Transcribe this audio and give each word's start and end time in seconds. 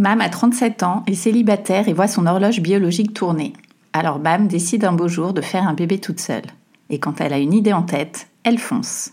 Mam 0.00 0.22
a 0.22 0.30
37 0.30 0.82
ans, 0.82 1.02
est 1.06 1.14
célibataire 1.14 1.86
et 1.86 1.92
voit 1.92 2.08
son 2.08 2.24
horloge 2.24 2.60
biologique 2.60 3.12
tourner. 3.12 3.52
Alors 3.92 4.18
Bam 4.18 4.46
décide 4.48 4.86
un 4.86 4.94
beau 4.94 5.08
jour 5.08 5.34
de 5.34 5.42
faire 5.42 5.68
un 5.68 5.74
bébé 5.74 5.98
toute 5.98 6.20
seule. 6.20 6.46
Et 6.88 6.98
quand 6.98 7.20
elle 7.20 7.34
a 7.34 7.38
une 7.38 7.52
idée 7.52 7.74
en 7.74 7.82
tête, 7.82 8.28
elle 8.42 8.58
fonce. 8.58 9.10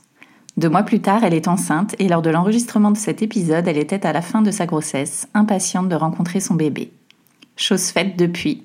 Deux 0.56 0.70
mois 0.70 0.84
plus 0.84 1.02
tard, 1.02 1.26
elle 1.26 1.34
est 1.34 1.50
enceinte 1.50 1.94
et 2.00 2.08
lors 2.08 2.22
de 2.22 2.30
l'enregistrement 2.30 2.92
de 2.92 2.98
cet 2.98 3.22
épisode, 3.22 3.68
elle 3.68 3.78
était 3.78 4.06
à 4.06 4.14
la 4.14 4.22
fin 4.22 4.42
de 4.42 4.50
sa 4.50 4.66
grossesse, 4.66 5.28
impatiente 5.34 5.90
de 5.90 5.96
rencontrer 5.96 6.40
son 6.40 6.54
bébé. 6.54 6.94
Chose 7.58 7.88
faite 7.88 8.18
depuis. 8.18 8.64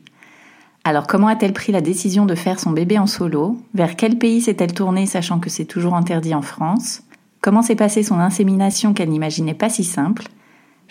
Alors 0.85 1.09
comment 1.09 1.27
a-t-elle 1.27 1.53
pris 1.53 1.73
la 1.73 1.81
décision 1.81 2.25
de 2.25 2.37
faire 2.37 2.61
son 2.61 2.71
bébé 2.71 3.01
en 3.01 3.09
solo? 3.09 3.61
Vers 3.75 3.97
quel 3.97 4.17
pays 4.17 4.43
s'est-elle 4.43 4.75
tournée 4.75 5.07
sachant 5.07 5.41
que 5.41 5.51
c'est 5.51 5.65
toujours 5.65 5.97
interdit 5.97 6.37
en 6.37 6.43
France? 6.43 7.03
Comment 7.41 7.63
s'est 7.63 7.75
passée 7.75 8.05
son 8.05 8.21
insémination 8.21 8.95
qu'elle 8.95 9.11
n'imaginait 9.11 9.55
pas 9.55 9.71
si 9.71 9.83
simple? 9.83 10.29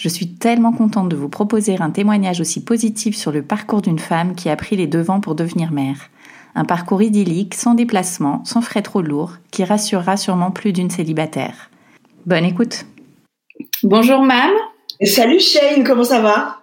Je 0.01 0.09
suis 0.09 0.29
tellement 0.29 0.71
contente 0.71 1.09
de 1.09 1.15
vous 1.15 1.29
proposer 1.29 1.79
un 1.79 1.91
témoignage 1.91 2.41
aussi 2.41 2.63
positif 2.63 3.15
sur 3.15 3.31
le 3.31 3.43
parcours 3.43 3.83
d'une 3.83 3.99
femme 3.99 4.33
qui 4.33 4.49
a 4.49 4.55
pris 4.55 4.75
les 4.75 4.87
devants 4.87 5.19
pour 5.19 5.35
devenir 5.35 5.71
mère. 5.71 6.09
Un 6.55 6.65
parcours 6.65 7.03
idyllique, 7.03 7.53
sans 7.53 7.75
déplacement, 7.75 8.43
sans 8.43 8.61
frais 8.61 8.81
trop 8.81 9.03
lourds, 9.03 9.33
qui 9.51 9.63
rassurera 9.63 10.17
sûrement 10.17 10.49
plus 10.49 10.73
d'une 10.73 10.89
célibataire. 10.89 11.69
Bonne 12.25 12.45
écoute. 12.45 12.87
Bonjour 13.83 14.23
Mam. 14.23 14.49
Salut 15.03 15.39
Shane, 15.39 15.83
comment 15.83 16.03
ça 16.03 16.19
va? 16.19 16.61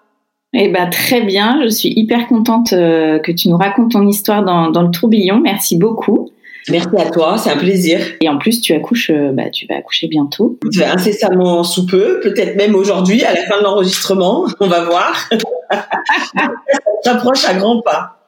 Eh 0.52 0.68
ben 0.70 0.90
très 0.90 1.20
bien, 1.20 1.60
je 1.62 1.68
suis 1.68 1.90
hyper 1.90 2.26
contente 2.26 2.72
euh, 2.72 3.20
que 3.20 3.30
tu 3.30 3.50
nous 3.50 3.56
racontes 3.56 3.92
ton 3.92 4.04
histoire 4.08 4.44
dans, 4.44 4.72
dans 4.72 4.82
le 4.82 4.90
tourbillon. 4.90 5.38
Merci 5.38 5.78
beaucoup. 5.78 6.32
Merci 6.70 6.88
à 6.98 7.10
toi, 7.10 7.38
c'est 7.38 7.50
un 7.50 7.56
plaisir. 7.56 8.00
Et 8.20 8.28
en 8.28 8.38
plus, 8.38 8.60
tu 8.60 8.74
accouches, 8.74 9.10
euh, 9.10 9.32
bah, 9.32 9.50
tu 9.50 9.66
vas 9.66 9.76
accoucher 9.76 10.08
bientôt. 10.08 10.58
Incessamment 10.84 11.64
sous 11.64 11.86
peu, 11.86 12.20
peut-être 12.20 12.56
même 12.56 12.74
aujourd'hui, 12.74 13.24
à 13.24 13.34
la 13.34 13.42
fin 13.42 13.58
de 13.58 13.64
l'enregistrement, 13.64 14.46
on 14.60 14.66
va 14.66 14.84
voir. 14.84 15.28
Ça 15.70 17.12
s'approche 17.12 17.44
à 17.44 17.54
grands 17.54 17.80
pas. 17.82 18.18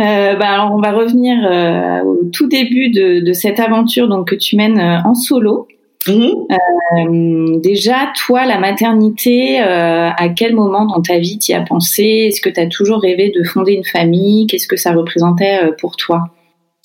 Euh, 0.00 0.34
bah, 0.36 0.48
alors 0.48 0.72
on 0.72 0.80
va 0.80 0.92
revenir 0.92 1.36
euh, 1.44 2.02
au 2.04 2.24
tout 2.32 2.48
début 2.48 2.90
de, 2.90 3.20
de, 3.20 3.32
cette 3.34 3.60
aventure 3.60 4.08
donc 4.08 4.28
que 4.28 4.34
tu 4.34 4.56
mènes 4.56 4.78
euh, 4.78 4.98
en 5.04 5.14
solo. 5.14 5.68
Mmh. 6.08 7.60
déjà, 7.60 8.10
toi, 8.16 8.46
la 8.46 8.58
maternité, 8.58 9.58
à 9.58 10.28
quel 10.34 10.54
moment 10.54 10.86
dans 10.86 11.02
ta 11.02 11.18
vie 11.18 11.36
t'y 11.36 11.52
as 11.52 11.60
pensé? 11.60 12.28
Est-ce 12.28 12.40
que 12.40 12.48
tu 12.48 12.58
as 12.58 12.68
toujours 12.68 13.02
rêvé 13.02 13.30
de 13.36 13.44
fonder 13.44 13.74
une 13.74 13.84
famille? 13.84 14.46
Qu'est-ce 14.46 14.66
que 14.66 14.76
ça 14.76 14.92
représentait 14.92 15.60
pour 15.78 15.96
toi? 15.96 16.30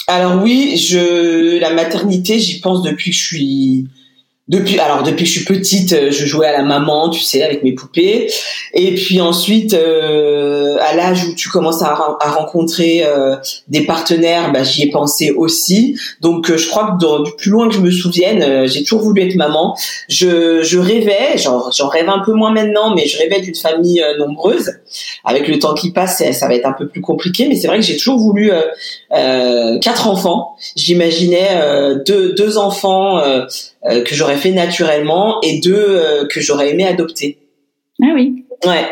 Alors 0.08 0.42
oui, 0.44 0.78
je 0.78 1.59
la 1.59 1.72
maternité, 1.72 2.39
j'y 2.39 2.59
pense 2.59 2.84
depuis 2.84 3.11
que 3.11 3.17
je 3.17 3.23
suis 3.23 3.88
depuis 4.47 4.78
alors 4.78 5.02
depuis 5.02 5.23
que 5.23 5.30
je 5.30 5.38
suis 5.38 5.45
petite 5.45 5.94
euh, 5.94 6.12
je 6.12 6.23
jouais 6.28 6.45
à 6.45 6.52
la 6.52 6.62
maman 6.62 7.09
tu 7.09 7.22
sais 7.22 7.42
avec 7.42 7.64
mes 7.64 7.73
poupées. 7.73 8.31
Et 8.73 8.94
puis 8.94 9.20
ensuite 9.20 9.73
euh, 9.73 10.78
à 10.81 10.95
l'âge 10.95 11.25
où 11.25 11.34
tu 11.34 11.50
commences 11.50 11.81
à, 11.81 11.95
rencontrer 11.95 13.03
euh, 13.03 13.38
des 13.68 13.85
partenaires 13.85 14.52
bah, 14.52 14.63
j'y 14.63 14.84
ai 14.84 14.91
pensé 14.91 15.31
aussi. 15.31 15.97
Donc 16.22 16.51
euh, 16.51 16.57
je 16.57 16.69
crois 16.69 16.91
que 16.91 17.03
dans, 17.03 17.24
du 17.24 17.31
plus 17.35 17.50
loin 17.50 17.68
que 17.69 17.74
je 17.74 17.80
me 17.80 17.90
souvienne 17.90 18.44
euh, 18.44 18.68
j'ai 18.68 18.84
toujours 18.84 19.01
voulu 19.01 19.24
être 19.24 19.35
maman. 19.35 19.75
Je, 20.09 20.62
je 20.62 20.78
rêvais 20.78 21.38
j'en 21.38 21.88
rêve 21.88 22.09
un 22.09 22.19
peu 22.19 22.34
moins 22.34 22.51
maintenant 22.51 22.94
mais 22.94 23.07
je 23.07 23.18
rêvais 23.18 23.41
d'une 23.41 23.56
famille 23.56 24.03
nombreuse 24.19 24.69
avec 25.23 25.47
le 25.47 25.59
temps 25.59 25.73
qui 25.73 25.91
passe 25.91 26.23
ça, 26.31 26.47
va 26.47 26.56
être 26.56 26.66
un 26.66 26.73
peu 26.73 26.88
plus 26.88 27.01
compliqué 27.01 27.47
mais 27.47 27.56
c'est 27.56 27.67
vrai 27.67 27.78
que 27.78 27.83
j'ai 27.83 27.97
toujours 27.97 28.19
voulu 28.19 28.51
quatre 29.81 30.07
enfants 30.07 30.56
j'imaginais 30.75 31.59
deux 32.06 32.33
deux 32.33 32.57
enfants 32.57 33.22
euh, 33.88 34.03
que 34.03 34.16
j'aurais 34.16 34.38
fait 34.38 34.51
naturellement 34.51 35.39
et 35.41 35.59
deux 35.59 35.75
euh, 35.75 36.25
que 36.28 36.41
j'aurais 36.41 36.72
aimé 36.72 36.88
adopter. 36.88 37.38
Ah 38.01 38.07
oui. 38.16 38.45
Ouais. 38.66 38.88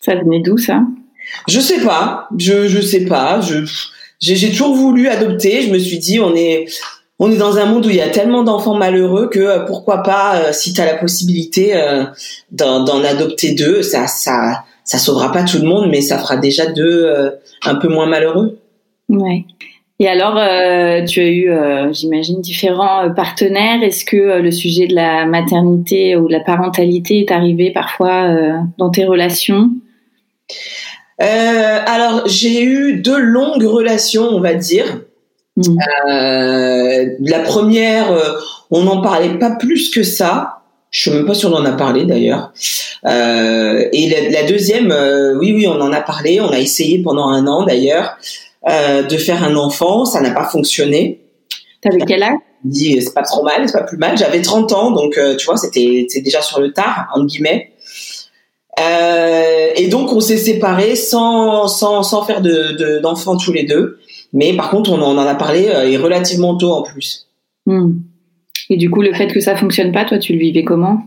Ça 0.00 0.14
venait 0.14 0.40
d'où 0.40 0.56
ça? 0.56 0.80
Je 1.48 1.58
sais 1.58 1.80
pas. 1.80 2.28
Je 2.38 2.68
je 2.68 2.80
sais 2.80 3.04
pas. 3.06 3.40
Je 3.40 3.64
j'ai 4.20 4.50
toujours 4.50 4.74
voulu 4.74 5.08
adopter. 5.08 5.62
Je 5.62 5.70
me 5.70 5.78
suis 5.78 5.98
dit 5.98 6.20
on 6.20 6.34
est 6.36 6.66
on 7.18 7.32
est 7.32 7.36
dans 7.36 7.58
un 7.58 7.66
monde 7.66 7.86
où 7.86 7.90
il 7.90 7.96
y 7.96 8.00
a 8.00 8.08
tellement 8.08 8.44
d'enfants 8.44 8.76
malheureux 8.76 9.28
que 9.28 9.40
euh, 9.40 9.58
pourquoi 9.60 10.04
pas 10.04 10.52
si 10.52 10.72
tu 10.72 10.80
as 10.80 10.86
la 10.86 10.94
possibilité 10.94 11.74
d'en 12.52 13.02
adopter 13.02 13.54
deux, 13.54 13.82
ça 13.82 14.06
ça 14.06 14.64
ça 14.84 14.98
sauvera 14.98 15.32
pas 15.32 15.44
tout 15.44 15.58
le 15.58 15.66
monde 15.66 15.88
mais 15.90 16.00
ça 16.00 16.18
fera 16.18 16.36
déjà 16.36 16.66
deux 16.66 17.32
un 17.64 17.74
peu 17.76 17.88
moins 17.88 18.06
malheureux. 18.06 18.58
Ouais. 19.08 19.44
Et 20.02 20.08
alors, 20.08 20.36
euh, 20.36 21.04
tu 21.04 21.20
as 21.20 21.28
eu, 21.28 21.48
euh, 21.48 21.92
j'imagine, 21.92 22.40
différents 22.40 23.04
euh, 23.04 23.10
partenaires. 23.10 23.84
Est-ce 23.84 24.04
que 24.04 24.40
le 24.40 24.50
sujet 24.50 24.88
de 24.88 24.96
la 24.96 25.26
maternité 25.26 26.16
ou 26.16 26.26
de 26.26 26.32
la 26.32 26.40
parentalité 26.40 27.20
est 27.20 27.30
arrivé 27.30 27.70
parfois 27.70 28.28
dans 28.78 28.90
tes 28.90 29.04
relations? 29.04 29.70
Alors, 31.18 32.26
j'ai 32.26 32.64
eu 32.64 32.96
deux 32.96 33.20
longues 33.20 33.64
relations, 33.64 34.24
on 34.24 34.40
va 34.40 34.54
dire. 34.54 35.02
Mmh. 35.54 35.76
la 37.20 37.38
première, 37.44 38.06
on 38.72 38.82
n'en 38.82 39.02
parlait 39.02 39.38
pas 39.38 39.52
plus 39.52 39.88
que 39.90 40.02
ça. 40.02 40.62
Je 40.90 41.02
suis 41.02 41.10
même 41.12 41.26
pas 41.26 41.34
sûre 41.34 41.50
d'en 41.50 41.64
a 41.64 41.72
parlé 41.72 42.06
d'ailleurs. 42.06 42.52
Et 43.04 44.08
la, 44.08 44.30
la 44.30 44.42
deuxième, 44.44 44.94
oui, 45.38 45.52
oui, 45.52 45.66
on 45.66 45.80
en 45.80 45.92
a 45.92 46.00
parlé. 46.00 46.40
On 46.40 46.50
a 46.50 46.58
essayé 46.58 47.02
pendant 47.02 47.28
un 47.28 47.46
an 47.46 47.64
d'ailleurs. 47.64 48.16
Euh, 48.68 49.02
de 49.02 49.16
faire 49.16 49.42
un 49.42 49.56
enfant. 49.56 50.04
Ça 50.04 50.20
n'a 50.20 50.30
pas 50.30 50.44
fonctionné. 50.44 51.20
T'avais 51.80 52.00
quel 52.06 52.22
âge? 52.22 52.38
Dit 52.64 53.02
c'est 53.02 53.12
pas 53.12 53.22
trop 53.22 53.42
mal, 53.42 53.68
c'est 53.68 53.76
pas 53.76 53.82
plus 53.82 53.96
mal. 53.96 54.16
J'avais 54.16 54.40
30 54.40 54.72
ans, 54.72 54.90
donc 54.92 55.18
euh, 55.18 55.34
tu 55.34 55.46
vois, 55.46 55.56
c'était 55.56 56.06
déjà 56.20 56.40
sur 56.42 56.60
le 56.60 56.72
tard 56.72 57.08
entre 57.12 57.26
guillemets. 57.26 57.72
Euh, 58.80 59.66
et 59.74 59.88
donc 59.88 60.12
on 60.12 60.20
s'est 60.20 60.36
séparés 60.36 60.94
sans 60.94 61.66
sans 61.66 62.04
sans 62.04 62.22
faire 62.22 62.40
de 62.40 63.00
d'enfants 63.00 63.36
tous 63.36 63.52
les 63.52 63.64
deux. 63.64 63.98
Mais 64.32 64.54
par 64.54 64.70
contre, 64.70 64.92
on 64.92 65.02
en 65.02 65.18
a 65.18 65.34
parlé 65.34 65.62
et 65.86 65.96
relativement 65.96 66.56
tôt 66.56 66.72
en 66.72 66.82
plus. 66.82 67.28
Hmm. 67.66 67.94
Et 68.70 68.76
du 68.76 68.90
coup, 68.90 69.02
le 69.02 69.12
fait 69.12 69.26
que 69.26 69.40
ça 69.40 69.56
fonctionne 69.56 69.90
pas, 69.90 70.04
toi, 70.04 70.18
tu 70.18 70.32
le 70.34 70.38
vivais 70.38 70.62
comment? 70.62 71.02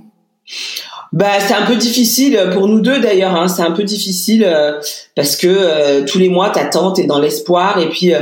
Bah, 1.13 1.39
c'est 1.39 1.53
un 1.53 1.65
peu 1.65 1.75
difficile 1.75 2.49
pour 2.53 2.67
nous 2.67 2.81
deux 2.81 2.99
d'ailleurs. 2.99 3.35
Hein. 3.35 3.47
C'est 3.47 3.61
un 3.61 3.71
peu 3.71 3.83
difficile 3.83 4.43
euh, 4.45 4.79
parce 5.15 5.35
que 5.35 5.47
euh, 5.47 6.05
tous 6.05 6.19
les 6.19 6.29
mois, 6.29 6.49
t'attends, 6.49 6.91
t'es 6.91 7.05
dans 7.05 7.19
l'espoir, 7.19 7.79
et 7.79 7.89
puis 7.89 8.13
euh, 8.13 8.21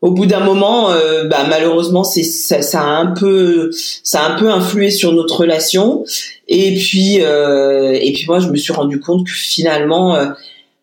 au 0.00 0.10
bout 0.10 0.26
d'un 0.26 0.40
moment, 0.40 0.88
bah, 1.26 1.46
malheureusement, 1.48 2.02
c'est 2.02 2.24
ça, 2.24 2.60
ça, 2.60 2.80
a 2.80 2.86
un 2.86 3.12
peu, 3.12 3.70
ça 4.02 4.22
a 4.22 4.32
un 4.32 4.36
peu 4.36 4.50
influé 4.50 4.90
sur 4.90 5.12
notre 5.12 5.38
relation. 5.38 6.04
Et 6.48 6.74
puis, 6.74 7.18
et 7.18 8.12
puis 8.12 8.24
moi, 8.26 8.40
je 8.40 8.48
me 8.48 8.56
suis 8.56 8.72
rendu 8.72 8.98
compte 8.98 9.24
que 9.24 9.32
finalement, 9.32 10.18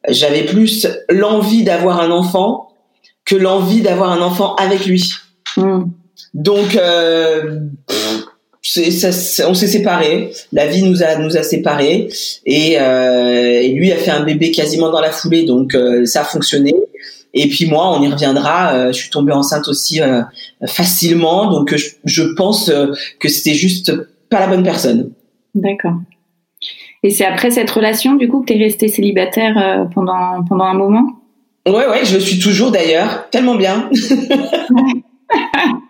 j'avais 0.07 0.43
plus 0.43 0.87
l'envie 1.09 1.65
d'avoir 1.65 1.99
un 1.99 2.11
enfant 2.11 2.71
que 3.25 3.35
l'envie 3.35 3.81
d'avoir 3.81 4.13
un 4.13 4.21
enfant 4.21 4.55
avec 4.55 4.85
lui. 4.85 5.11
Mmh. 5.57 5.81
Donc, 6.33 6.79
ça, 8.69 9.49
on 9.49 9.53
s'est 9.53 9.67
séparés. 9.67 10.31
La 10.51 10.67
vie 10.67 10.83
nous 10.83 11.01
a 11.03 11.15
nous 11.17 11.37
a 11.37 11.43
séparés 11.43 12.09
et, 12.45 12.79
euh, 12.79 13.61
et, 13.61 13.69
lui 13.69 13.91
a 13.91 13.95
fait 13.95 14.11
un 14.11 14.23
bébé 14.23 14.51
quasiment 14.51 14.91
dans 14.91 15.01
la 15.01 15.11
foulée, 15.11 15.43
donc 15.43 15.75
euh, 15.75 16.05
ça 16.05 16.21
a 16.21 16.23
fonctionné. 16.23 16.73
Et 17.33 17.47
puis 17.47 17.67
moi, 17.67 17.97
on 17.97 18.01
y 18.01 18.07
reviendra. 18.07 18.73
Euh, 18.73 18.87
je 18.87 18.97
suis 18.97 19.09
tombée 19.09 19.33
enceinte 19.33 19.67
aussi 19.67 20.01
facilement, 20.67 21.51
donc 21.51 21.75
je, 21.75 21.87
je 22.05 22.23
pense 22.35 22.71
que 23.19 23.29
c'était 23.29 23.55
juste 23.55 23.91
pas 24.29 24.39
la 24.39 24.47
bonne 24.47 24.63
personne. 24.63 25.11
D'accord. 25.55 25.95
Et 27.01 27.11
c'est 27.11 27.25
après 27.25 27.51
cette 27.51 27.69
relation, 27.71 28.15
du 28.15 28.27
coup, 28.27 28.41
que 28.41 28.51
tu 28.51 28.59
es 28.59 28.63
restée 28.63 28.87
célibataire 28.87 29.87
pendant 29.93 30.43
pendant 30.47 30.65
un 30.65 30.73
moment? 30.73 31.07
Ouais, 31.67 31.87
ouais, 31.87 32.03
je 32.03 32.15
le 32.15 32.19
suis 32.19 32.39
toujours 32.39 32.71
d'ailleurs, 32.71 33.29
tellement 33.29 33.55
bien. 33.55 33.89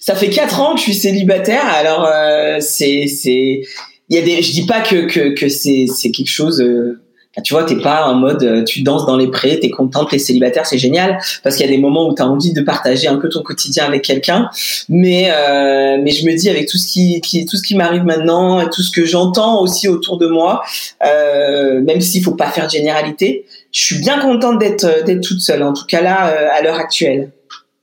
Ça 0.00 0.14
fait 0.14 0.30
quatre 0.30 0.60
ans 0.60 0.74
que 0.74 0.78
je 0.78 0.84
suis 0.84 0.94
célibataire, 0.94 1.66
alors 1.66 2.04
euh, 2.04 2.58
c'est 2.60 3.06
c'est 3.06 3.62
il 4.10 4.16
y 4.16 4.18
a 4.18 4.22
des 4.22 4.42
je 4.42 4.52
dis 4.52 4.66
pas 4.66 4.80
que 4.80 5.06
que, 5.06 5.34
que 5.34 5.48
c'est 5.48 5.86
c'est 5.86 6.10
quelque 6.10 6.30
chose 6.30 6.60
euh, 6.60 7.00
tu 7.42 7.54
vois, 7.54 7.64
t'es 7.64 7.76
pas 7.76 8.06
en 8.06 8.14
mode 8.14 8.42
euh, 8.42 8.64
tu 8.64 8.82
danses 8.82 9.06
dans 9.06 9.16
les 9.16 9.28
prés, 9.28 9.58
t'es 9.60 9.70
contente, 9.70 10.10
t'es 10.10 10.18
célibataire, 10.18 10.66
c'est 10.66 10.78
génial 10.78 11.18
parce 11.42 11.56
qu'il 11.56 11.66
y 11.66 11.68
a 11.68 11.72
des 11.72 11.80
moments 11.80 12.08
où 12.08 12.14
t'as 12.14 12.24
envie 12.24 12.52
de 12.52 12.60
partager 12.60 13.08
un 13.08 13.16
peu 13.16 13.28
ton 13.28 13.42
quotidien 13.42 13.84
avec 13.84 14.02
quelqu'un. 14.02 14.50
Mais 14.88 15.30
euh, 15.30 15.98
mais 16.02 16.10
je 16.10 16.26
me 16.26 16.36
dis 16.36 16.48
avec 16.48 16.68
tout 16.68 16.78
ce 16.78 16.86
qui, 16.86 17.20
qui 17.20 17.46
tout 17.46 17.56
ce 17.56 17.62
qui 17.62 17.76
m'arrive 17.76 18.04
maintenant 18.04 18.66
tout 18.68 18.82
ce 18.82 18.90
que 18.90 19.04
j'entends 19.04 19.62
aussi 19.62 19.88
autour 19.88 20.18
de 20.18 20.26
moi, 20.26 20.62
euh, 21.04 21.80
même 21.82 22.00
s'il 22.00 22.22
faut 22.22 22.34
pas 22.34 22.48
faire 22.48 22.66
de 22.66 22.70
généralité, 22.72 23.46
je 23.72 23.80
suis 23.80 23.98
bien 23.98 24.18
contente 24.18 24.58
d'être 24.58 25.04
d'être 25.04 25.22
toute 25.22 25.40
seule. 25.40 25.62
En 25.62 25.72
tout 25.72 25.86
cas 25.86 26.00
là, 26.00 26.34
à 26.52 26.62
l'heure 26.62 26.78
actuelle. 26.78 27.30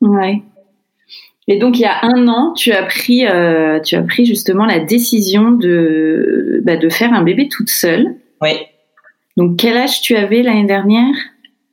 Ouais. 0.02 0.42
Et 1.48 1.60
donc 1.60 1.78
il 1.78 1.82
y 1.82 1.86
a 1.86 2.04
un 2.04 2.28
an, 2.28 2.54
tu 2.54 2.72
as 2.72 2.84
pris, 2.84 3.26
tu 3.84 3.96
as 3.96 4.02
pris 4.02 4.26
justement 4.26 4.66
la 4.66 4.80
décision 4.80 5.52
de, 5.52 6.62
bah, 6.64 6.76
de 6.76 6.90
faire 6.90 7.14
un 7.14 7.22
bébé 7.22 7.48
toute 7.50 7.70
seule. 7.70 8.16
Oui. 8.42 8.52
Donc, 9.38 9.58
quel 9.58 9.78
âge 9.78 10.02
tu 10.02 10.16
avais 10.16 10.42
l'année 10.42 10.66
dernière? 10.66 11.14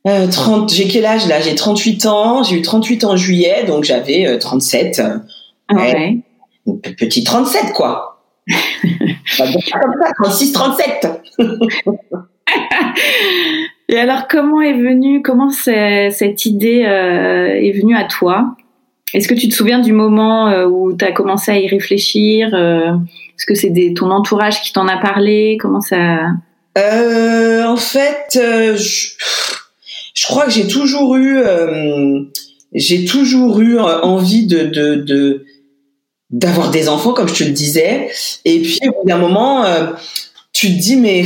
Euh, 0.05 0.27
30, 0.27 0.73
j'ai 0.73 0.87
quel 0.87 1.05
âge 1.05 1.27
là? 1.27 1.39
J'ai 1.39 1.55
38 1.55 2.05
ans. 2.07 2.43
J'ai 2.43 2.57
eu 2.57 2.61
38 2.61 3.05
ans 3.05 3.11
en 3.11 3.17
juillet, 3.17 3.63
donc 3.65 3.85
j'avais 3.85 4.27
euh, 4.27 4.37
37. 4.37 5.01
Ah 5.69 5.75
ouais. 5.75 6.17
Petit 6.97 7.23
37 7.23 7.71
quoi. 7.73 8.21
36, 10.17 10.51
37. 10.51 11.07
Et 13.89 13.97
alors, 13.97 14.27
comment 14.27 14.61
est 14.61 14.73
venue, 14.73 15.21
comment 15.21 15.49
cette 15.49 16.45
idée 16.45 16.83
euh, 16.85 17.47
est 17.47 17.71
venue 17.71 17.95
à 17.95 18.03
toi? 18.03 18.55
Est-ce 19.13 19.27
que 19.27 19.35
tu 19.35 19.47
te 19.47 19.53
souviens 19.53 19.79
du 19.79 19.93
moment 19.93 20.49
euh, 20.49 20.65
où 20.65 20.95
tu 20.97 21.05
as 21.05 21.11
commencé 21.11 21.51
à 21.51 21.57
y 21.57 21.67
réfléchir 21.67 22.49
euh, 22.53 22.93
Est-ce 23.37 23.45
que 23.45 23.53
c'est 23.55 23.71
ton 23.95 24.09
entourage 24.09 24.61
qui 24.61 24.73
t'en 24.73 24.87
a 24.87 24.97
parlé 24.97 25.57
Comment 25.59 25.81
ça 25.81 26.29
euh, 26.75 27.63
en 27.65 27.77
fait, 27.77 28.29
je, 28.33 29.09
crois 30.27 30.45
que 30.45 30.51
j'ai 30.51 30.65
toujours 30.65 31.15
eu, 31.17 31.39
envie 33.79 34.47
d'avoir 36.31 36.71
des 36.71 36.89
enfants, 36.89 37.13
comme 37.13 37.27
je 37.27 37.35
te 37.35 37.43
le 37.43 37.51
disais. 37.51 38.09
Et 38.43 38.59
puis, 38.63 38.79
au 38.87 39.03
bout 39.03 39.07
d'un 39.07 39.19
moment, 39.19 39.65
tu 40.51 40.69
te 40.69 40.79
dis, 40.79 40.95
mais 40.95 41.25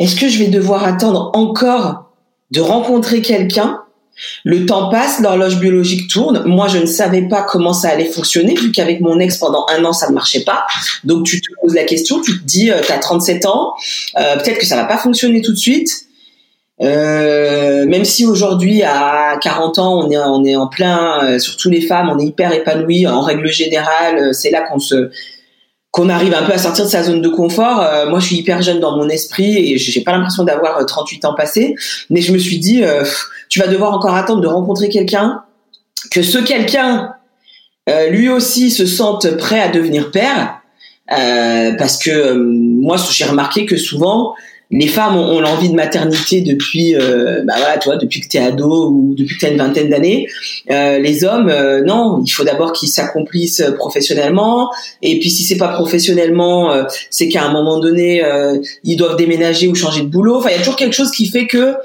est-ce 0.00 0.16
que 0.16 0.28
je 0.28 0.40
vais 0.40 0.48
devoir 0.48 0.82
attendre 0.82 1.30
encore 1.34 2.10
de 2.50 2.60
rencontrer 2.60 3.22
quelqu'un 3.22 3.82
le 4.44 4.66
temps 4.66 4.88
passe, 4.88 5.20
l'horloge 5.20 5.58
biologique 5.58 6.10
tourne. 6.10 6.42
Moi, 6.46 6.68
je 6.68 6.78
ne 6.78 6.86
savais 6.86 7.22
pas 7.22 7.42
comment 7.42 7.72
ça 7.72 7.88
allait 7.90 8.10
fonctionner, 8.10 8.54
vu 8.54 8.72
qu'avec 8.72 9.00
mon 9.00 9.18
ex, 9.20 9.38
pendant 9.38 9.66
un 9.70 9.84
an, 9.84 9.92
ça 9.92 10.08
ne 10.08 10.14
marchait 10.14 10.44
pas. 10.44 10.66
Donc, 11.04 11.26
tu 11.26 11.40
te 11.40 11.48
poses 11.60 11.74
la 11.74 11.84
question, 11.84 12.20
tu 12.20 12.38
te 12.38 12.44
dis, 12.44 12.70
euh, 12.70 12.80
tu 12.84 12.92
as 12.92 12.98
37 12.98 13.46
ans, 13.46 13.74
euh, 14.18 14.36
peut-être 14.36 14.58
que 14.58 14.66
ça 14.66 14.76
va 14.76 14.84
pas 14.84 14.98
fonctionner 14.98 15.42
tout 15.42 15.52
de 15.52 15.58
suite. 15.58 15.90
Euh, 16.80 17.86
même 17.86 18.04
si 18.04 18.24
aujourd'hui, 18.24 18.82
à 18.84 19.36
40 19.40 19.78
ans, 19.78 19.98
on 20.00 20.10
est, 20.10 20.16
on 20.16 20.44
est 20.44 20.54
en 20.54 20.68
plein, 20.68 21.38
surtout 21.40 21.70
les 21.70 21.80
femmes, 21.80 22.08
on 22.08 22.18
est 22.20 22.26
hyper 22.26 22.52
épanouies. 22.52 23.06
En 23.08 23.20
règle 23.20 23.48
générale, 23.48 24.32
c'est 24.32 24.50
là 24.50 24.62
qu'on 24.62 24.78
se 24.78 25.10
qu'on 25.90 26.08
arrive 26.08 26.34
un 26.34 26.44
peu 26.44 26.52
à 26.52 26.58
sortir 26.58 26.84
de 26.84 26.90
sa 26.90 27.02
zone 27.02 27.22
de 27.22 27.28
confort. 27.28 27.82
moi, 28.08 28.20
je 28.20 28.26
suis 28.26 28.36
hyper 28.36 28.60
jeune 28.60 28.78
dans 28.78 28.96
mon 28.96 29.08
esprit 29.08 29.72
et 29.72 29.78
j'ai 29.78 30.02
pas 30.02 30.12
l'impression 30.12 30.44
d'avoir 30.44 30.84
38 30.84 31.24
ans 31.24 31.34
passés, 31.34 31.74
mais 32.10 32.20
je 32.20 32.32
me 32.32 32.38
suis 32.38 32.58
dit, 32.58 32.82
tu 33.48 33.58
vas 33.58 33.66
devoir 33.66 33.94
encore 33.94 34.14
attendre 34.14 34.42
de 34.42 34.46
rencontrer 34.46 34.90
quelqu'un, 34.90 35.42
que 36.10 36.22
ce 36.22 36.38
quelqu'un 36.38 37.14
euh, 37.88 38.08
lui 38.10 38.28
aussi 38.28 38.70
se 38.70 38.86
sente 38.86 39.36
prêt 39.36 39.60
à 39.60 39.68
devenir 39.68 40.10
père, 40.10 40.60
euh, 41.10 41.72
parce 41.78 41.96
que 41.96 42.10
euh, 42.10 42.34
moi 42.36 42.96
j'ai 43.10 43.24
remarqué 43.24 43.64
que 43.64 43.76
souvent 43.76 44.34
les 44.70 44.86
femmes 44.86 45.16
ont, 45.16 45.40
l'envie 45.40 45.70
de 45.70 45.74
maternité 45.74 46.42
depuis, 46.42 46.94
bah 46.94 47.54
voilà, 47.56 47.78
tu 47.78 47.88
vois, 47.88 47.96
depuis 47.96 48.20
que 48.20 48.28
t'es 48.28 48.38
ado 48.38 48.90
ou 48.90 49.14
depuis 49.16 49.36
que 49.36 49.40
t'as 49.40 49.50
une 49.50 49.58
vingtaine 49.58 49.88
d'années. 49.88 50.26
les 50.68 51.24
hommes, 51.24 51.50
non, 51.86 52.22
il 52.24 52.30
faut 52.30 52.44
d'abord 52.44 52.72
qu'ils 52.72 52.90
s'accomplissent 52.90 53.64
professionnellement. 53.78 54.70
Et 55.00 55.18
puis 55.20 55.30
si 55.30 55.44
c'est 55.44 55.56
pas 55.56 55.68
professionnellement, 55.68 56.70
c'est 57.08 57.28
qu'à 57.28 57.44
un 57.44 57.52
moment 57.52 57.78
donné, 57.78 58.22
ils 58.84 58.96
doivent 58.96 59.16
déménager 59.16 59.68
ou 59.68 59.74
changer 59.74 60.02
de 60.02 60.08
boulot. 60.08 60.36
Enfin, 60.36 60.50
il 60.50 60.52
y 60.52 60.56
a 60.56 60.58
toujours 60.58 60.76
quelque 60.76 60.94
chose 60.94 61.12
qui 61.12 61.26
fait 61.26 61.46
que 61.46 61.76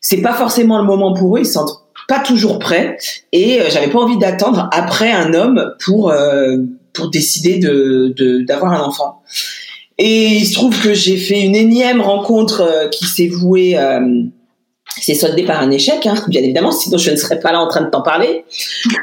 c'est 0.00 0.22
pas 0.22 0.34
forcément 0.34 0.78
le 0.78 0.84
moment 0.84 1.12
pour 1.12 1.36
eux, 1.36 1.40
ils 1.40 1.46
sont 1.46 1.66
pas 2.08 2.18
toujours 2.18 2.58
prêts 2.58 2.96
et 3.30 3.60
euh, 3.60 3.70
j'avais 3.70 3.88
pas 3.88 4.00
envie 4.00 4.18
d'attendre 4.18 4.68
après 4.72 5.12
un 5.12 5.32
homme 5.32 5.74
pour 5.84 6.10
euh, 6.10 6.56
pour 6.92 7.08
décider 7.08 7.58
de 7.58 8.42
d'avoir 8.44 8.72
un 8.72 8.80
enfant. 8.80 9.22
Et 10.00 10.26
il 10.38 10.46
se 10.46 10.54
trouve 10.54 10.82
que 10.82 10.92
j'ai 10.92 11.16
fait 11.16 11.40
une 11.40 11.54
énième 11.54 12.00
rencontre 12.00 12.62
euh, 12.62 12.88
qui 12.88 13.06
s'est 13.06 13.28
vouée 13.28 13.76
c'est 14.98 15.14
soldé 15.14 15.44
par 15.44 15.62
un 15.62 15.70
échec, 15.70 16.04
hein, 16.06 16.14
bien 16.28 16.42
évidemment, 16.42 16.72
sinon 16.72 16.98
je 16.98 17.10
ne 17.10 17.16
serais 17.16 17.38
pas 17.38 17.52
là 17.52 17.60
en 17.60 17.68
train 17.68 17.82
de 17.82 17.90
t'en 17.90 18.02
parler. 18.02 18.44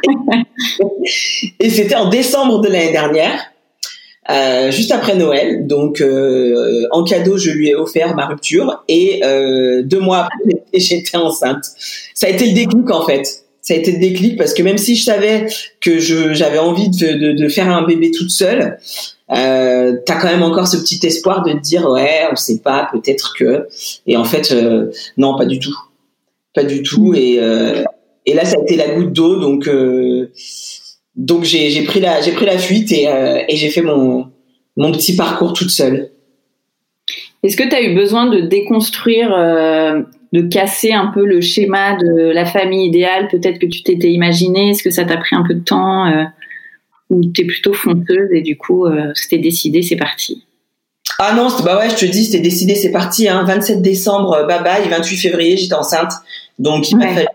et 1.60 1.70
c'était 1.70 1.96
en 1.96 2.10
décembre 2.10 2.62
de 2.62 2.68
l'année 2.68 2.92
dernière. 2.92 3.40
Euh, 4.30 4.72
juste 4.72 4.92
après 4.92 5.16
Noël. 5.16 5.66
Donc, 5.68 6.02
euh, 6.02 6.86
en 6.92 7.04
cadeau, 7.04 7.38
je 7.38 7.52
lui 7.52 7.70
ai 7.70 7.76
offert 7.76 8.14
ma 8.14 8.26
rupture 8.26 8.84
et 8.90 9.22
euh, 9.24 9.84
deux 9.84 10.00
mois 10.00 10.28
après, 10.28 10.62
j'étais 10.74 11.18
enceinte. 11.18 11.64
Ça 12.14 12.28
a 12.28 12.30
été 12.30 12.48
le 12.48 12.54
déclic 12.54 12.92
en 12.92 13.06
fait. 13.06 13.46
Ça 13.62 13.74
a 13.74 13.78
été 13.78 13.94
le 13.94 14.00
déclic 14.00 14.38
parce 14.38 14.54
que 14.54 14.64
même 14.64 14.78
si 14.78 14.96
je 14.96 15.04
savais 15.04 15.48
que 15.82 16.00
j'avais 16.00 16.58
envie 16.58 16.90
de, 16.90 17.14
de, 17.14 17.32
de, 17.34 17.50
faire 17.50 17.70
un 17.70 17.86
bébé 17.86 18.12
toute 18.12 18.30
seule, 18.30 18.78
euh, 19.32 19.98
t'as 20.06 20.20
quand 20.20 20.28
même 20.28 20.44
encore 20.44 20.68
ce 20.68 20.78
petit 20.78 21.06
espoir 21.06 21.44
de 21.44 21.52
te 21.54 21.60
dire 21.60 21.88
ouais, 21.90 22.28
on 22.32 22.36
sait 22.36 22.60
pas, 22.60 22.90
peut-être 22.92 23.34
que. 23.38 23.68
Et 24.06 24.18
en 24.18 24.24
fait, 24.24 24.52
euh, 24.52 24.92
non, 25.18 25.38
pas 25.38 25.46
du 25.46 25.60
tout, 25.60 25.78
pas 26.54 26.64
du 26.64 26.84
tout. 26.84 27.14
Et 27.16 27.40
et 28.26 28.34
là, 28.34 28.44
ça 28.44 28.58
a 28.60 28.62
été 28.62 28.76
la 28.76 28.90
goutte 28.90 29.14
d'eau. 29.14 29.40
Donc 29.40 29.70
donc 31.18 31.44
j'ai 31.44 31.82
pris 31.84 32.00
la 32.00 32.22
j'ai 32.22 32.32
pris 32.32 32.46
la 32.46 32.58
fuite 32.58 32.92
et, 32.92 33.08
euh, 33.08 33.42
et 33.50 33.58
j'ai 33.58 33.70
fait 33.70 33.82
mon 33.82 34.28
mon 34.78 34.92
petit 34.92 35.16
parcours 35.16 35.54
toute 35.54 35.72
seule. 35.72 36.12
Est-ce 37.44 37.58
que 37.58 37.68
tu 37.68 37.76
as 37.76 37.82
eu 37.82 37.96
besoin 37.96 38.28
de 38.28 38.42
déconstruire, 38.42 39.34
euh, 39.34 40.02
de 40.34 40.42
casser 40.42 40.92
un 40.92 41.08
peu 41.08 41.26
le 41.26 41.42
schéma 41.42 41.96
de 41.96 42.32
la 42.32 42.46
famille 42.46 42.88
idéale 42.88 43.28
Peut-être 43.30 43.60
que 43.60 43.66
tu 43.66 43.84
t'étais 43.84 44.12
imaginé? 44.12 44.72
Est-ce 44.72 44.84
que 44.84 44.90
ça 44.90 45.06
t'a 45.06 45.18
pris 45.18 45.36
un 45.36 45.44
peu 45.44 45.56
de 45.56 45.64
temps 45.64 46.06
euh, 46.06 46.24
ou 47.10 47.24
t'es 47.26 47.46
plutôt 47.46 47.74
fonceuse 47.74 48.30
et 48.34 48.42
du 48.42 48.58
coup 48.58 48.86
euh, 48.86 49.12
c'était 49.16 49.38
décidé, 49.38 49.82
c'est 49.82 49.96
parti 49.96 50.44
Ah 51.20 51.34
non, 51.34 51.48
bah 51.64 51.78
ouais, 51.78 51.90
je 51.90 51.96
te 51.96 52.06
dis, 52.06 52.26
c'était 52.26 52.40
décidé, 52.40 52.76
c'est 52.76 52.92
parti. 52.92 53.28
Hein. 53.28 53.44
27 53.46 53.82
décembre, 53.82 54.46
bye 54.48 54.64
bye. 54.64 54.88
28 54.90 55.18
février, 55.18 55.58
j'étais 55.58 55.76
enceinte. 55.76 56.12
Donc 56.60 56.90
il 56.92 56.98
m'a 56.98 57.08
fallu 57.08 57.28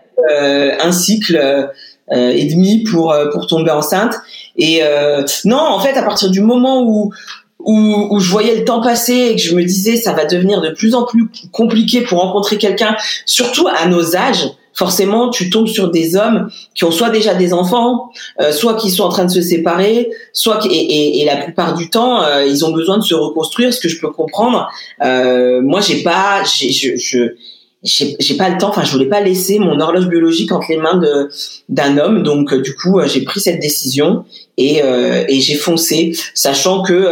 un 0.79 0.91
cycle 0.91 1.71
euh, 2.11 2.31
et 2.31 2.45
demi 2.45 2.83
pour 2.83 3.13
euh, 3.13 3.29
pour 3.31 3.47
tomber 3.47 3.71
enceinte. 3.71 4.15
Et 4.57 4.79
euh, 4.83 5.23
non, 5.45 5.57
en 5.57 5.79
fait, 5.79 5.95
à 5.97 6.03
partir 6.03 6.29
du 6.29 6.41
moment 6.41 6.83
où 6.83 7.13
où, 7.59 8.07
où, 8.09 8.19
je 8.19 8.29
voyais 8.29 8.57
le 8.57 8.65
temps 8.65 8.81
passer 8.81 9.13
et 9.13 9.35
que 9.37 9.41
je 9.41 9.55
me 9.55 9.63
disais 9.63 9.95
ça 9.95 10.11
va 10.11 10.25
devenir 10.25 10.59
de 10.59 10.71
plus 10.71 10.95
en 10.95 11.05
plus 11.05 11.29
compliqué 11.53 12.01
pour 12.01 12.19
rencontrer 12.19 12.57
quelqu'un, 12.57 12.97
surtout 13.25 13.69
à 13.69 13.87
nos 13.87 14.17
âges. 14.17 14.49
Forcément, 14.73 15.29
tu 15.29 15.49
tombes 15.49 15.67
sur 15.67 15.91
des 15.91 16.15
hommes 16.15 16.49
qui 16.75 16.83
ont 16.83 16.91
soit 16.91 17.09
déjà 17.09 17.33
des 17.35 17.53
enfants, 17.53 18.09
soit 18.51 18.75
qui 18.75 18.89
sont 18.89 19.03
en 19.03 19.09
train 19.09 19.25
de 19.25 19.31
se 19.31 19.41
séparer, 19.41 20.09
soit 20.33 20.65
et, 20.65 20.73
et, 20.73 21.21
et 21.21 21.25
la 21.25 21.37
plupart 21.37 21.75
du 21.75 21.89
temps, 21.89 22.23
ils 22.41 22.65
ont 22.65 22.71
besoin 22.71 22.97
de 22.97 23.03
se 23.03 23.13
reconstruire, 23.13 23.73
ce 23.73 23.79
que 23.79 23.89
je 23.89 23.99
peux 23.99 24.09
comprendre. 24.09 24.67
Euh, 25.03 25.61
moi, 25.61 25.79
j'ai 25.81 26.01
pas, 26.03 26.43
j'ai, 26.43 26.71
je, 26.71 26.95
je 26.95 27.35
j'ai 27.83 28.37
pas 28.37 28.49
le 28.49 28.57
temps, 28.57 28.69
enfin 28.69 28.83
je 28.83 28.91
voulais 28.91 29.09
pas 29.09 29.19
laisser 29.19 29.59
mon 29.59 29.79
horloge 29.79 30.07
biologique 30.07 30.51
entre 30.51 30.67
les 30.69 30.77
mains 30.77 30.95
de 30.97 31.29
d'un 31.67 31.97
homme, 31.97 32.23
donc 32.23 32.53
euh, 32.53 32.61
du 32.61 32.75
coup 32.75 32.99
euh, 32.99 33.07
j'ai 33.07 33.21
pris 33.23 33.41
cette 33.41 33.59
décision 33.59 34.23
et, 34.57 34.81
euh, 34.83 35.25
et 35.27 35.41
j'ai 35.41 35.55
foncé, 35.55 36.17
sachant 36.33 36.81
que 36.81 37.09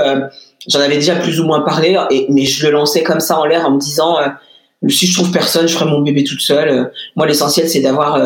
j'en 0.68 0.80
avais 0.80 0.96
déjà 0.96 1.16
plus 1.16 1.42
ou 1.42 1.46
moins 1.46 1.62
parlé, 1.62 1.98
mais 2.30 2.46
je 2.46 2.66
le 2.66 2.72
lançais 2.72 3.04
comme 3.04 3.20
ça 3.20 3.38
en 3.38 3.46
l'air 3.46 3.66
en 3.66 3.72
me 3.72 3.80
disant 3.80 4.18
si 4.90 5.08
je 5.08 5.14
trouve 5.14 5.32
personne, 5.32 5.68
je 5.68 5.74
ferai 5.76 5.90
mon 5.90 6.02
bébé 6.02 6.24
toute 6.24 6.42
seule. 6.42 6.92
moi 7.16 7.28
l'essentiel 7.28 7.70
c'est 7.70 7.82
d'avoir 7.82 8.20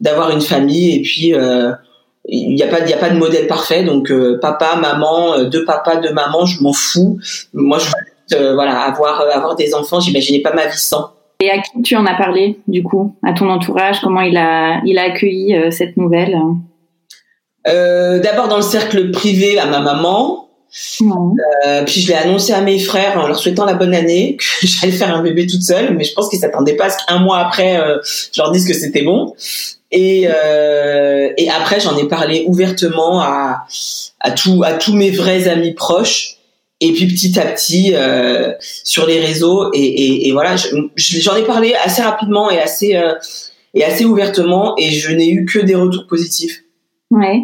d'avoir 0.00 0.30
une 0.30 0.40
famille 0.40 0.96
et 0.96 1.02
puis 1.02 1.34
il 2.30 2.54
n'y 2.54 2.62
a 2.62 2.68
pas 2.68 2.80
il 2.80 2.90
y 2.90 2.94
a 2.94 2.98
pas 2.98 3.10
de 3.10 3.16
modèle 3.16 3.46
parfait, 3.46 3.84
donc 3.84 4.12
papa, 4.40 4.76
maman, 4.76 5.44
deux 5.44 5.64
papas, 5.64 5.96
deux 5.96 6.12
mamans, 6.12 6.46
je 6.46 6.62
m'en 6.62 6.72
fous. 6.72 7.18
Moi 7.52 7.78
je 7.78 8.36
veux 8.36 8.54
voilà 8.54 8.80
avoir 8.82 9.20
avoir 9.34 9.56
des 9.56 9.74
enfants, 9.74 10.00
j'imaginais 10.00 10.40
pas 10.40 10.54
ma 10.54 10.66
vie 10.66 10.78
sans. 10.78 11.18
Et 11.40 11.50
à 11.50 11.58
qui 11.60 11.82
tu 11.82 11.94
en 11.94 12.04
as 12.04 12.16
parlé, 12.16 12.58
du 12.66 12.82
coup, 12.82 13.14
à 13.22 13.32
ton 13.32 13.48
entourage? 13.48 14.00
Comment 14.00 14.22
il 14.22 14.36
a, 14.36 14.80
il 14.84 14.98
a 14.98 15.04
accueilli 15.04 15.54
euh, 15.54 15.70
cette 15.70 15.96
nouvelle? 15.96 16.36
Euh, 17.68 18.18
D'abord 18.18 18.48
dans 18.48 18.56
le 18.56 18.62
cercle 18.62 19.12
privé, 19.12 19.56
à 19.56 19.66
ma 19.66 19.78
maman. 19.78 20.47
Euh, 21.66 21.84
puis 21.84 22.00
je 22.00 22.08
l'ai 22.08 22.14
annoncé 22.14 22.52
à 22.52 22.60
mes 22.60 22.78
frères 22.78 23.18
en 23.18 23.26
leur 23.26 23.38
souhaitant 23.38 23.64
la 23.64 23.74
bonne 23.74 23.94
année, 23.94 24.36
que 24.60 24.66
j'allais 24.66 24.92
faire 24.92 25.14
un 25.14 25.22
bébé 25.22 25.46
toute 25.46 25.62
seule, 25.62 25.94
mais 25.96 26.04
je 26.04 26.12
pense 26.12 26.28
qu'ils 26.28 26.38
s'attendaient 26.38 26.76
pas 26.76 26.86
à 26.86 26.90
ce 26.90 27.06
qu'un 27.06 27.18
mois 27.18 27.38
après, 27.38 27.80
je 28.32 28.40
leur 28.40 28.52
dise 28.52 28.66
que 28.66 28.74
c'était 28.74 29.02
bon. 29.02 29.34
Et, 29.90 30.22
et 30.24 31.50
après, 31.50 31.80
j'en 31.80 31.96
ai 31.96 32.06
parlé 32.06 32.44
ouvertement 32.46 33.20
à, 33.22 33.64
à, 34.20 34.30
tout, 34.30 34.62
à 34.64 34.74
tous 34.74 34.94
mes 34.94 35.10
vrais 35.10 35.48
amis 35.48 35.74
proches. 35.74 36.36
et 36.80 36.92
puis 36.92 37.06
petit 37.06 37.38
à 37.38 37.46
petit 37.46 37.92
euh, 37.94 38.52
sur 38.60 39.06
les 39.06 39.20
réseaux. 39.20 39.70
Et, 39.72 39.80
et, 39.80 40.28
et 40.28 40.32
voilà 40.32 40.56
j'en 40.56 41.36
ai 41.36 41.44
parlé 41.44 41.74
assez 41.74 42.02
rapidement 42.02 42.50
et 42.50 42.58
assez 42.58 42.96
euh, 42.96 43.14
et 43.74 43.84
assez 43.84 44.04
ouvertement. 44.04 44.74
Et 44.78 44.90
je 44.90 45.12
n'ai 45.12 45.30
eu 45.30 45.44
que 45.44 45.58
des 45.58 45.74
retours 45.74 46.06
positifs. 46.06 46.62
Ouais. 47.10 47.42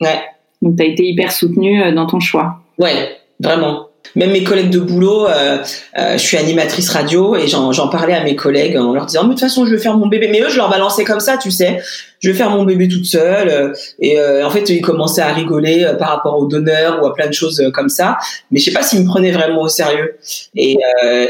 Ouais. 0.00 0.20
Donc 0.60 0.76
tu 0.76 0.82
as 0.82 0.86
été 0.86 1.04
hyper 1.04 1.32
soutenue 1.32 1.82
euh, 1.82 1.92
dans 1.92 2.06
ton 2.06 2.20
choix 2.20 2.61
ouais 2.78 3.16
vraiment 3.40 3.88
même 4.14 4.32
mes 4.32 4.44
collègues 4.44 4.70
de 4.70 4.80
boulot, 4.80 5.26
euh, 5.26 5.58
euh, 5.98 6.12
je 6.12 6.18
suis 6.18 6.36
animatrice 6.36 6.90
radio 6.90 7.36
et 7.36 7.46
j'en 7.46 7.88
parlais 7.88 8.14
à 8.14 8.22
mes 8.22 8.36
collègues 8.36 8.76
en 8.76 8.92
leur 8.92 9.06
disant 9.06 9.22
mais 9.22 9.28
de 9.28 9.32
toute 9.32 9.40
façon 9.40 9.64
je 9.64 9.74
vais 9.74 9.80
faire 9.80 9.96
mon 9.96 10.06
bébé. 10.06 10.28
Mais 10.30 10.40
eux 10.40 10.50
je 10.50 10.56
leur 10.56 10.70
balançais 10.70 11.04
comme 11.04 11.20
ça, 11.20 11.36
tu 11.36 11.50
sais. 11.50 11.80
Je 12.20 12.30
vais 12.30 12.36
faire 12.36 12.50
mon 12.50 12.64
bébé 12.64 12.88
toute 12.88 13.06
seule. 13.06 13.48
Euh, 13.48 13.72
et 14.00 14.18
en 14.42 14.50
fait 14.50 14.68
ils 14.68 14.80
commençaient 14.80 15.22
à 15.22 15.32
rigoler 15.32 15.90
par 15.98 16.08
rapport 16.10 16.38
aux 16.38 16.46
donneurs 16.46 17.02
ou 17.02 17.06
à 17.06 17.14
plein 17.14 17.26
de 17.26 17.32
choses 17.32 17.62
comme 17.72 17.88
ça. 17.88 18.18
Mais 18.50 18.60
je 18.60 18.66
sais 18.66 18.72
pas 18.72 18.82
s'ils 18.82 19.00
me 19.00 19.06
prenaient 19.06 19.32
vraiment 19.32 19.62
au 19.62 19.68
sérieux. 19.68 20.16
Et, 20.54 20.76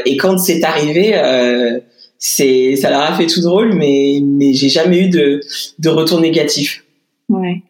et 0.05 0.17
quand 0.17 0.37
c'est 0.37 0.63
arrivé, 0.63 1.13
c'est 2.17 2.75
ça 2.75 2.89
leur 2.89 3.01
a 3.01 3.13
fait 3.13 3.27
tout 3.27 3.41
drôle, 3.41 3.73
mais 3.73 4.19
mais 4.23 4.53
j'ai 4.53 4.69
jamais 4.69 4.99
eu 4.99 5.09
de 5.09 5.41
de 5.79 5.89
retour 5.89 6.19
négatif. 6.19 6.83
Ouais. 7.29 7.61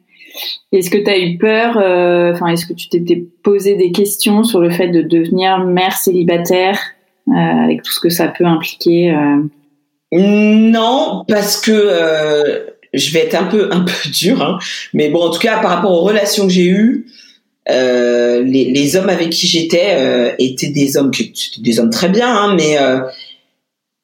Est-ce 0.71 0.89
que 0.89 0.97
tu 0.97 1.09
as 1.09 1.19
eu 1.19 1.37
peur 1.37 1.77
euh, 1.77 2.33
Enfin, 2.33 2.47
est-ce 2.47 2.65
que 2.65 2.73
tu 2.73 2.89
t'étais 2.89 3.23
posé 3.43 3.75
des 3.75 3.91
questions 3.91 4.43
sur 4.43 4.59
le 4.59 4.69
fait 4.69 4.87
de 4.87 5.01
devenir 5.01 5.59
mère 5.59 5.95
célibataire 5.95 6.79
euh, 7.27 7.31
avec 7.31 7.83
tout 7.83 7.91
ce 7.91 7.99
que 7.99 8.09
ça 8.09 8.27
peut 8.27 8.45
impliquer 8.45 9.11
euh? 9.11 9.43
Non, 10.11 11.25
parce 11.27 11.59
que 11.59 12.65
je 12.93 13.13
vais 13.13 13.21
être 13.21 13.35
un 13.35 13.45
peu 13.45 13.69
un 13.71 13.85
dur, 14.13 14.41
hein, 14.41 14.59
mais 14.93 15.09
bon, 15.09 15.21
en 15.21 15.31
tout 15.31 15.39
cas, 15.39 15.59
par 15.59 15.71
rapport 15.71 15.91
aux 15.91 16.03
relations 16.03 16.45
que 16.45 16.53
j'ai 16.53 16.67
eues, 16.67 17.07
les, 17.67 18.43
les, 18.43 18.95
hommes 18.95 19.09
avec 19.09 19.29
qui 19.31 19.47
j'étais 19.47 20.35
étaient 20.37 20.69
des 20.69 20.97
hommes 20.97 21.11
des 21.59 21.79
hommes 21.79 21.89
très 21.89 22.09
bien, 22.09 22.27
hein, 22.27 22.55
mais 22.55 22.77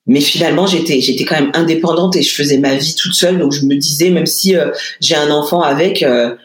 mais 0.09 0.21
finalement 0.21 0.65
j'étais 0.65 1.01
j'étais 1.01 1.23
quand 1.23 1.39
même 1.39 1.51
indépendante 1.53 2.15
et 2.15 2.23
je 2.23 2.33
faisais 2.33 2.57
ma 2.57 2.73
vie 2.73 2.95
toute 2.95 3.13
seule. 3.13 3.37
Donc 3.37 3.53
je 3.53 3.63
me 3.65 3.75
disais 3.75 4.09
même 4.09 4.25
si 4.25 4.55
euh, 4.55 4.71
j'ai 4.99 5.15
un 5.15 5.29
enfant 5.29 5.61
avec 5.61 6.01
euh, 6.01 6.35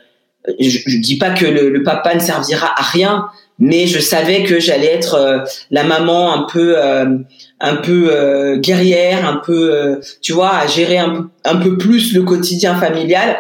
je, 0.61 0.79
je 0.87 0.99
dis 0.99 1.17
pas 1.17 1.31
que 1.31 1.47
le, 1.47 1.83
papa 1.83 2.15
ne 2.15 2.21
servira 2.21 2.79
à 2.79 2.83
rien 2.83 3.27
mais 3.59 3.87
je 3.87 4.01
savais 4.01 4.43
que 4.43 4.61
j'allais 4.61 4.93
être 4.93 5.15
euh, 5.15 5.39
la 5.71 5.83
maman 5.83 6.35
un 6.35 6.43
peu 6.43 6.77
un 6.79 7.77
peu 7.77 8.59
guerrière 8.59 9.27
un 9.27 9.37
peu 9.37 9.99
tu 10.21 10.35
vois 10.35 10.57
à 10.59 10.67
gérer 10.67 10.99
un 10.99 11.57
peu 11.57 11.79
plus 11.79 12.13
le 12.13 12.23
quotidien 12.23 12.75
familial 12.75 13.39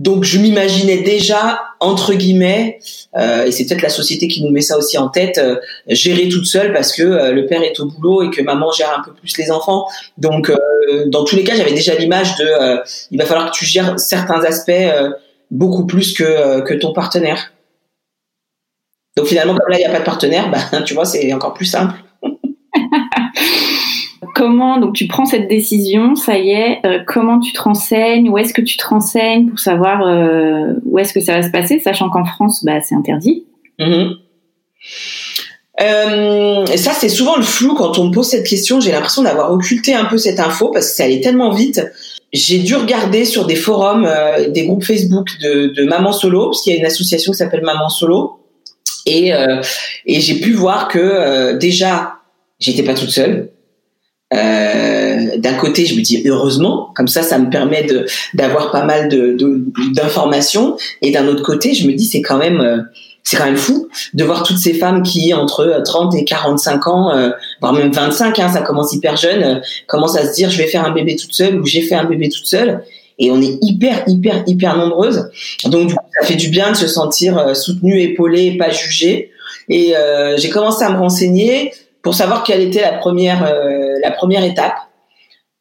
donc 0.00 0.24
je 0.24 0.38
m'imaginais 0.38 1.02
déjà 1.02 1.60
entre 1.78 2.14
guillemets, 2.14 2.78
euh, 3.16 3.44
et 3.44 3.52
c'est 3.52 3.66
peut-être 3.66 3.82
la 3.82 3.90
société 3.90 4.28
qui 4.28 4.42
nous 4.42 4.50
met 4.50 4.62
ça 4.62 4.78
aussi 4.78 4.96
en 4.96 5.08
tête, 5.08 5.36
euh, 5.36 5.56
gérer 5.88 6.28
toute 6.30 6.46
seule 6.46 6.72
parce 6.72 6.94
que 6.94 7.02
euh, 7.02 7.32
le 7.32 7.44
père 7.44 7.62
est 7.62 7.78
au 7.80 7.86
boulot 7.86 8.22
et 8.22 8.30
que 8.30 8.40
maman 8.40 8.72
gère 8.72 8.98
un 8.98 9.02
peu 9.02 9.12
plus 9.12 9.36
les 9.36 9.50
enfants. 9.50 9.86
Donc 10.16 10.50
dans 11.06 11.24
tous 11.24 11.36
les 11.36 11.44
cas, 11.44 11.54
j'avais 11.54 11.74
déjà 11.74 11.94
l'image 11.94 12.34
de, 12.36 12.80
il 13.10 13.18
va 13.18 13.26
falloir 13.26 13.50
que 13.50 13.56
tu 13.56 13.66
gères 13.66 14.00
certains 14.00 14.42
aspects 14.42 14.72
beaucoup 15.50 15.86
plus 15.86 16.14
que 16.14 16.60
que 16.62 16.74
ton 16.74 16.92
partenaire. 16.94 17.52
Donc 19.16 19.26
finalement, 19.26 19.54
comme 19.54 19.70
là 19.70 19.76
il 19.76 19.80
n'y 19.80 19.86
a 19.86 19.90
pas 19.90 20.00
de 20.00 20.04
partenaire, 20.04 20.50
bah, 20.72 20.82
tu 20.82 20.94
vois, 20.94 21.04
c'est 21.04 21.30
encore 21.34 21.52
plus 21.52 21.66
simple. 21.66 21.94
Comment 24.40 24.80
donc 24.80 24.94
tu 24.94 25.06
prends 25.06 25.26
cette 25.26 25.48
décision, 25.48 26.16
ça 26.16 26.38
y 26.38 26.52
est, 26.52 26.80
euh, 26.86 27.00
comment 27.06 27.40
tu 27.40 27.52
te 27.52 27.60
renseignes, 27.60 28.30
où 28.30 28.38
est-ce 28.38 28.54
que 28.54 28.62
tu 28.62 28.78
te 28.78 28.86
renseignes 28.86 29.50
pour 29.50 29.58
savoir 29.58 30.00
euh, 30.00 30.72
où 30.86 30.98
est-ce 30.98 31.12
que 31.12 31.20
ça 31.20 31.34
va 31.34 31.42
se 31.42 31.50
passer, 31.50 31.78
sachant 31.78 32.08
qu'en 32.08 32.24
France, 32.24 32.64
bah, 32.64 32.80
c'est 32.80 32.94
interdit. 32.94 33.44
Mm-hmm. 33.78 34.16
Euh, 35.82 36.66
ça, 36.74 36.92
c'est 36.92 37.10
souvent 37.10 37.36
le 37.36 37.42
flou 37.42 37.74
quand 37.74 37.98
on 37.98 38.06
me 38.06 38.14
pose 38.14 38.28
cette 38.28 38.46
question. 38.46 38.80
J'ai 38.80 38.92
l'impression 38.92 39.22
d'avoir 39.22 39.52
occulté 39.52 39.94
un 39.94 40.06
peu 40.06 40.16
cette 40.16 40.40
info 40.40 40.70
parce 40.70 40.88
que 40.88 40.94
ça 40.94 41.04
allait 41.04 41.20
tellement 41.20 41.50
vite. 41.50 41.86
J'ai 42.32 42.60
dû 42.60 42.76
regarder 42.76 43.26
sur 43.26 43.44
des 43.44 43.56
forums, 43.56 44.08
des 44.48 44.64
groupes 44.64 44.84
Facebook 44.84 45.28
de, 45.42 45.66
de 45.66 45.84
Maman 45.84 46.12
Solo, 46.12 46.46
parce 46.46 46.62
qu'il 46.62 46.72
y 46.72 46.76
a 46.76 46.78
une 46.78 46.86
association 46.86 47.32
qui 47.32 47.38
s'appelle 47.38 47.62
Maman 47.62 47.90
Solo. 47.90 48.38
Et, 49.04 49.32
et 50.06 50.20
j'ai 50.20 50.36
pu 50.36 50.52
voir 50.52 50.88
que 50.88 51.58
déjà, 51.58 52.20
j'étais 52.58 52.84
pas 52.84 52.94
toute 52.94 53.10
seule 53.10 53.50
euh, 54.32 55.36
d'un 55.38 55.54
côté, 55.54 55.86
je 55.86 55.96
me 55.96 56.02
dis 56.02 56.22
heureusement, 56.26 56.92
comme 56.94 57.08
ça, 57.08 57.22
ça 57.22 57.38
me 57.38 57.50
permet 57.50 57.82
de 57.84 58.06
d'avoir 58.34 58.70
pas 58.70 58.84
mal 58.84 59.08
de 59.08 59.36
d'informations, 59.92 60.76
et 61.02 61.10
d'un 61.10 61.26
autre 61.26 61.42
côté, 61.42 61.74
je 61.74 61.86
me 61.86 61.92
dis 61.92 62.06
c'est 62.06 62.22
quand 62.22 62.38
même 62.38 62.60
euh, 62.60 62.78
c'est 63.24 63.36
quand 63.36 63.46
même 63.46 63.56
fou 63.56 63.88
de 64.14 64.24
voir 64.24 64.44
toutes 64.44 64.58
ces 64.58 64.74
femmes 64.74 65.02
qui 65.02 65.34
entre 65.34 65.82
30 65.84 66.14
et 66.14 66.24
45 66.24 66.86
ans, 66.86 67.10
euh, 67.12 67.30
voire 67.60 67.72
même 67.72 67.90
25, 67.90 68.38
hein, 68.38 68.48
ça 68.48 68.62
commence 68.62 68.92
hyper 68.92 69.16
jeune, 69.16 69.42
euh, 69.42 69.60
commencent 69.88 70.16
à 70.16 70.26
se 70.26 70.34
dire 70.34 70.48
je 70.48 70.58
vais 70.58 70.68
faire 70.68 70.84
un 70.84 70.92
bébé 70.92 71.16
toute 71.16 71.34
seule 71.34 71.60
ou 71.60 71.66
j'ai 71.66 71.82
fait 71.82 71.96
un 71.96 72.04
bébé 72.04 72.28
toute 72.28 72.46
seule. 72.46 72.84
Et 73.22 73.30
on 73.30 73.42
est 73.42 73.58
hyper, 73.60 74.04
hyper, 74.06 74.44
hyper 74.46 74.78
nombreuses. 74.78 75.28
Donc, 75.66 75.90
ça 75.90 76.26
fait 76.26 76.36
du 76.36 76.48
bien 76.48 76.70
de 76.70 76.76
se 76.76 76.86
sentir 76.86 77.54
soutenue, 77.54 78.00
épaulée, 78.00 78.56
pas 78.56 78.70
jugée. 78.70 79.30
Et 79.68 79.92
j'ai 80.38 80.48
commencé 80.48 80.84
à 80.84 80.90
me 80.90 80.96
renseigner 80.98 81.74
pour 82.02 82.14
savoir 82.14 82.44
quelle 82.44 82.60
était 82.60 82.80
la 82.80 82.92
première, 82.92 83.44
euh, 83.44 83.98
la 84.02 84.10
première 84.10 84.44
étape. 84.44 84.76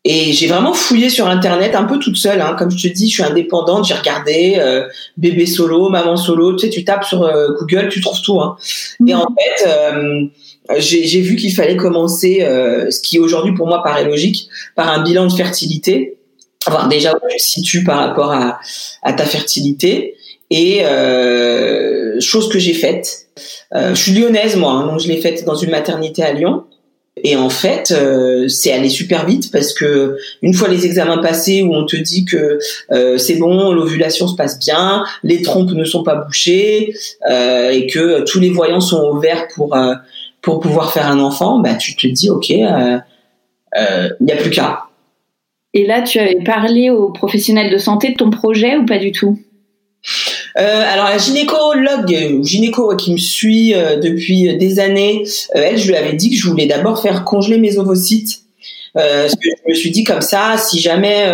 Et 0.05 0.31
j'ai 0.31 0.47
vraiment 0.47 0.73
fouillé 0.73 1.09
sur 1.09 1.27
Internet 1.27 1.75
un 1.75 1.83
peu 1.83 1.99
toute 1.99 2.15
seule. 2.15 2.39
Hein. 2.39 2.55
Comme 2.57 2.71
je 2.71 2.87
te 2.87 2.93
dis, 2.93 3.09
je 3.09 3.15
suis 3.15 3.23
indépendante. 3.23 3.85
J'ai 3.85 3.93
regardé 3.93 4.55
euh, 4.57 4.87
bébé 5.17 5.45
solo, 5.45 5.89
maman 5.89 6.15
solo. 6.15 6.55
Tu 6.55 6.67
sais, 6.67 6.69
tu 6.69 6.85
tapes 6.85 7.03
sur 7.03 7.23
euh, 7.23 7.49
Google, 7.59 7.89
tu 7.89 7.99
trouves 7.99 8.21
tout. 8.21 8.39
Hein. 8.39 8.55
Et 9.05 9.13
en 9.13 9.27
fait, 9.27 9.67
j'ai 10.77 11.21
vu 11.21 11.35
qu'il 11.35 11.53
fallait 11.53 11.75
commencer, 11.75 12.39
ce 12.39 13.01
qui 13.01 13.19
aujourd'hui 13.19 13.53
pour 13.53 13.67
moi 13.67 13.83
paraît 13.83 14.05
logique, 14.05 14.47
par 14.75 14.89
un 14.89 15.03
bilan 15.03 15.27
de 15.27 15.33
fertilité. 15.33 16.15
Voir 16.67 16.87
déjà 16.87 17.13
où 17.13 17.19
tu 17.29 17.37
te 17.37 17.41
situes 17.41 17.83
par 17.83 17.97
rapport 17.97 18.31
à, 18.31 18.59
à 19.03 19.13
ta 19.13 19.25
fertilité. 19.25 20.15
Et 20.49 20.81
chose 22.19 22.49
que 22.49 22.59
j'ai 22.59 22.73
faite. 22.73 23.27
Euh, 23.73 23.95
je 23.95 24.01
suis 24.01 24.11
lyonnaise 24.11 24.55
moi, 24.55 24.71
hein, 24.71 24.87
donc 24.87 24.99
je 24.99 25.07
l'ai 25.07 25.21
faite 25.21 25.45
dans 25.45 25.55
une 25.55 25.71
maternité 25.71 26.23
à 26.23 26.33
Lyon. 26.33 26.63
Et 27.21 27.35
en 27.35 27.49
fait, 27.49 27.91
euh, 27.91 28.47
c'est 28.47 28.71
allé 28.71 28.87
super 28.87 29.25
vite 29.25 29.51
parce 29.51 29.73
que 29.73 30.15
une 30.41 30.53
fois 30.53 30.69
les 30.69 30.85
examens 30.85 31.17
passés 31.17 31.61
où 31.61 31.73
on 31.73 31.85
te 31.85 31.97
dit 31.97 32.23
que 32.23 32.59
euh, 32.91 33.17
c'est 33.17 33.35
bon, 33.35 33.73
l'ovulation 33.73 34.27
se 34.27 34.35
passe 34.35 34.57
bien, 34.57 35.03
les 35.23 35.41
trompes 35.41 35.71
ne 35.71 35.83
sont 35.83 36.03
pas 36.03 36.15
bouchées 36.15 36.93
et 37.29 37.87
que 37.87 38.23
tous 38.23 38.39
les 38.39 38.49
voyants 38.49 38.79
sont 38.79 39.09
ouverts 39.11 39.47
pour 39.53 39.77
pour 40.41 40.61
pouvoir 40.61 40.93
faire 40.93 41.07
un 41.07 41.19
enfant, 41.19 41.59
bah 41.59 41.75
tu 41.75 41.93
te 41.97 42.07
dis 42.07 42.29
ok, 42.29 42.49
il 42.49 43.01
n'y 44.21 44.31
a 44.31 44.35
plus 44.37 44.49
qu'à. 44.49 44.83
Et 45.73 45.85
là, 45.85 46.01
tu 46.01 46.19
avais 46.19 46.41
parlé 46.43 46.89
aux 46.89 47.09
professionnels 47.09 47.71
de 47.71 47.77
santé 47.77 48.11
de 48.11 48.15
ton 48.15 48.29
projet 48.29 48.77
ou 48.77 48.85
pas 48.85 48.97
du 48.97 49.11
tout? 49.11 49.37
Euh, 50.59 50.83
alors 50.85 51.05
la 51.05 51.17
gynécologue, 51.17 52.43
gynéco 52.43 52.95
qui 52.95 53.13
me 53.13 53.17
suit 53.17 53.73
euh, 53.73 53.97
depuis 53.97 54.57
des 54.57 54.79
années, 54.79 55.23
euh, 55.55 55.61
elle, 55.63 55.77
je 55.77 55.87
lui 55.87 55.95
avais 55.95 56.13
dit 56.13 56.31
que 56.31 56.35
je 56.35 56.47
voulais 56.47 56.65
d'abord 56.65 57.01
faire 57.01 57.23
congeler 57.23 57.57
mes 57.57 57.77
ovocytes. 57.77 58.41
parce 58.93 59.35
que 59.35 59.49
je 59.63 59.69
me 59.69 59.73
suis 59.73 59.91
dit 59.91 60.03
comme 60.03 60.21
ça, 60.21 60.57
si 60.57 60.79
jamais 60.79 61.27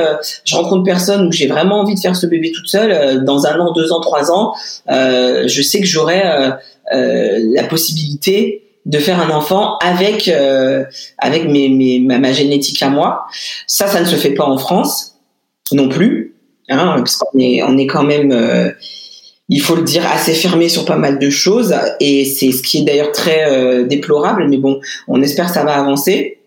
je 0.43 0.55
rencontre 0.55 0.83
personne 0.83 1.27
ou 1.27 1.31
j'ai 1.31 1.47
vraiment 1.47 1.79
envie 1.79 1.95
de 1.95 1.99
faire 1.99 2.15
ce 2.15 2.27
bébé 2.27 2.51
toute 2.51 2.67
seule, 2.67 3.23
dans 3.23 3.47
un 3.47 3.59
an, 3.59 3.71
deux 3.71 3.91
ans, 3.91 4.01
trois 4.01 4.31
ans, 4.31 4.53
je 4.87 5.61
sais 5.63 5.79
que 5.79 5.87
j'aurai 5.87 6.21
la 6.91 7.63
possibilité 7.63 8.61
de 8.85 8.99
faire 8.99 9.19
un 9.19 9.31
enfant 9.31 9.77
avec 9.77 10.29
avec 11.17 11.45
mes, 11.45 11.69
mes 11.69 11.99
ma, 11.99 12.19
ma, 12.19 12.33
génétique 12.33 12.83
à 12.83 12.89
moi. 12.89 13.25
Ça, 13.65 13.87
ça 13.87 14.01
ne 14.01 14.05
se 14.05 14.17
fait 14.17 14.35
pas 14.35 14.45
en 14.45 14.57
France 14.57 15.15
non 15.71 15.89
plus, 15.89 16.35
hein, 16.69 16.95
parce 16.97 17.15
qu'on 17.15 17.39
est 17.39 17.63
on 17.63 17.77
est 17.77 17.87
quand 17.87 18.03
même 18.03 18.31
il 19.49 19.61
faut 19.61 19.75
le 19.75 19.83
dire, 19.83 20.03
assez 20.11 20.33
fermé 20.33 20.69
sur 20.69 20.85
pas 20.85 20.97
mal 20.97 21.19
de 21.19 21.29
choses, 21.29 21.75
et 21.99 22.25
c'est 22.25 22.51
ce 22.51 22.63
qui 22.63 22.79
est 22.79 22.81
d'ailleurs 22.81 23.11
très 23.11 23.45
euh, 23.47 23.83
déplorable, 23.83 24.47
mais 24.49 24.57
bon, 24.57 24.79
on 25.07 25.21
espère 25.21 25.47
que 25.47 25.53
ça 25.53 25.63
va 25.63 25.73
avancer. 25.73 26.39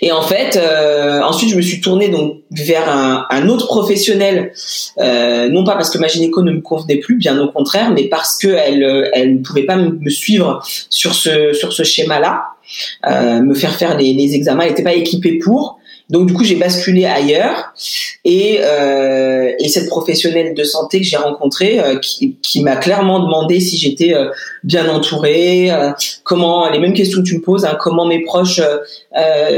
Et 0.00 0.10
en 0.10 0.22
fait, 0.22 0.56
euh, 0.56 1.20
ensuite, 1.20 1.50
je 1.50 1.56
me 1.56 1.60
suis 1.60 1.80
tournée 1.82 2.08
donc 2.08 2.38
vers 2.50 2.88
un, 2.88 3.26
un 3.30 3.48
autre 3.48 3.66
professionnel, 3.66 4.52
euh, 4.98 5.50
non 5.50 5.64
pas 5.64 5.74
parce 5.74 5.90
que 5.90 5.98
ma 5.98 6.08
gynéco 6.08 6.42
ne 6.42 6.50
me 6.50 6.60
convenait 6.62 6.96
plus, 6.96 7.16
bien 7.16 7.38
au 7.38 7.48
contraire, 7.52 7.92
mais 7.92 8.04
parce 8.04 8.38
que 8.38 8.48
elle, 8.48 9.10
elle 9.12 9.34
ne 9.34 9.42
pouvait 9.42 9.66
pas 9.66 9.76
me 9.76 10.10
suivre 10.10 10.62
sur 10.88 11.14
ce 11.14 11.52
sur 11.52 11.74
ce 11.74 11.82
schéma-là, 11.82 12.44
me 13.42 13.54
faire 13.54 13.76
faire 13.76 13.98
les, 13.98 14.14
les 14.14 14.34
examens, 14.34 14.64
elle 14.64 14.70
n'était 14.70 14.82
pas 14.82 14.94
équipée 14.94 15.38
pour. 15.38 15.78
Donc 16.08 16.26
du 16.26 16.34
coup, 16.34 16.44
j'ai 16.44 16.54
basculé 16.54 17.04
ailleurs 17.04 17.72
et, 18.24 18.60
euh, 18.60 19.52
et 19.58 19.68
cette 19.68 19.88
professionnelle 19.88 20.54
de 20.54 20.62
santé 20.62 21.00
que 21.00 21.06
j'ai 21.06 21.16
rencontrée, 21.16 21.80
euh, 21.80 21.98
qui, 21.98 22.36
qui 22.42 22.62
m'a 22.62 22.76
clairement 22.76 23.18
demandé 23.18 23.58
si 23.58 23.76
j'étais 23.76 24.14
euh, 24.14 24.30
bien 24.62 24.88
entourée, 24.88 25.70
euh, 25.72 25.90
comment 26.22 26.70
les 26.70 26.78
mêmes 26.78 26.92
questions 26.92 27.22
que 27.22 27.26
tu 27.26 27.36
me 27.36 27.42
poses, 27.42 27.64
hein, 27.64 27.76
comment 27.80 28.06
mes 28.06 28.22
proches 28.22 28.60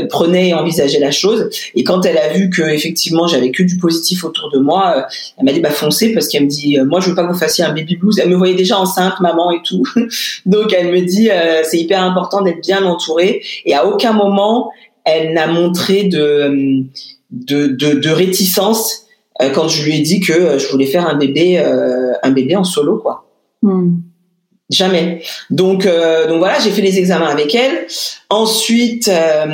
prenaient 0.09 0.49
et 0.49 0.55
envisageaient 0.55 1.01
la 1.01 1.11
chose. 1.11 1.51
Et 1.75 1.85
quand 1.85 2.07
elle 2.07 2.17
a 2.17 2.29
vu 2.29 2.49
que 2.49 2.63
effectivement 2.63 3.27
j'avais 3.27 3.51
que 3.51 3.63
du 3.63 3.77
positif 3.77 4.25
autour 4.25 4.51
de 4.51 4.59
moi, 4.59 5.07
elle 5.37 5.45
m'a 5.45 5.53
dit 5.53 5.61
bah 5.61 5.71
foncez 5.71 6.13
parce 6.13 6.29
qu'elle 6.29 6.45
me 6.45 6.49
dit 6.49 6.79
moi 6.87 7.01
je 7.01 7.11
veux 7.11 7.15
pas 7.15 7.25
que 7.25 7.33
vous 7.33 7.39
fassiez 7.39 7.65
un 7.65 7.75
baby 7.75 7.97
blues. 7.97 8.19
Elle 8.19 8.29
me 8.29 8.37
voyait 8.37 8.55
déjà 8.55 8.79
enceinte, 8.79 9.21
maman 9.21 9.51
et 9.51 9.61
tout. 9.65 9.83
Donc 10.47 10.73
elle 10.73 10.93
me 10.93 11.01
dit 11.01 11.29
c'est 11.65 11.79
hyper 11.79 12.03
important 12.03 12.41
d'être 12.41 12.61
bien 12.63 12.85
entourée 12.85 13.43
et 13.65 13.75
à 13.75 13.87
aucun 13.87 14.13
moment 14.13 14.71
elle 15.09 15.33
n'a 15.33 15.47
montré 15.47 16.05
de, 16.05 16.85
de, 17.31 17.67
de, 17.67 18.11
réticence 18.11 19.07
euh, 19.41 19.51
quand 19.51 19.69
je 19.69 19.85
lui 19.85 19.97
ai 19.97 20.01
dit 20.01 20.21
que 20.21 20.33
euh, 20.33 20.59
je 20.59 20.69
voulais 20.69 20.87
faire 20.87 21.07
un 21.07 21.17
bébé, 21.17 21.59
euh, 21.59 22.13
un 22.23 22.31
bébé 22.31 22.57
en 22.57 22.65
solo, 22.65 22.99
quoi. 22.99 23.27
Hmm. 23.63 23.97
Jamais. 24.71 25.23
Donc, 25.49 25.85
donc 25.87 26.39
voilà, 26.39 26.59
j'ai 26.59 26.71
fait 26.71 26.83
les 26.83 26.99
examens 26.99 27.29
avec 27.29 27.55
elle. 27.55 27.87
Ensuite, 28.29 29.07
là, 29.07 29.49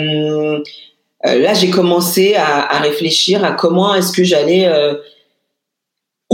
j'ai 1.54 1.70
commencé 1.70 2.34
à, 2.34 2.66
à, 2.68 2.80
réfléchir 2.80 3.44
à 3.44 3.52
comment 3.52 3.94
est-ce 3.94 4.10
que 4.10 4.24
j'allais 4.24 4.68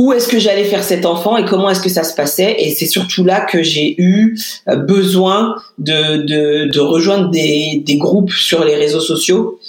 où 0.01 0.15
est-ce 0.15 0.29
que 0.29 0.39
j'allais 0.39 0.65
faire 0.65 0.83
cet 0.83 1.05
enfant 1.05 1.37
et 1.37 1.45
comment 1.45 1.69
est-ce 1.69 1.83
que 1.83 1.91
ça 1.91 2.05
se 2.05 2.15
passait. 2.15 2.57
Et 2.59 2.71
c'est 2.71 2.87
surtout 2.87 3.23
là 3.23 3.43
que 3.43 3.63
j'ai 3.63 4.01
eu 4.01 4.35
euh, 4.67 4.77
besoin 4.77 5.57
de, 5.77 6.23
de, 6.25 6.73
de 6.73 6.81
rejoindre 6.81 7.29
des, 7.29 7.83
des, 7.85 7.99
groupes 7.99 8.33
sur 8.33 8.65
les 8.65 8.77
réseaux 8.77 9.01
sociaux 9.01 9.61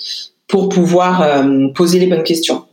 pour 0.47 0.69
pouvoir 0.69 1.21
euh, 1.21 1.67
poser 1.75 1.99
les 1.99 2.07
bonnes 2.07 2.23
questions. 2.23 2.63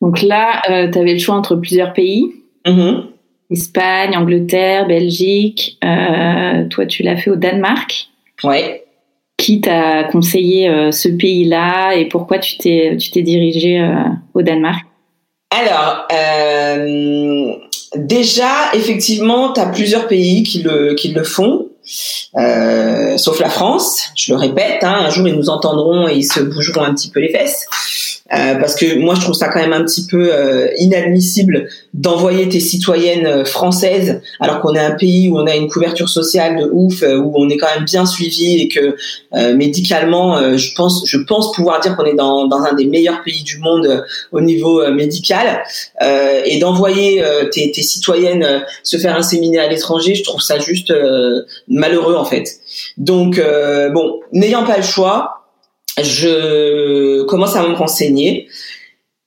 Donc 0.00 0.22
là, 0.22 0.60
euh, 0.68 0.90
tu 0.90 0.98
avais 0.98 1.12
le 1.12 1.20
choix 1.20 1.36
entre 1.36 1.54
plusieurs 1.54 1.92
pays. 1.92 2.32
Mm-hmm. 2.66 3.02
Espagne, 3.50 4.16
Angleterre, 4.16 4.88
Belgique. 4.88 5.78
Euh, 5.84 6.66
toi, 6.68 6.84
tu 6.86 7.04
l'as 7.04 7.16
fait 7.16 7.30
au 7.30 7.36
Danemark. 7.36 8.08
Ouais. 8.42 8.82
Qui 9.36 9.60
t'a 9.60 10.02
conseillé 10.02 10.90
ce 10.90 11.08
pays-là 11.08 11.94
et 11.94 12.06
pourquoi 12.06 12.38
tu 12.38 12.56
t'es 12.56 12.96
tu 12.96 13.10
t'es 13.10 13.22
dirigé 13.22 13.84
au 14.32 14.42
Danemark? 14.42 14.84
Alors, 15.54 16.08
euh, 16.12 17.52
déjà, 17.96 18.72
effectivement, 18.74 19.52
tu 19.52 19.60
plusieurs 19.72 20.08
pays 20.08 20.42
qui 20.42 20.62
le, 20.62 20.94
qui 20.94 21.12
le 21.12 21.22
font, 21.22 21.63
euh, 22.36 23.16
sauf 23.16 23.40
la 23.40 23.48
France, 23.48 24.08
je 24.16 24.32
le 24.32 24.38
répète, 24.38 24.82
hein, 24.82 25.04
un 25.06 25.10
jour 25.10 25.28
ils 25.28 25.36
nous 25.36 25.50
entendront 25.50 26.08
et 26.08 26.14
ils 26.14 26.24
se 26.24 26.40
bougeront 26.40 26.82
un 26.82 26.94
petit 26.94 27.10
peu 27.10 27.20
les 27.20 27.28
fesses. 27.28 27.66
Euh, 28.32 28.54
parce 28.54 28.74
que 28.74 28.98
moi 28.98 29.14
je 29.14 29.20
trouve 29.20 29.34
ça 29.34 29.48
quand 29.48 29.60
même 29.60 29.74
un 29.74 29.84
petit 29.84 30.06
peu 30.06 30.32
euh, 30.32 30.68
inadmissible 30.78 31.68
d'envoyer 31.92 32.48
tes 32.48 32.58
citoyennes 32.58 33.44
françaises 33.44 34.22
alors 34.40 34.60
qu'on 34.60 34.74
est 34.74 34.80
un 34.80 34.92
pays 34.92 35.28
où 35.28 35.38
on 35.38 35.46
a 35.46 35.54
une 35.54 35.68
couverture 35.68 36.08
sociale 36.08 36.56
de 36.56 36.70
ouf, 36.72 37.02
où 37.02 37.32
on 37.34 37.50
est 37.50 37.58
quand 37.58 37.68
même 37.74 37.84
bien 37.84 38.06
suivi 38.06 38.62
et 38.62 38.68
que 38.68 38.96
médicalement, 39.54 40.56
je 40.56 40.74
pense, 40.74 41.04
je 41.06 41.18
pense 41.18 41.52
pouvoir 41.52 41.80
dire 41.80 41.96
qu'on 41.96 42.06
est 42.06 42.14
dans, 42.14 42.46
dans, 42.46 42.62
un 42.62 42.72
des 42.72 42.86
meilleurs 42.86 43.22
pays 43.22 43.42
du 43.42 43.58
monde 43.58 44.04
au 44.32 44.40
niveau 44.40 44.90
médical 44.90 45.62
et 46.00 46.58
d'envoyer 46.58 47.22
tes, 47.52 47.70
tes, 47.70 47.82
citoyennes 47.82 48.62
se 48.82 48.96
faire 48.96 49.16
inséminer 49.16 49.58
à 49.58 49.68
l'étranger, 49.68 50.14
je 50.14 50.24
trouve 50.24 50.40
ça 50.40 50.58
juste 50.58 50.92
malheureux 51.74 52.14
en 52.14 52.24
fait. 52.24 52.48
Donc 52.96 53.40
bon, 53.92 54.20
n'ayant 54.32 54.64
pas 54.64 54.78
le 54.78 54.82
choix, 54.82 55.44
je 56.02 57.22
commence 57.24 57.56
à 57.56 57.66
me 57.66 57.74
renseigner 57.74 58.48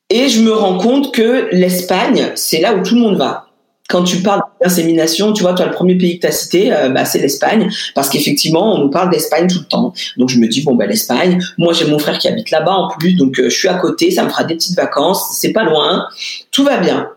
et 0.10 0.30
je 0.30 0.42
me 0.42 0.54
rends 0.54 0.78
compte 0.78 1.14
que 1.14 1.50
l'Espagne, 1.52 2.32
c'est 2.36 2.62
là 2.62 2.74
où 2.76 2.82
tout 2.82 2.96
le 2.96 3.02
monde 3.02 3.18
va. 3.18 3.44
Quand 3.90 4.04
tu 4.04 4.18
parles 4.18 4.42
d'insémination, 4.62 5.32
tu 5.32 5.44
vois, 5.44 5.54
toi, 5.54 5.66
le 5.66 5.72
premier 5.72 5.96
pays 5.96 6.16
que 6.16 6.22
tu 6.22 6.28
as 6.28 6.32
cité, 6.32 6.74
euh, 6.74 6.90
bah, 6.90 7.06
c'est 7.06 7.20
l'Espagne, 7.20 7.70
parce 7.96 8.10
qu'effectivement, 8.10 8.76
on 8.76 8.80
nous 8.80 8.90
parle 8.90 9.10
d'Espagne 9.10 9.48
tout 9.48 9.60
le 9.60 9.66
temps. 9.66 9.94
Donc, 10.18 10.28
je 10.28 10.40
me 10.40 10.48
dis, 10.48 10.62
bon, 10.62 10.76
bah, 10.76 10.86
l'Espagne, 10.86 11.40
moi, 11.58 11.72
j'ai 11.72 11.86
mon 11.86 11.98
frère 11.98 12.18
qui 12.18 12.28
habite 12.28 12.52
là-bas 12.52 12.74
en 12.74 12.90
plus, 12.90 13.14
donc 13.14 13.40
euh, 13.40 13.50
je 13.50 13.58
suis 13.58 13.70
à 13.70 13.76
côté, 13.76 14.12
ça 14.12 14.24
me 14.24 14.30
fera 14.30 14.44
des 14.44 14.56
petites 14.56 14.76
vacances, 14.76 15.38
c'est 15.40 15.54
pas 15.54 15.64
loin, 15.64 16.06
tout 16.52 16.66
va 16.66 16.78
bien. 16.78 17.10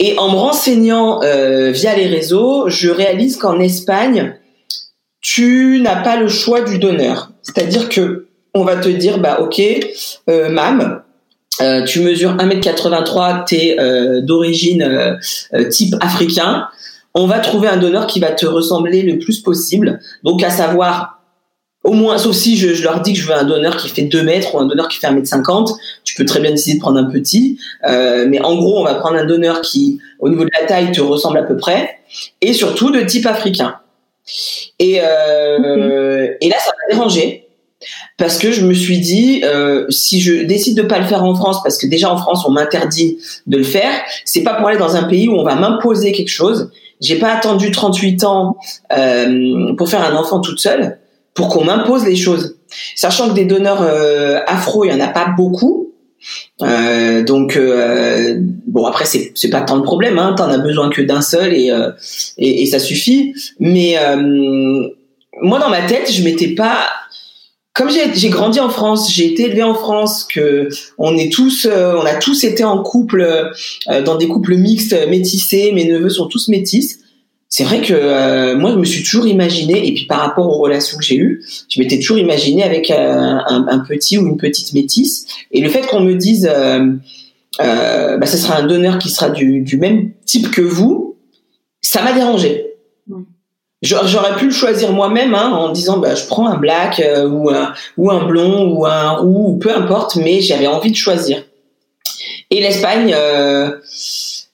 Et 0.00 0.18
en 0.18 0.32
me 0.32 0.36
renseignant 0.36 1.22
euh, 1.22 1.70
via 1.70 1.94
les 1.94 2.06
réseaux, 2.06 2.68
je 2.68 2.88
réalise 2.88 3.36
qu'en 3.36 3.60
Espagne, 3.60 4.34
tu 5.22 5.80
n'as 5.80 6.02
pas 6.02 6.16
le 6.16 6.28
choix 6.28 6.60
du 6.60 6.78
donneur. 6.78 7.30
C'est-à-dire 7.42 7.88
que 7.88 8.26
on 8.52 8.64
va 8.64 8.76
te 8.76 8.88
dire 8.90 9.18
bah 9.18 9.40
ok, 9.40 9.62
euh, 10.28 10.50
mam, 10.50 11.02
euh, 11.60 11.84
tu 11.84 12.00
mesures 12.00 12.36
1m83, 12.36 13.44
tu 13.46 13.54
es 13.56 13.80
euh, 13.80 14.20
d'origine 14.20 14.82
euh, 14.82 15.68
type 15.68 15.94
africain. 16.00 16.68
On 17.14 17.26
va 17.26 17.40
trouver 17.40 17.68
un 17.68 17.76
donneur 17.76 18.06
qui 18.06 18.20
va 18.20 18.30
te 18.30 18.46
ressembler 18.46 19.02
le 19.02 19.18
plus 19.18 19.40
possible. 19.40 20.00
Donc 20.24 20.42
à 20.42 20.50
savoir 20.50 21.20
au 21.84 21.92
moins, 21.92 22.16
sauf 22.16 22.34
si 22.36 22.56
je, 22.56 22.82
leur 22.84 23.00
dis 23.00 23.12
que 23.12 23.18
je 23.18 23.26
veux 23.26 23.34
un 23.34 23.42
donneur 23.42 23.76
qui 23.76 23.88
fait 23.88 24.02
2 24.02 24.22
mètres 24.22 24.54
ou 24.54 24.60
un 24.60 24.66
donneur 24.66 24.86
qui 24.86 24.98
fait 24.98 25.08
1m50, 25.08 25.74
tu 26.04 26.14
peux 26.14 26.24
très 26.24 26.38
bien 26.38 26.52
décider 26.52 26.76
de 26.76 26.80
prendre 26.80 26.98
un 26.98 27.10
petit. 27.10 27.58
mais 27.82 28.40
en 28.40 28.54
gros, 28.54 28.78
on 28.78 28.84
va 28.84 28.94
prendre 28.94 29.16
un 29.16 29.24
donneur 29.24 29.62
qui, 29.62 29.98
au 30.20 30.28
niveau 30.28 30.44
de 30.44 30.50
la 30.60 30.66
taille, 30.68 30.92
te 30.92 31.00
ressemble 31.00 31.38
à 31.38 31.42
peu 31.42 31.56
près, 31.56 31.98
et 32.40 32.52
surtout 32.52 32.92
de 32.92 33.00
type 33.00 33.26
africain. 33.26 33.74
Et, 34.78 34.94
et 34.94 34.98
là, 36.48 36.56
ça 36.58 36.72
m'a 36.72 36.94
dérangé. 36.94 37.42
Parce 38.18 38.38
que 38.38 38.52
je 38.52 38.64
me 38.64 38.74
suis 38.74 38.98
dit 38.98 39.42
euh, 39.44 39.86
si 39.90 40.20
je 40.20 40.44
décide 40.44 40.76
de 40.76 40.82
pas 40.82 40.98
le 40.98 41.06
faire 41.06 41.24
en 41.24 41.34
France 41.34 41.62
parce 41.62 41.78
que 41.78 41.86
déjà 41.86 42.12
en 42.12 42.16
France 42.16 42.44
on 42.46 42.50
m'interdit 42.50 43.18
de 43.46 43.58
le 43.58 43.64
faire 43.64 43.92
c'est 44.24 44.42
pas 44.42 44.54
pour 44.54 44.68
aller 44.68 44.78
dans 44.78 44.96
un 44.96 45.04
pays 45.04 45.28
où 45.28 45.34
on 45.34 45.44
va 45.44 45.54
m'imposer 45.54 46.12
quelque 46.12 46.30
chose. 46.30 46.70
J'ai 47.00 47.16
pas 47.16 47.32
attendu 47.32 47.70
38 47.70 48.24
ans 48.24 48.56
euh, 48.96 49.74
pour 49.76 49.88
faire 49.88 50.04
un 50.04 50.14
enfant 50.14 50.40
toute 50.40 50.60
seule 50.60 50.98
pour 51.34 51.48
qu'on 51.48 51.64
m'impose 51.64 52.04
les 52.04 52.16
choses. 52.16 52.56
Sachant 52.94 53.30
que 53.30 53.34
des 53.34 53.44
donneurs 53.44 53.82
euh, 53.82 54.40
afro 54.46 54.84
il 54.84 54.92
y 54.92 54.94
en 54.94 55.00
a 55.00 55.08
pas 55.08 55.28
beaucoup 55.36 55.91
euh, 56.62 57.22
donc 57.22 57.56
euh, 57.56 58.36
bon 58.66 58.86
après 58.86 59.04
c'est 59.04 59.32
c'est 59.34 59.50
pas 59.50 59.62
tant 59.62 59.78
de 59.78 59.82
problème 59.82 60.18
hein 60.18 60.34
t'en 60.36 60.48
as 60.48 60.58
besoin 60.58 60.90
que 60.90 61.02
d'un 61.02 61.20
seul 61.20 61.52
et, 61.54 61.70
euh, 61.70 61.90
et, 62.38 62.66
ça 62.66 62.78
suffit 62.78 63.34
mais 63.58 63.96
moi 65.40 65.58
dans 65.58 65.70
ma 65.70 65.82
tête 65.82 66.12
je 66.12 66.22
m'étais 66.22 66.54
pas 66.54 66.86
comme 67.74 67.88
j'ai 67.90 68.28
grandi 68.28 68.60
en 68.60 68.68
France, 68.68 69.10
j'ai 69.10 69.32
été 69.32 69.44
élevée 69.44 69.62
en 69.62 69.74
France, 69.74 70.24
que 70.30 70.68
on 70.98 71.16
est 71.16 71.32
tous, 71.32 71.66
on 71.66 72.04
a 72.04 72.16
tous 72.16 72.44
été 72.44 72.64
en 72.64 72.82
couple, 72.82 73.50
dans 74.04 74.16
des 74.16 74.28
couples 74.28 74.56
mixtes, 74.56 74.94
métissés. 75.08 75.72
Mes 75.72 75.86
neveux 75.86 76.10
sont 76.10 76.26
tous 76.26 76.48
métis. 76.48 76.98
C'est 77.52 77.64
vrai 77.64 77.82
que 77.82 77.92
euh, 77.92 78.56
moi, 78.56 78.70
je 78.70 78.76
me 78.76 78.84
suis 78.84 79.02
toujours 79.02 79.26
imaginé, 79.26 79.86
et 79.86 79.92
puis 79.92 80.06
par 80.06 80.20
rapport 80.20 80.46
aux 80.48 80.58
relations 80.62 80.96
que 80.96 81.04
j'ai 81.04 81.16
eues, 81.16 81.44
je 81.68 81.80
m'étais 81.80 81.98
toujours 81.98 82.16
imaginé 82.16 82.62
avec 82.62 82.90
un, 82.90 83.44
un, 83.46 83.78
petit 83.80 84.16
ou 84.16 84.26
une 84.26 84.38
petite 84.38 84.72
métisse. 84.72 85.26
Et 85.50 85.60
le 85.60 85.68
fait 85.68 85.86
qu'on 85.86 86.00
me 86.00 86.14
dise, 86.14 86.50
bah, 87.58 88.26
ce 88.26 88.38
sera 88.38 88.56
un 88.56 88.66
donneur 88.66 88.96
qui 88.98 89.10
sera 89.10 89.28
du, 89.28 89.60
du 89.60 89.76
même 89.76 90.12
type 90.24 90.50
que 90.50 90.62
vous, 90.62 91.18
ça 91.82 92.02
m'a 92.02 92.12
dérangé. 92.12 92.72
J'aurais 93.82 94.36
pu 94.36 94.46
le 94.46 94.52
choisir 94.52 94.92
moi-même 94.92 95.34
hein, 95.34 95.50
en 95.50 95.70
disant 95.72 95.98
bah, 95.98 96.14
je 96.14 96.24
prends 96.26 96.46
un 96.46 96.56
black 96.56 97.00
euh, 97.00 97.28
ou, 97.28 97.50
un, 97.50 97.74
ou 97.96 98.12
un 98.12 98.24
blond 98.24 98.72
ou 98.72 98.86
un 98.86 99.10
roux 99.10 99.54
ou 99.54 99.58
peu 99.58 99.74
importe, 99.74 100.14
mais 100.16 100.40
j'avais 100.40 100.68
envie 100.68 100.92
de 100.92 100.96
choisir. 100.96 101.42
Et 102.50 102.60
l'Espagne, 102.60 103.12
euh, 103.16 103.72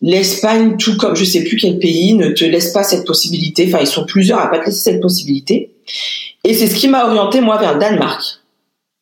l'Espagne, 0.00 0.76
tout 0.78 0.96
comme 0.96 1.16
je 1.16 1.24
sais 1.24 1.44
plus 1.44 1.56
quel 1.56 1.78
pays, 1.78 2.14
ne 2.14 2.28
te 2.28 2.44
laisse 2.44 2.72
pas 2.72 2.82
cette 2.82 3.06
possibilité. 3.06 3.66
Enfin, 3.68 3.80
ils 3.80 3.86
sont 3.86 4.06
plusieurs 4.06 4.38
à 4.38 4.50
pas 4.50 4.58
te 4.58 4.66
laisser 4.66 4.92
cette 4.92 5.00
possibilité. 5.00 5.70
Et 6.44 6.54
c'est 6.54 6.66
ce 6.68 6.76
qui 6.76 6.88
m'a 6.88 7.06
orienté 7.06 7.40
moi 7.40 7.58
vers 7.58 7.74
le 7.74 7.80
Danemark, 7.80 8.22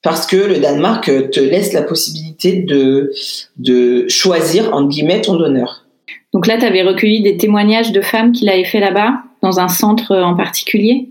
parce 0.03 0.27
que 0.27 0.37
le 0.37 0.59
Danemark 0.59 1.05
te 1.31 1.41
laisse 1.41 1.73
la 1.73 1.83
possibilité 1.83 2.63
de 2.63 3.13
de 3.59 4.09
choisir 4.09 4.75
entre 4.75 4.89
guillemets 4.89 5.21
ton 5.21 5.37
donneur. 5.37 5.85
Donc 6.33 6.47
là, 6.47 6.59
tu 6.59 6.65
avais 6.65 6.83
recueilli 6.83 7.23
des 7.23 7.37
témoignages 7.37 7.93
de 7.93 8.01
femmes 8.01 8.33
qui 8.33 8.45
l'avaient 8.45 8.65
fait 8.65 8.81
là-bas 8.81 9.23
dans 9.43 9.61
un 9.61 9.69
centre 9.69 10.15
en 10.15 10.35
particulier? 10.35 11.09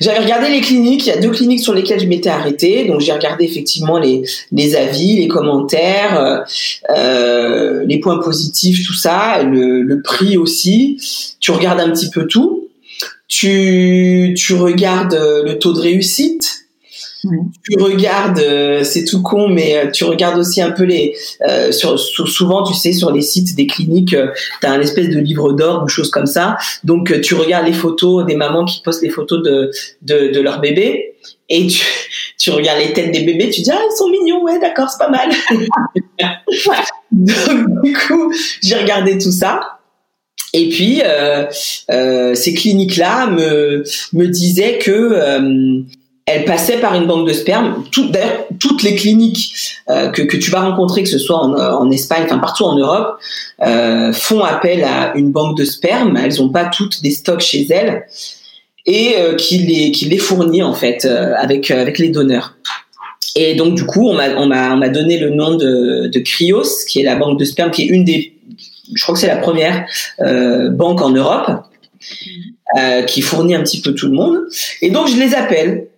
J'avais 0.00 0.20
regardé 0.20 0.48
les 0.48 0.60
cliniques, 0.60 1.06
il 1.06 1.08
y 1.08 1.12
a 1.12 1.20
deux 1.20 1.30
cliniques 1.30 1.60
sur 1.60 1.74
lesquelles 1.74 2.00
je 2.00 2.06
m'étais 2.06 2.30
arrêtée, 2.30 2.86
donc 2.86 3.00
j'ai 3.00 3.12
regardé 3.12 3.44
effectivement 3.44 3.98
les, 3.98 4.22
les 4.52 4.76
avis, 4.76 5.16
les 5.16 5.28
commentaires, 5.28 6.18
euh, 6.18 6.38
euh, 6.96 7.84
les 7.86 8.00
points 8.00 8.18
positifs, 8.18 8.86
tout 8.86 8.94
ça, 8.94 9.42
le, 9.42 9.82
le, 9.82 10.02
prix 10.02 10.36
aussi. 10.36 10.96
Tu 11.40 11.50
regardes 11.50 11.80
un 11.80 11.90
petit 11.90 12.10
peu 12.10 12.26
tout. 12.26 12.68
Tu, 13.26 14.34
tu 14.36 14.54
regardes 14.54 15.14
le 15.14 15.58
taux 15.58 15.74
de 15.74 15.80
réussite. 15.80 16.57
Tu 17.22 17.78
regardes, 17.80 18.38
euh, 18.38 18.84
c'est 18.84 19.04
tout 19.04 19.22
con, 19.22 19.48
mais 19.48 19.76
euh, 19.76 19.90
tu 19.90 20.04
regardes 20.04 20.38
aussi 20.38 20.62
un 20.62 20.70
peu 20.70 20.84
les. 20.84 21.16
Euh, 21.48 21.72
sur, 21.72 21.98
souvent, 21.98 22.62
tu 22.62 22.74
sais, 22.74 22.92
sur 22.92 23.10
les 23.10 23.22
sites 23.22 23.54
des 23.56 23.66
cliniques, 23.66 24.16
tu 24.60 24.66
as 24.66 24.70
un 24.70 24.80
espèce 24.80 25.08
de 25.08 25.18
livre 25.18 25.52
d'or 25.52 25.82
ou 25.84 25.88
chose 25.88 26.10
comme 26.10 26.26
ça. 26.26 26.56
Donc, 26.84 27.20
tu 27.20 27.34
regardes 27.34 27.66
les 27.66 27.72
photos 27.72 28.24
des 28.24 28.36
mamans 28.36 28.64
qui 28.64 28.82
postent 28.82 29.02
les 29.02 29.10
photos 29.10 29.42
de, 29.42 29.70
de, 30.02 30.32
de 30.32 30.40
leur 30.40 30.60
bébé 30.60 31.16
et 31.48 31.66
tu, 31.66 31.84
tu 32.38 32.50
regardes 32.50 32.80
les 32.80 32.92
têtes 32.92 33.12
des 33.12 33.22
bébés, 33.22 33.50
tu 33.50 33.62
dis 33.62 33.70
ah 33.70 33.80
ils 33.80 33.96
sont 33.96 34.08
mignons, 34.08 34.42
ouais 34.42 34.58
d'accord 34.60 34.88
c'est 34.88 34.98
pas 34.98 35.10
mal. 35.10 35.30
Donc 37.10 37.82
du 37.82 37.94
coup 37.94 38.32
j'ai 38.62 38.76
regardé 38.76 39.18
tout 39.18 39.32
ça 39.32 39.78
et 40.52 40.68
puis 40.68 41.02
euh, 41.04 41.46
euh, 41.90 42.34
ces 42.34 42.54
cliniques 42.54 42.96
là 42.96 43.26
me 43.26 43.82
me 44.12 44.26
disaient 44.26 44.78
que 44.78 44.90
euh, 44.90 45.82
elle 46.28 46.44
passait 46.44 46.78
par 46.78 46.94
une 46.94 47.06
banque 47.06 47.26
de 47.26 47.32
sperme. 47.32 47.84
D'ailleurs, 48.10 48.46
toutes 48.60 48.82
les 48.82 48.94
cliniques 48.94 49.54
euh, 49.88 50.10
que, 50.10 50.36
tu 50.36 50.50
vas 50.50 50.60
rencontrer, 50.60 51.02
que 51.02 51.08
ce 51.08 51.18
soit 51.18 51.38
en, 51.38 51.54
en 51.54 51.90
Espagne, 51.90 52.24
enfin 52.24 52.38
partout 52.38 52.64
en 52.64 52.76
Europe, 52.76 53.18
euh, 53.62 54.12
font 54.12 54.44
appel 54.44 54.84
à 54.84 55.16
une 55.16 55.32
banque 55.32 55.56
de 55.56 55.64
sperme. 55.64 56.16
Elles 56.16 56.36
n'ont 56.38 56.50
pas 56.50 56.66
toutes 56.66 57.02
des 57.02 57.10
stocks 57.10 57.40
chez 57.40 57.66
elles 57.70 58.04
et 58.88 59.16
euh, 59.18 59.34
qui 59.36 59.58
les 59.58 60.18
fournit 60.18 60.62
en 60.62 60.74
fait 60.74 61.04
euh, 61.04 61.34
avec 61.36 61.70
euh, 61.70 61.90
les 61.98 62.08
donneurs. 62.08 62.56
Et 63.36 63.54
donc 63.54 63.74
du 63.74 63.84
coup, 63.84 64.08
on 64.08 64.14
m'a 64.14 64.30
on 64.36 64.46
m'a 64.46 64.72
on 64.72 64.78
m'a 64.78 64.88
donné 64.88 65.18
le 65.18 65.30
nom 65.30 65.54
de 65.54 66.08
de 66.12 66.18
Cryos, 66.18 66.84
qui 66.88 67.00
est 67.00 67.04
la 67.04 67.16
banque 67.16 67.38
de 67.38 67.44
sperme, 67.44 67.70
qui 67.70 67.82
est 67.82 67.86
une 67.86 68.04
des 68.04 68.34
je 68.94 69.02
crois 69.02 69.14
que 69.14 69.20
c'est 69.20 69.28
la 69.28 69.36
première 69.36 69.86
euh, 70.20 70.70
banque 70.70 71.02
en 71.02 71.10
Europe 71.10 71.50
euh, 72.78 73.02
qui 73.02 73.20
fournit 73.20 73.54
un 73.54 73.62
petit 73.62 73.80
peu 73.82 73.94
tout 73.94 74.06
le 74.06 74.14
monde. 74.14 74.38
Et 74.80 74.90
donc 74.90 75.08
je 75.08 75.16
les 75.16 75.34
appelle 75.34 75.88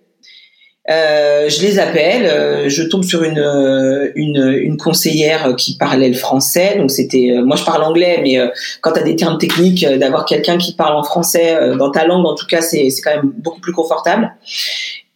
euh, 0.88 1.48
je 1.50 1.60
les 1.60 1.78
appelle, 1.78 2.24
euh, 2.24 2.68
je 2.70 2.82
tombe 2.82 3.04
sur 3.04 3.22
une, 3.22 3.38
euh, 3.38 4.10
une, 4.14 4.58
une 4.62 4.78
conseillère 4.78 5.54
qui 5.56 5.76
parlait 5.76 6.08
le 6.08 6.14
français. 6.14 6.76
Donc 6.78 6.90
c'était, 6.90 7.34
moi 7.44 7.56
je 7.56 7.64
parle 7.64 7.82
anglais, 7.82 8.20
mais 8.22 8.38
quand 8.80 8.92
tu 8.92 9.00
as 9.00 9.02
des 9.02 9.16
termes 9.16 9.38
techniques, 9.38 9.86
d'avoir 9.86 10.24
quelqu'un 10.24 10.56
qui 10.56 10.74
parle 10.74 10.96
en 10.96 11.04
français 11.04 11.76
dans 11.76 11.90
ta 11.90 12.06
langue, 12.06 12.26
en 12.26 12.34
tout 12.34 12.46
cas, 12.46 12.62
c'est 12.62 12.88
quand 13.04 13.14
même 13.14 13.32
beaucoup 13.36 13.60
plus 13.60 13.72
confortable. 13.72 14.32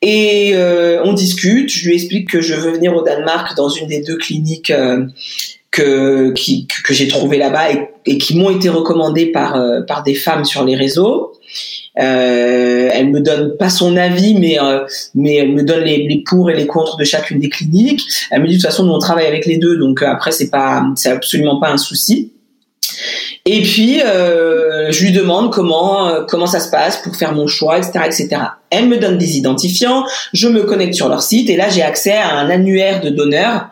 Et 0.03 0.55
on 1.03 1.13
discute. 1.15 1.71
Je 1.71 1.87
lui 1.87 1.95
explique 1.95 2.31
que 2.31 2.41
je 2.41 2.55
veux 2.55 2.73
venir 2.73 2.95
au 2.95 3.03
Danemark 3.03 3.57
dans 3.57 3.71
une 3.71 3.89
des 3.89 4.03
deux 4.03 4.17
cliniques 4.17 4.73
que 5.75 6.33
que 6.85 6.95
j'ai 6.95 7.09
trouvées 7.09 7.39
là-bas 7.39 7.65
et, 8.07 8.19
qui 8.19 8.39
m'ont 8.39 8.51
été 8.51 8.69
recommandées 8.69 9.27
par 9.27 9.61
par 9.87 10.03
des 10.03 10.15
femmes 10.15 10.45
sur 10.45 10.65
les 10.65 10.77
réseaux. 10.77 11.33
Euh, 11.99 12.91
elle 12.93 13.11
me 13.11 13.21
donne 13.21 13.57
pas 13.57 13.71
son 13.71 13.97
avis, 13.97 14.35
mais 14.35 14.59
euh, 14.61 14.85
mais 15.15 15.37
elle 15.37 15.53
me 15.53 15.63
donne 15.63 15.85
les, 15.85 16.09
les, 16.09 16.25
pour 16.27 16.51
et 16.51 16.55
les 16.55 16.67
contre 16.67 16.97
de 16.97 17.05
chacune 17.05 17.39
des 17.39 17.49
cliniques. 17.49 18.03
Elle 18.31 18.43
me 18.43 18.49
dit 18.49 18.57
de 18.57 18.61
toute 18.61 18.69
façon 18.69 18.85
nous 18.85 18.93
on 18.93 18.99
travaille 18.99 19.27
avec 19.27 19.47
les 19.47 19.59
deux, 19.59 19.77
donc 19.77 20.03
euh, 20.03 20.07
après 20.07 20.33
c'est 20.33 20.51
pas 20.51 20.85
c'est 20.97 21.11
absolument 21.11 21.61
pas 21.61 21.71
un 21.71 21.77
souci. 21.77 22.33
Et 23.47 23.61
puis 23.61 24.01
euh, 24.01 24.91
je 24.91 25.05
lui 25.05 25.13
demande 25.13 25.53
comment 25.53 26.09
euh, 26.09 26.25
comment 26.27 26.47
ça 26.47 26.61
se 26.61 26.71
passe 26.71 27.03
pour 27.03 27.15
faire 27.15 27.35
mon 27.35 27.47
choix, 27.47 27.77
etc., 27.77 28.01
etc. 28.07 28.29
Elle 28.71 28.89
me 28.89 28.97
donne 28.97 29.19
des 29.19 29.37
identifiants, 29.37 30.05
je 30.33 30.49
me 30.49 30.63
connecte 30.63 30.95
sur 30.95 31.11
leur 31.11 31.23
site 31.23 31.51
et 31.51 31.57
là 31.57 31.69
j'ai 31.69 31.83
accès 31.83 32.17
à 32.17 32.37
un 32.37 32.49
annuaire 32.49 33.03
de 33.03 33.11
donneurs, 33.11 33.69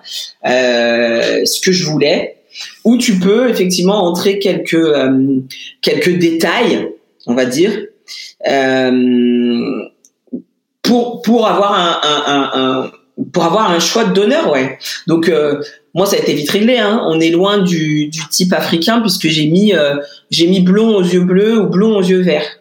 euh, 0.46 1.46
ce 1.46 1.58
que 1.60 1.72
je 1.72 1.86
voulais, 1.86 2.36
où 2.84 2.98
tu 2.98 3.18
peux 3.18 3.48
effectivement 3.48 4.04
entrer 4.04 4.38
quelques 4.38 4.92
quelques 5.80 6.18
détails, 6.18 6.88
on 7.26 7.34
va 7.34 7.46
dire, 7.46 7.72
euh, 8.46 9.82
pour 10.82 11.22
pour 11.22 11.46
avoir 11.46 11.72
un, 11.72 12.00
un, 12.04 12.50
un, 12.60 12.90
pour 13.32 13.44
avoir 13.44 13.70
un 13.70 13.78
choix 13.78 14.04
de 14.04 14.12
donneur, 14.12 14.50
ouais. 14.50 14.78
Donc 15.06 15.28
euh, 15.28 15.62
moi 15.94 16.06
ça 16.06 16.16
a 16.16 16.18
été 16.18 16.34
vite 16.34 16.50
réglé. 16.50 16.78
Hein. 16.78 17.02
On 17.08 17.20
est 17.20 17.30
loin 17.30 17.58
du, 17.58 18.08
du 18.08 18.28
type 18.30 18.52
africain 18.52 19.00
puisque 19.00 19.28
j'ai 19.28 19.46
mis 19.46 19.74
euh, 19.74 19.96
j'ai 20.30 20.46
mis 20.46 20.60
blond 20.60 20.96
aux 20.96 21.02
yeux 21.02 21.24
bleus 21.24 21.60
ou 21.60 21.66
blond 21.66 21.96
aux 21.96 22.02
yeux 22.02 22.22
verts. 22.22 22.58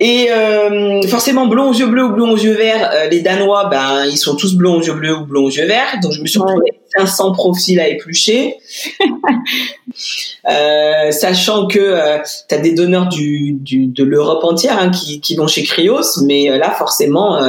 Et 0.00 0.30
euh, 0.30 1.02
forcément 1.08 1.48
blond 1.48 1.70
aux 1.70 1.74
yeux 1.74 1.88
bleus 1.88 2.04
ou 2.04 2.12
blond 2.12 2.30
aux 2.30 2.36
yeux 2.36 2.54
verts, 2.54 2.88
euh, 2.94 3.08
les 3.08 3.20
Danois, 3.20 3.64
ben 3.68 4.04
ils 4.04 4.16
sont 4.16 4.36
tous 4.36 4.54
blonds 4.54 4.76
aux 4.76 4.82
yeux 4.82 4.92
bleus 4.92 5.16
ou 5.16 5.26
blonds 5.26 5.46
aux 5.46 5.50
yeux 5.50 5.66
verts. 5.66 5.98
Donc 6.00 6.12
je 6.12 6.20
me 6.20 6.26
suis 6.26 6.38
retrouvé 6.38 6.70
500 6.96 7.32
profils 7.32 7.80
à 7.80 7.88
éplucher, 7.88 8.54
euh, 10.48 11.10
sachant 11.10 11.66
que 11.66 11.80
euh, 11.80 12.18
tu 12.48 12.54
as 12.54 12.58
des 12.58 12.74
donneurs 12.74 13.08
du, 13.08 13.54
du 13.54 13.86
de 13.86 14.04
l'Europe 14.04 14.44
entière 14.44 14.78
hein, 14.78 14.90
qui, 14.90 15.20
qui 15.20 15.34
vont 15.34 15.48
chez 15.48 15.64
Cryos, 15.64 16.22
mais 16.22 16.56
là 16.56 16.70
forcément 16.70 17.40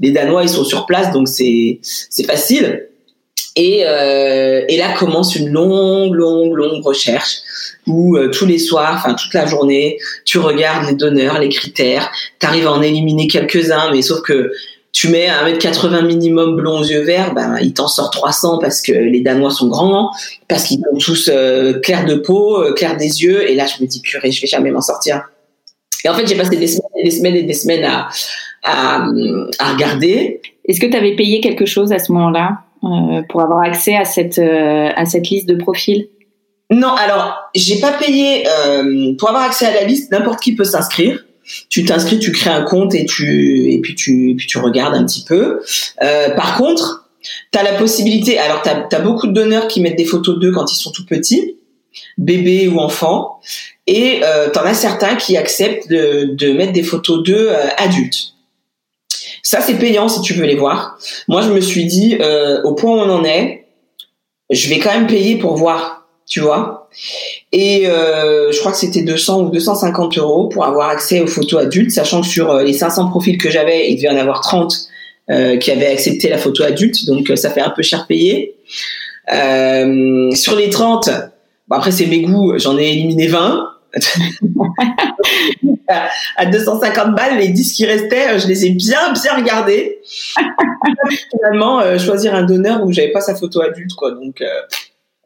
les 0.00 0.10
Danois 0.10 0.42
ils 0.42 0.48
sont 0.48 0.64
sur 0.64 0.86
place, 0.86 1.12
donc 1.12 1.28
c'est 1.28 1.78
c'est 1.82 2.24
facile. 2.24 2.85
Et, 3.56 3.80
et 3.80 4.76
là 4.76 4.94
commence 4.98 5.34
une 5.34 5.48
longue, 5.48 6.14
longue, 6.14 6.52
longue 6.52 6.84
recherche 6.84 7.40
où 7.86 8.16
euh, 8.16 8.28
tous 8.28 8.46
les 8.46 8.58
soirs, 8.58 8.94
enfin 8.96 9.14
toute 9.14 9.32
la 9.34 9.46
journée, 9.46 9.98
tu 10.24 10.38
regardes 10.38 10.88
les 10.88 10.94
donneurs, 10.94 11.38
les 11.38 11.48
critères, 11.48 12.10
tu 12.40 12.46
arrives 12.46 12.66
à 12.66 12.72
en 12.72 12.82
éliminer 12.82 13.28
quelques-uns, 13.28 13.90
mais 13.92 14.02
sauf 14.02 14.22
que 14.22 14.52
tu 14.92 15.08
mets 15.08 15.28
1m80 15.28 16.06
minimum 16.06 16.56
blond 16.56 16.80
aux 16.80 16.84
yeux 16.84 17.02
verts, 17.02 17.34
ben, 17.34 17.58
il 17.60 17.74
t'en 17.74 17.86
sort 17.86 18.10
300 18.10 18.58
parce 18.58 18.80
que 18.80 18.92
les 18.92 19.20
Danois 19.20 19.50
sont 19.50 19.68
grands, 19.68 20.10
parce 20.48 20.64
qu'ils 20.64 20.78
sont 20.78 20.98
tous 20.98 21.30
euh, 21.32 21.80
clairs 21.80 22.06
de 22.06 22.14
peau, 22.14 22.62
euh, 22.62 22.72
clairs 22.72 22.96
des 22.96 23.22
yeux, 23.22 23.48
et 23.48 23.54
là 23.54 23.66
je 23.66 23.82
me 23.82 23.88
dis 23.88 24.00
purée, 24.00 24.32
je 24.32 24.40
vais 24.40 24.46
jamais 24.46 24.70
m'en 24.70 24.80
sortir. 24.80 25.22
Et 26.04 26.08
en 26.08 26.14
fait, 26.14 26.26
j'ai 26.26 26.36
passé 26.36 26.56
des 26.56 26.68
semaines 26.68 26.90
et 27.00 27.04
des 27.04 27.10
semaines 27.10 27.36
et 27.36 27.42
des 27.42 27.54
semaines 27.54 27.84
à, 27.84 28.08
à, 28.62 29.06
à 29.58 29.72
regarder. 29.72 30.40
Est-ce 30.64 30.78
que 30.78 30.86
tu 30.86 30.96
avais 30.96 31.16
payé 31.16 31.40
quelque 31.40 31.66
chose 31.66 31.92
à 31.92 31.98
ce 31.98 32.12
moment-là? 32.12 32.50
euh, 32.50 32.65
pour 33.28 33.40
avoir 33.40 33.62
accès 33.62 33.96
à 33.96 34.04
cette, 34.04 34.38
euh, 34.38 34.90
à 34.94 35.06
cette 35.06 35.28
liste 35.28 35.48
de 35.48 35.54
profils? 35.54 36.08
Non, 36.70 36.92
alors 36.94 37.36
j'ai 37.54 37.78
pas 37.80 37.92
payé 37.92 38.44
euh, 38.46 39.14
pour 39.18 39.28
avoir 39.28 39.44
accès 39.44 39.66
à 39.66 39.74
la 39.74 39.84
liste. 39.84 40.10
N'importe 40.10 40.40
qui 40.40 40.54
peut 40.54 40.64
s'inscrire. 40.64 41.24
Tu 41.68 41.84
t'inscris, 41.84 42.18
tu 42.18 42.32
crées 42.32 42.50
un 42.50 42.62
compte 42.62 42.94
et 42.94 43.06
tu 43.06 43.72
et 43.72 43.80
puis 43.80 43.94
tu 43.94 44.34
puis 44.36 44.48
tu 44.48 44.58
regardes 44.58 44.94
un 44.94 45.04
petit 45.04 45.24
peu. 45.24 45.60
Euh, 46.02 46.30
par 46.30 46.56
contre, 46.56 47.08
tu 47.52 47.58
as 47.58 47.62
la 47.62 47.74
possibilité. 47.74 48.38
Alors 48.38 48.62
tu 48.62 48.68
as, 48.68 49.00
beaucoup 49.00 49.28
de 49.28 49.32
donneurs 49.32 49.68
qui 49.68 49.80
mettent 49.80 49.96
des 49.96 50.04
photos 50.04 50.40
d'eux 50.40 50.50
quand 50.50 50.72
ils 50.72 50.76
sont 50.76 50.90
tout 50.90 51.06
petits, 51.06 51.56
bébés 52.18 52.66
ou 52.66 52.80
enfants, 52.80 53.40
et 53.86 54.20
euh, 54.24 54.50
tu 54.52 54.58
en 54.58 54.62
as 54.62 54.74
certains 54.74 55.14
qui 55.14 55.36
acceptent 55.36 55.88
de, 55.88 56.34
de 56.34 56.52
mettre 56.52 56.72
des 56.72 56.82
photos 56.82 57.22
d'eux 57.22 57.48
euh, 57.50 57.68
adultes. 57.76 58.35
Ça 59.46 59.60
c'est 59.60 59.78
payant 59.78 60.08
si 60.08 60.20
tu 60.22 60.34
veux 60.34 60.44
les 60.44 60.56
voir. 60.56 60.98
Moi 61.28 61.40
je 61.40 61.50
me 61.50 61.60
suis 61.60 61.84
dit 61.84 62.18
euh, 62.20 62.60
au 62.64 62.74
point 62.74 62.96
où 62.96 62.98
on 62.98 63.08
en 63.08 63.22
est, 63.22 63.68
je 64.50 64.68
vais 64.68 64.80
quand 64.80 64.90
même 64.90 65.06
payer 65.06 65.36
pour 65.36 65.54
voir 65.54 66.08
tu 66.26 66.40
vois. 66.40 66.88
Et 67.52 67.86
euh, 67.86 68.50
je 68.50 68.58
crois 68.58 68.72
que 68.72 68.78
c'était 68.78 69.02
200 69.02 69.42
ou 69.42 69.50
250 69.50 70.18
euros 70.18 70.48
pour 70.48 70.64
avoir 70.64 70.88
accès 70.88 71.20
aux 71.20 71.28
photos 71.28 71.62
adultes, 71.62 71.92
sachant 71.92 72.22
que 72.22 72.26
sur 72.26 72.50
euh, 72.50 72.64
les 72.64 72.72
500 72.72 73.08
profils 73.08 73.38
que 73.38 73.48
j'avais, 73.48 73.88
il 73.88 73.94
devait 73.94 74.08
y 74.08 74.10
en 74.10 74.16
avoir 74.20 74.40
30 74.40 74.74
euh, 75.30 75.58
qui 75.58 75.70
avaient 75.70 75.92
accepté 75.92 76.28
la 76.28 76.38
photo 76.38 76.64
adulte, 76.64 77.06
donc 77.06 77.30
ça 77.36 77.50
fait 77.50 77.60
un 77.60 77.70
peu 77.70 77.82
cher 77.82 78.08
payé. 78.08 78.56
Sur 79.28 80.56
les 80.56 80.70
30, 80.70 81.08
bon 81.68 81.76
après 81.76 81.92
c'est 81.92 82.06
mes 82.06 82.22
goûts, 82.22 82.58
j'en 82.58 82.76
ai 82.76 82.88
éliminé 82.88 83.28
20. 83.28 83.75
À 86.36 86.46
250 86.46 87.14
balles, 87.14 87.38
les 87.38 87.48
10 87.48 87.72
qui 87.72 87.86
restaient, 87.86 88.38
je 88.38 88.46
les 88.46 88.66
ai 88.66 88.70
bien 88.70 89.12
bien 89.12 89.34
regardés. 89.34 90.00
Finalement, 91.30 91.98
choisir 91.98 92.34
un 92.34 92.42
donneur 92.42 92.84
où 92.84 92.92
j'avais 92.92 93.12
pas 93.12 93.20
sa 93.20 93.34
photo 93.34 93.60
adulte, 93.62 93.94
quoi. 93.94 94.10
Donc 94.12 94.42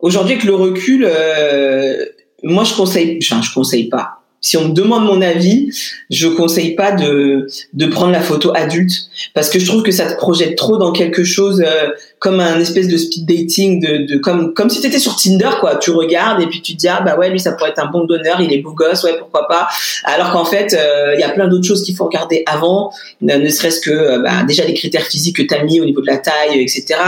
Aujourd'hui, 0.00 0.34
avec 0.34 0.44
le 0.44 0.54
recul, 0.54 1.04
euh, 1.06 2.06
moi, 2.42 2.64
je 2.64 2.74
conseille, 2.74 3.18
enfin, 3.22 3.42
je 3.42 3.52
conseille 3.52 3.88
pas 3.88 4.19
si 4.40 4.56
on 4.56 4.68
me 4.68 4.72
demande 4.72 5.04
mon 5.04 5.20
avis, 5.20 5.70
je 6.08 6.26
conseille 6.28 6.74
pas 6.74 6.92
de 6.92 7.46
de 7.74 7.86
prendre 7.86 8.12
la 8.12 8.22
photo 8.22 8.52
adulte 8.54 8.92
parce 9.34 9.50
que 9.50 9.58
je 9.58 9.66
trouve 9.66 9.82
que 9.82 9.92
ça 9.92 10.10
te 10.10 10.16
projette 10.16 10.56
trop 10.56 10.78
dans 10.78 10.92
quelque 10.92 11.24
chose 11.24 11.62
euh, 11.64 11.90
comme 12.18 12.40
un 12.40 12.58
espèce 12.58 12.88
de 12.88 12.96
speed 12.96 13.26
dating 13.26 13.80
de, 13.80 14.12
de 14.12 14.18
comme 14.18 14.54
comme 14.54 14.70
si 14.70 14.80
tu 14.80 14.86
étais 14.86 14.98
sur 14.98 15.16
Tinder 15.16 15.50
quoi, 15.60 15.76
tu 15.76 15.90
regardes 15.90 16.40
et 16.40 16.46
puis 16.46 16.62
tu 16.62 16.74
te 16.74 16.78
dis 16.78 16.88
ah 16.88 17.02
bah 17.04 17.16
ouais 17.18 17.28
lui 17.28 17.38
ça 17.38 17.52
pourrait 17.52 17.70
être 17.70 17.82
un 17.82 17.90
bon 17.90 18.04
donneur, 18.04 18.40
il 18.40 18.52
est 18.52 18.58
beau 18.62 18.72
gosse, 18.72 19.04
ouais 19.04 19.18
pourquoi 19.18 19.46
pas. 19.46 19.68
Alors 20.04 20.30
qu'en 20.32 20.44
fait, 20.44 20.74
euh, 20.74 21.14
il 21.14 21.20
y 21.20 21.24
a 21.24 21.30
plein 21.30 21.48
d'autres 21.48 21.66
choses 21.66 21.82
qu'il 21.84 21.94
faut 21.94 22.04
regarder 22.04 22.42
avant, 22.46 22.92
ne 23.20 23.48
serait-ce 23.48 23.80
que 23.80 23.90
euh, 23.90 24.18
bah, 24.20 24.42
déjà 24.46 24.64
les 24.64 24.74
critères 24.74 25.04
physiques 25.04 25.36
que 25.36 25.42
tu 25.42 25.54
as 25.54 25.62
mis 25.64 25.80
au 25.80 25.84
niveau 25.84 26.00
de 26.00 26.06
la 26.06 26.16
taille 26.16 26.60
etc. 26.60 26.98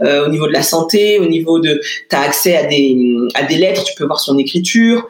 au 0.00 0.28
niveau 0.28 0.46
de 0.46 0.52
la 0.52 0.62
santé, 0.62 1.18
au 1.18 1.26
niveau 1.26 1.58
de 1.60 1.80
tu 2.10 2.16
as 2.16 2.20
accès 2.20 2.56
à 2.56 2.64
des 2.64 2.96
à 3.34 3.44
des 3.44 3.56
lettres, 3.56 3.84
tu 3.84 3.94
peux 3.94 4.04
voir 4.04 4.20
son 4.20 4.38
écriture, 4.38 5.08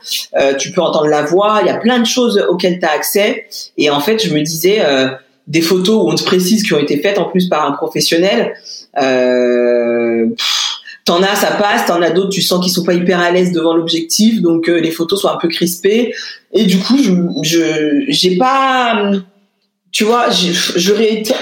tu 0.59 0.71
peux 0.71 0.81
entendre 0.81 1.09
la 1.09 1.23
voix 1.23 1.64
il 1.65 1.69
y 1.69 1.71
a 1.71 1.77
plein 1.77 1.99
de 1.99 2.07
choses 2.07 2.45
auxquelles 2.49 2.79
tu 2.79 2.87
as 2.87 2.93
accès. 2.93 3.47
Et 3.77 3.91
en 3.91 4.01
fait, 4.01 4.25
je 4.25 4.33
me 4.35 4.41
disais, 4.41 4.79
euh, 4.81 5.09
des 5.47 5.61
photos 5.61 6.05
où 6.05 6.11
on 6.11 6.15
te 6.15 6.25
précise 6.25 6.63
qui 6.63 6.73
ont 6.75 6.79
été 6.79 6.99
faites 6.99 7.19
en 7.19 7.25
plus 7.25 7.49
par 7.49 7.67
un 7.67 7.73
professionnel, 7.73 8.55
euh, 9.01 10.27
T'en 11.05 11.23
as, 11.23 11.37
ça 11.37 11.51
passe. 11.51 11.85
T'en 11.87 12.01
as 12.01 12.11
d'autres, 12.11 12.31
tu 12.31 12.41
sens 12.41 12.65
qu'ils 12.65 12.73
sont 12.73 12.83
pas 12.83 12.95
hyper 12.95 13.21
à 13.21 13.31
l'aise 13.31 13.53
devant 13.53 13.75
l'objectif, 13.75 14.41
donc 14.41 14.71
euh, 14.71 14.81
les 14.81 14.91
photos 14.91 15.21
sont 15.21 15.29
un 15.29 15.37
peu 15.37 15.49
crispées. 15.49 16.15
Et 16.53 16.65
du 16.65 16.79
coup, 16.79 16.97
je, 17.43 18.05
je 18.09 18.39
pas 18.39 19.13
tu 19.95 20.03
vois, 20.03 20.29
je, 20.31 20.51
je, 20.53 20.93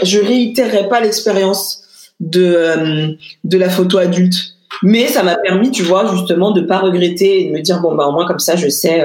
je 0.02 0.20
réitérerai 0.20 0.88
pas 0.88 1.00
l'expérience 1.00 1.84
de, 2.20 2.44
euh, 2.44 3.08
de 3.44 3.58
la 3.58 3.70
photo 3.70 3.96
adulte. 3.96 4.56
Mais 4.82 5.06
ça 5.06 5.22
m'a 5.22 5.36
permis, 5.36 5.70
tu 5.70 5.82
vois, 5.82 6.06
justement, 6.14 6.50
de 6.50 6.60
pas 6.60 6.78
regretter 6.78 7.40
et 7.40 7.48
de 7.48 7.52
me 7.52 7.60
dire, 7.60 7.80
bon, 7.80 7.94
bah, 7.94 8.06
au 8.06 8.12
moins, 8.12 8.26
comme 8.26 8.40
ça, 8.40 8.56
je 8.56 8.68
sais 8.68 9.00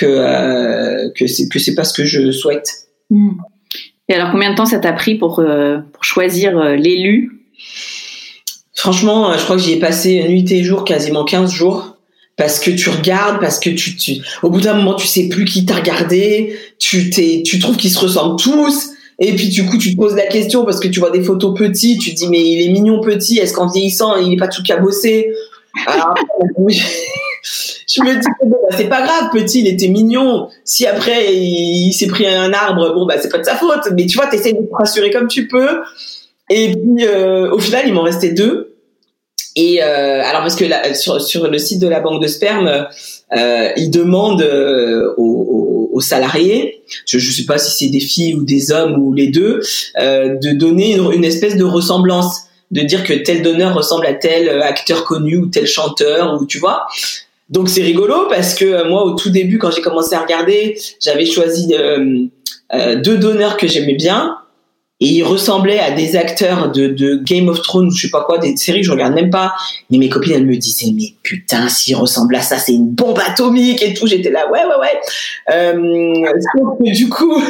que, 0.00 0.06
euh, 0.06 1.10
que 1.16 1.26
c'est, 1.26 1.48
que 1.48 1.58
c'est 1.58 1.74
pas 1.74 1.84
ce 1.84 1.94
que 1.94 2.04
je 2.04 2.30
souhaite. 2.30 2.88
Hmm. 3.10 3.32
Et 4.08 4.14
alors, 4.14 4.30
combien 4.32 4.50
de 4.50 4.56
temps 4.56 4.66
ça 4.66 4.78
t'a 4.78 4.92
pris 4.92 5.16
pour, 5.16 5.36
pour 5.92 6.04
choisir 6.04 6.58
l'élu? 6.70 7.44
Franchement, 8.74 9.36
je 9.36 9.44
crois 9.44 9.56
que 9.56 9.62
j'y 9.62 9.72
ai 9.72 9.78
passé 9.78 10.26
nuit 10.28 10.50
et 10.52 10.64
jour, 10.64 10.84
quasiment 10.84 11.24
15 11.24 11.52
jours 11.52 11.96
parce 12.40 12.58
que 12.58 12.70
tu 12.70 12.88
regardes, 12.88 13.38
parce 13.38 13.60
que 13.60 13.68
tu, 13.68 13.96
tu 13.96 14.22
au 14.42 14.48
bout 14.48 14.62
d'un 14.62 14.72
moment, 14.72 14.94
tu 14.94 15.06
sais 15.06 15.28
plus 15.28 15.44
qui 15.44 15.66
t'a 15.66 15.74
regardé, 15.74 16.56
tu 16.78 17.10
t'es, 17.10 17.42
tu 17.44 17.58
trouves 17.58 17.76
qu'ils 17.76 17.90
se 17.90 17.98
ressemblent 17.98 18.40
tous, 18.40 18.92
et 19.18 19.34
puis 19.34 19.50
du 19.50 19.66
coup, 19.66 19.76
tu 19.76 19.92
te 19.92 20.00
poses 20.00 20.16
la 20.16 20.26
question 20.26 20.64
parce 20.64 20.80
que 20.80 20.88
tu 20.88 21.00
vois 21.00 21.10
des 21.10 21.22
photos 21.22 21.54
petits, 21.54 21.98
tu 21.98 22.12
te 22.12 22.16
dis 22.16 22.28
mais 22.28 22.40
il 22.40 22.62
est 22.62 22.72
mignon 22.72 23.02
petit, 23.02 23.36
est-ce 23.38 23.52
qu'en 23.52 23.70
vieillissant, 23.70 24.16
il 24.16 24.32
est 24.32 24.38
pas 24.38 24.48
tout 24.48 24.62
cabossé 24.62 25.30
Alors, 25.86 26.14
je 27.42 28.02
me 28.02 28.14
dis 28.14 28.28
bah, 28.44 28.56
c'est 28.76 28.88
pas 28.88 29.02
grave, 29.02 29.30
petit, 29.32 29.60
il 29.60 29.68
était 29.68 29.88
mignon. 29.88 30.48
Si 30.64 30.86
après 30.86 31.34
il, 31.34 31.92
s'est 31.92 32.06
pris 32.06 32.26
un 32.26 32.52
arbre, 32.52 32.94
bon 32.94 33.06
bah 33.06 33.14
c'est 33.20 33.30
pas 33.30 33.38
de 33.38 33.44
sa 33.44 33.56
faute, 33.56 33.88
mais 33.96 34.06
tu 34.06 34.16
vois, 34.16 34.26
t'essayes 34.26 34.54
de 34.54 34.62
te 34.62 34.74
rassurer 34.74 35.10
comme 35.10 35.28
tu 35.28 35.48
peux. 35.48 35.80
Et 36.48 36.72
puis 36.72 37.06
euh, 37.06 37.50
au 37.52 37.58
final, 37.58 37.84
il 37.86 37.94
m'en 37.94 38.02
restait 38.02 38.30
deux. 38.30 38.70
Et 39.56 39.82
euh, 39.82 40.22
alors 40.24 40.42
parce 40.42 40.56
que 40.56 40.64
sur, 40.94 41.48
le 41.48 41.58
site 41.58 41.80
de 41.80 41.88
la 41.88 42.00
banque 42.00 42.22
de 42.22 42.28
sperme, 42.28 42.86
euh, 43.36 43.68
ils 43.76 43.90
demandent 43.90 44.42
euh, 44.42 45.12
aux, 45.16 46.00
salariés, 46.00 46.82
je 47.06 47.18
ne 47.18 47.20
sais 47.20 47.44
pas 47.44 47.58
si 47.58 47.76
c'est 47.76 47.90
des 47.90 48.00
filles 48.00 48.34
ou 48.34 48.42
des 48.42 48.72
hommes 48.72 48.94
ou 48.94 49.12
les 49.12 49.28
deux, 49.28 49.60
de 49.98 50.52
donner 50.52 50.96
une, 50.96 51.12
une, 51.12 51.24
espèce 51.24 51.56
de 51.56 51.64
ressemblance, 51.64 52.44
de 52.70 52.80
dire 52.80 53.04
que 53.04 53.12
tel 53.12 53.42
donneur 53.42 53.74
ressemble 53.74 54.06
à 54.06 54.14
tel 54.14 54.48
acteur 54.62 55.04
connu 55.04 55.36
ou 55.36 55.46
tel 55.48 55.66
chanteur 55.66 56.40
ou 56.40 56.46
tu 56.46 56.58
vois. 56.58 56.86
Donc 57.50 57.68
c'est 57.68 57.82
rigolo 57.82 58.26
parce 58.28 58.54
que 58.54 58.64
euh, 58.64 58.88
moi 58.88 59.04
au 59.04 59.14
tout 59.14 59.30
début 59.30 59.58
quand 59.58 59.70
j'ai 59.70 59.82
commencé 59.82 60.14
à 60.14 60.20
regarder, 60.20 60.78
j'avais 61.00 61.26
choisi 61.26 61.74
euh, 61.74 62.96
deux 63.02 63.18
donneurs 63.18 63.56
que 63.56 63.66
j'aimais 63.66 63.94
bien 63.94 64.36
et 65.02 65.06
il 65.06 65.22
ressemblait 65.22 65.78
à 65.78 65.92
des 65.92 66.14
acteurs 66.14 66.70
de, 66.70 67.16
Game 67.24 67.48
of 67.48 67.62
Thrones 67.62 67.86
ou 67.86 67.90
je 67.90 68.02
sais 68.02 68.10
pas 68.10 68.22
quoi, 68.22 68.36
des 68.36 68.54
séries 68.56 68.80
que 68.80 68.86
je 68.86 68.90
regarde 68.90 69.14
même 69.14 69.30
pas. 69.30 69.54
Mais 69.90 69.96
mes 69.96 70.10
copines, 70.10 70.34
elles 70.34 70.46
me 70.46 70.56
disaient, 70.56 70.92
mais 70.94 71.14
putain, 71.22 71.68
s'il 71.68 71.96
ressemble 71.96 72.36
à 72.36 72.42
ça, 72.42 72.58
c'est 72.58 72.74
une 72.74 72.90
bombe 72.90 73.18
atomique 73.26 73.82
et 73.82 73.94
tout. 73.94 74.06
J'étais 74.06 74.30
là, 74.30 74.50
ouais, 74.50 74.60
ouais, 74.62 74.78
ouais. 74.78 75.00
Euh, 75.54 76.92
du 76.92 77.08
coup, 77.08 77.42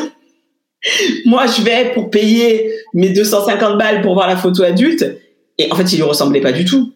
moi, 1.27 1.47
je 1.47 1.63
vais 1.63 1.91
pour 1.93 2.09
payer 2.11 2.71
mes 2.95 3.09
250 3.09 3.77
balles 3.77 4.01
pour 4.01 4.15
voir 4.15 4.29
la 4.29 4.37
photo 4.37 4.63
adulte. 4.63 5.05
Et 5.59 5.71
en 5.73 5.75
fait, 5.75 5.93
il 5.93 5.97
lui 5.97 6.05
ressemblait 6.05 6.41
pas 6.41 6.53
du 6.53 6.65
tout. 6.65 6.93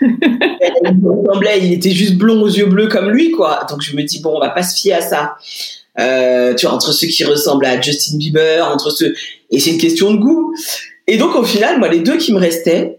Il 0.00 1.00
ressemblait, 1.04 1.60
il 1.62 1.72
était 1.72 1.90
juste 1.90 2.16
blond 2.16 2.42
aux 2.42 2.48
yeux 2.48 2.66
bleus 2.66 2.88
comme 2.88 3.10
lui, 3.10 3.30
quoi. 3.30 3.60
Donc 3.68 3.82
je 3.82 3.96
me 3.96 4.02
dis, 4.02 4.20
bon, 4.20 4.36
on 4.36 4.40
va 4.40 4.50
pas 4.50 4.62
se 4.62 4.80
fier 4.80 4.94
à 4.94 5.00
ça. 5.00 5.36
Euh, 5.98 6.54
tu 6.54 6.66
vois, 6.66 6.74
entre 6.74 6.92
ceux 6.92 7.06
qui 7.06 7.24
ressemblent 7.24 7.66
à 7.66 7.80
Justin 7.80 8.18
Bieber, 8.18 8.68
entre 8.70 8.90
ceux 8.90 9.14
et 9.50 9.58
c'est 9.58 9.70
une 9.70 9.78
question 9.78 10.12
de 10.12 10.18
goût. 10.18 10.54
Et 11.06 11.16
donc 11.16 11.34
au 11.34 11.42
final, 11.42 11.78
moi, 11.78 11.88
les 11.88 12.00
deux 12.00 12.18
qui 12.18 12.32
me 12.32 12.38
restaient 12.38 12.98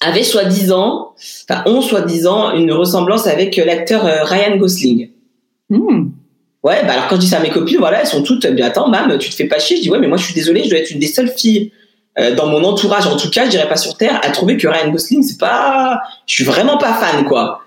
avaient 0.00 0.24
soi-disant, 0.24 1.14
enfin 1.48 1.62
ont 1.66 1.80
soi-disant 1.80 2.52
une 2.54 2.72
ressemblance 2.72 3.26
avec 3.26 3.56
l'acteur 3.56 4.06
euh, 4.06 4.24
Ryan 4.24 4.56
Gosling. 4.56 5.10
Hmm. 5.68 6.08
Ouais, 6.62 6.84
bah 6.84 6.92
alors 6.92 7.08
quand 7.08 7.16
je 7.16 7.20
dis 7.20 7.28
ça 7.28 7.38
à 7.38 7.42
mes 7.42 7.48
copines, 7.48 7.78
voilà, 7.78 8.00
elles 8.00 8.06
sont 8.06 8.22
toutes, 8.22 8.46
bien 8.46 8.66
attends, 8.66 8.88
mam, 8.88 9.16
tu 9.18 9.30
te 9.30 9.34
fais 9.34 9.44
pas 9.44 9.58
chier? 9.58 9.78
Je 9.78 9.82
dis 9.82 9.90
ouais, 9.90 9.98
mais 9.98 10.08
moi 10.08 10.18
je 10.18 10.24
suis 10.24 10.34
désolée, 10.34 10.64
je 10.64 10.68
dois 10.68 10.78
être 10.78 10.90
une 10.90 10.98
des 10.98 11.06
seules 11.06 11.30
filles 11.30 11.72
euh, 12.18 12.34
dans 12.34 12.46
mon 12.46 12.64
entourage, 12.64 13.06
en 13.06 13.16
tout 13.16 13.30
cas, 13.30 13.44
je 13.44 13.50
dirais 13.50 13.68
pas 13.68 13.76
sur 13.76 13.96
terre, 13.96 14.20
à 14.22 14.30
trouver 14.30 14.56
que 14.56 14.66
Ryan 14.66 14.90
Gosling, 14.90 15.22
c'est 15.22 15.38
pas, 15.38 16.00
je 16.26 16.34
suis 16.34 16.44
vraiment 16.44 16.76
pas 16.76 16.94
fan, 16.94 17.24
quoi. 17.24 17.62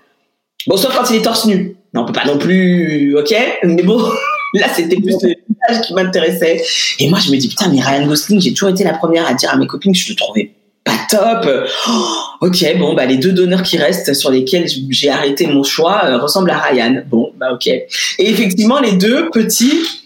Bon, 0.66 0.76
sauf 0.76 0.96
quand 0.96 1.08
il 1.10 1.16
est 1.16 1.22
torse 1.22 1.46
nu. 1.46 1.76
Non, 1.92 2.02
on 2.02 2.04
peut 2.04 2.12
pas 2.12 2.24
non 2.26 2.38
plus, 2.38 3.16
ok, 3.16 3.34
mais 3.64 3.82
bon. 3.82 4.02
Là, 4.54 4.68
c'était 4.72 4.94
plus 4.96 5.16
le 5.20 5.30
visage 5.48 5.84
qui 5.84 5.94
m'intéressait. 5.94 6.62
Et 7.00 7.08
moi, 7.08 7.18
je 7.18 7.32
me 7.32 7.36
dis, 7.36 7.48
putain, 7.48 7.68
mais 7.72 7.80
Ryan 7.80 8.06
Gosling, 8.06 8.40
j'ai 8.40 8.54
toujours 8.54 8.68
été 8.68 8.84
la 8.84 8.94
première 8.94 9.26
à 9.26 9.34
dire 9.34 9.50
à 9.50 9.56
mes 9.56 9.66
copines 9.66 9.92
que 9.92 9.98
je 9.98 10.10
le 10.10 10.14
trouvais 10.14 10.52
pas 10.84 10.92
top. 11.10 11.68
Oh, 11.88 12.46
ok, 12.46 12.78
bon, 12.78 12.94
bah, 12.94 13.04
les 13.06 13.16
deux 13.16 13.32
donneurs 13.32 13.62
qui 13.62 13.78
restent 13.78 14.14
sur 14.14 14.30
lesquels 14.30 14.68
j'ai 14.90 15.10
arrêté 15.10 15.48
mon 15.48 15.64
choix 15.64 16.04
euh, 16.04 16.18
ressemblent 16.18 16.50
à 16.50 16.58
Ryan. 16.58 17.02
Bon, 17.08 17.32
bah, 17.36 17.52
ok. 17.52 17.66
Et 17.66 17.90
effectivement, 18.18 18.78
les 18.78 18.92
deux 18.92 19.28
petits 19.30 20.03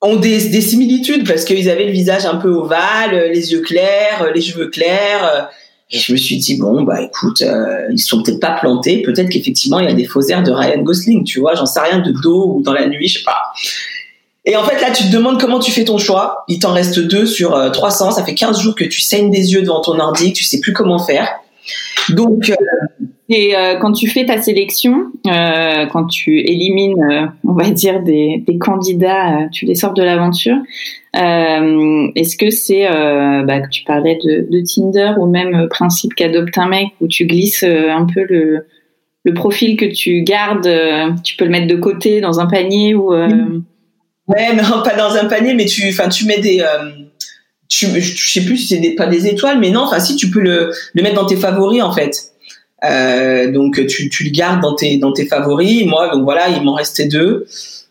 ont 0.00 0.16
des, 0.16 0.48
des 0.48 0.60
similitudes 0.60 1.26
parce 1.26 1.44
qu'ils 1.44 1.68
avaient 1.68 1.86
le 1.86 1.92
visage 1.92 2.24
un 2.24 2.36
peu 2.36 2.50
ovale, 2.50 3.30
les 3.32 3.52
yeux 3.52 3.60
clairs, 3.60 4.30
les 4.34 4.40
cheveux 4.40 4.68
clairs. 4.68 5.50
Et 5.90 5.98
je 5.98 6.12
me 6.12 6.18
suis 6.18 6.36
dit 6.36 6.58
bon 6.58 6.82
bah 6.82 7.00
écoute, 7.00 7.40
euh, 7.42 7.88
ils 7.90 7.98
sont 7.98 8.22
peut-être 8.22 8.40
pas 8.40 8.52
plantés, 8.52 9.00
peut-être 9.02 9.30
qu'effectivement 9.30 9.80
il 9.80 9.88
y 9.88 9.90
a 9.90 9.94
des 9.94 10.04
faux 10.04 10.20
airs 10.28 10.42
de 10.42 10.52
Ryan 10.52 10.82
Gosling, 10.82 11.24
tu 11.24 11.40
vois, 11.40 11.54
j'en 11.54 11.64
sais 11.64 11.80
rien 11.80 12.00
de 12.00 12.12
dos 12.12 12.56
ou 12.56 12.62
dans 12.62 12.74
la 12.74 12.86
nuit, 12.86 13.08
je 13.08 13.18
sais 13.18 13.24
pas. 13.24 13.52
Et 14.44 14.54
en 14.54 14.64
fait 14.64 14.80
là 14.82 14.90
tu 14.90 15.04
te 15.04 15.10
demandes 15.10 15.40
comment 15.40 15.58
tu 15.58 15.72
fais 15.72 15.84
ton 15.84 15.96
choix. 15.96 16.44
Il 16.46 16.58
t'en 16.58 16.72
reste 16.74 16.98
deux 16.98 17.24
sur 17.24 17.70
300, 17.72 18.08
euh, 18.08 18.10
ça 18.10 18.24
fait 18.24 18.34
15 18.34 18.60
jours 18.60 18.74
que 18.74 18.84
tu 18.84 19.00
saignes 19.00 19.30
des 19.30 19.54
yeux 19.54 19.62
devant 19.62 19.80
ton 19.80 19.98
ordi, 19.98 20.34
tu 20.34 20.44
sais 20.44 20.60
plus 20.60 20.74
comment 20.74 20.98
faire. 20.98 21.40
Donc 22.10 22.50
euh, 22.50 22.54
et 23.28 23.52
quand 23.82 23.92
tu 23.92 24.08
fais 24.08 24.24
ta 24.24 24.40
sélection, 24.40 25.12
quand 25.24 26.06
tu 26.06 26.40
élimines, 26.40 27.30
on 27.46 27.52
va 27.52 27.68
dire 27.68 28.02
des, 28.02 28.42
candidats, 28.58 29.48
tu 29.52 29.66
les 29.66 29.74
sors 29.74 29.92
de 29.92 30.02
l'aventure. 30.02 30.56
Euh, 31.16 32.08
Est-ce 32.14 32.36
que 32.36 32.50
c'est, 32.50 32.86
euh, 32.86 33.42
bah, 33.42 33.66
tu 33.66 33.82
parlais 33.84 34.18
de, 34.22 34.46
de, 34.50 34.62
Tinder 34.62 35.12
ou 35.18 35.26
même 35.26 35.54
euh, 35.54 35.66
principe 35.66 36.14
qu'adopte 36.14 36.56
un 36.58 36.68
mec 36.68 36.88
où 37.00 37.08
tu 37.08 37.26
glisses 37.26 37.64
euh, 37.64 37.90
un 37.90 38.04
peu 38.04 38.24
le, 38.28 38.66
profil 39.34 39.76
que 39.76 39.84
tu 39.84 40.22
gardes, 40.22 40.66
euh, 40.66 41.10
tu 41.22 41.36
peux 41.36 41.44
le 41.44 41.50
mettre 41.50 41.66
de 41.66 41.76
côté 41.76 42.22
dans 42.22 42.40
un 42.40 42.46
panier 42.46 42.94
ou 42.94 43.12
Ouais, 43.12 44.54
mais 44.54 44.62
pas 44.84 44.96
dans 44.96 45.14
un 45.16 45.26
panier, 45.26 45.52
mais 45.52 45.66
tu, 45.66 45.82
tu 46.10 46.26
mets 46.26 46.38
des, 46.38 46.62
tu, 47.68 47.86
je 48.00 48.32
sais 48.32 48.44
plus 48.44 48.56
si 48.56 48.68
c'est 48.68 48.90
pas 48.90 49.06
des 49.06 49.26
étoiles, 49.26 49.58
mais 49.58 49.70
non, 49.70 49.82
enfin 49.82 50.00
si 50.00 50.16
tu 50.16 50.30
peux 50.30 50.40
le, 50.40 50.72
mettre 50.94 51.14
dans 51.14 51.26
tes 51.26 51.36
favoris 51.36 51.82
en 51.82 51.92
fait. 51.92 52.32
Euh, 52.84 53.50
donc 53.50 53.84
tu, 53.86 54.08
tu 54.08 54.24
le 54.24 54.30
gardes 54.30 54.62
dans 54.62 54.74
tes 54.74 55.26
favoris. 55.26 55.84
Moi, 55.86 56.08
donc 56.08 56.24
voilà, 56.24 56.48
il 56.48 56.62
m'en 56.62 56.74
restait 56.74 57.06
deux. 57.06 57.46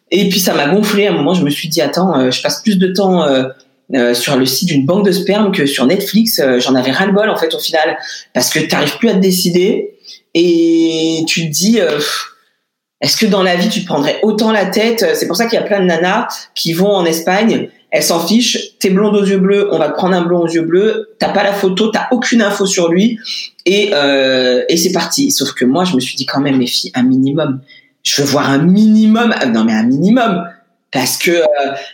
Et 0.09 0.29
puis 0.29 0.39
ça 0.39 0.53
m'a 0.53 0.67
gonflé. 0.67 1.07
À 1.07 1.11
un 1.11 1.13
moment, 1.13 1.33
je 1.33 1.43
me 1.43 1.49
suis 1.49 1.67
dit 1.67 1.81
attends, 1.81 2.17
euh, 2.17 2.31
je 2.31 2.41
passe 2.41 2.61
plus 2.63 2.77
de 2.79 2.87
temps 2.87 3.23
euh, 3.23 4.13
sur 4.13 4.35
le 4.35 4.45
site 4.45 4.69
d'une 4.69 4.85
banque 4.85 5.05
de 5.05 5.11
sperme 5.11 5.51
que 5.51 5.65
sur 5.67 5.85
Netflix. 5.85 6.41
J'en 6.57 6.73
avais 6.73 6.91
ras 6.91 7.05
le 7.05 7.13
bol 7.13 7.29
en 7.29 7.37
fait 7.37 7.53
au 7.53 7.59
final 7.59 7.97
parce 8.33 8.49
que 8.49 8.59
t'arrives 8.59 8.97
plus 8.97 9.09
à 9.09 9.13
te 9.13 9.19
décider 9.19 9.93
et 10.33 11.23
tu 11.27 11.47
te 11.47 11.51
dis. 11.51 11.79
est-ce 12.99 13.17
que 13.17 13.27
dans 13.27 13.43
la 13.43 13.55
vie 13.55 13.69
tu 13.69 13.81
prendrais 13.81 14.19
autant 14.23 14.51
la 14.51 14.65
tête? 14.65 15.05
C'est 15.13 15.27
pour 15.27 15.35
ça 15.35 15.45
qu'il 15.45 15.59
y 15.59 15.61
a 15.61 15.65
plein 15.65 15.81
de 15.81 15.85
nanas 15.85 16.27
qui 16.55 16.73
vont 16.73 16.91
en 16.91 17.05
Espagne, 17.05 17.69
elles 17.91 18.03
s'en 18.03 18.19
fichent. 18.19 18.77
T'es 18.79 18.89
blonde 18.89 19.15
aux 19.15 19.25
yeux 19.25 19.37
bleus, 19.37 19.69
on 19.71 19.77
va 19.77 19.89
te 19.89 19.95
prendre 19.95 20.15
un 20.15 20.21
blond 20.21 20.41
aux 20.41 20.47
yeux 20.47 20.61
bleus. 20.61 21.09
T'as 21.19 21.29
pas 21.29 21.43
la 21.43 21.53
photo, 21.53 21.89
t'as 21.89 22.07
aucune 22.11 22.41
info 22.41 22.65
sur 22.65 22.89
lui. 22.89 23.19
Et 23.65 23.91
euh, 23.93 24.63
et 24.69 24.77
c'est 24.77 24.91
parti. 24.91 25.31
Sauf 25.31 25.53
que 25.53 25.65
moi, 25.65 25.83
je 25.83 25.95
me 25.95 25.99
suis 25.99 26.15
dit 26.15 26.25
quand 26.25 26.41
même, 26.41 26.57
mes 26.57 26.67
filles, 26.67 26.91
un 26.95 27.03
minimum. 27.03 27.61
Je 28.03 28.21
veux 28.21 28.27
voir 28.29 28.49
un 28.49 28.59
minimum, 28.59 29.35
euh, 29.43 29.47
non 29.47 29.65
mais 29.65 29.73
un 29.73 29.83
minimum, 29.83 30.45
parce 30.93 31.17
que 31.17 31.31
euh, 31.31 31.43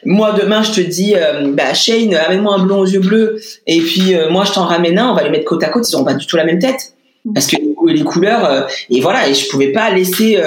moi 0.05 0.33
demain 0.33 0.61
je 0.61 0.71
te 0.71 0.81
dis, 0.81 1.15
euh, 1.15 1.51
bah 1.55 1.73
Shane, 1.73 2.13
amène-moi 2.13 2.53
un 2.53 2.63
blond 2.63 2.81
aux 2.81 2.85
yeux 2.85 2.99
bleus, 2.99 3.41
et 3.65 3.81
puis 3.81 4.13
moi 4.29 4.45
je 4.45 4.51
t'en 4.51 4.65
ramène 4.65 4.99
un, 4.99 5.09
on 5.09 5.15
va 5.15 5.23
les 5.23 5.31
mettre 5.31 5.45
côte 5.45 5.63
à 5.63 5.69
côte, 5.69 5.89
ils 5.89 5.97
ont 5.97 6.03
pas 6.03 6.13
du 6.13 6.27
tout 6.27 6.35
la 6.35 6.45
même 6.45 6.59
tête, 6.59 6.93
parce 7.33 7.47
que 7.47 7.55
les 7.87 8.03
couleurs, 8.03 8.67
et 8.91 9.01
voilà, 9.01 9.27
et 9.27 9.33
je 9.33 9.49
pouvais 9.49 9.71
pas 9.71 9.89
laisser 9.89 10.39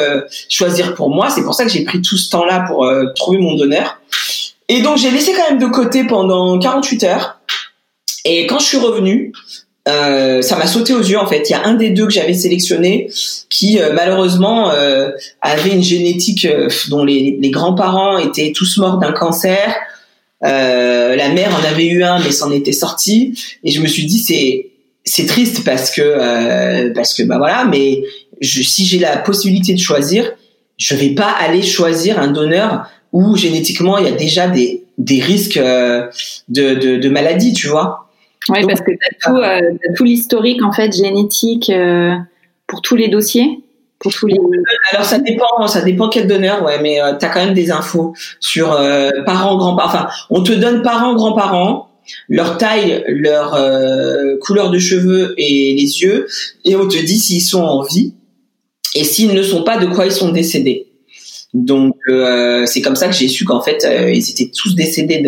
choisir 0.49 0.95
pour 0.95 1.11
moi, 1.11 1.31
c'est 1.31 1.43
pour 1.43 1.55
ça 1.55 1.65
que 1.65 1.71
j'ai 1.71 1.83
pris 1.83 2.01
tout 2.01 2.17
ce 2.17 2.31
temps-là 2.31 2.65
pour 2.69 2.89
trouver 3.17 3.39
mon 3.39 3.57
donneur, 3.57 4.01
et 4.69 4.83
donc 4.83 4.99
j'ai 4.99 5.11
laissé 5.11 5.33
quand 5.33 5.51
même 5.51 5.59
de 5.59 5.67
côté 5.67 6.05
pendant 6.05 6.59
48 6.59 7.05
heures, 7.05 7.41
et 8.25 8.47
quand 8.47 8.59
je 8.59 8.67
suis 8.67 8.79
revenue, 8.79 9.33
euh, 9.89 10.43
ça 10.43 10.57
m'a 10.57 10.67
sauté 10.67 10.93
aux 10.93 11.03
yeux 11.03 11.19
en 11.19 11.27
fait. 11.27 11.49
Il 11.49 11.53
y 11.53 11.55
a 11.55 11.65
un 11.65 11.75
des 11.75 11.91
deux 11.91 12.07
que 12.07 12.13
j'avais 12.13 12.35
sélectionné 12.35 13.09
qui 13.49 13.79
euh, 13.79 13.93
malheureusement 13.95 14.71
euh, 14.73 15.11
avait 15.41 15.71
une 15.71 15.83
génétique 15.83 16.47
dont 16.89 17.05
les, 17.05 17.39
les 17.41 17.51
grands-parents 17.51 18.19
étaient 18.19 18.53
tous 18.53 18.79
morts 18.79 18.99
d'un 18.99 19.13
cancer. 19.13 19.77
la 20.43 21.29
mère 21.29 21.55
en 21.55 21.65
avait 21.65 21.87
eu 21.87 22.03
un 22.03 22.19
mais 22.19 22.33
s'en 22.33 22.51
était 22.51 22.73
sortie 22.73 23.39
et 23.63 23.71
je 23.71 23.81
me 23.81 23.87
suis 23.87 24.07
dit 24.07 24.19
c'est 24.19 24.71
c'est 25.05 25.27
triste 25.27 25.65
parce 25.65 25.93
que 25.93 26.93
parce 26.93 27.15
que 27.15 27.23
bah 27.23 27.39
voilà 27.39 27.65
mais 27.65 28.03
je, 28.41 28.63
si 28.63 28.85
j'ai 28.87 28.99
la 28.99 29.17
possibilité 29.19 29.73
de 29.73 29.81
choisir 29.81 30.33
je 30.79 30.95
vais 30.97 31.11
pas 31.11 31.31
aller 31.31 31.63
choisir 31.63 32.19
un 32.19 32.29
donneur 32.33 32.89
où 33.13 33.37
génétiquement 33.37 33.99
il 33.99 34.05
y 34.05 34.09
a 34.09 34.13
déjà 34.13 34.49
des 34.49 34.85
des 34.99 35.21
risques 35.21 35.59
de, 35.59 36.11
de, 36.49 36.97
de 36.97 37.09
maladie 37.09 37.53
tu 37.53 37.69
vois 37.69 38.07
oui, 38.49 38.65
parce 38.67 38.81
que 38.81 38.93
tu 38.93 38.99
as 39.03 39.29
tout, 39.29 39.37
euh, 39.37 39.93
tout 39.97 40.05
l'historique 40.05 40.63
en 40.63 40.73
fait 40.73 40.93
génétique 40.93 41.69
euh, 41.71 42.15
pour 42.67 42.81
tous 42.81 42.97
les 42.97 43.09
dossiers. 43.09 43.61
pour 43.99 44.13
tous 44.13 44.27
les. 44.27 44.37
Alors 44.93 45.05
ça 45.05 45.19
dépend, 45.19 45.67
ça 45.67 45.83
dépend 45.83 46.09
quel 46.09 46.27
donneur, 46.27 46.63
ouais, 46.63 46.81
mais 46.81 47.01
euh, 47.01 47.15
tu 47.19 47.25
as 47.25 47.29
quand 47.29 47.45
même 47.45 47.55
des 47.55 47.71
infos 47.71 48.15
sur 48.41 48.73
euh, 48.73 49.11
parents, 49.25 49.57
grands-parents. 49.57 49.89
Enfin, 49.89 50.09
on 50.31 50.43
te 50.43 50.53
donne 50.53 50.83
parents, 50.83 51.15
grands-parents, 51.15 51.91
leur 52.29 52.59
taille, 52.59 53.05
leur 53.09 53.55
euh, 53.55 54.37
couleur 54.41 54.71
de 54.71 54.79
cheveux 54.79 55.35
et 55.39 55.75
les 55.75 56.03
yeux, 56.03 56.29
et 56.65 56.77
on 56.77 56.87
te 56.87 56.99
dit 56.99 57.19
s'ils 57.19 57.43
sont 57.43 57.63
en 57.63 57.83
vie 57.83 58.15
et 58.95 59.05
s'ils 59.05 59.35
ne 59.35 59.43
sont 59.43 59.63
pas, 59.63 59.79
de 59.79 59.87
quoi 59.87 60.07
ils 60.07 60.13
sont 60.13 60.31
décédés. 60.31 60.87
Donc 61.53 61.96
euh, 62.09 62.67
c'est 62.67 62.81
comme 62.81 62.97
ça 62.97 63.09
que 63.09 63.15
j'ai 63.15 63.29
su 63.29 63.45
qu'en 63.45 63.61
fait 63.61 63.85
euh, 63.85 64.13
ils 64.13 64.31
étaient 64.31 64.51
tous 64.55 64.75
décédés 64.75 65.21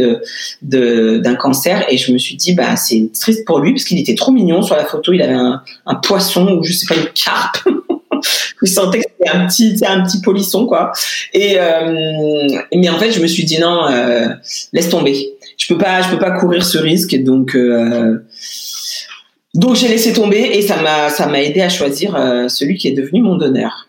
de 0.62 1.18
d'un 1.18 1.34
cancer. 1.34 1.84
Et 1.88 1.98
je 1.98 2.12
me 2.12 2.18
suis 2.18 2.36
dit 2.36 2.54
bah 2.54 2.76
c'est 2.76 3.10
triste 3.18 3.44
pour 3.46 3.58
lui 3.58 3.72
parce 3.72 3.84
qu'il 3.84 3.98
était 3.98 4.14
trop 4.14 4.32
mignon 4.32 4.62
sur 4.62 4.76
la 4.76 4.84
photo. 4.84 5.12
Il 5.12 5.22
avait 5.22 5.34
un, 5.34 5.62
un 5.86 5.94
poisson 5.96 6.46
ou 6.56 6.62
je 6.62 6.72
sais 6.72 6.86
pas 6.86 6.94
une 6.94 7.08
carpe. 7.08 7.58
Je 8.60 8.68
sentais 8.68 8.98
que 8.98 9.04
c'était 9.16 9.30
un 9.30 9.46
petit 9.46 9.80
un 9.86 10.02
petit 10.02 10.20
polisson 10.20 10.66
quoi. 10.66 10.90
Et 11.32 11.54
euh, 11.60 12.48
mais 12.74 12.88
en 12.88 12.98
fait 12.98 13.12
je 13.12 13.20
me 13.20 13.28
suis 13.28 13.44
dit 13.44 13.60
non 13.60 13.86
laisse 14.72 14.88
tomber. 14.88 15.34
Je 15.56 15.68
peux 15.68 15.78
pas 15.78 16.02
je 16.02 16.10
peux 16.10 16.18
pas 16.18 16.32
courir 16.32 16.64
ce 16.64 16.78
risque. 16.78 17.14
Donc 17.22 17.56
donc 19.54 19.76
j'ai 19.76 19.86
laissé 19.86 20.12
tomber 20.12 20.50
et 20.54 20.62
ça 20.62 20.82
m'a 20.82 21.08
ça 21.08 21.26
m'a 21.26 21.40
aidé 21.40 21.60
à 21.60 21.68
choisir 21.68 22.16
celui 22.48 22.76
qui 22.76 22.88
est 22.88 22.92
devenu 22.92 23.22
mon 23.22 23.36
donneur 23.36 23.87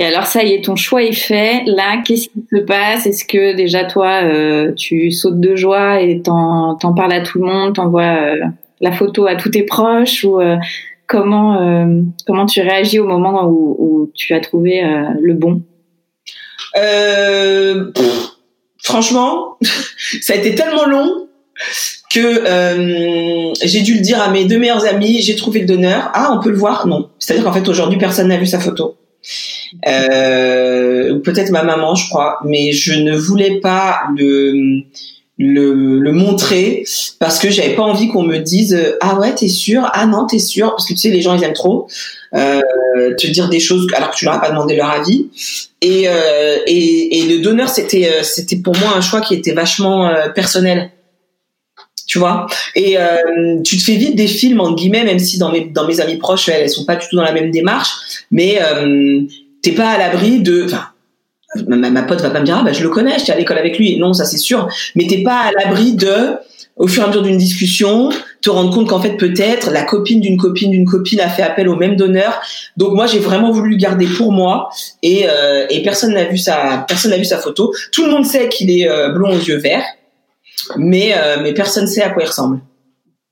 et 0.00 0.04
alors 0.04 0.24
ça 0.24 0.42
y 0.42 0.54
est, 0.54 0.64
ton 0.64 0.76
choix 0.76 1.02
est 1.02 1.12
fait. 1.12 1.62
Là, 1.66 2.00
qu'est-ce 2.02 2.30
qui 2.30 2.42
se 2.50 2.56
passe? 2.62 3.04
Est-ce 3.04 3.26
que 3.26 3.54
déjà 3.54 3.84
toi, 3.84 4.22
euh, 4.22 4.72
tu 4.72 5.10
sautes 5.10 5.40
de 5.40 5.56
joie 5.56 6.00
et 6.00 6.22
t'en, 6.22 6.74
t'en 6.76 6.94
parles 6.94 7.12
à 7.12 7.20
tout 7.20 7.38
le 7.38 7.44
monde, 7.44 7.74
t'envoies 7.74 8.16
euh, 8.16 8.46
la 8.80 8.92
photo 8.92 9.26
à 9.26 9.36
tous 9.36 9.50
tes 9.50 9.62
proches 9.62 10.24
ou 10.24 10.40
euh, 10.40 10.56
comment 11.06 11.84
comment 12.26 12.46
tu 12.46 12.62
réagis 12.62 12.98
au 12.98 13.06
moment 13.06 13.44
où, 13.44 13.76
où 13.78 14.10
tu 14.14 14.32
as 14.32 14.40
trouvé 14.40 14.82
le 15.20 15.34
bon? 15.34 15.60
Franchement, 18.82 19.58
ça 20.22 20.32
a 20.32 20.36
été 20.36 20.54
tellement 20.54 20.86
long 20.86 21.28
que 22.10 23.52
j'ai 23.66 23.82
dû 23.82 23.96
le 23.96 24.00
dire 24.00 24.22
à 24.22 24.30
mes 24.30 24.46
deux 24.46 24.58
meilleurs 24.58 24.86
amis. 24.86 25.20
J'ai 25.20 25.36
trouvé 25.36 25.60
le 25.60 25.66
donneur. 25.66 26.10
Ah, 26.14 26.32
on 26.32 26.42
peut 26.42 26.48
le 26.48 26.56
voir? 26.56 26.86
Non. 26.86 27.10
C'est-à-dire 27.18 27.44
qu'en 27.44 27.52
fait 27.52 27.68
aujourd'hui 27.68 27.98
personne 27.98 28.28
n'a 28.28 28.38
vu 28.38 28.46
sa 28.46 28.58
photo 28.58 28.96
euh, 29.86 31.18
peut-être 31.20 31.50
ma 31.50 31.62
maman, 31.62 31.94
je 31.94 32.08
crois, 32.08 32.38
mais 32.44 32.72
je 32.72 32.94
ne 32.94 33.16
voulais 33.16 33.60
pas 33.60 34.00
le 34.16 34.82
le, 35.42 35.98
le 35.98 36.12
montrer 36.12 36.84
parce 37.18 37.38
que 37.38 37.48
j'avais 37.48 37.74
pas 37.74 37.82
envie 37.82 38.08
qu'on 38.08 38.24
me 38.24 38.36
dise 38.36 38.78
ah 39.00 39.18
ouais 39.18 39.34
t'es 39.34 39.48
sûr 39.48 39.88
ah 39.94 40.04
non 40.04 40.26
t'es 40.26 40.38
sûr 40.38 40.68
parce 40.72 40.86
que 40.86 40.92
tu 40.92 40.98
sais 40.98 41.08
les 41.08 41.22
gens 41.22 41.34
ils 41.34 41.42
aiment 41.42 41.54
trop 41.54 41.88
euh, 42.34 42.60
te 43.16 43.26
dire 43.26 43.48
des 43.48 43.60
choses 43.60 43.86
alors 43.94 44.10
que 44.10 44.16
tu 44.16 44.24
leur 44.24 44.34
as 44.34 44.40
pas 44.40 44.50
demandé 44.50 44.76
leur 44.76 44.90
avis. 44.90 45.28
Et 45.80 46.08
euh, 46.08 46.58
et, 46.66 47.18
et, 47.18 47.28
le 47.28 47.42
donneur 47.42 47.68
c'était 47.68 48.08
euh, 48.08 48.22
c'était 48.22 48.56
pour 48.56 48.76
moi 48.76 48.90
un 48.94 49.00
choix 49.00 49.20
qui 49.20 49.34
était 49.34 49.52
vachement 49.52 50.08
euh, 50.08 50.28
personnel. 50.28 50.90
Tu 52.06 52.18
vois? 52.18 52.46
Et 52.74 52.98
euh, 52.98 53.62
tu 53.62 53.76
te 53.76 53.84
fais 53.84 53.94
vite 53.94 54.16
des 54.16 54.26
films 54.26 54.60
en 54.60 54.72
guillemets 54.72 55.04
même 55.04 55.20
si 55.20 55.38
dans 55.38 55.52
mes 55.52 55.66
dans 55.66 55.86
mes 55.86 56.00
amis 56.00 56.16
proches 56.16 56.48
elles, 56.48 56.62
elles 56.62 56.70
sont 56.70 56.84
pas 56.84 56.96
du 56.96 57.06
tout 57.08 57.16
dans 57.16 57.22
la 57.22 57.32
même 57.32 57.50
démarche. 57.50 57.90
Mais 58.30 58.60
euh, 58.60 59.22
t'es 59.62 59.72
pas 59.72 59.90
à 59.90 59.98
l'abri 59.98 60.40
de 60.40 60.64
enfin 60.64 60.88
ma, 61.66 61.90
ma, 61.90 62.02
pote 62.02 62.20
va 62.20 62.30
pas 62.30 62.40
me 62.40 62.44
dire 62.44 62.58
ah 62.60 62.62
bah 62.64 62.72
je 62.72 62.82
le 62.82 62.88
connais 62.88 63.18
j'étais 63.18 63.32
à 63.32 63.36
l'école 63.36 63.58
avec 63.58 63.78
lui 63.78 63.98
non 63.98 64.12
ça 64.12 64.24
c'est 64.24 64.38
sûr 64.38 64.68
mais 64.94 65.06
t'es 65.06 65.22
pas 65.22 65.40
à 65.40 65.52
l'abri 65.52 65.94
de 65.94 66.36
au 66.76 66.86
fur 66.86 67.02
et 67.02 67.04
à 67.04 67.08
mesure 67.08 67.22
d'une 67.22 67.36
discussion, 67.36 68.08
te 68.40 68.48
rendre 68.48 68.72
compte 68.72 68.88
qu'en 68.88 69.00
fait 69.00 69.18
peut-être 69.18 69.70
la 69.70 69.82
copine 69.82 70.18
d'une 70.18 70.38
copine 70.38 70.70
d'une 70.70 70.86
copine 70.86 71.20
a 71.20 71.28
fait 71.28 71.42
appel 71.42 71.68
au 71.68 71.76
même 71.76 71.94
donneur. 71.94 72.40
Donc 72.78 72.94
moi 72.94 73.06
j'ai 73.06 73.18
vraiment 73.18 73.50
voulu 73.50 73.72
le 73.72 73.76
garder 73.76 74.06
pour 74.06 74.32
moi 74.32 74.70
et, 75.02 75.26
euh, 75.28 75.66
et 75.68 75.82
personne 75.82 76.14
n'a 76.14 76.24
vu 76.24 76.38
sa 76.38 76.86
personne 76.88 77.10
n'a 77.10 77.18
vu 77.18 77.26
sa 77.26 77.36
photo. 77.36 77.74
Tout 77.92 78.06
le 78.06 78.12
monde 78.12 78.24
sait 78.24 78.48
qu'il 78.48 78.70
est 78.70 78.88
euh, 78.88 79.10
blond 79.10 79.28
aux 79.28 79.40
yeux 79.40 79.58
verts 79.58 79.84
mais 80.76 81.12
euh, 81.16 81.38
mais 81.42 81.52
personne 81.52 81.86
sait 81.86 82.02
à 82.02 82.10
quoi 82.10 82.22
il 82.22 82.26
ressemble. 82.26 82.60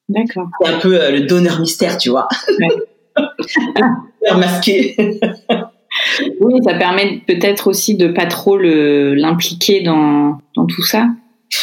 D'accord. 0.08 0.48
C'est 0.60 0.68
un 0.68 0.78
peu 0.78 1.00
euh, 1.00 1.10
le 1.10 1.20
donneur 1.20 1.60
mystère, 1.60 1.98
tu 1.98 2.10
vois. 2.10 2.28
Ouais. 2.58 3.18
masqué. 4.36 4.96
oui, 6.40 6.60
ça 6.64 6.74
permet 6.74 7.22
peut-être 7.26 7.68
aussi 7.68 7.96
de 7.96 8.08
pas 8.08 8.26
trop 8.26 8.58
l'impliquer 8.58 9.82
dans 9.82 10.38
dans 10.54 10.66
tout 10.66 10.84
ça. 10.84 11.06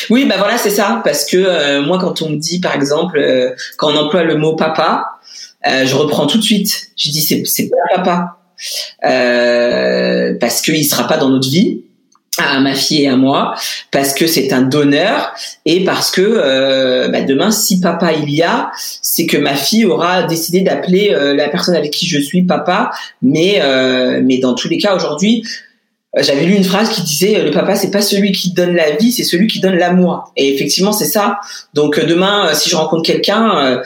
Oui, 0.10 0.26
bah 0.26 0.36
voilà, 0.38 0.58
c'est 0.58 0.72
ça. 0.72 1.02
Parce 1.04 1.26
que 1.26 1.38
euh, 1.38 1.82
moi, 1.84 2.00
quand 2.00 2.22
on 2.22 2.30
me 2.30 2.38
dit, 2.38 2.60
par 2.60 2.74
exemple, 2.74 3.22
quand 3.78 3.92
on 3.92 3.96
emploie 3.96 4.24
le 4.24 4.36
mot 4.36 4.56
papa, 4.56 5.20
je 5.64 5.96
reprends 5.96 6.28
tout 6.28 6.38
de 6.38 6.44
suite. 6.44 6.90
Je 6.98 7.10
dis 7.10 7.22
c'est 7.22 7.70
pas 7.70 7.96
papa 7.96 8.38
parce 10.40 10.62
qu'il 10.62 10.86
sera 10.86 11.08
pas 11.08 11.18
dans 11.18 11.30
notre 11.30 11.50
vie 11.50 11.85
à 12.38 12.60
ma 12.60 12.74
fille 12.74 13.04
et 13.04 13.08
à 13.08 13.16
moi 13.16 13.56
parce 13.92 14.14
que 14.14 14.28
c'est 14.28 14.52
un 14.52 14.62
donneur 14.62 15.34
et 15.66 15.84
parce 15.86 16.12
que 16.12 16.22
euh, 16.22 17.08
bah 17.08 17.22
demain 17.22 17.52
si 17.52 17.80
papa 17.80 18.14
il 18.14 18.30
y 18.30 18.44
a 18.44 18.72
c'est 19.02 19.26
que 19.26 19.38
ma 19.38 19.56
fille 19.56 19.86
aura 19.86 20.24
décidé 20.24 20.62
d'appeler 20.62 21.12
euh, 21.14 21.34
la 21.34 21.50
personne 21.50 21.76
avec 21.76 21.92
qui 21.92 22.08
je 22.08 22.20
suis 22.20 22.44
papa. 22.44 22.92
Mais 23.22 23.60
euh, 23.62 24.22
mais 24.24 24.40
dans 24.40 24.54
tous 24.54 24.68
les 24.68 24.78
cas 24.78 24.96
aujourd'hui 24.96 25.44
j'avais 26.18 26.46
lu 26.46 26.56
une 26.56 26.64
phrase 26.64 26.90
qui 26.90 27.02
disait 27.02 27.42
le 27.44 27.52
papa 27.52 27.76
c'est 27.76 27.92
pas 27.92 28.02
celui 28.02 28.32
qui 28.32 28.54
donne 28.54 28.74
la 28.74 28.92
vie 28.92 29.12
c'est 29.12 29.24
celui 29.24 29.48
qui 29.48 29.60
donne 29.60 29.76
l'amour. 29.76 30.32
Et 30.36 30.54
effectivement 30.54 30.92
c'est 30.92 31.06
ça. 31.06 31.40
Donc 31.74 32.04
demain 32.04 32.54
si 32.54 32.70
je 32.70 32.76
rencontre 32.76 33.04
quelqu'un 33.04 33.82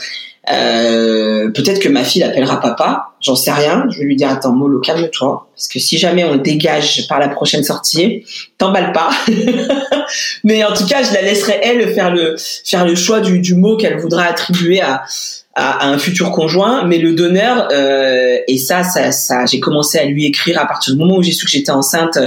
euh, 0.51 1.51
peut-être 1.51 1.79
que 1.79 1.89
ma 1.89 2.03
fille 2.03 2.21
l'appellera 2.21 2.59
papa, 2.59 3.13
j'en 3.21 3.35
sais 3.35 3.51
rien. 3.51 3.85
Je 3.89 3.99
vais 3.99 4.05
lui 4.05 4.15
dire 4.15 4.29
attends 4.29 4.53
Molo, 4.53 4.79
calme-toi, 4.79 5.47
parce 5.55 5.67
que 5.67 5.79
si 5.79 5.97
jamais 5.97 6.23
on 6.23 6.37
dégage 6.37 7.07
par 7.07 7.19
la 7.19 7.29
prochaine 7.29 7.63
sortie, 7.63 8.25
t'emballe 8.57 8.91
pas. 8.91 9.11
Mais 10.43 10.63
en 10.63 10.73
tout 10.73 10.85
cas, 10.85 11.03
je 11.03 11.13
la 11.13 11.21
laisserai 11.21 11.59
elle 11.61 11.93
faire 11.93 12.13
le 12.13 12.35
faire 12.65 12.85
le 12.85 12.95
choix 12.95 13.19
du, 13.19 13.39
du 13.39 13.55
mot 13.55 13.77
qu'elle 13.77 13.99
voudra 13.99 14.23
attribuer 14.23 14.81
à 14.81 15.03
à, 15.59 15.87
un 15.87 15.97
futur 15.97 16.31
conjoint, 16.31 16.85
mais 16.85 16.97
le 16.97 17.13
donneur, 17.13 17.67
euh, 17.71 18.37
et 18.47 18.57
ça, 18.57 18.83
ça, 18.83 19.11
ça 19.11 19.45
j'ai 19.45 19.59
commencé 19.59 19.97
à 19.97 20.05
lui 20.05 20.25
écrire 20.25 20.59
à 20.59 20.65
partir 20.65 20.93
du 20.93 20.99
moment 20.99 21.17
où 21.17 21.23
j'ai 21.23 21.31
su 21.31 21.45
que 21.45 21.51
j'étais 21.51 21.71
enceinte, 21.71 22.17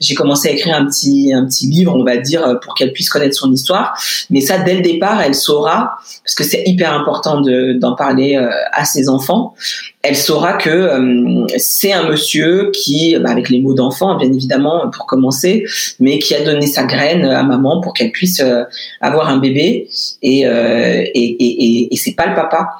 j'ai 0.00 0.14
commencé 0.14 0.48
à 0.48 0.52
écrire 0.52 0.76
un 0.76 0.86
petit, 0.86 1.32
un 1.32 1.46
petit 1.46 1.66
livre, 1.66 1.94
on 1.96 2.04
va 2.04 2.16
dire, 2.18 2.58
pour 2.62 2.74
qu'elle 2.74 2.92
puisse 2.92 3.08
connaître 3.08 3.36
son 3.36 3.52
histoire. 3.52 3.98
Mais 4.30 4.40
ça, 4.40 4.58
dès 4.58 4.74
le 4.74 4.82
départ, 4.82 5.20
elle 5.22 5.34
saura, 5.34 5.96
parce 6.24 6.34
que 6.36 6.44
c'est 6.44 6.64
hyper 6.66 6.92
important 6.92 7.40
d'en 7.40 7.94
parler 7.94 8.36
euh, 8.36 8.50
à 8.72 8.84
ses 8.84 9.08
enfants 9.08 9.54
elle 10.02 10.16
saura 10.16 10.41
que 10.50 10.68
euh, 10.68 11.46
c'est 11.56 11.92
un 11.92 12.08
monsieur 12.08 12.70
qui, 12.72 13.16
bah, 13.18 13.30
avec 13.30 13.48
les 13.48 13.60
mots 13.60 13.74
d'enfant 13.74 14.16
bien 14.16 14.32
évidemment 14.32 14.90
pour 14.90 15.06
commencer, 15.06 15.64
mais 16.00 16.18
qui 16.18 16.34
a 16.34 16.44
donné 16.44 16.66
sa 16.66 16.84
graine 16.84 17.24
à 17.24 17.42
maman 17.42 17.80
pour 17.80 17.94
qu'elle 17.94 18.10
puisse 18.10 18.40
euh, 18.40 18.64
avoir 19.00 19.28
un 19.28 19.38
bébé 19.38 19.88
et, 20.22 20.46
euh, 20.46 21.02
et, 21.14 21.36
et, 21.38 21.94
et 21.94 21.96
c'est 21.96 22.14
pas 22.14 22.26
le 22.26 22.34
papa. 22.34 22.70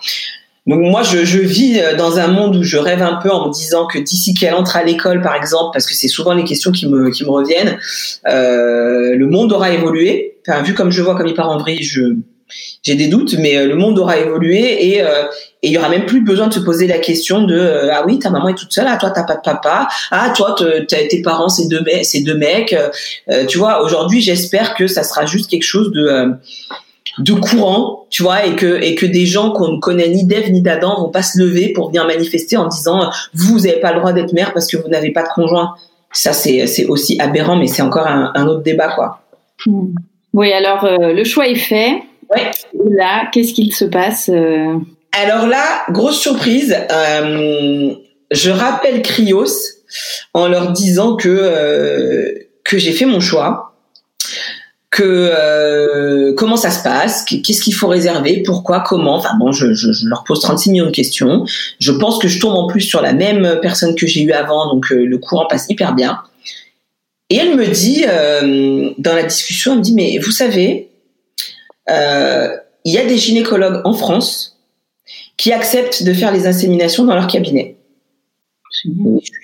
Donc 0.66 0.81
moi, 0.81 1.03
je, 1.03 1.25
je, 1.25 1.38
vis 1.38 1.81
dans 1.98 2.18
un 2.18 2.29
monde 2.29 2.57
où 2.57 2.62
je 2.62 2.77
rêve 2.77 3.03
un 3.03 3.16
peu 3.16 3.31
en 3.31 3.48
me 3.48 3.53
disant 3.53 3.87
que 3.87 3.98
d'ici 3.98 4.33
qu'elle 4.33 4.55
entre 4.55 4.77
à 4.77 4.85
l'école, 4.85 5.20
par 5.20 5.35
exemple, 5.35 5.70
parce 5.72 5.87
que 5.87 5.94
c'est 5.94 6.07
souvent 6.07 6.35
les 6.35 6.44
questions 6.44 6.70
qui 6.70 6.87
me, 6.88 7.11
qui 7.11 7.25
me 7.25 7.31
reviennent, 7.31 7.79
le 8.25 9.25
monde 9.27 9.53
aura 9.53 9.72
évolué. 9.72 10.38
Enfin, 10.46 10.62
vu 10.62 10.75
comme 10.75 10.90
je 10.90 11.03
vois 11.03 11.16
comme 11.16 11.27
il 11.27 11.35
part 11.35 11.51
en 11.51 11.59
vrille, 11.59 11.83
je 11.83 12.14
j'ai 12.83 12.95
des 12.95 13.09
doutes, 13.09 13.35
mais 13.35 13.65
le 13.65 13.75
monde 13.75 13.99
aura 13.99 14.19
évolué 14.19 14.88
et, 14.88 15.03
euh, 15.03 15.25
et 15.62 15.69
il 15.69 15.73
y 15.73 15.79
aura 15.79 15.88
même 15.88 16.07
plus 16.07 16.23
besoin 16.23 16.49
de 16.49 16.55
se 16.55 16.61
poser 16.61 16.87
la 16.88 16.99
question 16.99 17.45
de 17.45 17.55
euh, 17.55 17.93
ah 17.93 18.05
oui 18.05 18.19
ta 18.19 18.31
maman 18.31 18.49
est 18.49 18.55
toute 18.55 18.73
seule 18.73 18.87
ah 18.88 18.97
toi 18.97 19.11
t'as 19.11 19.23
pas 19.23 19.37
de 19.37 19.43
papa 19.43 19.88
ah 20.11 20.33
toi 20.37 20.57
tes 20.88 21.23
parents 21.23 21.49
c'est 21.49 21.69
deux 21.69 22.35
mecs 22.35 22.73
euh, 22.73 23.47
tu 23.47 23.59
vois 23.59 23.83
aujourd'hui 23.85 24.21
j'espère 24.21 24.75
que 24.75 24.87
ça 24.88 25.05
sera 25.05 25.25
juste 25.25 25.49
quelque 25.49 25.62
chose 25.62 25.93
de 25.93 26.03
euh, 26.03 26.29
de 27.19 27.33
courant 27.33 28.07
tu 28.11 28.23
vois 28.25 28.45
et 28.45 28.57
que 28.57 28.83
et 28.83 28.97
que 28.97 29.07
des 29.07 29.25
gens 29.25 29.53
qu'on 29.53 29.69
ne 29.69 29.79
connaît 29.79 30.09
ni 30.09 30.25
d'Ève 30.25 30.51
ni 30.51 30.62
d'Adam 30.62 31.01
vont 31.01 31.11
pas 31.11 31.23
se 31.23 31.38
lever 31.38 31.73
pour 31.73 31.88
venir 31.88 32.07
manifester 32.07 32.57
en 32.57 32.67
disant 32.67 33.11
vous 33.33 33.53
vous 33.53 33.67
avez 33.67 33.79
pas 33.79 33.93
le 33.93 34.01
droit 34.01 34.12
d'être 34.12 34.33
mère 34.33 34.53
parce 34.53 34.67
que 34.67 34.77
vous 34.77 34.88
n'avez 34.88 35.12
pas 35.12 35.23
de 35.23 35.29
conjoint. 35.29 35.75
Ça 36.11 36.33
c'est 36.33 36.67
c'est 36.67 36.87
aussi 36.87 37.21
aberrant 37.21 37.57
mais 37.57 37.67
c'est 37.67 37.83
encore 37.83 38.07
un, 38.07 38.33
un, 38.35 38.47
autre 38.47 38.62
débat 38.62 38.88
quoi. 38.88 39.21
Hmm. 39.67 39.95
oui 40.33 40.53
alors 40.53 40.87
le 40.99 41.25
choix 41.25 41.47
est 41.47 41.55
fait 41.55 42.03
ouais. 42.35 42.51
là 42.90 43.29
qu'est-ce 43.33 43.53
qu'il 43.55 43.75
se 43.75 43.85
passe 43.85 44.31
alors 45.12 45.47
là, 45.47 45.85
grosse 45.90 46.18
surprise, 46.18 46.75
euh, 46.90 47.95
je 48.31 48.51
rappelle 48.51 49.03
Krios 49.03 49.45
en 50.33 50.49
leur 50.49 50.73
disant 50.73 51.16
que 51.16 51.29
euh, 51.29 52.33
que 52.64 52.79
j'ai 52.79 52.92
fait 52.92 53.05
mon 53.05 53.21
choix, 53.21 53.75
que 54.90 55.03
euh, 55.05 56.33
comment 56.35 56.57
ça 56.57 56.71
se 56.71 56.83
passe, 56.83 57.25
qu'est-ce 57.25 57.61
qu'il 57.61 57.75
faut 57.75 57.88
réserver, 57.88 58.42
pourquoi, 58.42 58.81
comment. 58.81 59.16
Enfin 59.16 59.37
bon, 59.38 59.53
je, 59.53 59.75
je, 59.75 59.92
je, 59.92 60.07
leur 60.07 60.25
pose 60.25 60.40
36 60.40 60.71
millions 60.71 60.87
de 60.87 60.90
questions. 60.90 61.45
Je 61.79 61.92
pense 61.92 62.18
que 62.18 62.27
je 62.27 62.40
tombe 62.40 62.55
en 62.55 62.66
plus 62.66 62.81
sur 62.81 63.03
la 63.03 63.12
même 63.12 63.59
personne 63.61 63.95
que 63.95 64.07
j'ai 64.07 64.23
eu 64.23 64.33
avant, 64.33 64.73
donc 64.73 64.88
le 64.88 65.18
courant 65.18 65.47
passe 65.47 65.66
hyper 65.68 65.95
bien. 65.95 66.21
Et 67.29 67.37
elle 67.37 67.55
me 67.55 67.66
dit 67.66 68.07
dans 68.99 69.14
la 69.14 69.25
discussion, 69.25 69.73
elle 69.73 69.79
me 69.79 69.85
dit 69.85 69.95
mais 69.95 70.18
vous 70.18 70.31
savez, 70.31 70.92
il 71.88 72.92
y 72.92 72.99
a 72.99 73.05
des 73.05 73.18
gynécologues 73.18 73.83
en 73.85 73.95
France 73.95 74.59
qui 75.37 75.53
acceptent 75.53 76.03
de 76.05 76.12
faire 76.12 76.33
les 76.33 76.47
inséminations 76.47 77.05
dans 77.05 77.14
leur 77.14 77.27
cabinet. 77.27 77.77
Je 78.85 78.90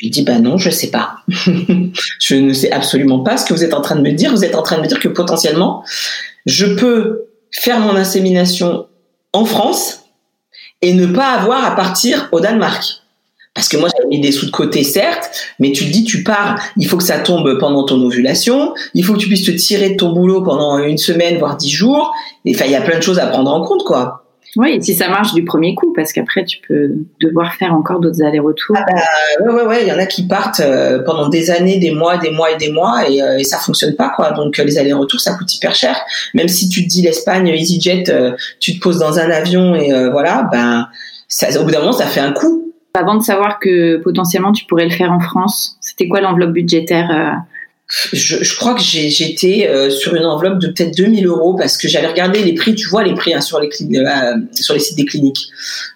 lui 0.00 0.10
dis 0.10 0.22
bah 0.22 0.38
non, 0.38 0.56
je 0.56 0.70
sais 0.70 0.90
pas. 0.90 1.18
je 1.28 2.34
ne 2.34 2.52
sais 2.52 2.70
absolument 2.72 3.20
pas 3.20 3.36
ce 3.36 3.46
que 3.46 3.52
vous 3.52 3.62
êtes 3.62 3.74
en 3.74 3.80
train 3.80 3.96
de 3.96 4.00
me 4.00 4.12
dire. 4.12 4.30
Vous 4.30 4.44
êtes 4.44 4.54
en 4.54 4.62
train 4.62 4.76
de 4.76 4.82
me 4.82 4.86
dire 4.86 4.98
que 4.98 5.08
potentiellement, 5.08 5.84
je 6.46 6.66
peux 6.66 7.26
faire 7.50 7.80
mon 7.80 7.94
insémination 7.94 8.86
en 9.32 9.44
France 9.44 10.04
et 10.82 10.94
ne 10.94 11.06
pas 11.06 11.32
avoir 11.32 11.64
à 11.64 11.76
partir 11.76 12.28
au 12.32 12.40
Danemark. 12.40 12.84
Parce 13.58 13.68
que 13.68 13.76
moi, 13.76 13.88
j'ai 13.88 14.06
mis 14.06 14.20
des 14.20 14.30
sous 14.30 14.46
de 14.46 14.52
côté, 14.52 14.84
certes, 14.84 15.30
mais 15.58 15.72
tu 15.72 15.84
te 15.84 15.90
dis, 15.90 16.04
tu 16.04 16.22
pars, 16.22 16.62
il 16.76 16.86
faut 16.86 16.96
que 16.96 17.02
ça 17.02 17.18
tombe 17.18 17.58
pendant 17.58 17.82
ton 17.82 18.00
ovulation, 18.00 18.72
il 18.94 19.04
faut 19.04 19.14
que 19.14 19.18
tu 19.18 19.26
puisses 19.26 19.44
te 19.44 19.50
tirer 19.50 19.90
de 19.90 19.96
ton 19.96 20.12
boulot 20.12 20.42
pendant 20.42 20.78
une 20.78 20.96
semaine, 20.96 21.38
voire 21.38 21.56
dix 21.56 21.68
jours. 21.68 22.14
Enfin, 22.48 22.66
il 22.66 22.70
y 22.70 22.76
a 22.76 22.80
plein 22.80 22.98
de 22.98 23.02
choses 23.02 23.18
à 23.18 23.26
prendre 23.26 23.52
en 23.52 23.64
compte, 23.64 23.82
quoi. 23.82 24.24
Oui, 24.54 24.76
et 24.76 24.80
si 24.80 24.94
ça 24.94 25.08
marche 25.08 25.34
du 25.34 25.44
premier 25.44 25.74
coup, 25.74 25.92
parce 25.92 26.12
qu'après, 26.12 26.44
tu 26.44 26.58
peux 26.68 26.90
devoir 27.20 27.52
faire 27.54 27.74
encore 27.74 27.98
d'autres 27.98 28.22
allers-retours. 28.22 28.76
Ah 28.78 28.84
bah, 28.88 29.44
ouais, 29.44 29.54
ouais, 29.54 29.66
ouais, 29.66 29.82
il 29.82 29.88
y 29.88 29.92
en 29.92 29.98
a 29.98 30.06
qui 30.06 30.28
partent 30.28 30.60
euh, 30.60 31.02
pendant 31.02 31.28
des 31.28 31.50
années, 31.50 31.78
des 31.78 31.90
mois, 31.90 32.16
des 32.16 32.30
mois 32.30 32.52
et 32.52 32.56
des 32.58 32.70
mois, 32.70 33.10
et, 33.10 33.20
euh, 33.20 33.38
et 33.38 33.44
ça 33.44 33.58
fonctionne 33.58 33.96
pas, 33.96 34.12
quoi. 34.14 34.30
Donc, 34.30 34.60
euh, 34.60 34.64
les 34.64 34.78
allers-retours, 34.78 35.20
ça 35.20 35.34
coûte 35.34 35.52
hyper 35.52 35.74
cher. 35.74 35.96
Même 36.32 36.46
si 36.46 36.68
tu 36.68 36.84
te 36.84 36.88
dis 36.88 37.02
l'Espagne, 37.02 37.48
EasyJet, 37.48 38.04
tu 38.60 38.78
te 38.78 38.80
poses 38.80 39.00
dans 39.00 39.18
un 39.18 39.30
avion 39.30 39.74
et 39.74 39.90
voilà, 40.12 40.48
ben, 40.52 40.86
ça, 41.26 41.48
au 41.60 41.64
bout 41.64 41.72
d'un 41.72 41.80
moment, 41.80 41.92
ça 41.92 42.06
fait 42.06 42.20
un 42.20 42.32
coup. 42.32 42.67
Avant 42.98 43.14
de 43.14 43.22
savoir 43.22 43.58
que 43.60 43.96
potentiellement 43.98 44.52
tu 44.52 44.64
pourrais 44.66 44.84
le 44.84 44.90
faire 44.90 45.12
en 45.12 45.20
France, 45.20 45.76
c'était 45.80 46.08
quoi 46.08 46.20
l'enveloppe 46.20 46.52
budgétaire 46.52 47.44
je, 48.12 48.44
je, 48.44 48.56
crois 48.56 48.74
que 48.74 48.82
j'étais 48.82 49.66
euh, 49.66 49.88
sur 49.88 50.14
une 50.14 50.26
enveloppe 50.26 50.58
de 50.58 50.66
peut-être 50.66 50.94
2000 50.94 51.26
euros 51.26 51.54
parce 51.54 51.78
que 51.78 51.88
j'avais 51.88 52.06
regardé 52.06 52.42
les 52.42 52.52
prix, 52.52 52.74
tu 52.74 52.86
vois 52.86 53.02
les 53.02 53.14
prix 53.14 53.32
hein, 53.32 53.40
sur 53.40 53.60
les 53.60 53.70
euh, 53.96 54.34
sur 54.52 54.74
les 54.74 54.80
sites 54.80 54.96
des 54.96 55.06
cliniques. 55.06 55.48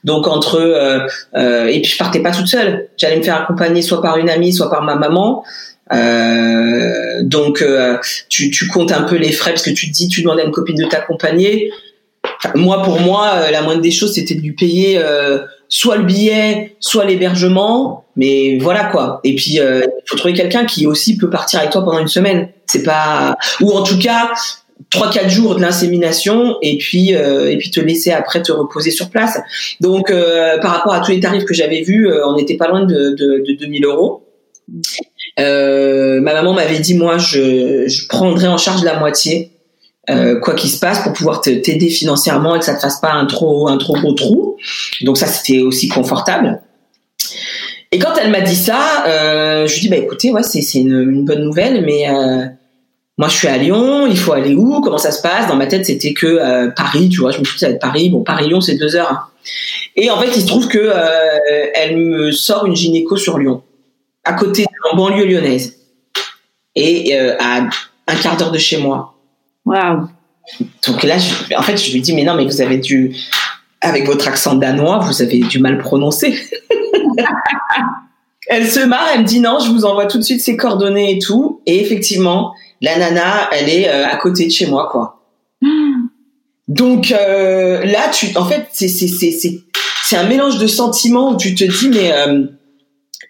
Donc 0.03 0.26
entre 0.26 0.57
euh, 0.57 1.07
euh, 1.36 1.66
et 1.66 1.82
puis 1.82 1.90
je 1.90 1.98
partais 1.98 2.20
pas 2.20 2.30
toute 2.30 2.46
seule. 2.46 2.88
J'allais 2.96 3.18
me 3.18 3.22
faire 3.22 3.42
accompagner 3.42 3.82
soit 3.82 4.00
par 4.00 4.16
une 4.16 4.30
amie, 4.30 4.55
soit 4.55 4.70
par 4.70 4.82
ma 4.82 4.96
maman. 4.96 5.44
donc 7.22 7.62
tu, 8.30 8.68
comptes 8.68 8.92
un 8.92 9.03
peu 9.03 9.16
les 9.16 9.32
frais 9.32 9.50
parce 9.50 9.62
que 9.62 9.70
tu 9.70 9.88
te 9.88 9.92
dis 9.92 10.09
tu 10.09 10.22
demandes 10.22 10.40
à 10.40 10.44
une 10.44 10.50
copine 10.50 10.76
de 10.76 10.86
t'accompagner. 10.86 11.72
Moi 12.55 12.82
pour 12.82 13.00
moi 13.00 13.50
la 13.50 13.61
moindre 13.61 13.82
des 13.82 13.90
choses 13.90 14.14
c'était 14.14 14.34
de 14.34 14.40
lui 14.40 14.53
payer 14.53 14.98
soit 15.72 15.96
le 15.96 16.04
billet, 16.04 16.76
soit 16.80 17.06
l'hébergement, 17.06 18.04
mais 18.14 18.58
voilà 18.60 18.84
quoi. 18.84 19.20
Et 19.24 19.34
puis 19.34 19.58
euh, 19.58 19.80
il 19.86 20.02
faut 20.06 20.18
trouver 20.18 20.34
quelqu'un 20.34 20.66
qui 20.66 20.86
aussi 20.86 21.16
peut 21.16 21.30
partir 21.30 21.60
avec 21.60 21.72
toi 21.72 21.82
pendant 21.82 21.98
une 21.98 22.08
semaine. 22.08 22.50
C'est 22.66 22.82
pas 22.82 23.38
ou 23.62 23.72
en 23.72 23.82
tout 23.82 23.98
cas 23.98 24.30
trois 24.90 25.10
quatre 25.10 25.30
jours 25.30 25.56
de 25.56 25.62
l'insémination 25.62 26.58
et 26.60 26.76
puis 26.76 27.16
euh, 27.16 27.50
et 27.50 27.56
puis 27.56 27.70
te 27.70 27.80
laisser 27.80 28.10
après 28.12 28.42
te 28.42 28.52
reposer 28.52 28.90
sur 28.90 29.08
place. 29.08 29.38
Donc 29.80 30.10
euh, 30.10 30.58
par 30.58 30.72
rapport 30.72 30.92
à 30.92 31.00
tous 31.00 31.12
les 31.12 31.20
tarifs 31.20 31.46
que 31.46 31.54
j'avais 31.54 31.80
vus, 31.80 32.06
on 32.22 32.36
n'était 32.36 32.58
pas 32.58 32.68
loin 32.68 32.84
de, 32.84 33.16
de, 33.16 33.42
de 33.48 33.56
2000 33.58 33.86
euros. 33.86 34.26
ma 35.38 36.34
maman 36.34 36.52
m'avait 36.52 36.80
dit 36.80 36.98
moi 36.98 37.16
je, 37.16 37.88
je 37.88 38.08
prendrais 38.08 38.48
en 38.48 38.58
charge 38.58 38.84
la 38.84 38.98
moitié 38.98 39.51
euh, 40.11 40.40
quoi 40.40 40.55
qu'il 40.55 40.68
se 40.68 40.80
passe 40.80 41.00
pour 41.05 41.12
pouvoir 41.12 41.40
t'aider 41.40 41.88
financièrement 41.88 42.57
et 42.57 42.59
que 42.59 42.64
ça 42.64 42.74
te 42.74 42.80
fasse 42.80 42.98
pas 42.98 43.12
un 43.12 43.24
trop 43.26 43.68
un 43.68 43.76
trop 43.78 43.94
gros 43.94 44.14
trou. 44.14 44.57
Donc 45.03 45.16
ça 45.16 45.26
c'était 45.26 45.61
aussi 45.61 45.88
confortable. 45.88 46.61
Et 47.92 47.98
quand 48.00 48.14
elle 48.20 48.30
m'a 48.30 48.40
dit 48.40 48.57
ça, 48.57 49.05
euh, 49.07 49.66
je 49.68 49.74
lui 49.74 49.80
dis 49.82 49.88
bah 49.88 49.96
écoutez 49.96 50.32
ouais 50.32 50.42
c'est 50.42 50.61
c'est 50.61 50.80
une, 50.80 51.09
une, 51.09 51.24
bonne 51.24 51.44
nouvelle 51.44 51.84
mais 51.84 52.09
euh, 52.09 52.46
moi 53.16 53.28
je 53.28 53.36
suis 53.36 53.46
à 53.46 53.57
Lyon, 53.59 54.09
il 54.09 54.18
faut 54.18 54.32
aller 54.32 54.55
où 54.55 54.80
Comment 54.80 54.98
ça 54.98 55.12
se 55.12 55.22
passe? 55.22 55.46
Dans 55.46 55.55
ma 55.55 55.66
tête 55.66 55.86
c'était 55.86 56.14
que 56.14 56.68
Paris, 56.74 57.09
tu 57.09 57.20
vois, 57.20 57.30
je 57.30 57.38
me 57.38 57.44
suis 57.44 57.55
dit 57.55 57.61
ça 57.61 57.68
va 57.68 57.74
être 57.74 57.80
Paris. 57.80 58.11
Bon 58.11 58.24
Paris 58.24 58.48
Lyon 58.48 58.61
c'est 58.61 58.74
deux 58.74 58.96
heures. 58.96 59.12
Hein. 59.12 59.26
Et 59.94 60.11
en 60.11 60.18
fait 60.20 60.34
il 60.34 60.42
se 60.42 60.46
trouve 60.48 60.66
que 60.66 60.92
elle 61.76 61.96
me 61.96 62.32
sort 62.32 62.66
une 62.66 62.74
gynéco 62.74 63.16
sur 63.16 63.38
Lyon, 63.38 63.62
à 64.24 64.32
côté 64.32 64.66
en 64.90 64.96
banlieue 64.96 65.26
lyonnaise 65.26 65.76
et 66.74 67.16
à 67.16 67.68
un 68.09 68.16
quart 68.16 68.36
d'heure 68.36 68.50
de 68.50 68.59
chez 68.59 68.78
moi. 68.78 69.11
Waouh. 69.64 70.08
Donc 70.86 71.02
là, 71.02 71.18
je, 71.18 71.54
en 71.56 71.62
fait, 71.62 71.76
je 71.76 71.92
lui 71.92 72.00
dis, 72.00 72.14
mais 72.14 72.24
non, 72.24 72.34
mais 72.34 72.44
vous 72.44 72.60
avez 72.60 72.78
dû, 72.78 73.16
avec 73.80 74.06
votre 74.06 74.28
accent 74.28 74.54
danois, 74.54 74.98
vous 74.98 75.22
avez 75.22 75.40
du 75.40 75.58
mal 75.58 75.78
prononcer. 75.78 76.38
elle 78.48 78.68
se 78.68 78.80
marre, 78.80 79.08
elle 79.14 79.22
me 79.22 79.26
dit 79.26 79.40
non, 79.40 79.58
je 79.58 79.70
vous 79.70 79.84
envoie 79.84 80.06
tout 80.06 80.18
de 80.18 80.22
suite 80.22 80.40
ses 80.40 80.56
coordonnées 80.56 81.16
et 81.16 81.18
tout. 81.18 81.60
Et 81.66 81.80
effectivement, 81.80 82.54
la 82.80 82.98
nana, 82.98 83.48
elle 83.52 83.68
est 83.68 83.88
euh, 83.88 84.06
à 84.06 84.16
côté 84.16 84.46
de 84.46 84.50
chez 84.50 84.66
moi, 84.66 84.88
quoi. 84.90 85.22
Donc 86.68 87.12
euh, 87.12 87.84
là, 87.84 88.08
tu, 88.12 88.36
en 88.36 88.44
fait, 88.44 88.68
c'est 88.72 88.88
c'est 88.88 90.16
un 90.16 90.28
mélange 90.28 90.58
de 90.58 90.66
sentiments 90.66 91.32
où 91.32 91.36
tu 91.36 91.54
te 91.54 91.64
dis 91.64 91.88
mais 91.88 92.12
euh, 92.12 92.44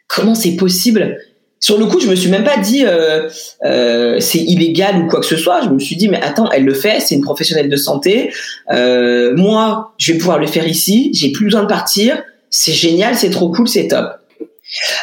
comment 0.08 0.34
c'est 0.34 0.56
possible 0.56 1.18
sur 1.62 1.78
le 1.78 1.86
coup, 1.86 2.00
je 2.00 2.08
me 2.08 2.16
suis 2.16 2.28
même 2.28 2.42
pas 2.42 2.56
dit 2.56 2.84
euh, 2.84 3.28
euh, 3.64 4.18
c'est 4.18 4.40
illégal 4.40 4.98
ou 4.98 5.06
quoi 5.06 5.20
que 5.20 5.26
ce 5.26 5.36
soit. 5.36 5.60
Je 5.62 5.68
me 5.68 5.78
suis 5.78 5.94
dit 5.94 6.08
mais 6.08 6.20
attends, 6.20 6.50
elle 6.50 6.64
le 6.64 6.74
fait, 6.74 6.98
c'est 6.98 7.14
une 7.14 7.22
professionnelle 7.22 7.68
de 7.68 7.76
santé. 7.76 8.32
Euh, 8.72 9.32
moi, 9.36 9.94
je 9.96 10.12
vais 10.12 10.18
pouvoir 10.18 10.40
le 10.40 10.48
faire 10.48 10.66
ici. 10.66 11.12
J'ai 11.14 11.30
plus 11.30 11.44
besoin 11.44 11.62
de 11.62 11.68
partir. 11.68 12.20
C'est 12.50 12.72
génial, 12.72 13.14
c'est 13.14 13.30
trop 13.30 13.48
cool, 13.50 13.68
c'est 13.68 13.86
top. 13.86 14.08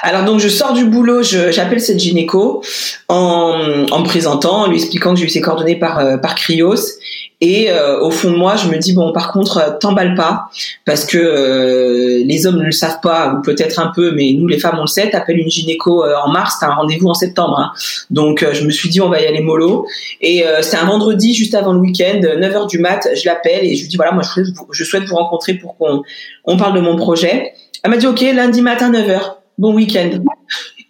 Alors 0.02 0.24
donc 0.24 0.40
je 0.40 0.48
sors 0.48 0.74
du 0.74 0.86
boulot, 0.86 1.22
j'appelle 1.24 1.82
cette 1.82 2.00
gynéco 2.00 2.64
en, 3.08 3.86
en 3.92 4.00
me 4.00 4.06
présentant, 4.06 4.64
en 4.64 4.68
lui 4.68 4.78
expliquant 4.78 5.14
que 5.14 5.20
j'ai 5.20 5.26
eu 5.26 5.30
ses 5.30 5.42
coordonnées 5.42 5.78
par 5.78 6.00
euh, 6.00 6.18
Cryos 6.36 7.00
et 7.42 7.72
euh, 7.72 8.02
au 8.02 8.12
fond 8.12 8.32
de 8.32 8.36
moi, 8.36 8.58
je 8.58 8.68
me 8.68 8.78
dis 8.78 8.94
bon, 8.94 9.14
par 9.14 9.32
contre, 9.32 9.58
euh, 9.58 9.72
t'emballe 9.80 10.14
pas 10.16 10.50
parce 10.86 11.06
que 11.06 11.18
euh, 11.18 12.22
les 12.26 12.46
hommes 12.46 12.58
ne 12.58 12.66
le 12.66 12.72
savent 12.72 13.00
pas 13.02 13.34
ou 13.34 13.42
peut-être 13.42 13.80
un 13.80 13.94
peu, 13.96 14.12
mais 14.12 14.34
nous 14.34 14.48
les 14.48 14.60
femmes 14.60 14.76
on 14.78 14.82
le 14.82 14.88
sait. 14.88 15.10
T'appelles 15.10 15.40
une 15.40 15.50
gynéco 15.50 16.04
en 16.04 16.30
mars, 16.30 16.58
t'as 16.60 16.68
un 16.68 16.76
rendez-vous 16.76 17.08
en 17.08 17.14
septembre. 17.14 17.58
Hein. 17.60 17.72
Donc 18.10 18.46
je 18.52 18.66
me 18.66 18.72
suis 18.72 18.90
dit 18.90 19.00
on 19.00 19.10
va 19.10 19.22
y 19.22 19.26
aller 19.26 19.42
mollo. 19.42 19.88
Et 20.22 20.44
c'est 20.62 20.78
un 20.78 20.86
vendredi 20.86 21.34
juste 21.34 21.56
avant 21.56 21.74
le 21.74 21.80
week-end, 21.80 22.20
9h 22.20 22.68
du 22.70 22.80
mat, 22.80 23.08
je 23.16 23.26
l'appelle 23.26 23.66
et 23.66 23.76
je 23.76 23.84
lui 23.84 23.90
dis 23.90 23.96
voilà 23.96 24.12
moi 24.12 24.24
je 24.24 24.30
souhaite 24.30 24.48
vous, 24.56 24.74
souhaite 24.74 25.04
vous 25.04 25.16
rencontrer 25.16 25.54
pour 25.54 25.78
qu'on 25.78 26.04
on 26.46 26.58
parle 26.58 26.76
de 26.76 26.82
mon 26.82 26.98
projet. 26.98 27.54
Elle 27.84 27.92
m'a 27.92 27.98
dit 27.98 28.08
ok 28.08 28.22
lundi 28.34 28.62
matin 28.62 28.92
9h, 28.92 29.36
bon 29.60 29.76
week-end. 29.76 30.10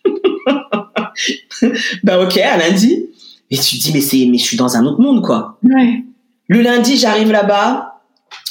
bah 2.04 2.22
ok 2.22 2.38
à 2.38 2.58
lundi. 2.58 3.08
Et 3.52 3.58
tu 3.58 3.78
te 3.78 3.84
dis 3.84 3.92
mais 3.94 4.02
c'est 4.02 4.26
mais 4.26 4.38
je 4.38 4.44
suis 4.44 4.58
dans 4.58 4.78
un 4.78 4.86
autre 4.86 5.02
monde 5.02 5.22
quoi. 5.24 5.58
Ouais. 5.64 6.04
Le 6.48 6.62
lundi, 6.62 6.98
j'arrive 6.98 7.32
là-bas, 7.32 8.00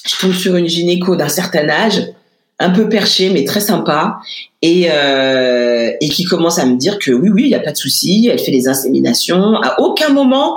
je 0.07 0.17
tombe 0.21 0.33
sur 0.33 0.55
une 0.55 0.69
gynéco 0.69 1.17
d'un 1.17 1.29
certain 1.29 1.69
âge, 1.69 2.01
un 2.61 2.71
peu 2.71 2.89
perché 2.89 3.31
mais 3.31 3.45
très 3.45 3.61
sympa, 3.61 4.19
et, 4.63 4.87
euh, 4.91 5.91
et 6.01 6.09
qui 6.09 6.25
commence 6.25 6.61
à 6.61 6.67
me 6.67 6.77
dire 6.77 6.99
que 7.01 7.11
oui, 7.11 7.29
oui, 7.29 7.43
il 7.45 7.49
n'y 7.49 7.57
a 7.57 7.61
pas 7.61 7.73
de 7.73 7.77
souci, 7.77 8.29
elle 8.31 8.39
fait 8.39 8.53
les 8.53 8.69
inséminations. 8.69 9.57
À 9.63 9.81
aucun 9.81 10.11
moment, 10.11 10.57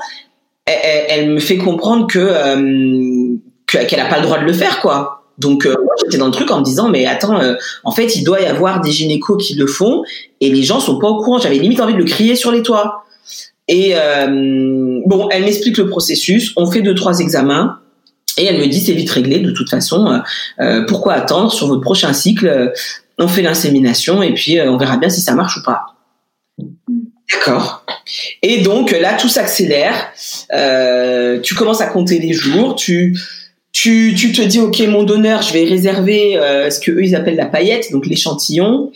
elle, 0.65 1.05
elle 1.09 1.29
me 1.31 1.39
fait 1.39 1.57
comprendre 1.57 2.05
que 2.05 2.19
euh, 2.19 3.37
qu'elle 3.65 3.99
n'a 3.99 4.09
pas 4.09 4.17
le 4.17 4.23
droit 4.23 4.37
de 4.37 4.45
le 4.45 4.53
faire, 4.53 4.79
quoi. 4.81 5.20
Donc 5.41 5.65
euh, 5.65 5.75
moi 5.83 5.95
j'étais 6.01 6.17
dans 6.17 6.27
le 6.27 6.31
truc 6.31 6.49
en 6.51 6.59
me 6.59 6.63
disant 6.63 6.87
mais 6.87 7.05
attends 7.07 7.41
euh, 7.41 7.55
en 7.83 7.91
fait 7.91 8.15
il 8.15 8.23
doit 8.23 8.39
y 8.39 8.45
avoir 8.45 8.79
des 8.79 8.91
gynécos 8.91 9.37
qui 9.43 9.55
le 9.55 9.65
font 9.65 10.03
et 10.39 10.49
les 10.49 10.61
gens 10.61 10.79
sont 10.79 10.99
pas 10.99 11.07
au 11.07 11.21
courant 11.21 11.39
j'avais 11.39 11.57
limite 11.57 11.81
envie 11.81 11.93
de 11.93 11.97
le 11.97 12.05
crier 12.05 12.35
sur 12.35 12.51
les 12.51 12.61
toits 12.61 13.03
et 13.67 13.93
euh, 13.95 15.01
bon, 15.05 15.29
elle 15.31 15.43
m'explique 15.43 15.77
le 15.77 15.87
processus. 15.87 16.51
On 16.57 16.69
fait 16.69 16.81
deux 16.81 16.93
trois 16.93 17.19
examens. 17.19 17.79
Et 18.37 18.43
elle 18.45 18.57
me 18.57 18.67
dit 18.67 18.81
c'est 18.81 18.91
vite 18.93 19.09
réglé 19.11 19.39
de 19.39 19.51
toute 19.51 19.69
façon. 19.69 20.21
Pourquoi 20.87 21.13
attendre 21.13 21.51
sur 21.51 21.67
votre 21.67 21.81
prochain 21.81 22.11
cycle? 22.11 22.73
On 23.17 23.27
fait 23.27 23.41
l'insémination 23.41 24.21
et 24.23 24.33
puis 24.33 24.59
on 24.59 24.77
verra 24.77 24.97
bien 24.97 25.09
si 25.09 25.21
ça 25.21 25.35
marche 25.35 25.57
ou 25.57 25.63
pas. 25.63 25.83
D'accord. 27.31 27.85
Et 28.41 28.61
donc 28.61 28.91
là 28.91 29.13
tout 29.13 29.29
s'accélère. 29.29 29.93
Tu 31.43 31.55
commences 31.55 31.81
à 31.81 31.87
compter 31.87 32.19
les 32.19 32.33
jours. 32.33 32.75
Tu 32.75 33.15
tu, 33.71 34.13
tu 34.17 34.31
te 34.31 34.41
dis 34.41 34.59
ok 34.59 34.79
mon 34.87 35.03
donneur 35.03 35.41
je 35.41 35.53
vais 35.53 35.63
réserver 35.63 36.33
ce 36.69 36.79
que 36.79 36.91
eux 36.91 37.03
ils 37.03 37.15
appellent 37.15 37.37
la 37.37 37.45
paillette 37.45 37.91
donc 37.91 38.05
l'échantillon 38.05 38.91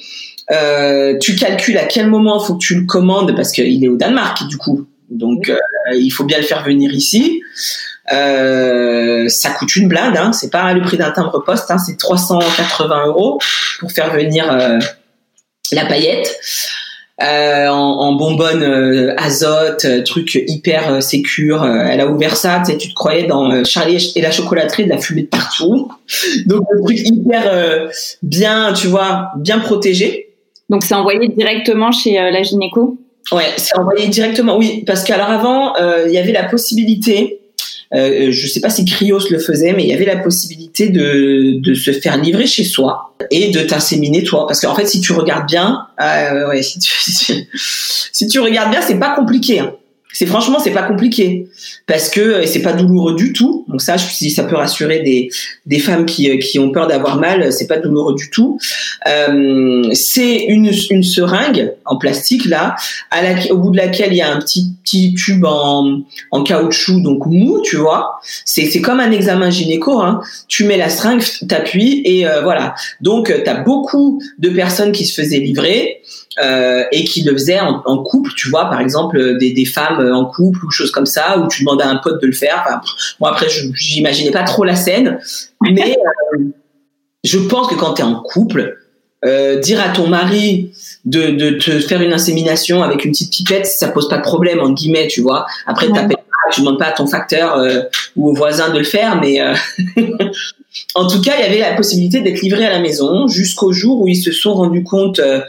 euh, 0.52 1.18
tu 1.20 1.36
calcules 1.36 1.78
à 1.78 1.86
quel 1.86 2.08
moment 2.08 2.40
faut 2.40 2.56
que 2.56 2.64
tu 2.64 2.76
le 2.76 2.86
commandes 2.86 3.36
parce 3.36 3.52
qu'il 3.52 3.84
est 3.84 3.88
au 3.88 3.98
Danemark 3.98 4.48
du 4.48 4.58
coup. 4.58 4.88
Donc 5.10 5.50
euh, 5.50 5.58
il 5.94 6.10
faut 6.10 6.24
bien 6.24 6.38
le 6.38 6.44
faire 6.44 6.64
venir 6.64 6.94
ici. 6.94 7.42
Euh, 8.12 9.28
ça 9.30 9.50
coûte 9.52 9.76
une 9.76 9.88
blinde, 9.88 10.16
hein. 10.16 10.32
c'est 10.32 10.52
pas 10.52 10.74
le 10.74 10.82
prix 10.82 10.98
d'un 10.98 11.10
timbre 11.10 11.44
poste, 11.44 11.72
hein. 11.72 11.80
c'est 11.80 11.98
380 11.98 13.08
euros 13.08 13.40
pour 13.80 13.92
faire 13.92 14.14
venir 14.14 14.52
euh, 14.52 14.78
la 15.72 15.86
paillette. 15.86 16.38
Euh, 17.22 17.68
en, 17.70 17.78
en, 17.78 18.14
bonbonne 18.14 18.62
euh, 18.62 19.16
azote, 19.18 19.86
truc 20.04 20.36
hyper 20.36 21.02
sécure. 21.02 21.66
elle 21.66 22.02
a 22.02 22.08
ouvert 22.08 22.36
ça, 22.36 22.62
tu 22.66 22.74
sais, 22.74 22.78
tu 22.78 22.90
te 22.90 22.94
croyais 22.94 23.26
dans 23.26 23.64
Charlie 23.64 24.12
et 24.18 24.22
la 24.22 24.32
chocolaterie, 24.32 24.84
de 24.84 24.90
la 24.90 24.98
fumée 24.98 25.22
de 25.22 25.28
partout. 25.28 25.90
Donc 26.46 26.64
le 26.70 26.84
truc 26.84 27.00
hyper 27.00 27.90
bien, 28.22 28.74
tu 28.74 28.88
vois, 28.88 29.30
bien 29.38 29.60
protégé. 29.60 30.26
Donc 30.70 30.84
c'est 30.84 30.96
envoyé 30.96 31.28
directement 31.28 31.92
chez 31.92 32.20
euh, 32.20 32.32
la 32.32 32.42
gynéco? 32.42 32.98
Ouais, 33.32 33.46
c'est 33.58 33.78
envoyé 33.78 34.08
directement, 34.08 34.58
oui, 34.58 34.84
parce 34.86 35.04
qu'alors 35.04 35.30
avant, 35.30 35.76
euh, 35.78 36.06
il 36.08 36.14
y 36.14 36.18
avait 36.18 36.32
la 36.32 36.44
possibilité 36.44 37.40
euh, 37.96 38.32
je 38.32 38.48
sais 38.48 38.60
pas 38.60 38.70
si 38.70 38.84
Cryos 38.86 39.30
le 39.30 39.40
faisait, 39.40 39.74
mais 39.74 39.84
il 39.84 39.90
y 39.90 39.94
avait 39.94 40.06
la 40.06 40.18
possibilité 40.18 40.90
de, 40.90 41.60
de 41.60 41.74
se 41.74 41.92
faire 41.92 42.18
livrer 42.18 42.46
chez 42.46 42.64
soi 42.64 43.16
et 43.32 43.52
de 43.52 43.62
t'inséminer 43.62 44.24
toi. 44.24 44.48
Parce 44.48 44.62
qu'en 44.62 44.76
fait, 44.76 44.86
si 44.86 45.00
tu 45.00 45.14
regardes 45.14 45.48
bien, 45.48 45.88
euh, 46.02 46.62
si 46.62 46.80
tu, 46.80 46.92
si 48.12 48.28
tu 48.28 48.40
regardes 48.40 48.72
bien, 48.72 48.82
c'est 48.82 49.00
pas 49.00 49.16
compliqué. 49.16 49.60
Hein 49.60 49.74
c'est 50.16 50.28
franchement 50.28 50.60
c'est 50.60 50.72
pas 50.72 50.84
compliqué 50.84 51.50
parce 51.88 52.10
que 52.10 52.46
c'est 52.46 52.62
pas 52.62 52.72
douloureux 52.72 53.16
du 53.16 53.34
tout. 53.34 53.66
Donc 53.68 53.82
ça, 53.82 53.98
si 53.98 54.32
ça 54.32 54.46
peut 54.46 54.56
rassurer 54.56 55.02
des 55.02 55.30
des 55.66 55.80
femmes 55.80 56.06
qui 56.06 56.32
euh, 56.32 56.38
qui 56.38 56.58
ont 56.58 56.72
peur 56.72 56.88
d'avoir 56.88 57.18
mal, 57.18 57.52
c'est 57.52 57.68
pas 57.68 57.78
douloureux 57.78 58.16
du 58.16 58.30
tout. 58.30 58.58
Euh, 59.10 59.84
c'est 59.92 60.46
une 60.46 60.72
une 60.90 61.04
seringue 61.04 61.74
en 61.84 61.98
plastique 61.98 62.46
là, 62.46 62.78
au 63.50 63.58
bout 63.58 63.72
de 63.72 63.78
laquelle 63.78 64.14
il 64.14 64.18
y 64.18 64.22
a 64.22 64.34
un 64.34 64.40
petit 64.40 64.72
petit 64.86 65.14
tube 65.16 65.44
en 65.44 66.04
en 66.32 66.44
caoutchouc 66.44 67.02
donc 67.02 67.26
mou, 67.26 67.60
tu 67.62 67.76
vois. 67.76 68.14
C'est 68.46 68.68
c'est 68.68 68.80
comme 68.80 69.02
un 69.02 69.12
examen 69.12 69.50
gynéco. 69.50 70.00
Hein. 70.00 70.22
Tu 70.48 70.64
mets 70.64 70.78
la 70.78 70.88
seringue, 70.88 71.24
t'appuies 71.50 72.04
et 72.06 72.26
euh, 72.26 72.42
voilà. 72.42 72.74
Donc 73.02 73.34
tu 73.44 73.50
as 73.50 73.56
beaucoup 73.56 74.22
de 74.40 74.48
personnes 74.48 74.94
qui 74.94 75.06
se 75.06 75.22
faisaient 75.22 75.40
livrer 75.40 76.02
euh, 76.44 76.84
et 76.92 77.04
qui 77.04 77.24
le 77.24 77.34
faisaient 77.34 77.60
en, 77.60 77.82
en, 77.86 78.04
couple, 78.04 78.32
tu 78.36 78.50
vois, 78.50 78.66
par 78.66 78.82
exemple 78.82 79.38
des, 79.38 79.54
des, 79.54 79.66
femmes 79.66 80.12
en 80.14 80.26
couple 80.26 80.66
ou 80.66 80.72
choses 80.72 80.92
comme 80.92 81.06
ça, 81.06 81.38
où 81.40 81.48
tu 81.48 81.62
demandais 81.64 81.84
à 81.84 81.90
un 81.90 81.98
pote 81.98 82.22
de 82.22 82.28
le 82.28 82.34
faire. 82.34 82.64
Enfin, 82.66 82.82
moi 83.20 83.32
après, 83.32 83.50
je 83.50 83.68
j'imaginais 83.74 84.32
pas 84.32 84.44
trop 84.44 84.64
la 84.64 84.76
scène, 84.76 85.20
mais 85.62 85.98
euh, 85.98 86.44
je 87.24 87.40
pense 87.40 87.68
que 87.68 87.76
quand 87.76 87.94
tu 87.94 88.02
es 88.02 88.06
en 88.06 88.22
couple, 88.22 88.78
euh, 89.26 89.60
dire 89.60 89.82
à 89.82 89.90
ton 89.90 90.08
mari 90.08 90.72
de, 91.06 91.32
de, 91.32 91.52
te 91.52 91.80
faire 91.80 92.02
une 92.02 92.14
insémination 92.14 92.84
avec 92.84 93.06
une 93.06 93.12
petite 93.12 93.32
pipette, 93.32 93.66
ça 93.66 93.88
pose 93.88 94.08
pas 94.08 94.18
de 94.18 94.24
problème 94.24 94.60
entre 94.60 94.76
guillemets, 94.76 95.08
tu 95.08 95.22
vois. 95.22 95.46
Après, 95.66 95.88
ouais. 95.88 96.08
tu 96.54 96.62
demandes 96.62 96.78
pas 96.78 96.88
à 96.88 96.92
ton 96.92 97.08
facteur 97.08 97.58
euh, 97.58 97.82
ou 98.16 98.30
au 98.30 98.34
voisin 98.34 98.70
de 98.70 98.78
le 98.78 98.84
faire, 98.84 99.20
mais 99.20 99.42
euh, 99.42 99.56
en 100.96 101.08
tout 101.08 101.22
cas, 101.22 101.34
il 101.38 101.42
y 101.42 101.48
avait 101.48 101.60
la 101.60 101.76
possibilité 101.76 102.22
d'être 102.22 102.42
livré 102.42 102.66
à 102.66 102.70
la 102.70 102.80
maison 102.80 103.28
jusqu'au 103.28 103.72
jour 103.72 104.02
où 104.02 104.08
ils 104.08 104.22
se 104.22 104.32
sont 104.32 104.54
rendus 104.54 104.84
compte 104.84 105.20
euh, 105.20 105.42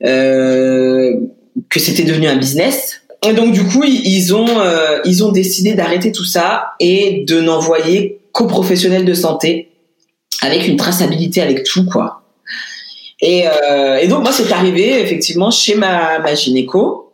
que 0.00 1.78
c'était 1.78 2.04
devenu 2.04 2.28
un 2.28 2.36
business. 2.36 3.02
Et 3.26 3.34
donc 3.34 3.52
du 3.52 3.64
coup, 3.64 3.84
ils 3.84 4.34
ont 4.34 4.60
euh, 4.60 4.98
ils 5.04 5.24
ont 5.24 5.30
décidé 5.30 5.74
d'arrêter 5.74 6.10
tout 6.10 6.24
ça 6.24 6.72
et 6.80 7.24
de 7.26 7.40
n'envoyer 7.40 8.20
qu'aux 8.32 8.46
professionnels 8.46 9.04
de 9.04 9.14
santé 9.14 9.68
avec 10.42 10.66
une 10.66 10.76
traçabilité 10.76 11.42
avec 11.42 11.64
tout 11.64 11.84
quoi. 11.84 12.22
Et, 13.20 13.44
euh, 13.46 14.06
donc 14.06 14.22
moi 14.22 14.32
c'est 14.32 14.50
arrivé 14.50 14.98
effectivement 15.00 15.50
chez 15.50 15.74
ma, 15.74 16.18
ma 16.20 16.34
gynéco. 16.34 17.12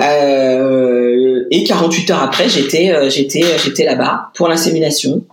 Euh, 0.00 1.44
et 1.50 1.64
48 1.64 2.10
heures 2.10 2.22
après, 2.22 2.48
j'étais 2.48 3.10
j'étais 3.10 3.44
j'étais 3.58 3.84
là-bas 3.84 4.30
pour 4.34 4.48
l'insémination 4.48 5.24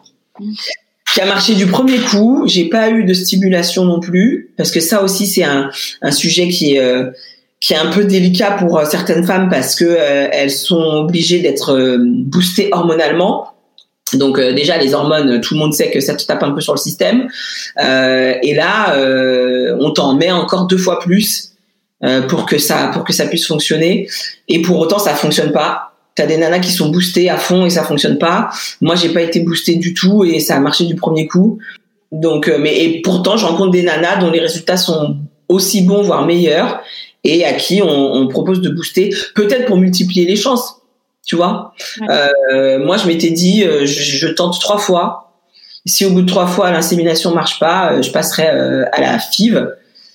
qui 1.14 1.22
a 1.22 1.26
marché 1.26 1.55
du 1.55 1.68
premier 1.68 1.99
coup. 1.99 2.43
J'ai 2.47 2.70
pas 2.70 2.89
eu 2.89 3.03
de 3.03 3.14
stimulation 3.14 3.86
non 3.86 3.99
plus 3.99 4.51
parce 4.57 4.72
que 4.72 4.80
ça 4.80 5.03
aussi 5.03 5.28
c'est 5.28 5.43
un, 5.43 5.70
un 6.01 6.12
sujet 6.12 6.47
qui 6.49 6.76
est 6.76 6.80
euh, 6.80 7.12
qui 7.62 7.74
est 7.74 7.78
un 7.78 7.91
peu 7.91 8.03
délicat 8.03 8.51
pour 8.59 8.80
euh, 8.80 8.86
certaines 8.86 9.24
femmes 9.24 9.47
parce 9.49 9.76
que 9.76 9.86
euh, 9.86 10.28
elles 10.32 10.51
sont 10.51 10.82
obligées 11.05 11.39
d'être 11.39 11.74
euh, 11.74 11.97
boostées 12.01 12.70
hormonalement. 12.72 13.53
Donc 14.14 14.41
déjà 14.41 14.78
les 14.78 14.93
hormones, 14.93 15.39
tout 15.39 15.53
le 15.53 15.62
monde 15.62 15.74
sait 15.74 15.89
que 15.89 16.01
ça 16.01 16.16
te 16.16 16.26
tape 16.26 16.43
un 16.43 16.51
peu 16.51 16.59
sur 16.59 16.74
le 16.74 16.80
système. 16.80 17.30
et 17.80 18.53
là, 18.53 18.93
on 19.80 19.91
t'en 19.91 20.16
met 20.16 20.34
encore 20.34 20.68
deux 20.68 20.78
fois 20.78 20.99
plus 20.99 21.53
pour 22.28 22.45
que 22.45 22.57
ça 22.57 22.89
pour 22.91 23.05
que 23.05 23.14
ça 23.14 23.26
puisse 23.26 23.47
fonctionner. 23.47 24.09
Et 24.49 24.62
pour 24.62 24.80
autant, 24.80 24.99
ça 24.99 25.16
fonctionne 25.16 25.53
pas 25.53 25.90
T'as 26.16 26.26
des 26.26 26.38
nanas 26.38 26.59
qui 26.59 26.72
sont 26.72 26.89
boostées 26.89 27.30
à 27.30 27.38
fond 27.38 27.66
et 27.66 27.70
ça 27.70 27.84
fonctionne 27.84 28.18
pas. 28.18 28.49
Moi, 28.82 28.95
j'ai 28.95 29.09
pas 29.09 29.22
été 29.22 29.39
boostée 29.39 29.76
du 29.76 29.93
tout 29.93 30.24
et 30.24 30.39
ça 30.39 30.57
a 30.57 30.59
marché 30.59 30.86
du 30.86 30.95
premier 30.95 31.28
coup. 31.28 31.59
Donc, 32.12 32.49
euh, 32.49 32.57
mais 32.59 32.84
et 32.84 33.01
pourtant, 33.01 33.38
je 33.38 33.45
rencontre 33.45 33.72
des 33.72 33.84
nanas 33.84 34.18
dont 34.18 34.30
les 34.30 34.39
résultats 34.39 34.78
sont 34.78 35.18
aussi 35.47 35.82
bons, 35.82 36.01
voire 36.01 36.26
meilleurs, 36.26 36.82
et 37.24 37.45
à 37.45 37.53
qui 37.53 37.82
on, 37.82 38.14
on 38.14 38.28
propose 38.28 38.62
de 38.62 38.70
booster, 38.70 39.14
peut-être 39.36 39.66
pour 39.66 39.78
multiplier 39.78 40.26
les 40.26 40.36
chances. 40.36 40.82
Tu 41.26 41.36
vois 41.36 41.74
euh, 42.09 42.84
Moi, 42.84 42.97
je 42.97 43.07
m'étais 43.07 43.30
dit, 43.30 43.64
euh, 43.64 43.86
je, 43.86 44.01
je, 44.01 44.28
tente 44.28 44.59
trois 44.59 44.78
fois. 44.78 45.34
Si 45.86 46.05
au 46.05 46.12
bout 46.12 46.22
de 46.22 46.28
trois 46.28 46.47
fois 46.47 46.72
l'insémination 46.72 47.34
marche 47.34 47.59
pas, 47.59 47.93
euh, 47.93 48.01
je 48.01 48.12
passerai 48.12 48.47
à 48.47 49.01
la 49.01 49.20
FIV. 49.20 49.68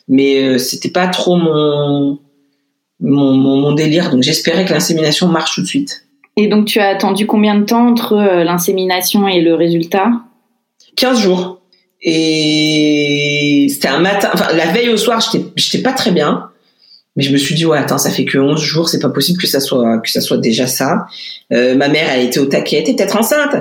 Mais 0.09 0.59
c'était 0.59 0.91
pas 0.91 1.09
trop 1.09 1.37
mon 1.37 2.19
mon, 3.01 3.35
mon, 3.35 3.57
mon 3.57 3.73
délire. 3.73 4.11
Donc 4.11 4.23
j'espérais 4.23 4.65
que 4.65 4.73
l'insémination 4.73 5.29
marche 5.29 5.55
tout 5.55 5.63
de 5.63 5.67
suite. 5.67 6.07
Et 6.37 6.49
donc 6.49 6.67
tu 6.67 6.81
as 6.81 6.89
attendu 6.89 7.27
combien 7.27 7.59
de 7.59 7.65
temps 7.65 7.89
entre 7.89 8.15
euh, 8.15 8.45
l'insémination 8.45 9.27
et 9.27 9.41
le 9.41 9.55
résultat? 9.55 10.11
15 10.97 11.21
jours. 11.21 11.61
Et 12.03 13.67
c'était 13.71 13.89
un 13.89 14.01
matin, 14.01 14.31
enfin 14.35 14.53
la 14.55 14.67
veille 14.67 14.91
au 14.91 14.97
soir, 14.97 15.21
j'étais 15.57 15.83
pas 15.83 15.93
très 15.93 16.13
bien. 16.13 16.51
Mais 17.17 17.23
je 17.23 17.33
me 17.33 17.39
suis 17.39 17.55
dit 17.55 17.65
ouais 17.65 17.79
attends 17.79 17.97
ça 17.97 18.11
fait 18.11 18.27
que 18.27 18.37
11 18.37 18.61
jours 18.61 18.91
c'est 18.91 18.99
pas 18.99 19.09
possible 19.09 19.41
que 19.41 19.47
ça 19.47 19.61
soit 19.61 19.99
que 20.01 20.11
ça 20.11 20.21
soit 20.21 20.37
déjà 20.37 20.67
ça. 20.67 21.07
Euh, 21.53 21.75
ma 21.75 21.89
mère 21.89 22.11
elle 22.11 22.27
était 22.27 22.39
au 22.39 22.45
taquet, 22.45 22.77
elle 22.77 22.83
était 22.83 22.95
peut-être 22.95 23.17
enceinte. 23.17 23.57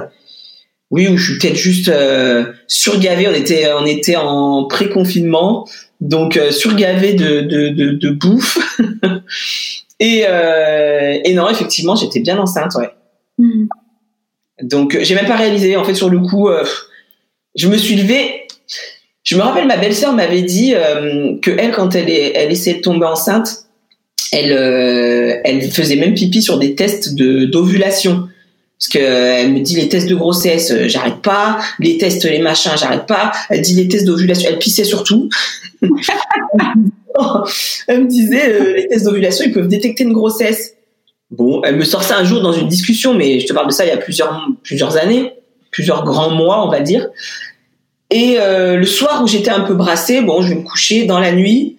Oui 0.91 1.07
ou 1.07 1.17
je 1.17 1.31
suis 1.31 1.39
peut-être 1.39 1.55
juste 1.55 1.87
euh, 1.87 2.51
surgavée. 2.67 3.29
On 3.29 3.33
était 3.33 3.71
on 3.71 3.85
était 3.85 4.17
en 4.17 4.65
pré-confinement 4.65 5.65
donc 6.01 6.37
euh, 6.37 6.51
surgavé 6.51 7.13
de, 7.13 7.41
de, 7.41 7.69
de, 7.69 7.91
de 7.91 8.09
bouffe. 8.09 8.57
et, 9.99 10.23
euh, 10.27 11.17
et 11.23 11.33
non, 11.33 11.49
effectivement, 11.49 11.95
j'étais 11.95 12.19
bien 12.19 12.37
enceinte, 12.37 12.75
ouais. 12.75 12.89
Mm. 13.37 13.67
Donc 14.63 14.97
j'ai 15.01 15.15
même 15.15 15.25
pas 15.27 15.35
réalisé. 15.35 15.75
En 15.75 15.83
fait, 15.83 15.95
sur 15.95 16.09
le 16.09 16.19
coup, 16.19 16.49
euh, 16.49 16.63
je 17.55 17.67
me 17.67 17.77
suis 17.77 17.95
levée. 17.95 18.47
Je 19.23 19.35
me 19.35 19.41
rappelle, 19.41 19.67
ma 19.67 19.77
belle-sœur 19.77 20.13
m'avait 20.13 20.43
dit 20.43 20.73
euh, 20.75 21.37
que 21.41 21.51
elle, 21.51 21.71
quand 21.71 21.95
elle, 21.95 22.09
est, 22.09 22.33
elle 22.35 22.51
essayait 22.51 22.77
de 22.77 22.81
tomber 22.81 23.07
enceinte, 23.07 23.65
elle, 24.31 24.51
euh, 24.51 25.39
elle 25.43 25.63
faisait 25.71 25.95
même 25.95 26.13
pipi 26.13 26.43
sur 26.43 26.59
des 26.59 26.75
tests 26.75 27.15
de 27.15 27.45
d'ovulation. 27.45 28.29
Parce 28.79 28.89
que 28.89 28.99
elle 28.99 29.53
me 29.53 29.61
dit 29.61 29.75
les 29.75 29.87
tests 29.87 30.07
de 30.07 30.15
grossesse, 30.15 30.71
euh, 30.71 30.87
j'arrête 30.87 31.21
pas. 31.21 31.59
Les 31.79 31.97
tests, 31.97 32.25
les 32.25 32.39
machins, 32.39 32.73
j'arrête 32.77 33.05
pas. 33.05 33.31
Elle 33.49 33.61
dit 33.61 33.73
les 33.73 33.87
tests 33.87 34.05
d'ovulation, 34.05 34.49
elle 34.51 34.59
pissait 34.59 34.83
surtout. 34.83 35.29
elle 37.87 38.03
me 38.03 38.07
disait 38.07 38.49
euh, 38.49 38.75
les 38.75 38.87
tests 38.87 39.05
d'ovulation, 39.05 39.45
ils 39.47 39.53
peuvent 39.53 39.69
détecter 39.69 40.03
une 40.03 40.11
grossesse. 40.11 40.73
Bon, 41.31 41.61
elle 41.63 41.77
me 41.77 41.85
sort 41.85 42.03
ça 42.03 42.17
un 42.17 42.25
jour 42.25 42.41
dans 42.41 42.51
une 42.51 42.67
discussion, 42.67 43.13
mais 43.13 43.39
je 43.39 43.47
te 43.47 43.53
parle 43.53 43.67
de 43.67 43.71
ça 43.71 43.85
il 43.85 43.89
y 43.89 43.91
a 43.91 43.97
plusieurs 43.97 44.45
plusieurs 44.61 44.97
années, 44.97 45.31
plusieurs 45.71 46.03
grands 46.03 46.31
mois, 46.31 46.65
on 46.65 46.69
va 46.69 46.81
dire. 46.81 47.07
Et 48.11 48.35
euh, 48.39 48.75
le 48.75 48.85
soir 48.85 49.23
où 49.23 49.27
j'étais 49.27 49.49
un 49.49 49.61
peu 49.61 49.73
brassée, 49.73 50.21
bon, 50.21 50.41
je 50.41 50.49
vais 50.49 50.55
me 50.55 50.63
coucher 50.63 51.05
dans 51.05 51.19
la 51.19 51.31
nuit, 51.31 51.77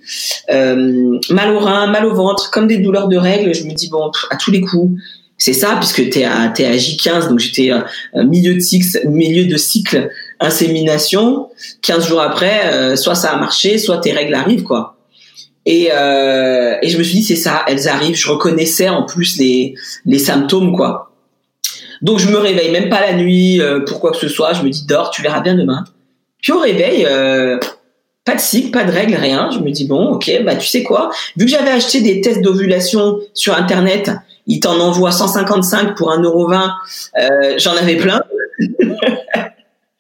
mal 0.49 1.53
au 1.53 1.59
rein, 1.59 1.89
mal 1.89 2.07
au 2.07 2.15
ventre, 2.15 2.51
comme 2.51 2.67
des 2.67 2.79
douleurs 2.79 3.09
de 3.09 3.19
règles. 3.19 3.55
Je 3.55 3.65
me 3.65 3.75
dis 3.75 3.91
bon, 3.91 4.11
à 4.31 4.37
tous 4.37 4.51
les 4.51 4.63
coups, 4.63 4.99
c'est 5.39 5.53
ça, 5.53 5.77
puisque 5.79 6.09
t'es 6.11 6.25
à, 6.25 6.49
t'es 6.49 6.65
à 6.65 6.77
J15, 6.77 7.29
donc 7.29 7.39
j'étais 7.39 7.71
euh, 7.71 8.25
milieu 8.25 8.55
de 8.55 8.61
cycle, 8.61 9.07
milieu 9.09 9.45
de 9.45 9.57
cycle 9.57 10.11
insémination. 10.41 11.49
15 11.83 12.09
jours 12.09 12.21
après, 12.21 12.73
euh, 12.73 12.97
soit 12.97 13.15
ça 13.15 13.33
a 13.33 13.37
marché, 13.37 13.79
soit 13.79 13.99
tes 13.99 14.13
règles 14.13 14.35
arrivent, 14.35 14.63
quoi. 14.63 14.97
Et, 15.67 15.89
euh, 15.93 16.77
et 16.81 16.89
je 16.89 16.97
me 16.97 17.03
suis 17.03 17.19
dit, 17.19 17.25
c'est 17.25 17.37
ça, 17.37 17.65
elles 17.67 17.89
arrivent. 17.89 18.17
Je 18.17 18.29
reconnaissais 18.29 18.89
en 18.89 19.03
plus 19.03 19.37
les, 19.37 19.75
les 20.07 20.19
symptômes, 20.19 20.75
quoi. 20.75 21.13
Donc 22.03 22.19
je 22.19 22.29
me 22.29 22.37
réveille 22.37 22.71
même 22.71 22.89
pas 22.89 23.01
la 23.01 23.15
nuit 23.15 23.61
euh, 23.61 23.81
pour 23.81 24.01
quoi 24.01 24.13
que 24.13 24.19
ce 24.19 24.29
soit. 24.29 24.53
Je 24.53 24.63
me 24.63 24.71
dis, 24.71 24.87
dors, 24.87 25.11
tu 25.11 25.23
verras 25.23 25.41
bien 25.41 25.55
demain. 25.55 25.85
Puis 26.41 26.53
au 26.53 26.61
réveil, 26.61 27.07
euh, 27.09 27.59
pas 28.25 28.35
de 28.35 28.41
cycle, 28.41 28.71
pas 28.71 28.85
de 28.85 28.93
règles, 28.93 29.17
rien. 29.17 29.51
Je 29.51 29.59
me 29.59 29.71
dis, 29.71 29.87
bon, 29.87 30.11
ok, 30.11 30.43
bah 30.45 30.57
tu 30.57 30.67
sais 30.67 30.83
quoi? 30.83 31.11
Vu 31.37 31.47
que 31.47 31.51
j'avais 31.51 31.71
acheté 31.71 32.01
des 32.01 32.21
tests 32.21 32.43
d'ovulation 32.43 33.19
sur 33.35 33.55
Internet, 33.57 34.11
il 34.47 34.61
t'en 34.61 34.79
envoie 34.81 35.13
155 35.13 35.97
pour 35.97 36.11
1,20€. 36.11 36.71
Euh, 37.19 37.55
J'en 37.59 37.77
avais 37.77 37.97
plein. 37.97 38.21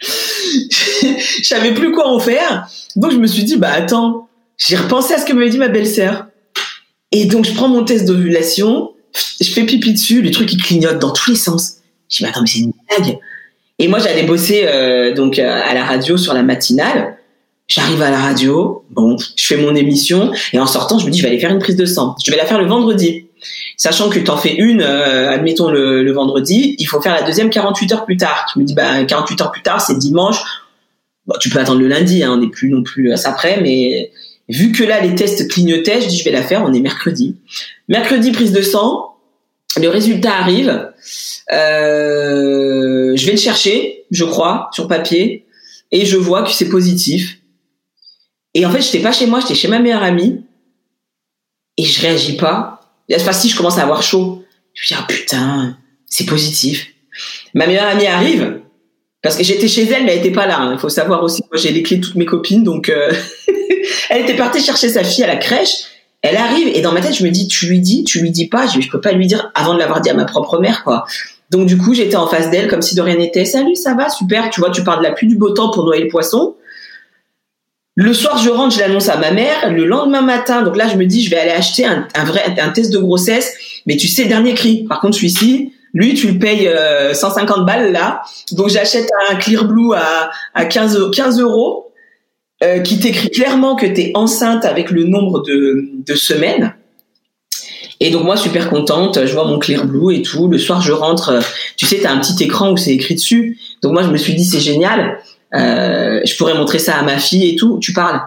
je 0.00 1.42
savais 1.42 1.74
plus 1.74 1.92
quoi 1.92 2.08
en 2.08 2.18
faire. 2.18 2.68
Donc 2.94 3.12
je 3.12 3.16
me 3.16 3.26
suis 3.26 3.44
dit, 3.44 3.56
bah 3.56 3.72
attends, 3.72 4.28
j'ai 4.56 4.76
repensé 4.76 5.14
à 5.14 5.18
ce 5.18 5.24
que 5.24 5.32
m'avait 5.32 5.50
dit 5.50 5.58
ma 5.58 5.68
belle-sœur. 5.68 6.26
Et 7.12 7.26
donc 7.26 7.44
je 7.44 7.52
prends 7.52 7.68
mon 7.68 7.84
test 7.84 8.06
d'ovulation, 8.06 8.92
je 9.40 9.50
fais 9.50 9.64
pipi 9.64 9.92
dessus, 9.92 10.22
le 10.22 10.30
truc 10.30 10.52
il 10.52 10.62
clignote 10.62 10.98
dans 10.98 11.12
tous 11.12 11.30
les 11.30 11.36
sens. 11.36 11.76
Je 12.08 12.18
dis, 12.18 12.22
mais 12.22 12.28
attends, 12.30 12.42
mais 12.42 12.48
c'est 12.48 12.58
une 12.58 12.72
blague. 12.88 13.18
Et 13.78 13.88
moi 13.88 13.98
j'allais 13.98 14.24
bosser 14.24 14.64
euh, 14.66 15.14
donc 15.14 15.38
à 15.38 15.72
la 15.74 15.84
radio 15.84 16.16
sur 16.16 16.34
la 16.34 16.42
matinale. 16.42 17.16
J'arrive 17.68 18.00
à 18.00 18.10
la 18.10 18.20
radio, 18.20 18.84
bon, 18.90 19.16
je 19.36 19.44
fais 19.44 19.56
mon 19.56 19.74
émission 19.74 20.32
et 20.52 20.58
en 20.60 20.66
sortant, 20.66 21.00
je 21.00 21.06
me 21.06 21.10
dis, 21.10 21.18
je 21.18 21.24
vais 21.24 21.30
aller 21.30 21.40
faire 21.40 21.50
une 21.50 21.58
prise 21.58 21.74
de 21.74 21.84
sang. 21.84 22.14
Je 22.24 22.30
vais 22.30 22.36
la 22.36 22.46
faire 22.46 22.60
le 22.60 22.66
vendredi. 22.66 23.25
Sachant 23.76 24.08
que 24.08 24.18
tu 24.18 24.30
en 24.30 24.36
fais 24.36 24.54
une, 24.54 24.80
euh, 24.80 25.30
admettons 25.30 25.70
le, 25.70 26.10
vendredi, 26.12 26.76
il 26.78 26.86
faut 26.86 27.00
faire 27.00 27.14
la 27.14 27.22
deuxième 27.22 27.50
48 27.50 27.92
heures 27.92 28.04
plus 28.06 28.16
tard. 28.16 28.46
Tu 28.52 28.58
me 28.58 28.64
dis, 28.64 28.74
bah, 28.74 29.04
48 29.04 29.40
heures 29.42 29.52
plus 29.52 29.62
tard, 29.62 29.80
c'est 29.80 29.98
dimanche. 29.98 30.38
Tu 31.40 31.50
peux 31.50 31.58
attendre 31.58 31.80
le 31.80 31.88
lundi, 31.88 32.22
hein, 32.22 32.32
on 32.32 32.38
n'est 32.38 32.50
plus 32.50 32.70
non 32.70 32.82
plus 32.82 33.12
à 33.12 33.16
ça 33.16 33.32
près, 33.32 33.60
mais 33.60 34.12
vu 34.48 34.72
que 34.72 34.84
là, 34.84 35.00
les 35.00 35.14
tests 35.14 35.48
clignotaient, 35.48 36.00
je 36.00 36.08
dis, 36.08 36.18
je 36.18 36.24
vais 36.24 36.30
la 36.30 36.42
faire, 36.42 36.62
on 36.64 36.72
est 36.72 36.80
mercredi. 36.80 37.36
Mercredi, 37.88 38.32
prise 38.32 38.52
de 38.52 38.62
sang. 38.62 39.16
le 39.76 39.88
résultat 39.88 40.34
arrive. 40.34 40.92
Euh, 41.52 43.14
je 43.14 43.26
vais 43.26 43.32
le 43.32 43.38
chercher, 43.38 44.04
je 44.10 44.24
crois, 44.24 44.68
sur 44.72 44.88
papier, 44.88 45.46
et 45.92 46.06
je 46.06 46.16
vois 46.16 46.42
que 46.42 46.50
c'est 46.50 46.68
positif. 46.68 47.38
Et 48.54 48.64
en 48.64 48.70
fait, 48.70 48.80
j'étais 48.80 49.00
pas 49.00 49.12
chez 49.12 49.26
moi, 49.26 49.40
j'étais 49.40 49.54
chez 49.54 49.68
ma 49.68 49.78
meilleure 49.78 50.02
amie, 50.02 50.40
et 51.76 51.84
je 51.84 52.00
réagis 52.00 52.36
pas. 52.36 52.75
Enfin, 53.14 53.32
si 53.32 53.48
je 53.48 53.56
commence 53.56 53.78
à 53.78 53.82
avoir 53.82 54.02
chaud, 54.02 54.44
je 54.74 54.82
me 54.82 54.88
dis 54.88 55.02
ah 55.02 55.06
putain, 55.08 55.76
c'est 56.06 56.26
positif. 56.26 56.88
Ma 57.54 57.66
meilleure 57.66 57.86
amie 57.86 58.06
arrive 58.06 58.60
parce 59.22 59.36
que 59.36 59.42
j'étais 59.42 59.68
chez 59.68 59.84
elle, 59.90 60.04
mais 60.04 60.12
elle 60.12 60.18
était 60.20 60.30
pas 60.30 60.46
là. 60.46 60.60
Hein. 60.60 60.72
Il 60.74 60.78
faut 60.78 60.88
savoir 60.88 61.22
aussi, 61.22 61.42
moi 61.50 61.60
j'ai 61.60 61.72
les 61.72 61.82
clés 61.82 61.96
de 61.96 62.04
toutes 62.04 62.14
mes 62.14 62.26
copines, 62.26 62.62
donc 62.62 62.88
euh, 62.88 63.12
elle 64.10 64.22
était 64.22 64.36
partie 64.36 64.60
chercher 64.60 64.88
sa 64.88 65.02
fille 65.02 65.24
à 65.24 65.26
la 65.26 65.36
crèche. 65.36 65.84
Elle 66.22 66.36
arrive 66.36 66.68
et 66.68 66.80
dans 66.80 66.92
ma 66.92 67.00
tête, 67.00 67.14
je 67.14 67.24
me 67.24 67.30
dis, 67.30 67.46
tu 67.46 67.66
lui 67.66 67.80
dis, 67.80 68.02
tu 68.02 68.20
lui 68.20 68.30
dis 68.30 68.48
pas. 68.48 68.66
Je, 68.66 68.80
je 68.80 68.90
peux 68.90 69.00
pas 69.00 69.12
lui 69.12 69.26
dire 69.26 69.50
avant 69.54 69.74
de 69.74 69.78
l'avoir 69.78 70.00
dit 70.00 70.10
à 70.10 70.14
ma 70.14 70.24
propre 70.24 70.58
mère, 70.58 70.82
quoi. 70.82 71.04
Donc 71.50 71.66
du 71.66 71.78
coup, 71.78 71.94
j'étais 71.94 72.16
en 72.16 72.26
face 72.26 72.50
d'elle 72.50 72.68
comme 72.68 72.82
si 72.82 72.94
de 72.94 73.02
rien 73.02 73.16
n'était. 73.16 73.44
Salut, 73.44 73.76
ça 73.76 73.94
va, 73.94 74.08
super. 74.08 74.50
Tu 74.50 74.60
vois, 74.60 74.70
tu 74.70 74.82
parles 74.82 74.98
de 74.98 75.04
la 75.04 75.12
pluie 75.12 75.28
du 75.28 75.36
beau 75.36 75.50
temps 75.50 75.70
pour 75.70 75.84
noyer 75.84 76.04
le 76.04 76.08
poisson. 76.08 76.56
Le 77.96 78.12
soir, 78.12 78.36
je 78.36 78.50
rentre, 78.50 78.74
je 78.74 78.80
l'annonce 78.80 79.08
à 79.08 79.16
ma 79.16 79.30
mère. 79.30 79.72
Le 79.72 79.86
lendemain 79.86 80.20
matin, 80.20 80.62
donc 80.62 80.76
là, 80.76 80.86
je 80.86 80.96
me 80.96 81.06
dis, 81.06 81.22
je 81.22 81.30
vais 81.30 81.38
aller 81.38 81.50
acheter 81.50 81.84
un, 81.84 82.06
vrai 82.24 82.42
un 82.60 82.68
test 82.68 82.92
de 82.92 82.98
grossesse. 82.98 83.54
Mais 83.86 83.96
tu 83.96 84.06
sais, 84.06 84.26
dernier 84.26 84.54
cri. 84.54 84.84
Par 84.84 85.00
contre, 85.00 85.16
celui-ci, 85.16 85.72
lui, 85.94 86.14
tu 86.14 86.28
le 86.28 86.38
payes 86.38 86.70
150 87.14 87.58
euh, 87.58 87.64
balles 87.64 87.92
là. 87.92 88.22
Donc 88.52 88.68
j'achète 88.68 89.08
un 89.30 89.36
Clear 89.36 89.64
Blue 89.64 89.94
à, 89.94 90.30
à 90.54 90.66
15, 90.66 91.10
15 91.10 91.40
euros. 91.40 91.86
Euh, 92.64 92.80
qui 92.80 92.98
t'écrit 92.98 93.28
clairement 93.28 93.76
que 93.76 93.84
tu 93.84 94.00
es 94.00 94.12
enceinte 94.14 94.64
avec 94.64 94.90
le 94.90 95.04
nombre 95.04 95.42
de, 95.42 95.90
de 95.92 96.14
semaines. 96.14 96.74
Et 98.00 98.10
donc 98.10 98.24
moi 98.24 98.38
super 98.38 98.70
contente, 98.70 99.26
je 99.26 99.32
vois 99.34 99.44
mon 99.44 99.58
Clear 99.58 99.84
Blue 99.84 100.14
et 100.14 100.22
tout. 100.22 100.48
Le 100.48 100.56
soir 100.56 100.80
je 100.80 100.92
rentre, 100.92 101.38
tu 101.76 101.84
sais, 101.84 101.98
tu 101.98 102.06
as 102.06 102.12
un 102.12 102.18
petit 102.18 102.42
écran 102.42 102.72
où 102.72 102.78
c'est 102.78 102.94
écrit 102.94 103.14
dessus. 103.14 103.58
Donc 103.82 103.92
moi 103.92 104.02
je 104.02 104.08
me 104.08 104.16
suis 104.16 104.32
dit 104.32 104.44
c'est 104.44 104.60
génial. 104.60 105.18
Euh, 105.54 106.20
je 106.24 106.36
pourrais 106.36 106.54
montrer 106.54 106.78
ça 106.78 106.96
à 106.96 107.02
ma 107.02 107.18
fille 107.18 107.48
et 107.48 107.56
tout. 107.56 107.78
Tu 107.80 107.92
parles, 107.92 108.20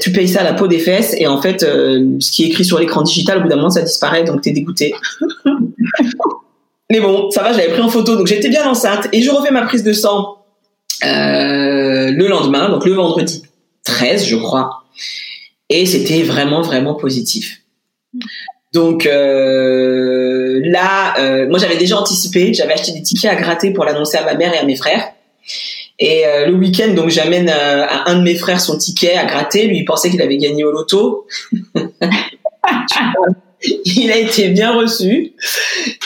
tu 0.00 0.12
payes 0.12 0.28
ça 0.28 0.40
à 0.40 0.44
la 0.44 0.54
peau 0.54 0.66
des 0.66 0.78
fesses 0.78 1.14
et 1.18 1.26
en 1.26 1.40
fait 1.40 1.62
euh, 1.62 2.16
ce 2.20 2.30
qui 2.32 2.44
est 2.44 2.46
écrit 2.46 2.64
sur 2.64 2.78
l'écran 2.78 3.02
digital 3.02 3.38
au 3.38 3.42
bout 3.42 3.48
d'un 3.48 3.56
moment 3.56 3.70
ça 3.70 3.82
disparaît 3.82 4.24
donc 4.24 4.40
t'es 4.40 4.52
dégoûté. 4.52 4.94
Mais 6.90 7.00
bon, 7.00 7.30
ça 7.30 7.42
va, 7.42 7.52
je 7.52 7.58
l'avais 7.58 7.72
pris 7.72 7.82
en 7.82 7.88
photo 7.88 8.16
donc 8.16 8.26
j'étais 8.26 8.48
bien 8.48 8.66
enceinte 8.66 9.08
et 9.12 9.20
je 9.20 9.30
refais 9.30 9.50
ma 9.50 9.62
prise 9.62 9.82
de 9.82 9.92
sang 9.92 10.38
euh, 11.04 12.10
le 12.10 12.28
lendemain, 12.28 12.70
donc 12.70 12.86
le 12.86 12.92
vendredi 12.92 13.42
13, 13.84 14.26
je 14.26 14.36
crois. 14.36 14.84
Et 15.68 15.86
c'était 15.86 16.22
vraiment, 16.22 16.62
vraiment 16.62 16.94
positif. 16.94 17.60
Donc 18.72 19.04
là, 19.04 19.14
moi 21.48 21.58
j'avais 21.58 21.76
déjà 21.76 21.98
anticipé, 21.98 22.54
j'avais 22.54 22.72
acheté 22.72 22.92
des 22.92 23.02
tickets 23.02 23.30
à 23.30 23.34
gratter 23.36 23.72
pour 23.72 23.84
l'annoncer 23.84 24.16
à 24.16 24.24
ma 24.24 24.34
mère 24.34 24.54
et 24.54 24.58
à 24.58 24.64
mes 24.64 24.76
frères. 24.76 25.12
Et 25.98 26.26
euh, 26.26 26.46
le 26.46 26.54
week-end, 26.54 26.92
donc 26.94 27.10
j'amène 27.10 27.48
à 27.48 28.08
un 28.10 28.18
de 28.18 28.22
mes 28.22 28.34
frères 28.34 28.60
son 28.60 28.76
ticket 28.76 29.14
à 29.14 29.24
gratter. 29.24 29.66
Lui, 29.66 29.78
il 29.78 29.84
pensait 29.84 30.10
qu'il 30.10 30.22
avait 30.22 30.38
gagné 30.38 30.64
au 30.64 30.72
loto. 30.72 31.26
il 33.84 34.10
a 34.10 34.16
été 34.16 34.48
bien 34.48 34.72
reçu. 34.72 35.32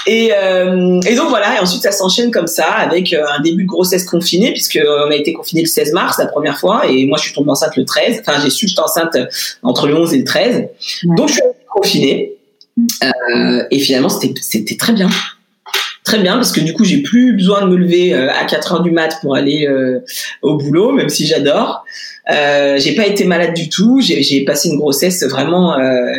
Et, 0.07 0.31
euh, 0.35 1.01
et 1.07 1.15
donc 1.15 1.29
voilà, 1.29 1.57
et 1.57 1.61
ensuite 1.61 1.83
ça 1.83 1.93
s'enchaîne 1.93 2.31
comme 2.31 2.47
ça 2.47 2.67
avec 2.67 3.13
euh, 3.13 3.25
un 3.37 3.41
début 3.41 3.65
de 3.65 3.69
grossesse 3.69 4.05
confinée, 4.05 4.53
puisque 4.53 4.77
euh, 4.77 5.07
on 5.07 5.11
a 5.11 5.15
été 5.15 5.33
confiné 5.33 5.63
le 5.63 5.67
16 5.67 5.93
mars 5.93 6.19
la 6.19 6.27
première 6.27 6.59
fois, 6.59 6.87
et 6.89 7.07
moi 7.07 7.19
je 7.19 7.25
suis 7.25 7.35
tombée 7.35 7.51
enceinte 7.51 7.77
le 7.77 7.85
13. 7.85 8.21
Enfin, 8.21 8.41
j'ai 8.43 8.51
su 8.51 8.67
que 8.67 8.71
j'étais 8.71 8.83
enceinte 8.83 9.17
entre 9.63 9.87
le 9.87 9.97
11 9.97 10.15
et 10.15 10.19
le 10.19 10.25
13. 10.25 10.69
Donc 11.17 11.29
je 11.29 11.35
suis 11.35 11.43
confinée. 11.71 12.33
Euh, 13.03 13.65
et 13.71 13.79
finalement, 13.81 14.09
c'était 14.09 14.77
très 14.77 14.93
bien. 14.93 15.11
Très 16.09 16.21
bien, 16.21 16.37
parce 16.37 16.53
que 16.53 16.61
du 16.61 16.73
coup, 16.73 16.85
j'ai 16.85 17.03
plus 17.03 17.35
besoin 17.35 17.67
de 17.67 17.67
me 17.67 17.77
lever 17.77 18.15
à 18.15 18.47
4 18.47 18.73
heures 18.73 18.83
du 18.83 18.91
mat 18.91 19.19
pour 19.21 19.37
aller 19.37 19.69
au 20.41 20.57
boulot, 20.57 20.93
même 20.93 21.11
si 21.11 21.27
j'adore. 21.27 21.85
Euh, 22.31 22.79
j'ai 22.79 22.95
pas 22.95 23.07
été 23.07 23.25
malade 23.25 23.53
du 23.53 23.69
tout. 23.69 24.01
J'ai 24.01 24.43
passé 24.47 24.71
une 24.71 24.79
grossesse 24.79 25.23
vraiment 25.25 25.77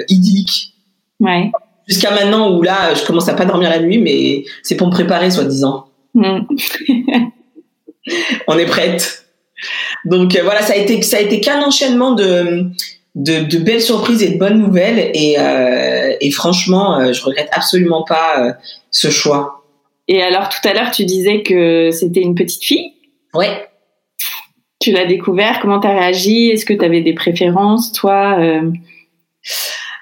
idyllique. 0.08 0.76
Ouais. 1.20 1.50
Jusqu'à 1.88 2.12
maintenant 2.12 2.56
où 2.56 2.62
là, 2.62 2.94
je 2.94 3.04
commence 3.04 3.28
à 3.30 3.34
pas 3.34 3.46
dormir 3.46 3.72
la 3.72 3.80
nuit, 3.80 3.98
mais 3.98 4.44
c'est 4.62 4.76
pour 4.76 4.86
me 4.86 4.92
préparer, 4.92 5.32
soi-disant. 5.32 5.88
Mm. 6.14 6.42
On 8.48 8.60
est 8.60 8.68
prête. 8.68 9.26
Donc 10.06 10.36
euh, 10.36 10.44
voilà, 10.44 10.62
ça 10.62 10.74
a 10.74 10.78
été 10.78 11.02
ça 11.02 11.18
a 11.18 11.20
été 11.20 11.42
qu'un 11.42 11.62
enchaînement 11.62 12.14
de, 12.14 12.70
de, 13.16 13.58
belles 13.58 13.82
surprises 13.82 14.24
et 14.24 14.30
de 14.30 14.38
bonnes 14.38 14.60
nouvelles 14.60 15.12
et, 15.14 15.36
euh, 15.38 16.16
et 16.22 16.32
franchement, 16.32 17.00
euh, 17.00 17.12
je 17.12 17.22
regrette 17.24 17.50
absolument 17.52 18.04
pas 18.04 18.56
ce 18.92 19.10
choix. 19.10 19.59
Et 20.10 20.22
alors 20.24 20.50
tout 20.50 20.68
à 20.68 20.74
l'heure, 20.74 20.92
tu 20.92 21.06
disais 21.06 21.44
que 21.44 21.92
c'était 21.92 22.22
une 22.22 22.36
petite 22.36 22.64
fille. 22.64 22.94
Ouais. 23.34 23.68
Tu 24.82 24.92
l'as 24.92 25.06
découvert. 25.06 25.60
Comment 25.62 25.80
t'as 25.80 25.98
réagi? 25.98 26.50
Est-ce 26.50 26.66
que 26.66 26.74
tu 26.74 26.84
avais 26.84 27.02
des 27.02 27.14
préférences, 27.14 27.94
toi 27.94 28.38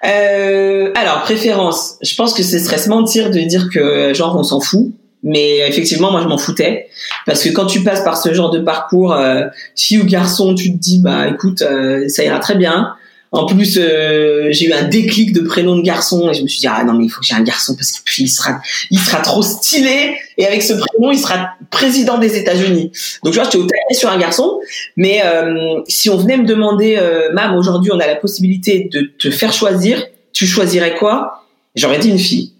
euh, 0.05 0.91
alors, 0.95 1.21
préférence. 1.23 1.95
Je 2.01 2.15
pense 2.15 2.33
que 2.33 2.43
ce 2.43 2.59
serait 2.59 2.77
se 2.77 2.87
mentir 2.87 3.31
de 3.31 3.39
dire 3.39 3.67
que, 3.73 4.13
genre, 4.13 4.37
on 4.37 4.43
s'en 4.43 4.59
fout. 4.59 4.91
Mais 5.23 5.67
effectivement, 5.67 6.11
moi, 6.11 6.21
je 6.21 6.27
m'en 6.27 6.37
foutais. 6.37 6.87
Parce 7.25 7.43
que 7.43 7.49
quand 7.49 7.65
tu 7.65 7.83
passes 7.83 8.03
par 8.03 8.15
ce 8.15 8.33
genre 8.33 8.51
de 8.51 8.59
parcours, 8.59 9.13
euh, 9.13 9.45
fille 9.75 9.97
ou 9.97 10.05
garçon, 10.05 10.53
tu 10.55 10.71
te 10.71 10.77
dis, 10.77 11.01
bah, 11.01 11.27
écoute, 11.27 11.63
euh, 11.63 12.07
ça 12.07 12.23
ira 12.23 12.39
très 12.39 12.55
bien. 12.55 12.93
En 13.31 13.45
plus, 13.45 13.77
euh, 13.77 14.47
j'ai 14.51 14.67
eu 14.67 14.73
un 14.73 14.83
déclic 14.83 15.33
de 15.33 15.41
prénom 15.41 15.75
de 15.75 15.81
garçon 15.81 16.29
et 16.29 16.33
je 16.33 16.41
me 16.43 16.47
suis 16.47 16.61
dit 16.61 16.67
ah 16.67 16.83
non 16.85 16.93
mais 16.93 17.05
il 17.05 17.09
faut 17.09 17.19
que 17.19 17.25
j'ai 17.25 17.35
un 17.35 17.43
garçon 17.43 17.75
parce 17.75 17.91
qu'il 17.91 18.29
sera, 18.29 18.61
il 18.89 18.99
sera 18.99 19.19
trop 19.21 19.41
stylé 19.41 20.15
et 20.37 20.45
avec 20.45 20.63
ce 20.63 20.73
prénom 20.73 21.11
il 21.11 21.19
sera 21.19 21.49
président 21.69 22.17
des 22.17 22.37
États-Unis. 22.37 22.91
Donc 23.23 23.33
tu 23.33 23.39
vois, 23.39 23.43
j'étais 23.43 23.57
au 23.57 23.65
taquet 23.65 23.93
sur 23.93 24.09
un 24.09 24.17
garçon. 24.17 24.59
Mais 24.95 25.21
euh, 25.25 25.81
si 25.87 26.09
on 26.09 26.17
venait 26.17 26.37
me 26.37 26.45
demander, 26.45 26.97
euh, 26.97 27.31
mam, 27.33 27.55
aujourd'hui 27.55 27.91
on 27.91 27.99
a 27.99 28.07
la 28.07 28.15
possibilité 28.15 28.89
de 28.91 29.01
te 29.01 29.29
faire 29.29 29.51
choisir, 29.51 30.05
tu 30.31 30.47
choisirais 30.47 30.95
quoi? 30.95 31.45
J'aurais 31.75 31.99
dit 31.99 32.09
une 32.09 32.19
fille. 32.19 32.53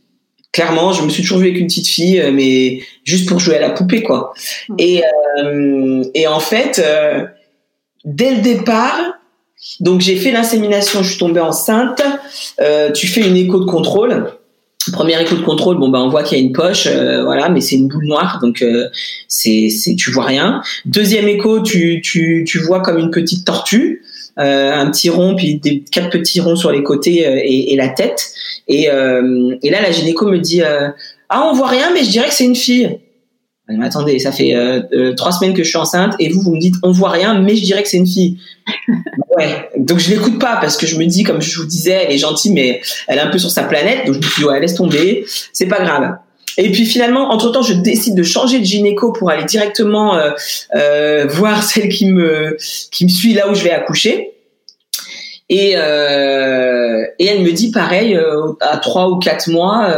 Clairement, 0.52 0.92
je 0.92 1.04
me 1.04 1.10
suis 1.10 1.22
toujours 1.22 1.40
vue 1.40 1.48
avec 1.48 1.60
une 1.60 1.68
petite 1.68 1.88
fille, 1.88 2.20
euh, 2.20 2.32
mais 2.32 2.82
juste 3.06 3.28
pour 3.30 3.40
jouer 3.40 3.56
à 3.56 3.62
la 3.62 3.70
poupée 3.70 4.04
quoi. 4.04 4.34
Mmh. 4.70 4.76
Et 4.80 5.04
euh, 5.38 6.04
et 6.14 6.28
en 6.28 6.40
fait, 6.40 6.84
dès 8.04 8.36
le 8.36 8.42
départ 8.42 9.17
donc 9.80 10.02
j'ai 10.02 10.16
fait 10.16 10.32
l'insémination, 10.32 11.04
je 11.04 11.10
suis 11.10 11.20
tombée 11.20 11.40
enceinte. 11.40 12.02
Euh, 12.62 12.92
tu 12.92 13.08
fais 13.08 13.28
une 13.28 13.36
écho 13.36 13.60
de 13.60 13.66
contrôle. 13.66 14.32
Première 14.92 15.20
écho 15.20 15.36
de 15.36 15.42
contrôle, 15.42 15.78
bon 15.78 15.90
ben 15.90 16.00
on 16.00 16.10
voit 16.10 16.24
qu'il 16.24 16.38
y 16.38 16.42
a 16.42 16.44
une 16.44 16.54
poche, 16.54 16.88
euh, 16.88 17.24
voilà, 17.24 17.50
mais 17.50 17.62
c'est 17.62 17.76
une 17.76 17.88
boule 17.88 18.06
noire, 18.06 18.40
donc 18.42 18.62
euh, 18.62 18.88
c'est 19.28 19.70
tu 19.98 20.12
vois 20.12 20.26
rien. 20.26 20.62
Deuxième 20.86 21.28
écho, 21.28 21.62
tu 21.62 22.02
vois 22.66 22.82
comme 22.82 22.98
une 22.98 23.12
petite 23.12 23.46
tortue, 23.46 24.04
euh, 24.40 24.74
un 24.74 24.90
petit 24.90 25.10
rond 25.10 25.36
puis 25.36 25.56
des 25.56 25.84
quatre 25.92 26.10
petits 26.10 26.40
ronds 26.40 26.56
sur 26.56 26.72
les 26.72 26.84
côtés 26.84 27.26
et, 27.72 27.76
la 27.76 27.90
tête. 27.90 28.32
Et 28.68 28.88
là 28.88 29.82
la 29.82 29.92
gynéco 29.92 30.28
me 30.28 30.38
dit 30.38 30.62
ah 30.62 31.50
on 31.52 31.54
voit 31.54 31.70
rien, 31.70 31.92
mais 31.94 32.04
je 32.04 32.10
dirais 32.10 32.28
que 32.28 32.34
c'est 32.34 32.46
une 32.46 32.56
fille. 32.56 33.00
Attendez, 33.82 34.20
ça 34.20 34.32
fait 34.32 34.56
trois 35.18 35.34
semaines 35.34 35.54
que 35.54 35.64
je 35.64 35.70
suis 35.70 35.78
enceinte 35.78 36.14
et 36.20 36.30
vous, 36.30 36.42
vous 36.42 36.56
me 36.56 36.62
dites 36.62 36.76
on 36.84 36.92
voit 36.92 37.10
rien, 37.10 37.42
mais 37.42 37.56
je 37.56 37.64
dirais 37.64 37.84
que 37.84 37.90
c'est 37.90 37.98
une 37.98 38.08
fille. 38.08 38.38
Ouais. 39.36 39.70
Donc 39.78 40.00
je 40.00 40.10
l'écoute 40.10 40.40
pas 40.40 40.58
parce 40.62 40.78
que 40.78 40.88
je 40.88 40.98
me 40.98 41.06
dis, 41.06 41.24
comme 41.24 41.42
je 41.42 41.60
vous 41.60 41.66
disais, 41.66 42.06
elle 42.06 42.12
est 42.12 42.18
gentille, 42.18 42.52
mais 42.52 42.82
elle 43.08 43.18
est 43.18 43.22
un 43.22 43.30
peu 43.30 43.38
sur 43.38 43.52
sa 43.52 43.64
planète. 43.64 44.06
Donc 44.06 44.16
je 44.16 44.20
me 44.20 44.36
dis 44.36 44.44
ouais, 44.46 44.60
laisse 44.60 44.76
tomber, 44.76 45.26
c'est 45.54 45.68
pas 45.68 45.80
grave. 45.80 46.18
Et 46.58 46.72
puis 46.72 46.86
finalement, 46.86 47.32
entre 47.32 47.52
temps, 47.52 47.62
je 47.62 47.74
décide 47.74 48.16
de 48.16 48.24
changer 48.24 48.60
de 48.60 48.66
gynéco 48.66 49.12
pour 49.12 49.30
aller 49.30 49.46
directement 49.46 50.16
euh, 50.16 50.32
euh, 50.76 51.28
voir 51.28 51.64
celle 51.70 51.90
qui 51.90 52.08
me 52.08 52.58
qui 52.92 53.06
me 53.06 53.10
suit 53.10 53.34
là 53.34 53.50
où 53.50 53.56
je 53.56 53.64
vais 53.64 53.72
accoucher. 53.72 54.34
Et 55.50 55.78
euh, 55.78 57.06
et 57.20 57.26
elle 57.28 57.42
me 57.42 57.52
dit 57.52 57.72
pareil 57.72 58.20
à 58.60 58.78
trois 58.78 59.10
ou 59.10 59.18
quatre 59.18 59.50
mois, 59.50 59.96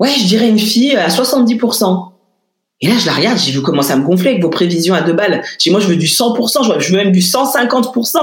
ouais, 0.00 0.10
je 0.18 0.24
dirais 0.24 0.48
une 0.48 0.58
fille 0.58 0.96
à 0.96 1.10
70 1.10 1.58
et 2.82 2.88
là, 2.88 2.94
je 2.98 3.06
la 3.06 3.14
regarde, 3.14 3.38
j'ai 3.38 3.52
vu 3.52 3.62
commencer 3.62 3.92
à 3.92 3.96
me 3.96 4.04
gonfler 4.04 4.30
avec 4.30 4.42
vos 4.42 4.50
prévisions 4.50 4.94
à 4.94 5.00
deux 5.00 5.14
balles. 5.14 5.42
J'ai 5.58 5.70
moi, 5.70 5.80
je 5.80 5.86
veux 5.86 5.96
du 5.96 6.06
100%, 6.06 6.78
je 6.78 6.90
veux 6.90 6.96
même 6.96 7.12
du 7.12 7.20
150%. 7.20 8.18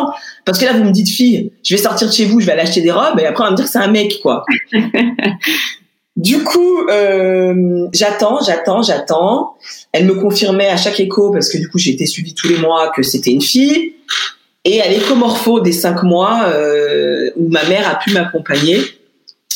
Parce 0.46 0.60
que 0.60 0.66
là, 0.66 0.74
vous 0.74 0.84
me 0.84 0.92
dites, 0.92 1.10
fille, 1.10 1.52
je 1.64 1.76
vais 1.76 1.82
sortir 1.82 2.08
de 2.08 2.14
chez 2.14 2.26
vous, 2.26 2.40
je 2.40 2.46
vais 2.46 2.52
aller 2.52 2.62
acheter 2.62 2.82
des 2.82 2.92
robes, 2.92 3.20
et 3.20 3.26
après, 3.26 3.44
on 3.44 3.48
va 3.48 3.52
me 3.52 3.56
dire 3.56 3.66
que 3.66 3.72
c'est 3.72 3.80
un 3.80 3.88
mec, 3.88 4.20
quoi. 4.22 4.46
du 6.16 6.44
coup, 6.44 6.88
euh, 6.88 7.88
j'attends, 7.94 8.40
j'attends, 8.46 8.84
j'attends. 8.84 9.56
Elle 9.92 10.06
me 10.06 10.14
confirmait 10.14 10.70
à 10.70 10.78
chaque 10.78 11.00
écho, 11.00 11.32
parce 11.32 11.50
que 11.50 11.58
du 11.58 11.68
coup, 11.68 11.80
j'ai 11.80 11.92
été 11.92 12.06
suivie 12.06 12.36
tous 12.36 12.48
les 12.48 12.58
mois, 12.58 12.92
que 12.96 13.02
c'était 13.02 13.32
une 13.32 13.42
fille. 13.42 13.96
Et 14.66 14.82
à 14.82 14.88
l'écomorpho 14.88 15.62
des 15.62 15.72
cinq 15.72 16.04
mois, 16.04 16.44
euh, 16.54 17.32
où 17.38 17.50
ma 17.50 17.64
mère 17.68 17.90
a 17.90 17.96
pu 17.96 18.12
m'accompagner, 18.12 18.78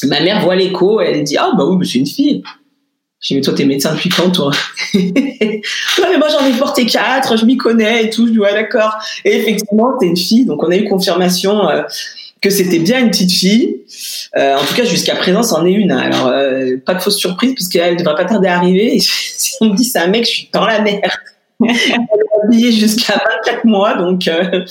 ma 0.05 0.21
mère 0.21 0.41
voit 0.41 0.55
l'écho, 0.55 1.01
et 1.01 1.05
elle 1.05 1.23
dit, 1.23 1.37
ah, 1.37 1.51
bah 1.55 1.65
oui, 1.65 1.87
c'est 1.87 1.99
une 1.99 2.07
fille. 2.07 2.41
Je 3.19 3.27
dis, 3.27 3.35
mais 3.35 3.41
toi, 3.41 3.53
t'es 3.53 3.65
médecin 3.65 3.93
depuis 3.93 4.09
quand, 4.09 4.29
toi 4.31 4.51
mais 4.93 6.17
moi, 6.17 6.27
j'en 6.29 6.45
ai 6.45 6.53
porté 6.57 6.85
quatre, 6.85 7.37
je 7.37 7.45
m'y 7.45 7.57
connais 7.57 8.05
et 8.05 8.09
tout. 8.09 8.27
Je 8.27 8.31
dis, 8.31 8.39
ouais, 8.39 8.53
d'accord. 8.53 8.93
Et 9.25 9.35
effectivement, 9.35 9.97
t'es 9.99 10.07
une 10.07 10.17
fille. 10.17 10.45
Donc, 10.45 10.63
on 10.63 10.71
a 10.71 10.75
eu 10.75 10.85
confirmation 10.85 11.67
euh, 11.67 11.81
que 12.41 12.49
c'était 12.49 12.79
bien 12.79 12.99
une 12.99 13.09
petite 13.09 13.31
fille. 13.31 13.81
Euh, 14.37 14.55
en 14.55 14.63
tout 14.63 14.75
cas, 14.75 14.83
jusqu'à 14.83 15.15
présent, 15.15 15.43
c'en 15.43 15.65
est 15.65 15.71
une. 15.71 15.91
Alors, 15.91 16.27
euh, 16.27 16.77
pas 16.85 16.93
de 16.93 17.01
fausse 17.01 17.17
surprise, 17.17 17.53
puisqu'elle 17.53 17.93
ne 17.93 17.99
devrait 17.99 18.15
pas 18.15 18.25
tarder 18.25 18.47
à 18.47 18.57
arriver. 18.57 18.99
Si 19.37 19.55
on 19.61 19.65
me 19.67 19.75
dit 19.75 19.85
c'est 19.85 19.99
un 19.99 20.07
mec, 20.07 20.25
je 20.25 20.29
suis 20.29 20.49
dans 20.51 20.65
la 20.65 20.81
merde. 20.81 20.99
Habillée 22.43 22.71
jusqu'à 22.71 23.13
24 23.45 23.65
mois, 23.65 23.95
donc. 23.95 24.27
euh, 24.27 24.63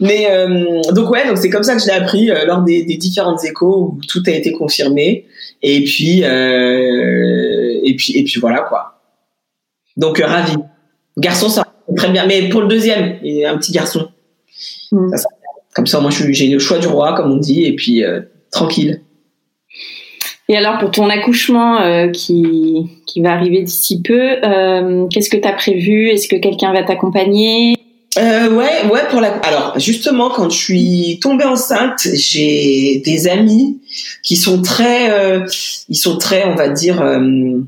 mais 0.00 0.26
euh, 0.30 0.80
donc 0.92 1.10
ouais, 1.10 1.26
donc 1.26 1.38
c'est 1.38 1.48
comme 1.50 1.62
ça 1.62 1.74
que 1.74 1.80
je 1.80 1.86
l'ai 1.86 1.92
appris 1.92 2.30
euh, 2.30 2.44
lors 2.44 2.62
des, 2.62 2.82
des 2.84 2.96
différentes 2.96 3.42
échos 3.44 3.94
où 3.94 4.00
tout 4.06 4.22
a 4.26 4.30
été 4.30 4.52
confirmé. 4.52 5.26
Et 5.62 5.82
puis, 5.84 6.20
et 6.20 7.94
puis, 7.96 8.18
et 8.18 8.24
puis 8.24 8.38
voilà 8.40 8.60
quoi. 8.60 9.00
Donc 9.96 10.18
ravi. 10.18 10.54
Garçon, 11.16 11.48
ça 11.48 11.64
très 11.96 12.10
bien. 12.10 12.26
Mais 12.26 12.48
pour 12.50 12.60
le 12.60 12.68
deuxième, 12.68 13.16
il 13.22 13.36
y 13.36 13.44
a 13.44 13.52
un 13.52 13.56
petit 13.58 13.72
garçon. 13.72 14.08
Mm. 14.92 15.08
Ça, 15.12 15.16
ça- 15.16 15.28
comme 15.74 15.86
ça, 15.86 16.00
moi, 16.00 16.10
je 16.10 16.22
suis- 16.24 16.34
j'ai 16.34 16.48
le 16.48 16.58
choix 16.58 16.78
du 16.78 16.86
roi, 16.86 17.14
comme 17.14 17.32
on 17.32 17.36
dit, 17.36 17.64
et 17.64 17.74
puis 17.74 18.02
tranquille. 18.50 19.00
Et 20.48 20.56
alors 20.56 20.78
pour 20.78 20.92
ton 20.92 21.10
accouchement 21.10 21.80
euh, 21.80 22.08
qui, 22.08 22.88
qui 23.06 23.20
va 23.20 23.32
arriver 23.32 23.62
d'ici 23.62 24.00
peu, 24.00 24.36
euh, 24.44 25.06
qu'est-ce 25.08 25.28
que 25.28 25.36
tu 25.36 25.48
as 25.48 25.52
prévu? 25.52 26.08
Est-ce 26.08 26.28
que 26.28 26.36
quelqu'un 26.36 26.72
va 26.72 26.84
t'accompagner? 26.84 27.74
Euh, 28.18 28.50
ouais, 28.50 28.86
ouais, 28.90 29.02
pour 29.10 29.20
la. 29.20 29.28
Alors, 29.28 29.78
justement, 29.78 30.30
quand 30.30 30.48
je 30.48 30.56
suis 30.56 31.18
tombée 31.20 31.44
enceinte, 31.44 32.08
j'ai 32.14 33.02
des 33.04 33.28
amis 33.28 33.80
qui 34.22 34.36
sont 34.36 34.62
très, 34.62 35.10
euh, 35.10 35.44
ils 35.88 35.96
sont 35.96 36.16
très, 36.16 36.46
on 36.46 36.54
va 36.54 36.68
dire, 36.68 37.02
euh, 37.02 37.58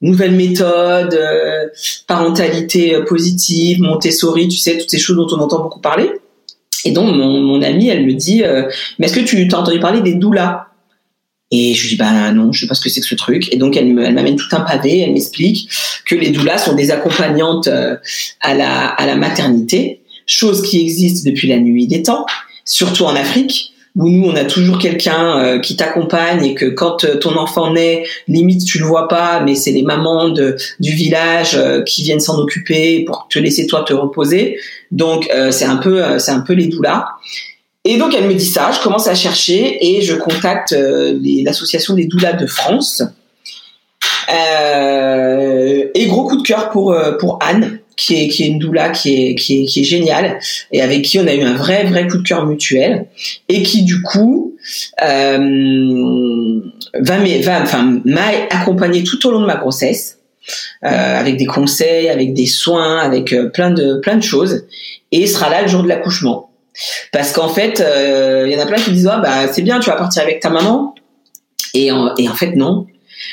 nouvelles 0.00 0.36
méthodes, 0.36 1.20
parentalité 2.06 2.96
positive, 3.06 3.80
Montessori, 3.82 4.48
tu 4.48 4.56
sais, 4.56 4.78
toutes 4.78 4.90
ces 4.90 4.98
choses 4.98 5.16
dont 5.16 5.36
on 5.36 5.40
entend 5.40 5.62
beaucoup 5.62 5.80
parler. 5.80 6.10
Et 6.86 6.92
donc, 6.92 7.14
mon, 7.14 7.40
mon 7.40 7.60
amie, 7.60 7.88
elle 7.88 8.06
me 8.06 8.12
dit, 8.12 8.42
mais 8.98 9.06
est-ce 9.06 9.14
que 9.14 9.20
tu 9.20 9.48
as 9.50 9.58
entendu 9.58 9.80
parler 9.80 10.00
des 10.00 10.14
doulas? 10.14 10.68
Et 11.50 11.74
je 11.74 11.82
lui 11.82 11.88
dis, 11.90 11.96
bah 11.96 12.32
non, 12.32 12.52
je 12.52 12.60
sais 12.60 12.66
pas 12.66 12.74
ce 12.74 12.80
que 12.80 12.88
c'est 12.88 13.00
que 13.00 13.06
ce 13.06 13.14
truc. 13.14 13.52
Et 13.52 13.56
donc, 13.56 13.76
elle 13.76 13.92
m'amène 13.92 14.36
tout 14.36 14.48
un 14.52 14.60
pavé, 14.60 15.00
elle 15.00 15.12
m'explique 15.12 15.68
que 16.06 16.14
les 16.14 16.30
doulas 16.30 16.58
sont 16.58 16.74
des 16.74 16.90
accompagnantes 16.90 17.68
euh, 17.68 17.96
à 18.40 18.54
la, 18.54 18.88
à 18.88 19.06
la 19.06 19.16
maternité, 19.16 20.00
chose 20.26 20.62
qui 20.62 20.80
existe 20.80 21.24
depuis 21.24 21.48
la 21.48 21.58
nuit 21.58 21.86
des 21.86 22.02
temps, 22.02 22.26
surtout 22.64 23.04
en 23.04 23.14
Afrique, 23.14 23.72
où 23.94 24.08
nous, 24.08 24.28
on 24.28 24.34
a 24.34 24.44
toujours 24.44 24.78
quelqu'un 24.78 25.38
euh, 25.38 25.58
qui 25.60 25.76
t'accompagne 25.76 26.44
et 26.44 26.54
que 26.54 26.66
quand 26.66 27.04
euh, 27.04 27.18
ton 27.18 27.36
enfant 27.36 27.72
naît, 27.72 28.04
limite, 28.26 28.64
tu 28.64 28.78
le 28.78 28.86
vois 28.86 29.06
pas, 29.06 29.40
mais 29.40 29.54
c'est 29.54 29.70
les 29.70 29.82
mamans 29.82 30.30
du 30.30 30.90
village 30.90 31.60
qui 31.86 32.02
viennent 32.02 32.20
s'en 32.20 32.38
occuper 32.38 33.04
pour 33.04 33.28
te 33.28 33.38
laisser 33.38 33.66
toi 33.66 33.84
te 33.86 33.92
reposer. 33.92 34.58
Donc, 34.90 35.30
c'est 35.50 35.64
un 35.64 35.76
peu, 35.76 36.18
c'est 36.18 36.32
un 36.32 36.40
peu 36.40 36.54
les 36.54 36.66
doulas. 36.66 37.06
Et 37.84 37.98
donc, 37.98 38.14
elle 38.14 38.26
me 38.26 38.34
dit 38.34 38.46
ça, 38.46 38.70
je 38.72 38.80
commence 38.80 39.06
à 39.08 39.14
chercher 39.14 39.78
et 39.86 40.00
je 40.00 40.14
contacte 40.14 40.72
euh, 40.72 41.18
l'association 41.44 41.94
des 41.94 42.06
doulas 42.06 42.32
de 42.32 42.46
France. 42.46 43.02
Euh, 44.30 45.84
et 45.94 46.06
gros 46.06 46.26
coup 46.26 46.38
de 46.38 46.46
cœur 46.46 46.70
pour 46.70 46.92
euh, 46.92 47.12
pour 47.18 47.38
Anne, 47.42 47.80
qui 47.96 48.14
est 48.14 48.28
qui 48.28 48.44
est 48.44 48.46
une 48.46 48.58
doula 48.58 48.88
qui 48.88 49.14
est 49.14 49.34
qui 49.34 49.62
est 49.62 49.64
qui 49.66 49.80
est 49.80 49.84
géniale 49.84 50.38
et 50.72 50.80
avec 50.80 51.02
qui 51.02 51.18
on 51.18 51.26
a 51.26 51.34
eu 51.34 51.42
un 51.42 51.54
vrai 51.54 51.84
vrai 51.84 52.06
coup 52.06 52.16
de 52.16 52.22
cœur 52.22 52.46
mutuel 52.46 53.06
et 53.50 53.62
qui 53.62 53.84
du 53.84 54.00
coup 54.00 54.56
euh, 55.02 56.60
va 56.98 57.18
va 57.18 57.62
enfin 57.62 58.00
m'a 58.06 58.28
accompagné 58.50 59.04
tout 59.04 59.26
au 59.26 59.30
long 59.30 59.42
de 59.42 59.46
ma 59.46 59.56
grossesse. 59.56 60.18
euh, 60.84 61.20
avec 61.20 61.36
des 61.36 61.46
conseils, 61.46 62.08
avec 62.08 62.34
des 62.34 62.46
soins, 62.46 62.98
avec 62.98 63.32
euh, 63.32 63.48
plein 63.48 63.70
de 63.70 63.98
plein 64.00 64.16
de 64.16 64.22
choses, 64.22 64.66
et 65.12 65.26
sera 65.26 65.48
là 65.48 65.62
le 65.62 65.68
jour 65.68 65.82
de 65.82 65.88
l'accouchement. 65.88 66.50
Parce 67.12 67.32
qu'en 67.32 67.48
fait, 67.48 67.80
euh, 67.80 68.44
il 68.46 68.52
y 68.52 68.56
en 68.56 68.62
a 68.62 68.66
plein 68.66 68.76
qui 68.76 68.92
disent 68.92 69.08
ah 69.10 69.18
bah 69.18 69.52
c'est 69.52 69.62
bien, 69.62 69.80
tu 69.80 69.90
vas 69.90 69.96
partir 69.96 70.22
avec 70.22 70.40
ta 70.40 70.50
maman, 70.50 70.94
et 71.74 71.90
en, 71.90 72.14
fait 72.34 72.54
non, 72.56 72.86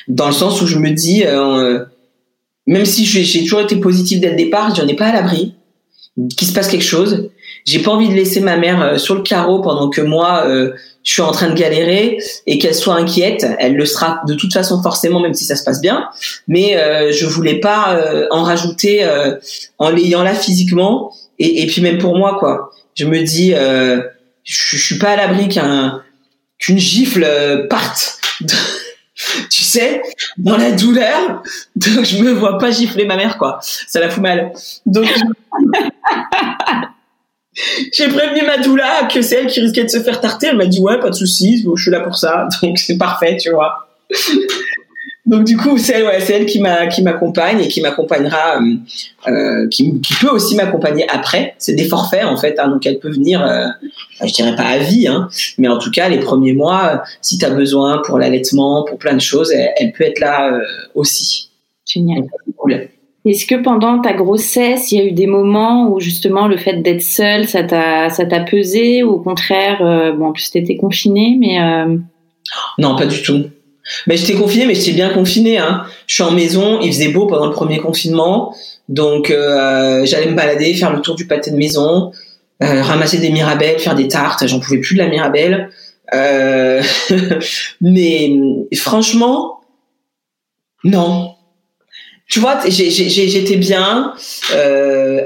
dans 0.08 0.28
le 0.28 0.34
sens 0.34 0.62
où 0.62 0.68
je 0.68 0.78
me 0.78 0.90
dis 0.92 1.24
euh, 1.26 1.86
même 2.68 2.86
si 2.86 3.06
j'ai 3.06 3.42
toujours 3.44 3.62
été 3.62 3.76
positive 3.78 4.20
dès 4.20 4.30
le 4.30 4.36
départ, 4.36 4.74
j'en 4.76 4.88
ai 4.88 4.96
pas 4.96 5.08
à 5.08 5.14
l'abri 5.14 5.56
qu'il 6.36 6.48
se 6.48 6.54
passe 6.54 6.68
quelque 6.68 6.84
chose. 6.84 7.30
J'ai 7.66 7.80
pas 7.80 7.92
envie 7.92 8.10
de 8.10 8.14
laisser 8.14 8.42
ma 8.42 8.58
mère 8.58 8.82
euh, 8.82 8.98
sur 8.98 9.16
le 9.16 9.22
carreau 9.22 9.62
pendant 9.62 9.90
que 9.90 10.02
moi 10.02 10.44
euh, 10.46 10.74
je 11.04 11.14
suis 11.14 11.22
en 11.22 11.32
train 11.32 11.50
de 11.50 11.56
galérer 11.56 12.18
et 12.48 12.58
qu'elle 12.58 12.76
soit 12.76 12.96
inquiète. 12.96 13.46
Elle 13.60 13.76
le 13.76 13.86
sera 13.86 14.22
de 14.28 14.34
toute 14.34 14.54
façon 14.54 14.82
forcément, 14.82 15.20
même 15.20 15.34
si 15.34 15.46
ça 15.46 15.56
se 15.56 15.64
passe 15.64 15.82
bien. 15.82 16.10
Mais 16.48 16.78
euh, 16.78 17.12
je 17.12 17.26
voulais 17.26 17.60
pas 17.60 17.96
euh, 17.96 18.28
en 18.32 18.44
rajouter 18.44 19.04
euh, 19.04 19.36
en 19.78 19.90
l'ayant 19.90 20.24
là 20.24 20.34
physiquement 20.34 21.14
et, 21.40 21.64
et 21.64 21.68
puis 21.68 21.82
même 21.82 21.98
pour 21.98 22.18
moi 22.18 22.38
quoi. 22.40 22.72
Je 22.96 23.06
me 23.06 23.24
dis, 23.24 23.54
euh, 23.54 24.02
je, 24.44 24.78
suis 24.78 24.98
pas 24.98 25.12
à 25.12 25.16
l'abri 25.16 25.48
qu'un 25.50 26.04
qu'une 26.60 26.78
gifle 26.78 27.24
euh, 27.24 27.68
parte. 27.68 28.20
tu 29.50 29.64
sais, 29.64 30.02
dans 30.38 30.58
la 30.58 30.72
douleur, 30.72 31.44
donc 31.76 32.06
je 32.06 32.18
me 32.18 32.32
vois 32.32 32.58
pas 32.58 32.72
gifler 32.72 33.06
ma 33.06 33.16
mère 33.16 33.38
quoi. 33.38 33.60
Ça 33.62 34.00
la 34.00 34.10
fout 34.10 34.22
mal. 34.22 34.52
Donc 34.86 35.06
j'ai 37.94 38.08
prévenu 38.08 38.42
ma 38.46 38.58
doula 38.58 39.08
que 39.12 39.22
c'est 39.22 39.36
elle 39.36 39.48
qui 39.48 39.62
risquait 39.62 39.84
de 39.84 39.90
se 39.90 40.02
faire 40.02 40.22
tarter. 40.22 40.48
Elle 40.48 40.58
m'a 40.58 40.66
dit 40.66 40.80
ouais, 40.80 41.00
pas 41.00 41.10
de 41.10 41.16
soucis, 41.16 41.64
je 41.64 41.82
suis 41.82 41.92
là 41.92 42.02
pour 42.02 42.18
ça, 42.18 42.48
donc 42.62 42.80
c'est 42.80 42.98
parfait, 42.98 43.38
tu 43.38 43.52
vois. 43.52 43.88
Donc 45.32 45.46
du 45.46 45.56
coup, 45.56 45.78
c'est 45.78 46.04
ouais, 46.04 46.20
elle 46.30 46.46
qui 46.46 46.60
m'a 46.60 46.88
qui 46.88 47.02
m'accompagne 47.02 47.62
et 47.62 47.70
qui 47.70 47.80
m'accompagnera, 47.80 48.62
euh, 48.62 48.76
euh, 49.32 49.68
qui, 49.70 50.02
qui 50.02 50.14
peut 50.16 50.30
aussi 50.30 50.56
m'accompagner 50.58 51.10
après. 51.10 51.56
C'est 51.58 51.74
des 51.74 51.86
forfaits 51.86 52.26
en 52.26 52.36
fait, 52.36 52.60
hein, 52.60 52.68
donc 52.68 52.86
elle 52.86 53.00
peut 53.00 53.10
venir, 53.10 53.42
euh, 53.42 53.68
je 54.26 54.34
dirais 54.34 54.58
pas 54.58 54.66
à 54.66 54.80
vie, 54.80 55.08
hein, 55.08 55.30
mais 55.58 55.70
en 55.70 55.78
tout 55.78 55.90
cas 55.90 56.10
les 56.10 56.20
premiers 56.20 56.52
mois, 56.52 56.92
euh, 56.94 56.98
si 57.22 57.38
tu 57.38 57.46
as 57.46 57.50
besoin 57.50 58.02
pour 58.06 58.20
l'allaitement, 58.20 58.84
pour 58.84 58.98
plein 58.98 59.14
de 59.14 59.22
choses, 59.22 59.54
elle, 59.54 59.70
elle 59.78 59.94
peut 59.94 60.04
être 60.04 60.20
là 60.20 60.54
euh, 60.54 60.60
aussi. 60.96 61.50
Génial. 61.86 62.24
Cool. 62.58 62.90
Est-ce 63.24 63.46
que 63.46 63.56
pendant 63.56 64.02
ta 64.02 64.12
grossesse, 64.12 64.92
il 64.92 64.98
y 64.98 65.02
a 65.02 65.06
eu 65.06 65.14
des 65.14 65.28
moments 65.28 65.88
où 65.88 66.02
justement 66.02 66.50
le 66.50 66.58
fait 66.58 66.82
d'être 66.82 67.02
seule, 67.02 67.48
ça 67.48 67.64
t'a 67.64 68.10
ça 68.10 68.26
t'a 68.26 68.42
pesé 68.42 69.02
ou 69.04 69.12
au 69.12 69.20
contraire, 69.20 69.78
bon 70.18 70.26
en 70.26 70.32
plus 70.34 70.52
t'étais 70.52 70.76
confinée, 70.76 71.38
mais 71.40 71.58
Non, 72.78 72.98
pas 72.98 73.06
du 73.06 73.22
tout. 73.22 73.46
Mais 74.08 74.18
j'étais 74.18 74.34
confinée, 74.34 74.66
mais 74.66 74.76
j'étais 74.76 74.94
bien 74.94 75.10
confinée. 75.10 75.58
Hein. 75.58 75.84
Je 76.08 76.16
suis 76.16 76.24
en 76.24 76.32
maison, 76.32 76.80
il 76.82 76.92
faisait 76.92 77.10
beau 77.10 77.26
pendant 77.28 77.48
le 77.48 77.52
premier 77.52 77.80
confinement, 77.80 78.56
donc 78.90 79.32
euh, 79.32 80.06
j'allais 80.06 80.28
me 80.28 80.36
balader, 80.36 80.74
faire 80.74 80.94
le 80.94 81.02
tour 81.02 81.16
du 81.16 81.28
pâté 81.28 81.52
de 81.52 81.58
maison, 81.58 82.12
euh, 82.64 82.82
ramasser 82.82 83.18
des 83.18 83.30
mirabelles, 83.30 83.80
faire 83.80 83.96
des 83.96 84.08
tartes. 84.08 84.46
J'en 84.48 84.60
pouvais 84.60 84.80
plus 84.80 84.96
de 84.96 85.02
la 85.02 85.08
mirabelle. 85.08 85.70
Euh, 86.14 86.82
mais 87.82 88.32
franchement, 88.76 89.62
non. 90.84 91.36
Tu 92.28 92.40
vois, 92.40 92.60
j'étais 92.66 93.58
bien, 93.58 94.14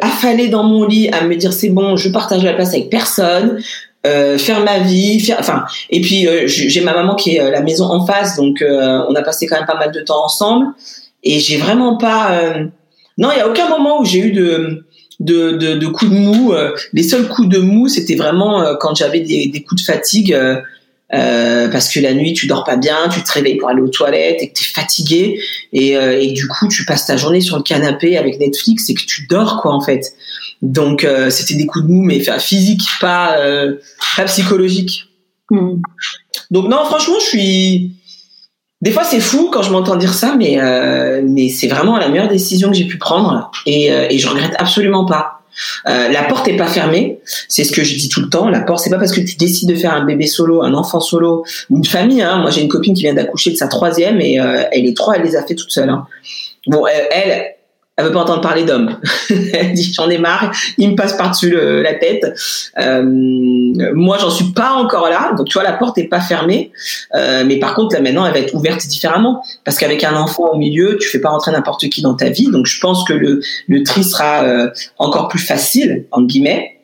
affalée 0.01 0.47
dans 0.47 0.63
mon 0.63 0.85
lit 0.85 1.09
à 1.09 1.23
me 1.23 1.35
dire 1.35 1.53
c'est 1.53 1.69
bon, 1.69 1.95
je 1.95 2.09
partage 2.09 2.43
la 2.43 2.53
place 2.53 2.69
avec 2.69 2.89
personne, 2.89 3.61
euh, 4.05 4.37
faire 4.37 4.63
ma 4.63 4.79
vie, 4.79 5.19
faire, 5.19 5.37
enfin, 5.39 5.65
et 5.89 5.99
puis 6.01 6.27
euh, 6.27 6.43
j'ai 6.47 6.81
ma 6.81 6.93
maman 6.93 7.15
qui 7.15 7.35
est 7.35 7.39
à 7.39 7.49
la 7.49 7.61
maison 7.61 7.85
en 7.85 8.05
face, 8.05 8.35
donc 8.37 8.61
euh, 8.61 9.01
on 9.09 9.15
a 9.15 9.21
passé 9.21 9.47
quand 9.47 9.57
même 9.57 9.65
pas 9.65 9.77
mal 9.77 9.91
de 9.91 9.99
temps 9.99 10.23
ensemble, 10.23 10.67
et 11.23 11.39
j'ai 11.39 11.57
vraiment 11.57 11.97
pas, 11.97 12.31
euh, 12.31 12.65
non, 13.17 13.29
il 13.33 13.37
y 13.39 13.41
a 13.41 13.47
aucun 13.49 13.67
moment 13.67 13.99
où 13.99 14.05
j'ai 14.05 14.19
eu 14.19 14.31
de 14.31 14.85
de, 15.21 15.51
de, 15.51 15.75
de 15.75 15.87
coups 15.87 16.11
de 16.11 16.17
mou. 16.17 16.53
euh, 16.53 16.75
les 16.91 17.03
seuls 17.03 17.27
coups 17.29 17.47
de 17.47 17.59
mou, 17.59 17.87
c'était 17.87 18.15
vraiment 18.15 18.61
euh, 18.61 18.75
quand 18.79 18.95
j'avais 18.95 19.21
des, 19.21 19.63
coups 19.67 19.81
de 19.81 19.85
fatigue. 19.85 20.33
euh, 20.33 20.57
euh, 21.13 21.69
parce 21.69 21.87
que 21.93 21.99
la 21.99 22.13
nuit 22.15 22.33
tu 22.33 22.47
dors 22.47 22.63
pas 22.63 22.77
bien, 22.77 23.07
tu 23.13 23.21
te 23.21 23.31
réveilles 23.31 23.57
pour 23.57 23.69
aller 23.69 23.81
aux 23.81 23.87
toilettes 23.89 24.41
et 24.41 24.49
que 24.49 24.53
t'es 24.57 24.65
fatigué 24.65 25.39
et, 25.71 25.95
euh, 25.95 26.19
et 26.19 26.31
du 26.31 26.47
coup 26.47 26.67
tu 26.67 26.83
passes 26.83 27.05
ta 27.05 27.15
journée 27.15 27.41
sur 27.41 27.57
le 27.57 27.61
canapé 27.63 28.17
avec 28.17 28.39
Netflix 28.39 28.89
et 28.89 28.95
que 28.95 29.03
tu 29.05 29.27
dors 29.27 29.61
quoi 29.61 29.71
en 29.73 29.81
fait. 29.81 30.01
Donc 30.65 31.03
euh, 31.03 31.29
c'était 31.29 31.53
des 31.53 31.67
coups 31.67 31.85
de 31.85 31.91
mou 31.91 32.01
mais 32.01 32.19
physiques, 32.39 32.87
pas 32.99 33.37
euh, 33.37 33.75
pas 34.17 34.23
psychologiques. 34.25 35.05
hmm. 35.51 35.75
Donc 36.49 36.69
non 36.69 36.83
franchement 36.85 37.17
je 37.19 37.25
suis 37.25 37.91
des 38.81 38.89
fois 38.89 39.03
c'est 39.03 39.19
fou 39.19 39.49
quand 39.53 39.61
je 39.61 39.71
m'entends 39.71 39.95
dire 39.95 40.13
ça 40.13 40.35
mais 40.35 40.59
euh, 40.59 41.21
mais 41.23 41.49
c'est 41.49 41.67
vraiment 41.67 41.97
la 41.97 42.09
meilleure 42.09 42.29
décision 42.29 42.71
que 42.71 42.75
j'ai 42.75 42.85
pu 42.85 42.97
prendre 42.97 43.51
et, 43.67 43.91
euh, 43.91 44.07
et 44.09 44.17
je 44.17 44.27
regrette 44.27 44.55
absolument 44.57 45.05
pas. 45.05 45.41
Euh, 45.87 46.09
la 46.09 46.23
porte 46.23 46.47
est 46.47 46.57
pas 46.57 46.67
fermée, 46.67 47.19
c'est 47.47 47.63
ce 47.63 47.71
que 47.71 47.83
je 47.83 47.95
dis 47.95 48.09
tout 48.09 48.21
le 48.21 48.29
temps. 48.29 48.49
La 48.49 48.59
porte, 48.59 48.79
c'est 48.83 48.89
pas 48.89 48.97
parce 48.97 49.13
que 49.13 49.21
tu 49.21 49.37
décides 49.37 49.69
de 49.69 49.75
faire 49.75 49.93
un 49.93 50.03
bébé 50.03 50.27
solo, 50.27 50.63
un 50.63 50.73
enfant 50.73 50.99
solo, 50.99 51.45
une 51.69 51.85
famille. 51.85 52.21
Hein. 52.21 52.39
Moi, 52.39 52.49
j'ai 52.51 52.61
une 52.61 52.67
copine 52.67 52.93
qui 52.93 53.03
vient 53.03 53.13
d'accoucher 53.13 53.51
de 53.51 53.55
sa 53.55 53.67
troisième 53.67 54.19
et 54.19 54.37
euh, 54.37 54.63
elle 54.71 54.83
les 54.83 54.93
trois, 54.93 55.15
elle 55.15 55.23
les 55.23 55.37
a 55.37 55.43
fait 55.45 55.55
toute 55.55 55.71
seule. 55.71 55.89
Hein. 55.89 56.07
Bon, 56.67 56.85
elle, 56.87 57.54
elle, 57.97 58.05
veut 58.05 58.11
pas 58.11 58.21
entendre 58.21 58.41
parler 58.41 58.63
d'hommes. 58.63 58.99
elle 59.29 59.73
dit 59.73 59.93
j'en 59.93 60.09
ai 60.09 60.17
marre, 60.17 60.51
il 60.77 60.91
me 60.91 60.95
passe 60.95 61.13
par 61.13 61.31
dessus 61.31 61.55
la 61.55 61.93
tête. 61.93 62.25
Euh, 62.79 63.03
moi, 63.03 64.17
j'en 64.19 64.29
suis 64.29 64.51
pas 64.51 64.73
encore 64.73 65.09
là, 65.09 65.33
donc 65.37 65.47
tu 65.47 65.53
vois, 65.53 65.63
la 65.63 65.73
porte 65.73 65.97
est 65.97 66.07
pas 66.07 66.21
fermée. 66.21 66.71
Euh, 67.13 67.43
mais 67.45 67.59
par 67.59 67.73
contre, 67.75 67.95
là 67.95 68.01
maintenant, 68.01 68.25
elle 68.25 68.33
va 68.33 68.39
être 68.39 68.53
ouverte 68.53 68.85
différemment 68.85 69.43
parce 69.63 69.77
qu'avec 69.77 70.03
un 70.03 70.15
enfant 70.15 70.51
au 70.53 70.57
milieu, 70.57 70.97
tu 70.97 71.07
fais 71.07 71.19
pas 71.19 71.29
rentrer 71.29 71.51
n'importe 71.51 71.89
qui 71.89 72.01
dans 72.01 72.15
ta 72.15 72.29
vie. 72.29 72.49
Donc, 72.51 72.65
je 72.65 72.79
pense 72.79 73.03
que 73.03 73.13
le, 73.13 73.41
le 73.67 73.83
tri 73.83 74.03
sera 74.03 74.43
euh, 74.43 74.69
encore 74.97 75.27
plus 75.27 75.39
facile 75.39 76.05
entre 76.11 76.27
guillemets. 76.27 76.74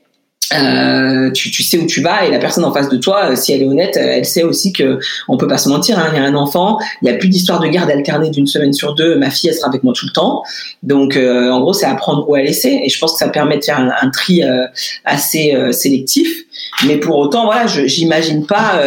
Euh, 0.53 1.31
tu, 1.31 1.49
tu 1.51 1.63
sais 1.63 1.77
où 1.77 1.85
tu 1.85 2.01
vas 2.01 2.25
et 2.25 2.31
la 2.31 2.39
personne 2.39 2.65
en 2.65 2.73
face 2.73 2.89
de 2.89 2.97
toi, 2.97 3.31
euh, 3.31 3.35
si 3.35 3.53
elle 3.53 3.61
est 3.61 3.65
honnête, 3.65 3.97
euh, 3.97 4.15
elle 4.17 4.25
sait 4.25 4.43
aussi 4.43 4.73
que 4.73 4.99
on 5.27 5.37
peut 5.37 5.47
pas 5.47 5.57
se 5.57 5.69
mentir. 5.69 5.97
Hein. 5.97 6.09
Il 6.13 6.17
y 6.17 6.19
a 6.19 6.25
un 6.25 6.35
enfant, 6.35 6.77
il 7.01 7.07
y 7.07 7.11
a 7.11 7.15
plus 7.15 7.29
d'histoire 7.29 7.59
de 7.59 7.67
garde 7.67 7.89
alternée 7.89 8.29
d'une 8.29 8.47
semaine 8.47 8.73
sur 8.73 8.93
deux. 8.93 9.17
Ma 9.17 9.29
fille, 9.29 9.49
elle 9.49 9.55
sera 9.55 9.69
avec 9.69 9.83
moi 9.83 9.93
tout 9.95 10.05
le 10.05 10.11
temps. 10.11 10.43
Donc, 10.83 11.17
en 11.17 11.59
gros, 11.61 11.73
c'est 11.73 11.85
apprendre 11.85 12.27
où 12.27 12.35
à 12.35 12.41
laisser. 12.41 12.81
Et 12.83 12.89
je 12.89 12.99
pense 12.99 13.13
que 13.13 13.19
ça 13.19 13.29
permet 13.29 13.57
de 13.57 13.63
faire 13.63 13.79
un, 13.79 14.09
tri 14.09 14.41
assez 15.05 15.55
sélectif. 15.71 16.27
Mais 16.85 16.97
pour 16.97 17.17
autant, 17.17 17.45
voilà, 17.45 17.67
je 17.67 17.87
j'imagine 17.87 18.45
pas 18.45 18.81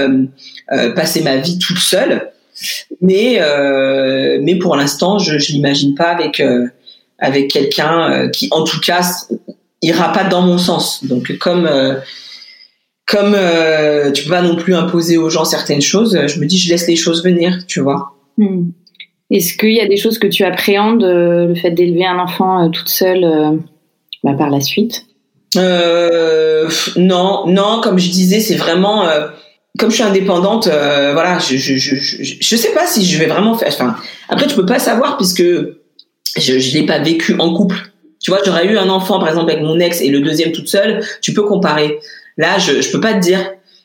passer 0.95 1.23
ma 1.23 1.37
vie 1.37 1.59
toute 1.59 1.79
seule. 1.79 2.31
Mais 3.01 3.41
mais 4.41 4.57
pour 4.57 4.77
l'instant, 4.77 5.19
je, 5.19 5.39
je 5.39 5.53
l'imagine 5.53 5.95
pas 5.95 6.09
avec 6.09 6.43
avec 7.19 7.51
quelqu'un 7.51 8.29
qui, 8.31 8.49
en 8.51 8.65
tout 8.65 8.81
cas, 8.81 9.03
ira 9.85 10.13
pas 10.13 10.25
dans 10.25 10.43
mon 10.43 10.59
sens. 10.59 11.05
Donc 11.05 11.37
comme 11.39 11.67
euh, 11.67 11.95
comme 13.07 13.35
euh, 13.35 14.11
tu 14.13 14.25
peux 14.25 14.31
pas 14.31 14.43
non 14.43 14.57
plus 14.57 14.75
imposer 14.75 15.17
aux 15.17 15.31
gens 15.31 15.45
certaines 15.45 15.83
choses, 15.83 16.19
je 16.27 16.41
me 16.41 16.47
dis 16.47 16.59
je 16.59 16.71
laisse 16.71 16.87
les 16.89 16.97
choses 16.97 17.23
venir, 17.23 17.59
tu 17.67 17.81
vois. 17.81 18.15
Hmm. 18.39 18.71
Est-ce 19.31 19.57
qu'il 19.57 19.73
y 19.73 19.81
a 19.81 19.87
des 19.87 19.97
choses 19.97 20.19
que 20.19 20.27
tu 20.27 20.45
appréhendes 20.45 21.05
euh, 21.05 21.47
le 21.47 21.55
fait 21.55 21.71
d'élever 21.71 22.07
un 22.07 22.19
enfant 22.19 22.71
toute 22.71 22.89
seule 22.89 23.61
bah, 24.23 24.35
par 24.35 24.51
la 24.51 24.61
suite? 24.61 25.07
Non, 25.57 27.47
non, 27.47 27.81
comme 27.83 27.99
je 27.99 28.11
disais, 28.11 28.41
c'est 28.41 28.57
vraiment 28.57 29.09
comme 29.79 29.91
je 29.91 29.97
suis 29.97 30.05
indépendante, 30.05 30.67
voilà, 30.67 31.39
je, 31.39 31.57
je, 31.57 31.77
je, 31.77 31.95
je, 32.41 32.57
sais 32.57 32.73
pas 32.73 32.87
si 32.87 33.05
je 33.05 33.19
vais 33.19 33.27
vraiment 33.27 33.55
faire. 33.55 33.69
Enfin, 33.69 33.97
après, 34.29 34.47
tu 34.47 34.57
peux 34.57 34.67
pas 34.67 34.79
savoir 34.79 35.17
puisque 35.17 35.43
je, 35.43 36.59
je 36.59 36.75
l'ai 36.75 36.87
pas 36.87 36.99
vécu 36.99 37.35
en 37.39 37.55
couple. 37.55 37.94
Tu 38.25 38.31
vois, 38.31 38.41
j'aurais 38.43 38.65
eu 38.67 38.79
un 38.79 38.89
enfant, 38.89 39.19
par 39.19 39.29
exemple, 39.29 39.51
avec 39.51 39.63
mon 39.63 39.79
ex 39.79 40.01
et 40.01 40.09
le 40.09 40.21
deuxième 40.21 40.51
toute 40.51 40.69
seule, 40.69 41.05
tu 41.21 41.35
peux 41.35 41.43
comparer. 41.43 41.99
Là, 42.39 42.59
je, 42.59 42.81
je 42.81 42.91
peux 42.91 43.01
pas 43.01 43.13
te 43.13 43.19
dire. 43.19 43.39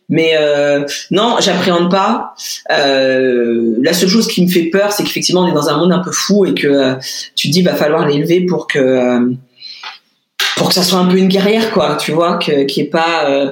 Mais 0.08 0.38
euh, 0.40 0.86
non, 1.12 1.36
j'appréhende 1.42 1.92
pas. 1.92 2.34
Euh, 2.72 3.76
la 3.84 3.92
seule 3.92 4.08
chose 4.08 4.30
qui 4.30 4.44
me 4.46 4.50
fait 4.50 4.70
peur, 4.70 4.94
c'est 4.94 5.04
qu'effectivement, 5.04 5.42
on 5.42 5.48
est 5.50 5.54
dans 5.54 5.68
un 5.68 5.78
monde 5.78 5.92
un 5.92 6.00
peu 6.00 6.14
fou 6.14 6.46
et 6.46 6.54
que 6.54 6.68
euh, 6.68 6.96
tu 7.36 7.50
te 7.50 7.54
dis, 7.54 7.62
va 7.62 7.76
falloir 7.76 8.08
l'élever 8.08 8.46
pour 8.46 8.66
que 8.68 8.80
euh, 8.80 9.30
pour 10.56 10.70
que 10.70 10.74
ça 10.74 10.84
soit 10.84 11.00
un 11.00 11.06
peu 11.06 11.18
une 11.18 11.28
guerrière, 11.28 11.72
quoi. 11.72 11.98
Tu 11.98 12.14
vois, 12.14 12.38
que 12.38 12.64
qui 12.64 12.80
est 12.80 12.90
pas 12.90 13.30
euh, 13.30 13.52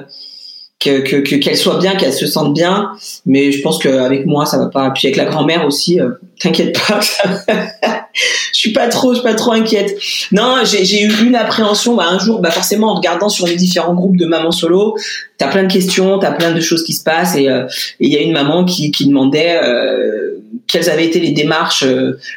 que 0.80 1.00
qu'elle 1.00 1.40
que, 1.40 1.56
soit 1.56 1.78
bien, 1.78 1.96
qu'elle 1.96 2.12
se 2.12 2.26
sente 2.26 2.54
bien. 2.54 2.92
Mais 3.26 3.50
je 3.50 3.60
pense 3.62 3.78
qu'avec 3.78 4.26
moi, 4.26 4.46
ça 4.46 4.58
va 4.58 4.66
pas. 4.66 4.90
Puis 4.90 5.08
avec 5.08 5.16
la 5.16 5.24
grand-mère 5.24 5.66
aussi, 5.66 6.00
euh, 6.00 6.10
t'inquiète 6.38 6.78
pas. 6.86 7.00
je 8.14 8.58
suis 8.58 8.72
pas 8.72 8.88
trop, 8.88 9.12
je 9.12 9.18
suis 9.18 9.24
pas 9.24 9.34
trop 9.34 9.52
inquiète. 9.52 9.98
Non, 10.30 10.56
j'ai 10.64 11.02
eu 11.02 11.12
une 11.24 11.34
appréhension. 11.34 11.96
Bah, 11.96 12.06
un 12.08 12.18
jour, 12.18 12.40
bah 12.40 12.50
forcément, 12.50 12.92
en 12.92 12.94
regardant 12.94 13.28
sur 13.28 13.46
les 13.46 13.56
différents 13.56 13.94
groupes 13.94 14.16
de 14.16 14.26
mamans 14.26 14.52
solo, 14.52 14.96
t'as 15.36 15.48
plein 15.48 15.64
de 15.64 15.72
questions, 15.72 16.18
t'as 16.18 16.32
plein 16.32 16.52
de 16.52 16.60
choses 16.60 16.84
qui 16.84 16.92
se 16.92 17.02
passent. 17.02 17.34
Et 17.34 17.48
euh, 17.48 17.66
il 17.98 18.12
y 18.12 18.16
a 18.16 18.20
une 18.20 18.32
maman 18.32 18.64
qui, 18.64 18.92
qui 18.92 19.08
demandait 19.08 19.58
euh, 19.60 20.40
quelles 20.68 20.88
avaient 20.90 21.06
été 21.06 21.18
les 21.18 21.32
démarches 21.32 21.84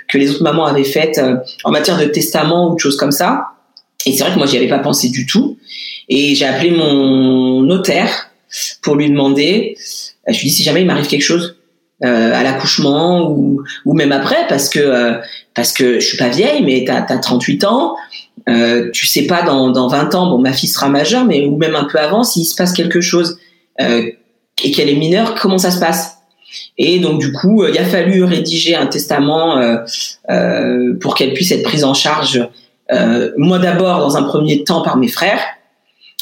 que 0.07 0.17
les 0.17 0.31
autres 0.31 0.43
mamans 0.43 0.65
avaient 0.65 0.83
faites 0.83 1.21
en 1.63 1.71
matière 1.71 1.99
de 1.99 2.05
testament 2.05 2.71
ou 2.71 2.75
de 2.75 2.79
choses 2.79 2.97
comme 2.97 3.11
ça. 3.11 3.49
Et 4.05 4.13
c'est 4.13 4.23
vrai 4.23 4.33
que 4.33 4.37
moi, 4.37 4.47
j'y 4.47 4.57
avais 4.57 4.67
pas 4.67 4.79
pensé 4.79 5.09
du 5.09 5.27
tout. 5.27 5.57
Et 6.09 6.33
j'ai 6.33 6.45
appelé 6.45 6.71
mon 6.71 7.61
notaire 7.61 8.30
pour 8.81 8.95
lui 8.95 9.09
demander. 9.09 9.75
Je 10.27 10.39
lui 10.39 10.49
dis 10.49 10.53
si 10.53 10.63
jamais 10.63 10.81
il 10.81 10.87
m'arrive 10.87 11.07
quelque 11.07 11.21
chose 11.21 11.57
euh, 12.03 12.33
à 12.33 12.43
l'accouchement 12.43 13.29
ou, 13.29 13.63
même 13.85 14.11
après, 14.11 14.47
parce 14.47 14.69
que 14.69 14.79
euh, 14.79 15.17
parce 15.53 15.73
que 15.73 15.99
je 15.99 16.05
suis 16.05 16.17
pas 16.17 16.29
vieille, 16.29 16.63
mais 16.63 16.83
t'as 16.85 17.05
as 17.07 17.17
38 17.17 17.63
ans. 17.65 17.95
Euh, 18.49 18.89
tu 18.91 19.05
sais 19.05 19.27
pas 19.27 19.43
dans, 19.43 19.69
dans 19.69 19.87
20 19.87 20.15
ans, 20.15 20.29
bon 20.29 20.39
ma 20.39 20.53
fille 20.53 20.69
sera 20.69 20.89
majeure, 20.89 21.25
mais 21.25 21.45
ou 21.45 21.57
même 21.57 21.75
un 21.75 21.83
peu 21.85 21.99
avant, 21.99 22.23
s'il 22.23 22.45
se 22.45 22.55
passe 22.55 22.73
quelque 22.73 23.01
chose 23.01 23.37
euh, 23.79 24.09
et 24.63 24.71
qu'elle 24.71 24.89
est 24.89 24.95
mineure, 24.95 25.35
comment 25.35 25.57
ça 25.57 25.71
se 25.71 25.79
passe? 25.79 26.17
Et 26.77 26.99
donc 26.99 27.19
du 27.19 27.31
coup, 27.31 27.65
il 27.65 27.77
a 27.77 27.85
fallu 27.85 28.23
rédiger 28.23 28.75
un 28.75 28.87
testament 28.87 29.57
euh, 30.29 30.93
pour 30.99 31.15
qu'elle 31.15 31.33
puisse 31.33 31.51
être 31.51 31.63
prise 31.63 31.83
en 31.83 31.93
charge. 31.93 32.45
moi 33.37 33.59
d'abord, 33.59 33.99
dans 33.99 34.17
un 34.17 34.23
premier 34.23 34.63
temps, 34.63 34.81
par 34.81 34.97
mes 34.97 35.07
frères. 35.07 35.39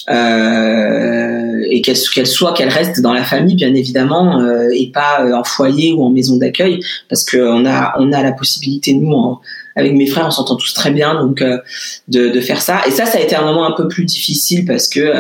Euh, 0.09 1.39
et 1.69 1.81
qu'elle 1.81 1.97
qu'elle 2.13 2.27
soit 2.27 2.53
qu'elle 2.53 2.69
reste 2.69 3.01
dans 3.01 3.13
la 3.13 3.23
famille 3.23 3.55
bien 3.55 3.73
évidemment 3.73 4.39
euh, 4.39 4.69
et 4.73 4.87
pas 4.87 5.21
euh, 5.21 5.33
en 5.33 5.43
foyer 5.43 5.91
ou 5.91 6.03
en 6.03 6.09
maison 6.09 6.37
d'accueil 6.37 6.79
parce 7.09 7.23
que 7.23 7.37
on 7.37 7.65
a 7.65 7.93
on 7.99 8.11
a 8.11 8.23
la 8.23 8.31
possibilité 8.31 8.93
nous 8.93 9.39
avec 9.75 9.93
mes 9.93 10.07
frères 10.07 10.27
on 10.27 10.31
s'entend 10.31 10.55
tous 10.55 10.73
très 10.73 10.91
bien 10.91 11.15
donc 11.15 11.41
euh, 11.41 11.59
de, 12.07 12.29
de 12.29 12.41
faire 12.41 12.61
ça 12.61 12.81
et 12.87 12.91
ça 12.91 13.05
ça 13.05 13.17
a 13.17 13.21
été 13.21 13.35
un 13.35 13.43
moment 13.43 13.65
un 13.65 13.73
peu 13.73 13.87
plus 13.87 14.05
difficile 14.05 14.65
parce 14.65 14.87
que 14.87 15.11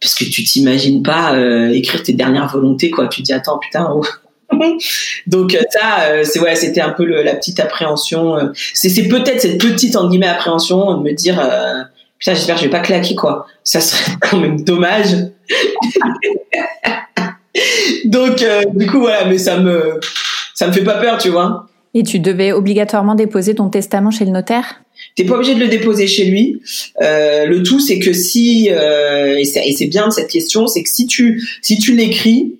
parce 0.00 0.14
que 0.14 0.24
tu 0.24 0.44
t'imagines 0.44 1.02
pas 1.02 1.36
écrire 1.72 2.02
tes 2.02 2.12
dernières 2.12 2.48
volontés 2.48 2.90
quoi 2.90 3.08
tu 3.08 3.22
dis 3.22 3.32
attends 3.32 3.58
putain 3.58 3.90
oh. 3.94 4.04
donc 5.26 5.58
ça 5.70 6.24
c'est 6.24 6.40
ouais 6.40 6.54
c'était 6.54 6.80
un 6.80 6.90
peu 6.90 7.04
la 7.04 7.34
petite 7.34 7.58
appréhension 7.58 8.36
c'est 8.74 8.88
c'est 8.88 9.08
peut-être 9.08 9.40
cette 9.40 9.60
petite 9.60 9.96
en 9.96 10.08
guillemets 10.08 10.28
appréhension 10.28 10.98
de 10.98 11.02
me 11.02 11.12
dire 11.12 11.40
putain 12.18 12.34
j'espère 12.34 12.56
que 12.56 12.60
je 12.62 12.66
vais 12.66 12.70
pas 12.70 12.80
claquer 12.80 13.14
quoi. 13.14 13.46
Ça 13.64 13.80
serait 13.80 14.12
quand 14.20 14.38
même 14.38 14.60
dommage. 14.62 15.14
Donc 18.04 18.42
euh, 18.42 18.62
du 18.74 18.86
coup 18.86 19.00
voilà 19.00 19.24
mais 19.24 19.38
ça 19.38 19.58
me 19.58 19.98
ça 20.54 20.66
me 20.68 20.72
fait 20.72 20.84
pas 20.84 21.00
peur 21.00 21.18
tu 21.18 21.30
vois. 21.30 21.68
Et 21.94 22.02
tu 22.02 22.18
devais 22.18 22.52
obligatoirement 22.52 23.14
déposer 23.14 23.54
ton 23.54 23.70
testament 23.70 24.10
chez 24.10 24.26
le 24.26 24.30
notaire? 24.30 24.82
T'es 25.14 25.24
pas 25.24 25.34
obligé 25.34 25.54
de 25.54 25.60
le 25.60 25.68
déposer 25.68 26.06
chez 26.06 26.26
lui. 26.26 26.60
Euh, 27.02 27.46
le 27.46 27.62
tout, 27.62 27.80
c'est 27.80 27.98
que 27.98 28.12
si 28.12 28.68
euh, 28.70 29.36
et 29.38 29.44
c'est 29.44 29.86
bien 29.86 30.10
cette 30.10 30.28
question, 30.28 30.66
c'est 30.66 30.82
que 30.82 30.90
si 30.90 31.06
tu 31.06 31.42
si 31.62 31.78
tu 31.78 31.94
l'écris, 31.94 32.52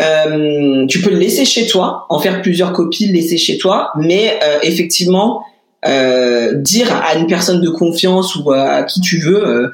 euh, 0.00 0.86
tu 0.86 1.00
peux 1.00 1.10
le 1.10 1.18
laisser 1.18 1.44
chez 1.44 1.66
toi, 1.66 2.06
en 2.08 2.18
faire 2.18 2.40
plusieurs 2.40 2.72
copies, 2.72 3.08
le 3.08 3.14
laisser 3.14 3.36
chez 3.36 3.58
toi, 3.58 3.90
mais 3.98 4.38
euh, 4.42 4.58
effectivement, 4.62 5.42
euh, 5.86 6.54
dire 6.54 6.92
à 6.94 7.14
une 7.16 7.26
personne 7.26 7.60
de 7.60 7.70
confiance 7.70 8.36
ou 8.36 8.52
à 8.52 8.82
qui 8.84 9.00
tu 9.00 9.18
veux 9.18 9.46
euh, 9.46 9.70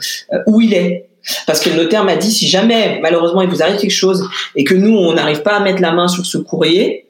où 0.47 0.61
il 0.61 0.75
est. 0.75 1.07
Parce 1.47 1.61
que 1.61 1.69
le 1.69 1.77
notaire 1.77 2.05
m'a 2.05 2.17
dit 2.17 2.31
si 2.31 2.49
jamais 2.49 3.01
malheureusement 3.03 3.43
il 3.43 3.49
vous 3.49 3.63
arrive 3.63 3.77
quelque 3.77 3.91
chose 3.91 4.27
et 4.55 4.65
que 4.65 4.75
nous 4.75 4.97
on 4.97 5.13
n'arrive 5.13 5.43
pas 5.43 5.57
à 5.57 5.61
mettre 5.61 5.83
la 5.83 5.93
main 5.93 6.09
sur 6.09 6.25
ce 6.25 6.39
courrier, 6.39 7.09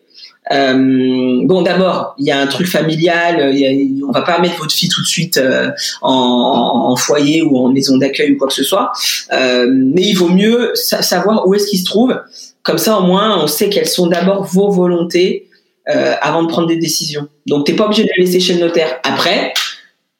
euh, 0.50 1.40
bon, 1.44 1.62
d'abord, 1.62 2.14
il 2.18 2.26
y 2.26 2.30
a 2.30 2.40
un 2.40 2.46
truc 2.46 2.66
familial. 2.66 3.50
Il 3.52 3.58
y 3.58 3.66
a, 3.66 4.06
on 4.06 4.12
va 4.12 4.22
pas 4.22 4.40
mettre 4.40 4.56
votre 4.58 4.72
fille 4.72 4.88
tout 4.88 5.02
de 5.02 5.06
suite 5.06 5.36
euh, 5.36 5.70
en, 6.02 6.90
en, 6.90 6.96
foyer 6.96 7.42
ou 7.42 7.58
en 7.58 7.68
maison 7.70 7.98
d'accueil 7.98 8.32
ou 8.32 8.38
quoi 8.38 8.48
que 8.48 8.54
ce 8.54 8.64
soit. 8.64 8.92
Euh, 9.32 9.68
mais 9.70 10.02
il 10.02 10.14
vaut 10.14 10.28
mieux 10.28 10.72
savoir 10.74 11.46
où 11.46 11.54
est-ce 11.54 11.66
qu'il 11.66 11.78
se 11.78 11.84
trouve. 11.84 12.16
Comme 12.62 12.78
ça, 12.78 12.98
au 12.98 13.02
moins, 13.02 13.42
on 13.42 13.46
sait 13.46 13.68
quelles 13.68 13.88
sont 13.88 14.06
d'abord 14.06 14.44
vos 14.44 14.70
volontés 14.70 15.47
euh, 15.90 16.14
avant 16.20 16.42
de 16.42 16.48
prendre 16.48 16.68
des 16.68 16.76
décisions. 16.76 17.28
Donc, 17.46 17.66
t'es 17.66 17.74
pas 17.74 17.86
obligé 17.86 18.04
de 18.04 18.10
le 18.16 18.24
laisser 18.24 18.40
chez 18.40 18.54
le 18.54 18.60
notaire. 18.60 18.98
Après, 19.04 19.52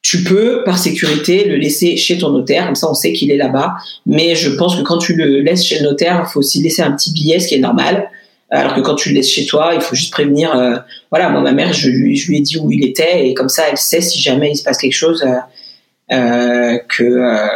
tu 0.03 0.23
peux, 0.23 0.63
par 0.65 0.79
sécurité, 0.79 1.45
le 1.45 1.57
laisser 1.57 1.97
chez 1.97 2.19
ton 2.19 2.31
notaire, 2.31 2.67
comme 2.67 2.75
ça 2.75 2.89
on 2.91 2.95
sait 2.95 3.13
qu'il 3.13 3.31
est 3.31 3.37
là-bas. 3.37 3.75
Mais 4.07 4.35
je 4.37 4.49
pense 4.51 4.77
que 4.77 4.83
quand 4.83 4.99
tu 4.99 5.15
le 5.15 5.41
laisses 5.41 5.65
chez 5.65 5.81
le 5.81 5.85
notaire, 5.85 6.25
il 6.27 6.31
faut 6.31 6.39
aussi 6.39 6.63
laisser 6.63 6.83
un 6.83 6.93
petit 6.93 7.13
billet, 7.13 7.41
ce 7.41 7.49
qui 7.49 7.57
est 7.57 7.61
normal. 7.61 8.09
Alors 8.51 8.75
que 8.75 8.81
quand 8.81 8.95
tu 8.95 9.11
le 9.11 9.17
laisses 9.17 9.31
chez 9.31 9.45
toi, 9.45 9.73
il 9.75 9.81
faut 9.81 9.95
juste 9.95 10.13
prévenir. 10.13 10.57
Euh, 10.57 10.77
voilà, 11.11 11.29
moi 11.29 11.43
ma 11.43 11.53
mère, 11.53 11.73
je 11.75 11.91
lui, 11.91 12.17
ai 12.35 12.41
dit 12.41 12.57
où 12.57 12.71
il 12.73 12.85
était 12.85 13.29
et 13.29 13.35
comme 13.35 13.51
ça, 13.51 13.65
elle 13.71 13.77
sait 13.77 14.01
si 14.01 14.19
jamais 14.21 14.53
il 14.53 14.57
se 14.57 14.63
passe 14.63 14.79
quelque 14.79 14.95
chose 14.95 15.23
euh, 15.23 16.15
euh 16.15 16.79
que, 16.89 17.05
euh, 17.05 17.47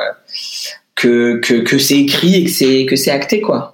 que 0.94 1.38
que 1.38 1.54
que 1.62 1.78
c'est 1.78 1.98
écrit 1.98 2.34
et 2.34 2.44
que 2.44 2.50
c'est 2.50 2.84
que 2.84 2.96
c'est 2.96 3.10
acté 3.10 3.40
quoi. 3.40 3.71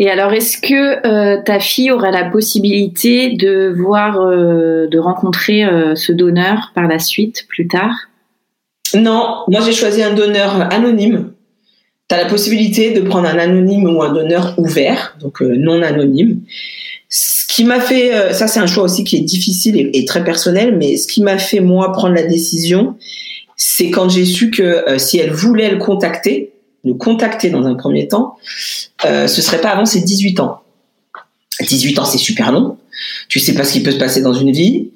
Et 0.00 0.08
alors, 0.08 0.32
est-ce 0.32 0.58
que 0.58 1.06
euh, 1.06 1.42
ta 1.42 1.58
fille 1.58 1.90
aura 1.90 2.10
la 2.12 2.24
possibilité 2.24 3.30
de 3.30 3.74
voir, 3.76 4.20
euh, 4.20 4.86
de 4.86 4.98
rencontrer 4.98 5.64
euh, 5.64 5.96
ce 5.96 6.12
donneur 6.12 6.70
par 6.74 6.86
la 6.86 7.00
suite, 7.00 7.46
plus 7.48 7.66
tard? 7.66 7.94
Non, 8.94 9.42
moi 9.48 9.60
j'ai 9.60 9.72
choisi 9.72 10.02
un 10.02 10.14
donneur 10.14 10.72
anonyme. 10.72 11.32
Tu 12.08 12.14
as 12.14 12.22
la 12.22 12.28
possibilité 12.28 12.92
de 12.92 13.00
prendre 13.00 13.28
un 13.28 13.38
anonyme 13.38 13.84
ou 13.84 14.02
un 14.02 14.12
donneur 14.12 14.54
ouvert, 14.56 15.16
donc 15.20 15.42
non 15.42 15.82
anonyme. 15.82 16.40
Ce 17.10 17.46
qui 17.46 17.64
m'a 17.64 17.80
fait, 17.80 18.32
ça 18.32 18.46
c'est 18.46 18.60
un 18.60 18.66
choix 18.66 18.84
aussi 18.84 19.04
qui 19.04 19.16
est 19.16 19.20
difficile 19.20 19.76
et, 19.76 19.90
et, 19.92 20.04
très 20.06 20.24
personnel, 20.24 20.74
mais 20.78 20.96
ce 20.96 21.06
qui 21.06 21.22
m'a 21.22 21.36
fait 21.36 21.60
moi 21.60 21.92
prendre 21.92 22.14
la 22.14 22.22
décision, 22.22 22.96
c'est 23.56 23.90
quand 23.90 24.08
j'ai 24.08 24.24
su 24.24 24.50
que 24.50 24.82
si 24.96 25.18
elle 25.18 25.32
voulait 25.32 25.70
le 25.70 25.76
contacter, 25.76 26.52
le 26.84 26.94
contacter 26.94 27.50
dans 27.50 27.66
un 27.66 27.74
premier 27.74 28.08
temps, 28.08 28.36
euh, 29.04 29.26
ce 29.26 29.42
serait 29.42 29.60
pas 29.60 29.70
avant 29.70 29.84
ses 29.84 30.00
18 30.00 30.40
ans. 30.40 30.62
18 31.60 31.98
ans, 31.98 32.04
c'est 32.04 32.18
super 32.18 32.52
long. 32.52 32.78
Tu 33.28 33.38
sais 33.40 33.54
pas 33.54 33.64
ce 33.64 33.72
qui 33.72 33.82
peut 33.82 33.90
se 33.90 33.98
passer 33.98 34.22
dans 34.22 34.32
une 34.32 34.52
vie. 34.52 34.90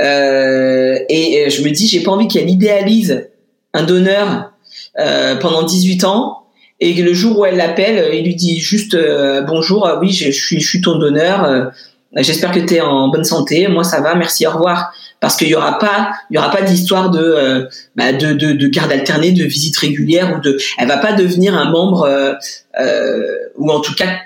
Euh, 0.00 0.98
et 1.08 1.44
euh, 1.46 1.50
je 1.50 1.62
me 1.62 1.70
dis, 1.70 1.88
j'ai 1.88 2.00
pas 2.00 2.12
envie 2.12 2.28
qu'elle 2.28 2.50
idéalise 2.50 3.28
un 3.72 3.82
donneur 3.82 4.52
euh, 4.98 5.36
pendant 5.36 5.62
18 5.62 6.04
ans 6.04 6.44
et 6.80 6.94
que 6.94 7.02
le 7.02 7.14
jour 7.14 7.38
où 7.38 7.46
elle 7.46 7.56
l'appelle, 7.56 8.10
il 8.14 8.24
lui 8.24 8.34
dit 8.34 8.58
juste 8.58 8.96
bonjour, 9.46 9.88
oui, 10.00 10.10
je, 10.10 10.30
suis, 10.30 10.60
je 10.60 10.68
suis 10.68 10.80
ton 10.80 10.98
donneur. 10.98 11.72
J'espère 12.16 12.52
que 12.52 12.60
tu 12.60 12.74
es 12.74 12.80
en 12.80 13.08
bonne 13.08 13.24
santé. 13.24 13.66
Moi, 13.68 13.84
ça 13.84 14.00
va. 14.00 14.14
Merci. 14.14 14.46
Au 14.46 14.52
revoir. 14.52 14.92
Parce 15.20 15.36
qu'il 15.36 15.48
y 15.48 15.54
aura 15.54 15.78
pas, 15.78 16.12
il 16.30 16.34
y 16.34 16.38
aura 16.38 16.50
pas 16.50 16.62
d'histoire 16.62 17.10
de, 17.10 17.18
euh, 17.18 17.66
bah, 17.96 18.12
de, 18.12 18.34
de, 18.34 18.52
de, 18.52 18.66
garde 18.68 18.92
alternée, 18.92 19.32
de 19.32 19.44
visite 19.44 19.76
régulière 19.76 20.36
ou 20.36 20.40
de. 20.40 20.58
Elle 20.76 20.88
va 20.88 20.98
pas 20.98 21.14
devenir 21.14 21.56
un 21.56 21.70
membre 21.70 22.02
euh, 22.02 22.34
euh, 22.78 23.22
ou 23.56 23.70
en 23.70 23.80
tout 23.80 23.94
cas 23.94 24.18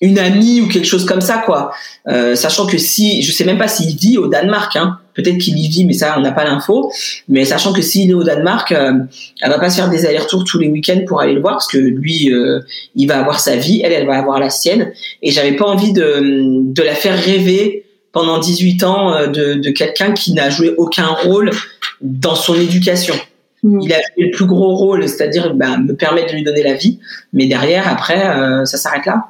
une 0.00 0.18
amie 0.18 0.60
ou 0.60 0.68
quelque 0.68 0.86
chose 0.86 1.04
comme 1.04 1.20
ça, 1.20 1.38
quoi. 1.38 1.72
Euh, 2.08 2.34
sachant 2.34 2.66
que 2.66 2.78
si, 2.78 3.22
je 3.22 3.32
sais 3.32 3.44
même 3.44 3.58
pas 3.58 3.68
s'il 3.68 3.96
vit 3.96 4.18
au 4.18 4.26
Danemark, 4.26 4.76
hein. 4.76 4.98
Peut-être 5.14 5.38
qu'il 5.38 5.56
y 5.58 5.68
vit, 5.68 5.84
mais 5.84 5.92
ça, 5.92 6.16
on 6.18 6.20
n'a 6.20 6.32
pas 6.32 6.44
l'info. 6.44 6.92
Mais 7.28 7.44
sachant 7.44 7.72
que 7.72 7.82
s'il 7.82 8.10
est 8.10 8.14
au 8.14 8.24
Danemark, 8.24 8.72
euh, 8.72 8.92
elle 9.40 9.50
va 9.50 9.58
pas 9.58 9.70
se 9.70 9.76
faire 9.76 9.88
des 9.88 10.06
allers-retours 10.06 10.44
tous 10.44 10.58
les 10.58 10.68
week-ends 10.68 11.02
pour 11.06 11.20
aller 11.20 11.34
le 11.34 11.40
voir, 11.40 11.54
parce 11.54 11.68
que 11.68 11.78
lui, 11.78 12.32
euh, 12.32 12.60
il 12.96 13.06
va 13.06 13.20
avoir 13.20 13.38
sa 13.40 13.56
vie, 13.56 13.80
elle, 13.84 13.92
elle 13.92 14.06
va 14.06 14.18
avoir 14.18 14.40
la 14.40 14.50
sienne. 14.50 14.92
Et 15.22 15.30
j'avais 15.30 15.54
pas 15.54 15.66
envie 15.66 15.92
de, 15.92 16.62
de 16.62 16.82
la 16.82 16.94
faire 16.94 17.16
rêver 17.16 17.84
pendant 18.12 18.38
18 18.38 18.82
ans 18.84 19.14
euh, 19.14 19.26
de, 19.28 19.54
de 19.54 19.70
quelqu'un 19.70 20.12
qui 20.12 20.32
n'a 20.32 20.50
joué 20.50 20.74
aucun 20.78 21.06
rôle 21.06 21.50
dans 22.00 22.34
son 22.34 22.54
éducation. 22.54 23.14
Mmh. 23.62 23.80
Il 23.82 23.92
a 23.92 23.98
joué 23.98 24.26
le 24.26 24.30
plus 24.32 24.46
gros 24.46 24.74
rôle, 24.74 25.08
c'est-à-dire 25.08 25.54
bah, 25.54 25.78
me 25.78 25.94
permettre 25.94 26.32
de 26.32 26.34
lui 26.34 26.42
donner 26.42 26.64
la 26.64 26.74
vie, 26.74 26.98
mais 27.32 27.46
derrière, 27.46 27.88
après, 27.88 28.20
ça 28.66 28.76
s'arrête 28.76 29.06
là. 29.06 29.28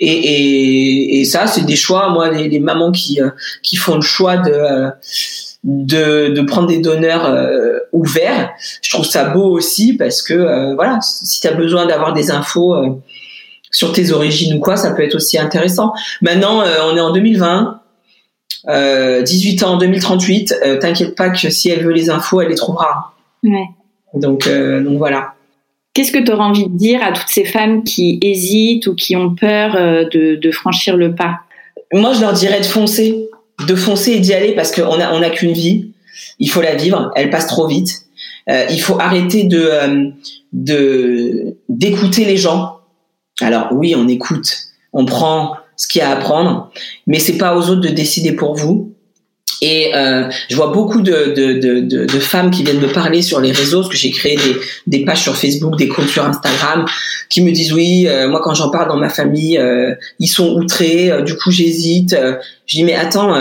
Et, 0.00 0.08
et, 0.08 1.20
et 1.20 1.24
ça, 1.24 1.46
c'est 1.46 1.64
des 1.64 1.76
choix. 1.76 2.10
Moi, 2.10 2.30
les, 2.30 2.48
les 2.48 2.60
mamans 2.60 2.92
qui 2.92 3.20
euh, 3.20 3.30
qui 3.62 3.76
font 3.76 3.96
le 3.96 4.02
choix 4.02 4.36
de 4.36 4.52
euh, 4.52 4.90
de, 5.64 6.28
de 6.28 6.42
prendre 6.42 6.68
des 6.68 6.78
donneurs 6.78 7.26
euh, 7.26 7.78
ouverts, 7.92 8.50
je 8.82 8.90
trouve 8.90 9.04
ça 9.04 9.24
beau 9.24 9.50
aussi 9.50 9.94
parce 9.94 10.22
que 10.22 10.74
voilà, 10.74 11.00
si 11.02 11.40
tu 11.40 11.48
as 11.48 11.52
besoin 11.52 11.86
d'avoir 11.86 12.14
des 12.14 12.30
infos 12.30 12.74
sur 13.70 13.92
tes 13.92 14.10
origines 14.10 14.54
ou 14.54 14.60
quoi, 14.60 14.76
ça 14.76 14.92
peut 14.92 15.02
être 15.02 15.16
aussi 15.16 15.38
intéressant. 15.38 15.92
Maintenant, 16.22 16.62
on 16.62 16.96
est 16.96 17.00
en 17.00 17.12
2020. 17.12 17.76
18 18.66 19.62
ans 19.62 19.74
en 19.74 19.76
2038, 19.78 20.78
t'inquiète 20.80 21.14
pas 21.14 21.30
que 21.30 21.50
si 21.50 21.68
elle 21.70 21.84
veut 21.84 21.92
les 21.92 22.08
infos, 22.08 22.40
elle 22.40 22.48
les 22.48 22.54
trouvera. 22.54 23.14
Ouais. 23.42 23.68
Donc, 24.14 24.48
donc 24.48 24.98
voilà. 24.98 25.34
Qu'est-ce 25.92 26.12
que 26.12 26.18
tu 26.18 26.30
auras 26.30 26.44
envie 26.44 26.68
de 26.68 26.76
dire 26.76 27.02
à 27.02 27.12
toutes 27.12 27.28
ces 27.28 27.44
femmes 27.44 27.82
qui 27.82 28.20
hésitent 28.22 28.86
ou 28.86 28.94
qui 28.94 29.16
ont 29.16 29.34
peur 29.34 29.74
euh, 29.74 30.04
de, 30.04 30.50
franchir 30.52 30.96
le 30.96 31.14
pas? 31.14 31.40
Moi, 31.92 32.12
je 32.12 32.20
leur 32.20 32.32
dirais 32.32 32.60
de 32.60 32.66
foncer, 32.66 33.28
de 33.66 33.74
foncer 33.74 34.12
et 34.12 34.20
d'y 34.20 34.32
aller 34.32 34.52
parce 34.54 34.70
qu'on 34.70 35.00
a, 35.00 35.12
on 35.12 35.22
a 35.22 35.30
qu'une 35.30 35.52
vie. 35.52 35.92
Il 36.38 36.48
faut 36.48 36.62
la 36.62 36.76
vivre. 36.76 37.10
Elle 37.16 37.30
passe 37.30 37.46
trop 37.46 37.66
vite. 37.66 38.06
Euh, 38.48 38.66
il 38.70 38.80
faut 38.80 39.00
arrêter 39.00 39.44
de, 39.44 39.60
euh, 39.60 40.10
de 40.52 41.56
d'écouter 41.68 42.24
les 42.24 42.36
gens. 42.36 42.78
Alors 43.40 43.68
oui, 43.72 43.94
on 43.96 44.06
écoute, 44.08 44.56
on 44.92 45.04
prend 45.04 45.56
ce 45.76 45.88
qu'il 45.88 46.00
y 46.00 46.02
a 46.02 46.10
à 46.10 46.16
prendre, 46.16 46.70
mais 47.06 47.18
c'est 47.18 47.38
pas 47.38 47.56
aux 47.56 47.68
autres 47.70 47.80
de 47.80 47.88
décider 47.88 48.32
pour 48.32 48.54
vous. 48.54 48.92
Et 49.62 49.94
euh, 49.94 50.28
je 50.48 50.56
vois 50.56 50.68
beaucoup 50.68 51.02
de, 51.02 51.34
de, 51.36 51.52
de, 51.60 52.06
de, 52.06 52.18
femmes 52.18 52.50
qui 52.50 52.64
viennent 52.64 52.80
me 52.80 52.92
parler 52.92 53.20
sur 53.20 53.40
les 53.40 53.52
réseaux, 53.52 53.80
parce 53.80 53.90
que 53.90 53.96
j'ai 53.98 54.10
créé 54.10 54.36
des, 54.36 54.56
des 54.86 55.04
pages 55.04 55.22
sur 55.22 55.36
Facebook, 55.36 55.76
des 55.76 55.88
comptes 55.88 56.08
sur 56.08 56.24
Instagram, 56.24 56.86
qui 57.28 57.42
me 57.42 57.52
disent 57.52 57.72
oui, 57.72 58.06
euh, 58.08 58.28
moi 58.28 58.40
quand 58.42 58.54
j'en 58.54 58.70
parle 58.70 58.88
dans 58.88 58.96
ma 58.96 59.10
famille, 59.10 59.58
euh, 59.58 59.94
ils 60.18 60.28
sont 60.28 60.54
outrés, 60.54 61.10
euh, 61.10 61.22
du 61.22 61.36
coup 61.36 61.50
j'hésite. 61.50 62.16
je 62.66 62.76
dis 62.76 62.84
mais 62.84 62.94
attends, 62.94 63.34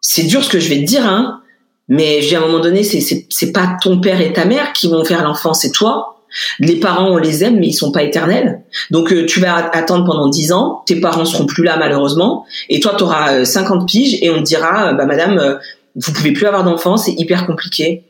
c'est 0.00 0.24
dur 0.24 0.44
ce 0.44 0.50
que 0.50 0.60
je 0.60 0.68
vais 0.68 0.80
te 0.80 0.84
dire, 0.84 1.06
hein, 1.06 1.40
mais 1.88 2.20
à 2.34 2.38
un 2.38 2.40
moment 2.40 2.60
donné, 2.60 2.82
c'est 2.84 3.52
pas 3.52 3.76
ton 3.82 4.00
père 4.00 4.20
et 4.20 4.32
ta 4.32 4.44
mère 4.44 4.72
qui 4.72 4.88
vont 4.88 5.04
faire 5.04 5.24
l'enfant, 5.24 5.54
c'est 5.54 5.72
toi. 5.72 6.21
Les 6.58 6.76
parents, 6.76 7.10
on 7.10 7.16
les 7.18 7.44
aime, 7.44 7.58
mais 7.58 7.68
ils 7.68 7.72
sont 7.72 7.92
pas 7.92 8.02
éternels. 8.02 8.62
Donc 8.90 9.12
euh, 9.12 9.26
tu 9.26 9.40
vas 9.40 9.70
attendre 9.72 10.04
pendant 10.04 10.28
10 10.28 10.52
ans, 10.52 10.82
tes 10.86 10.96
parents 11.00 11.24
seront 11.24 11.46
plus 11.46 11.64
là 11.64 11.76
malheureusement, 11.76 12.46
et 12.68 12.80
toi 12.80 12.94
tu 12.96 13.04
auras 13.04 13.44
50 13.44 13.86
piges 13.86 14.18
et 14.22 14.30
on 14.30 14.38
te 14.38 14.42
dira, 14.42 14.88
euh, 14.88 14.92
bah 14.94 15.06
madame, 15.06 15.38
euh, 15.38 15.56
vous 15.96 16.12
pouvez 16.12 16.32
plus 16.32 16.46
avoir 16.46 16.64
d'enfants, 16.64 16.96
c'est 16.96 17.12
hyper 17.12 17.46
compliqué. 17.46 18.04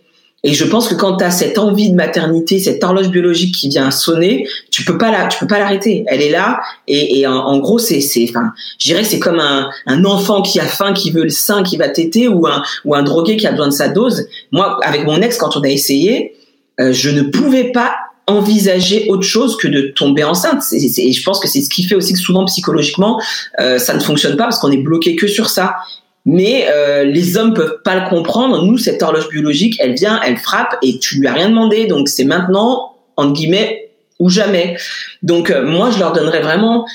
Et 0.44 0.54
je 0.54 0.64
pense 0.64 0.88
que 0.88 0.96
quand 0.96 1.18
tu 1.18 1.24
as 1.24 1.30
cette 1.30 1.56
envie 1.56 1.90
de 1.90 1.94
maternité, 1.94 2.58
cette 2.58 2.82
horloge 2.82 3.10
biologique 3.10 3.54
qui 3.54 3.68
vient 3.68 3.92
sonner, 3.92 4.48
tu 4.72 4.84
peux 4.84 4.98
pas 4.98 5.12
la, 5.12 5.28
tu 5.28 5.38
peux 5.38 5.46
pas 5.46 5.60
l'arrêter. 5.60 6.04
Elle 6.08 6.20
est 6.20 6.32
là 6.32 6.60
et, 6.88 7.24
en, 7.28 7.58
gros 7.58 7.78
c'est, 7.78 8.00
c'est, 8.00 8.26
enfin, 8.28 8.52
c'est 8.76 9.20
comme 9.20 9.38
un, 9.38 9.70
un 9.86 10.04
enfant 10.04 10.42
qui 10.42 10.58
a 10.58 10.64
faim, 10.64 10.94
qui 10.94 11.12
veut 11.12 11.22
le 11.22 11.28
sein, 11.28 11.62
qui 11.62 11.76
va 11.76 11.88
téter, 11.88 12.26
ou 12.26 12.48
un, 12.48 12.60
ou 12.84 12.96
un 12.96 13.04
drogué 13.04 13.36
qui 13.36 13.46
a 13.46 13.52
besoin 13.52 13.68
de 13.68 13.72
sa 13.72 13.86
dose. 13.86 14.26
Moi, 14.50 14.80
avec 14.82 15.04
mon 15.04 15.22
ex, 15.22 15.38
quand 15.38 15.56
on 15.56 15.62
a 15.62 15.68
essayé, 15.68 16.34
je 16.76 17.10
ne 17.10 17.22
pouvais 17.22 17.70
pas 17.70 17.94
envisager 18.26 19.08
autre 19.08 19.22
chose 19.24 19.56
que 19.56 19.68
de 19.68 19.88
tomber 19.88 20.24
enceinte. 20.24 20.62
Et 20.72 21.12
je 21.12 21.22
pense 21.22 21.40
que 21.40 21.48
c'est 21.48 21.60
ce 21.60 21.68
qui 21.68 21.82
fait 21.82 21.94
aussi 21.94 22.12
que 22.12 22.18
souvent 22.18 22.44
psychologiquement, 22.44 23.20
euh, 23.60 23.78
ça 23.78 23.94
ne 23.94 24.00
fonctionne 24.00 24.36
pas 24.36 24.44
parce 24.44 24.58
qu'on 24.58 24.70
est 24.70 24.82
bloqué 24.82 25.16
que 25.16 25.26
sur 25.26 25.50
ça. 25.50 25.76
Mais 26.24 26.68
euh, 26.70 27.02
les 27.02 27.36
hommes 27.36 27.52
peuvent 27.52 27.82
pas 27.84 27.96
le 27.96 28.08
comprendre. 28.08 28.64
Nous, 28.64 28.78
cette 28.78 29.02
horloge 29.02 29.28
biologique, 29.28 29.74
elle 29.80 29.94
vient, 29.94 30.20
elle 30.24 30.36
frappe 30.36 30.76
et 30.82 30.98
tu 30.98 31.18
lui 31.18 31.26
as 31.26 31.32
rien 31.32 31.48
demandé. 31.48 31.86
Donc 31.86 32.08
c'est 32.08 32.24
maintenant, 32.24 32.96
entre 33.16 33.32
guillemets, 33.32 33.90
ou 34.20 34.30
jamais. 34.30 34.76
Donc 35.22 35.50
euh, 35.50 35.64
moi, 35.64 35.90
je 35.90 35.98
leur 35.98 36.12
donnerais 36.12 36.40
vraiment 36.40 36.86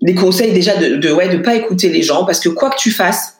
des 0.00 0.14
conseils 0.14 0.52
déjà 0.52 0.76
de, 0.76 0.96
de 0.96 1.10
ouais 1.10 1.28
de 1.28 1.38
pas 1.38 1.54
écouter 1.54 1.88
les 1.88 2.02
gens 2.02 2.24
parce 2.24 2.40
que 2.40 2.48
quoi 2.48 2.70
que 2.70 2.78
tu 2.78 2.90
fasses, 2.90 3.38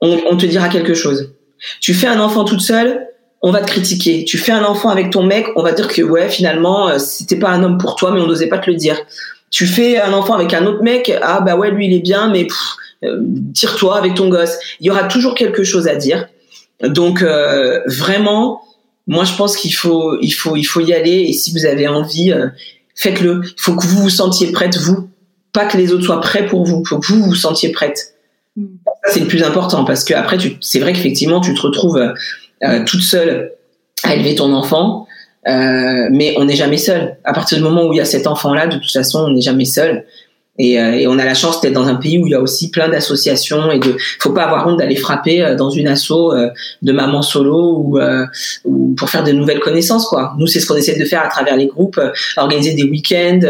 on, 0.00 0.20
on 0.30 0.36
te 0.36 0.46
dira 0.46 0.68
quelque 0.68 0.94
chose. 0.94 1.34
Tu 1.80 1.94
fais 1.94 2.06
un 2.06 2.20
enfant 2.20 2.44
toute 2.44 2.60
seule, 2.60 3.08
on 3.46 3.50
va 3.50 3.60
te 3.60 3.66
critiquer. 3.66 4.24
Tu 4.24 4.38
fais 4.38 4.52
un 4.52 4.64
enfant 4.64 4.88
avec 4.88 5.10
ton 5.10 5.22
mec, 5.22 5.48
on 5.54 5.62
va 5.62 5.72
dire 5.72 5.86
que 5.86 6.00
ouais, 6.00 6.30
finalement, 6.30 6.88
euh, 6.88 6.98
c'était 6.98 7.36
pas 7.36 7.50
un 7.50 7.62
homme 7.62 7.76
pour 7.76 7.94
toi, 7.94 8.10
mais 8.10 8.18
on 8.22 8.26
n'osait 8.26 8.46
pas 8.46 8.56
te 8.56 8.70
le 8.70 8.76
dire. 8.76 8.98
Tu 9.50 9.66
fais 9.66 10.00
un 10.00 10.14
enfant 10.14 10.32
avec 10.32 10.54
un 10.54 10.64
autre 10.64 10.82
mec, 10.82 11.12
ah 11.20 11.42
bah 11.42 11.54
ouais, 11.54 11.70
lui 11.70 11.86
il 11.86 11.92
est 11.92 12.00
bien, 12.00 12.30
mais 12.30 12.46
euh, 13.04 13.20
tire-toi 13.52 13.98
avec 13.98 14.14
ton 14.14 14.30
gosse. 14.30 14.56
Il 14.80 14.86
y 14.86 14.90
aura 14.90 15.04
toujours 15.04 15.34
quelque 15.34 15.62
chose 15.62 15.88
à 15.88 15.94
dire. 15.94 16.26
Donc 16.82 17.20
euh, 17.20 17.80
vraiment, 17.86 18.62
moi 19.06 19.24
je 19.24 19.34
pense 19.34 19.58
qu'il 19.58 19.74
faut, 19.74 20.16
il 20.22 20.32
faut, 20.32 20.56
il 20.56 20.64
faut 20.64 20.80
y 20.80 20.94
aller. 20.94 21.26
Et 21.28 21.34
si 21.34 21.52
vous 21.52 21.66
avez 21.66 21.86
envie, 21.86 22.32
faites-le. 22.94 23.42
Il 23.44 23.60
faut 23.60 23.76
que 23.76 23.86
vous 23.86 24.04
vous 24.04 24.10
sentiez 24.10 24.52
prête 24.52 24.78
vous, 24.78 25.10
pas 25.52 25.66
que 25.66 25.76
les 25.76 25.92
autres 25.92 26.04
soient 26.04 26.22
prêts 26.22 26.46
pour 26.46 26.64
vous. 26.64 26.82
Il 26.82 26.88
faut 26.88 26.98
que 26.98 27.06
vous 27.08 27.22
vous 27.22 27.34
sentiez 27.34 27.72
prête. 27.72 28.14
Ça 28.56 29.10
c'est 29.10 29.20
le 29.20 29.26
plus 29.26 29.42
important 29.42 29.84
parce 29.84 30.02
que 30.02 30.14
après, 30.14 30.38
c'est 30.62 30.78
vrai 30.78 30.94
qu'effectivement, 30.94 31.42
tu 31.42 31.52
te 31.52 31.60
retrouves 31.60 32.00
euh, 32.64 32.84
toute 32.84 33.02
seule 33.02 33.52
à 34.02 34.14
élever 34.14 34.34
ton 34.34 34.52
enfant. 34.52 35.06
Euh, 35.46 36.08
mais 36.10 36.34
on 36.38 36.44
n'est 36.44 36.56
jamais 36.56 36.78
seul. 36.78 37.16
À 37.24 37.34
partir 37.34 37.58
du 37.58 37.64
moment 37.64 37.84
où 37.86 37.92
il 37.92 37.96
y 37.96 38.00
a 38.00 38.06
cet 38.06 38.26
enfant-là, 38.26 38.66
de 38.66 38.78
toute 38.78 38.92
façon, 38.92 39.26
on 39.28 39.32
n'est 39.32 39.42
jamais 39.42 39.66
seul. 39.66 40.04
Et, 40.56 40.80
euh, 40.80 40.92
et, 40.92 41.08
on 41.08 41.18
a 41.18 41.24
la 41.24 41.34
chance 41.34 41.60
d'être 41.60 41.72
dans 41.72 41.88
un 41.88 41.96
pays 41.96 42.16
où 42.16 42.28
il 42.28 42.30
y 42.30 42.34
a 42.34 42.40
aussi 42.40 42.70
plein 42.70 42.88
d'associations 42.88 43.72
et 43.72 43.80
de 43.80 43.96
faut 44.20 44.30
pas 44.30 44.44
avoir 44.44 44.68
honte 44.68 44.78
d'aller 44.78 44.94
frapper 44.94 45.56
dans 45.58 45.68
une 45.68 45.88
asso 45.88 46.32
de 46.80 46.92
maman 46.92 47.22
solo 47.22 47.76
ou, 47.78 47.98
ou, 48.64 48.94
pour 48.94 49.10
faire 49.10 49.24
de 49.24 49.32
nouvelles 49.32 49.58
connaissances. 49.58 50.14
Nous 50.38 50.46
c'est 50.46 50.60
ce 50.60 50.66
qu'on 50.66 50.76
essaie 50.76 50.96
de 50.96 51.04
faire 51.04 51.24
à 51.24 51.28
travers 51.28 51.56
les 51.56 51.66
groupes, 51.66 52.00
organiser 52.36 52.74
des 52.74 52.84
week-ends, 52.84 53.40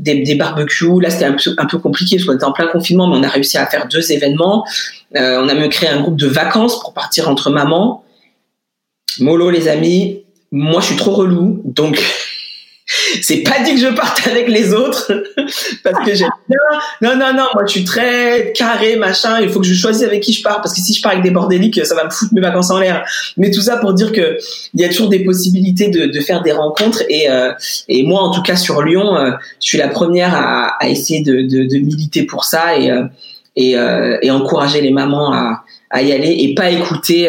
des, 0.00 0.34
barbecues. 0.34 1.00
Là 1.00 1.10
c'était 1.10 1.26
un 1.26 1.66
peu 1.66 1.78
compliqué 1.78 2.16
parce 2.16 2.26
qu'on 2.26 2.34
était 2.34 2.44
en 2.44 2.52
plein 2.52 2.66
confinement 2.66 3.06
mais 3.06 3.18
on 3.18 3.22
a 3.22 3.28
réussi 3.28 3.56
à 3.56 3.66
faire 3.66 3.86
deux 3.86 4.10
événements. 4.10 4.66
on 5.14 5.48
a 5.48 5.54
même 5.54 5.68
créé 5.68 5.88
un 5.88 6.00
groupe 6.00 6.16
de 6.16 6.26
vacances 6.26 6.80
pour 6.80 6.92
partir 6.92 7.28
entre 7.28 7.50
mamans. 7.50 8.02
Molo, 9.20 9.50
les 9.50 9.68
amis, 9.68 10.22
moi 10.52 10.80
je 10.80 10.86
suis 10.86 10.96
trop 10.96 11.12
relou, 11.12 11.60
donc 11.64 12.02
c'est 13.22 13.42
pas 13.42 13.62
dit 13.62 13.74
que 13.74 13.80
je 13.80 13.88
parte 13.88 14.26
avec 14.26 14.48
les 14.48 14.72
autres 14.72 15.12
parce 15.84 16.04
que 16.04 16.14
j'aime. 16.14 16.30
Non, 17.02 17.16
non, 17.16 17.32
non, 17.34 17.46
moi 17.54 17.64
je 17.66 17.72
suis 17.72 17.84
très 17.84 18.52
carré, 18.54 18.96
machin. 18.96 19.40
Il 19.40 19.50
faut 19.50 19.60
que 19.60 19.66
je 19.66 19.74
choisisse 19.74 20.06
avec 20.06 20.22
qui 20.22 20.32
je 20.32 20.42
pars 20.42 20.62
parce 20.62 20.74
que 20.74 20.80
si 20.80 20.94
je 20.94 21.02
pars 21.02 21.12
avec 21.12 21.22
des 21.22 21.30
bordéliques, 21.30 21.84
ça 21.84 21.94
va 21.94 22.04
me 22.04 22.10
foutre 22.10 22.32
mes 22.32 22.40
vacances 22.40 22.70
en 22.70 22.78
l'air. 22.78 23.04
Mais 23.36 23.50
tout 23.50 23.60
ça 23.60 23.76
pour 23.76 23.92
dire 23.92 24.12
que 24.12 24.38
il 24.74 24.80
y 24.80 24.84
a 24.84 24.88
toujours 24.88 25.08
des 25.08 25.20
possibilités 25.24 25.88
de, 25.88 26.20
faire 26.20 26.42
des 26.42 26.52
rencontres 26.52 27.02
et, 27.08 27.30
euh, 27.30 27.52
et 27.88 28.02
moi 28.02 28.22
en 28.22 28.30
tout 28.30 28.42
cas 28.42 28.56
sur 28.56 28.82
Lyon, 28.82 29.16
euh, 29.16 29.32
je 29.62 29.68
suis 29.68 29.78
la 29.78 29.88
première 29.88 30.34
à, 30.34 30.88
essayer 30.88 31.22
de, 31.22 31.42
de, 31.42 31.78
militer 31.78 32.24
pour 32.24 32.44
ça 32.44 32.76
et 32.76 32.90
euh, 32.90 34.18
et, 34.22 34.30
encourager 34.30 34.80
les 34.80 34.90
mamans 34.90 35.32
à 35.90 36.02
y 36.02 36.12
aller 36.12 36.36
et 36.40 36.54
pas 36.54 36.70
écouter 36.70 37.28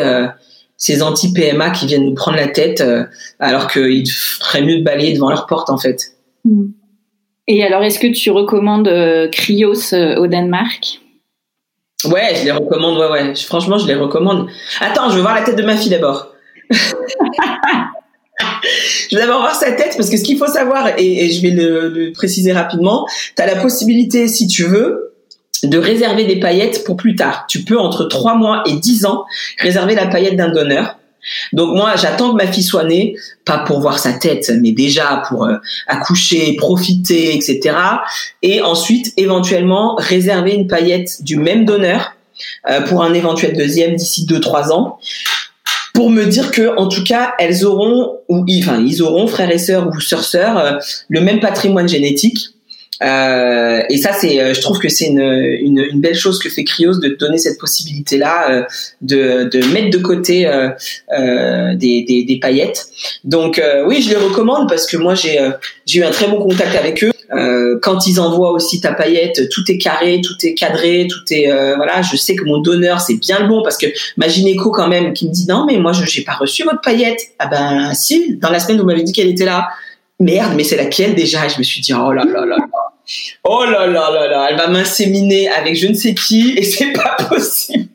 ces 0.80 1.04
anti-PMA 1.04 1.70
qui 1.72 1.86
viennent 1.86 2.06
nous 2.06 2.16
prendre 2.16 2.38
la 2.38 2.48
tête 2.48 2.80
euh, 2.82 3.04
alors 3.38 3.68
qu'il 3.68 4.10
ferait 4.10 4.64
mieux 4.64 4.80
de 4.80 4.84
balayer 4.84 5.14
devant 5.14 5.30
leur 5.30 5.46
porte 5.46 5.70
en 5.70 5.78
fait. 5.78 6.14
Hmm. 6.46 6.70
Et 7.48 7.64
alors, 7.64 7.84
est-ce 7.84 8.00
que 8.00 8.08
tu 8.08 8.32
recommandes 8.32 8.88
euh, 8.88 9.28
Cryos 9.28 9.94
euh, 9.94 10.16
au 10.16 10.26
Danemark? 10.28 11.02
Ouais, 12.06 12.34
je 12.36 12.46
les 12.46 12.52
recommande, 12.52 12.98
ouais, 12.98 13.10
ouais. 13.10 13.36
Franchement, 13.36 13.78
je 13.78 13.88
les 13.88 13.96
recommande. 13.96 14.48
Attends, 14.80 15.10
je 15.10 15.16
veux 15.16 15.22
voir 15.22 15.36
la 15.36 15.42
tête 15.42 15.58
de 15.58 15.64
ma 15.64 15.76
fille 15.76 15.90
d'abord. 15.90 16.32
je 16.72 16.94
vais 19.16 19.22
d'abord 19.22 19.42
voir 19.42 19.56
sa 19.56 19.74
tête 19.74 19.96
parce 19.98 20.10
que 20.10 20.16
ce 20.16 20.24
qu'il 20.24 20.38
faut 20.38 20.48
savoir, 20.48 20.98
et, 20.98 21.30
je 21.32 21.42
vais 21.42 21.50
le, 21.50 21.90
le 21.90 22.14
préciser 22.14 22.54
rapidement, 22.54 23.06
tu 23.36 23.42
as 23.42 23.48
la 23.48 23.56
possibilité, 23.56 24.30
si 24.30 24.48
tu 24.48 24.64
veux, 24.64 25.09
de 25.64 25.78
réserver 25.78 26.26
des 26.26 26.40
paillettes 26.40 26.84
pour 26.84 26.96
plus 26.96 27.16
tard. 27.16 27.46
Tu 27.48 27.64
peux 27.64 27.78
entre 27.78 28.06
3 28.06 28.36
mois 28.36 28.64
et 28.66 28.74
10 28.74 29.06
ans 29.06 29.26
réserver 29.60 29.96
la 29.96 30.08
paillette 30.08 30.36
d'un 30.36 30.52
donneur. 30.52 30.96
Donc 31.54 31.76
moi, 31.76 31.96
j'attends 31.96 32.32
que 32.32 32.38
ma 32.38 32.50
fille 32.50 32.64
soit 32.64 32.86
née, 32.86 33.16
pas 33.46 33.60
pour 33.60 33.82
voir 33.82 34.00
sa 34.00 34.14
tête, 34.14 34.52
mais 34.62 34.72
déjà 34.72 35.24
pour 35.28 35.46
euh, 35.46 35.58
accoucher, 35.88 36.56
profiter, 36.56 37.36
etc. 37.36 37.76
Et 38.42 38.62
ensuite, 38.62 39.14
éventuellement, 39.18 39.96
réserver 39.96 40.54
une 40.54 40.68
paillette 40.68 41.24
du 41.24 41.36
même 41.36 41.66
donneur 41.66 42.14
euh, 42.70 42.82
pour 42.82 43.04
un 43.04 43.14
éventuel 43.14 43.58
deuxième 43.58 43.96
d'ici 43.96 44.26
2-3 44.26 44.72
ans 44.72 44.98
pour 45.94 46.10
me 46.10 46.26
dire 46.26 46.52
que 46.52 46.78
en 46.78 46.88
tout 46.88 47.04
cas 47.04 47.34
elles 47.40 47.66
auront 47.66 48.20
ou 48.30 48.46
enfin 48.60 48.82
ils 48.82 49.02
auront 49.02 49.28
frères 49.28 49.52
et 49.52 49.58
sœurs 49.58 49.88
ou 49.88 50.00
sœurs 50.00 50.24
sœurs 50.24 50.58
euh, 50.58 50.72
le 51.10 51.20
même 51.20 51.42
patrimoine 51.42 51.90
génétique 51.90 52.52
euh, 53.02 53.82
et 53.90 53.98
ça, 53.98 54.12
c'est, 54.14 54.42
euh, 54.42 54.54
je 54.54 54.62
trouve 54.62 54.80
que 54.80 54.90
c'est 54.90 55.06
une, 55.06 55.22
une, 55.22 55.80
une, 55.80 56.02
belle 56.02 56.16
chose 56.16 56.38
que 56.40 56.50
fait 56.50 56.66
Krios 56.66 57.00
de 57.00 57.10
donner 57.10 57.38
cette 57.38 57.58
possibilité-là 57.58 58.52
euh, 58.52 58.64
de, 59.02 59.50
de 59.50 59.66
mettre 59.74 59.90
de 59.90 60.04
côté 60.04 60.48
euh, 60.48 60.70
euh 61.18 61.76
des, 61.76 62.04
des, 62.04 62.24
des, 62.24 62.40
paillettes. 62.40 62.88
Donc 63.24 63.62
oui, 63.86 64.02
je 64.02 64.10
les 64.10 64.16
recommande 64.16 64.68
parce 64.68 64.86
que 64.88 64.98
moi 64.98 65.14
j'ai 65.16 65.40
j'ai 65.86 66.00
eu 66.00 66.04
un 66.04 66.12
très 66.12 66.28
bon 66.28 66.42
contact 66.42 66.76
avec 66.76 67.04
eux. 67.04 67.12
quand 67.82 68.08
ils 68.08 68.20
envoient 68.20 68.52
aussi 68.52 68.82
ta 68.82 68.94
paillette, 68.94 69.50
tout 69.50 69.64
est 69.70 69.78
carré, 69.78 70.22
tout 70.22 70.36
est 70.44 70.54
cadré, 70.54 71.08
tout 71.10 71.22
est 71.32 71.48
voilà. 71.76 72.02
Je 72.02 72.18
sais 72.18 72.36
que 72.36 72.44
mon 72.44 72.60
donneur 72.60 73.00
c'est 73.02 73.16
bien 73.16 73.40
le 73.40 73.48
bon 73.48 73.62
parce 73.62 73.78
que 73.78 73.88
ma 74.18 74.28
gynéco 74.28 74.72
quand 74.72 74.88
même 74.88 75.14
qui 75.14 75.28
me 75.28 75.34
dit 75.34 75.46
non 75.48 75.66
mais 75.66 75.78
moi 75.78 75.94
je 75.94 76.06
j'ai 76.06 76.24
pas 76.24 76.34
reçu 76.34 76.64
votre 76.64 76.82
paillette. 76.82 77.20
Ah 77.40 77.48
ben 77.48 77.94
si, 77.94 78.36
dans 78.38 78.50
la 78.50 78.60
semaine 78.60 78.80
vous 78.80 78.86
m'avez 78.86 79.04
dit 79.04 79.12
qu'elle 79.12 79.30
était 79.30 79.46
là 79.46 79.70
merde, 80.20 80.54
mais 80.56 80.64
c'est 80.64 80.78
laquelle 80.78 81.16
déjà? 81.16 81.46
Et 81.46 81.50
je 81.50 81.58
me 81.58 81.64
suis 81.64 81.82
dit, 81.82 81.94
oh 81.94 82.12
là 82.12 82.24
là 82.24 82.46
là 82.46 82.58
là. 82.58 82.68
Oh 83.44 83.66
là 83.66 83.88
là 83.88 84.12
là 84.12 84.28
là, 84.28 84.48
elle 84.50 84.58
va 84.58 84.68
m'inséminer 84.68 85.50
avec 85.50 85.76
je 85.76 85.88
ne 85.88 85.94
sais 85.94 86.14
qui 86.14 86.54
et 86.56 86.64
c'est 86.64 86.92
pas 86.94 87.18
possible. 87.30 87.88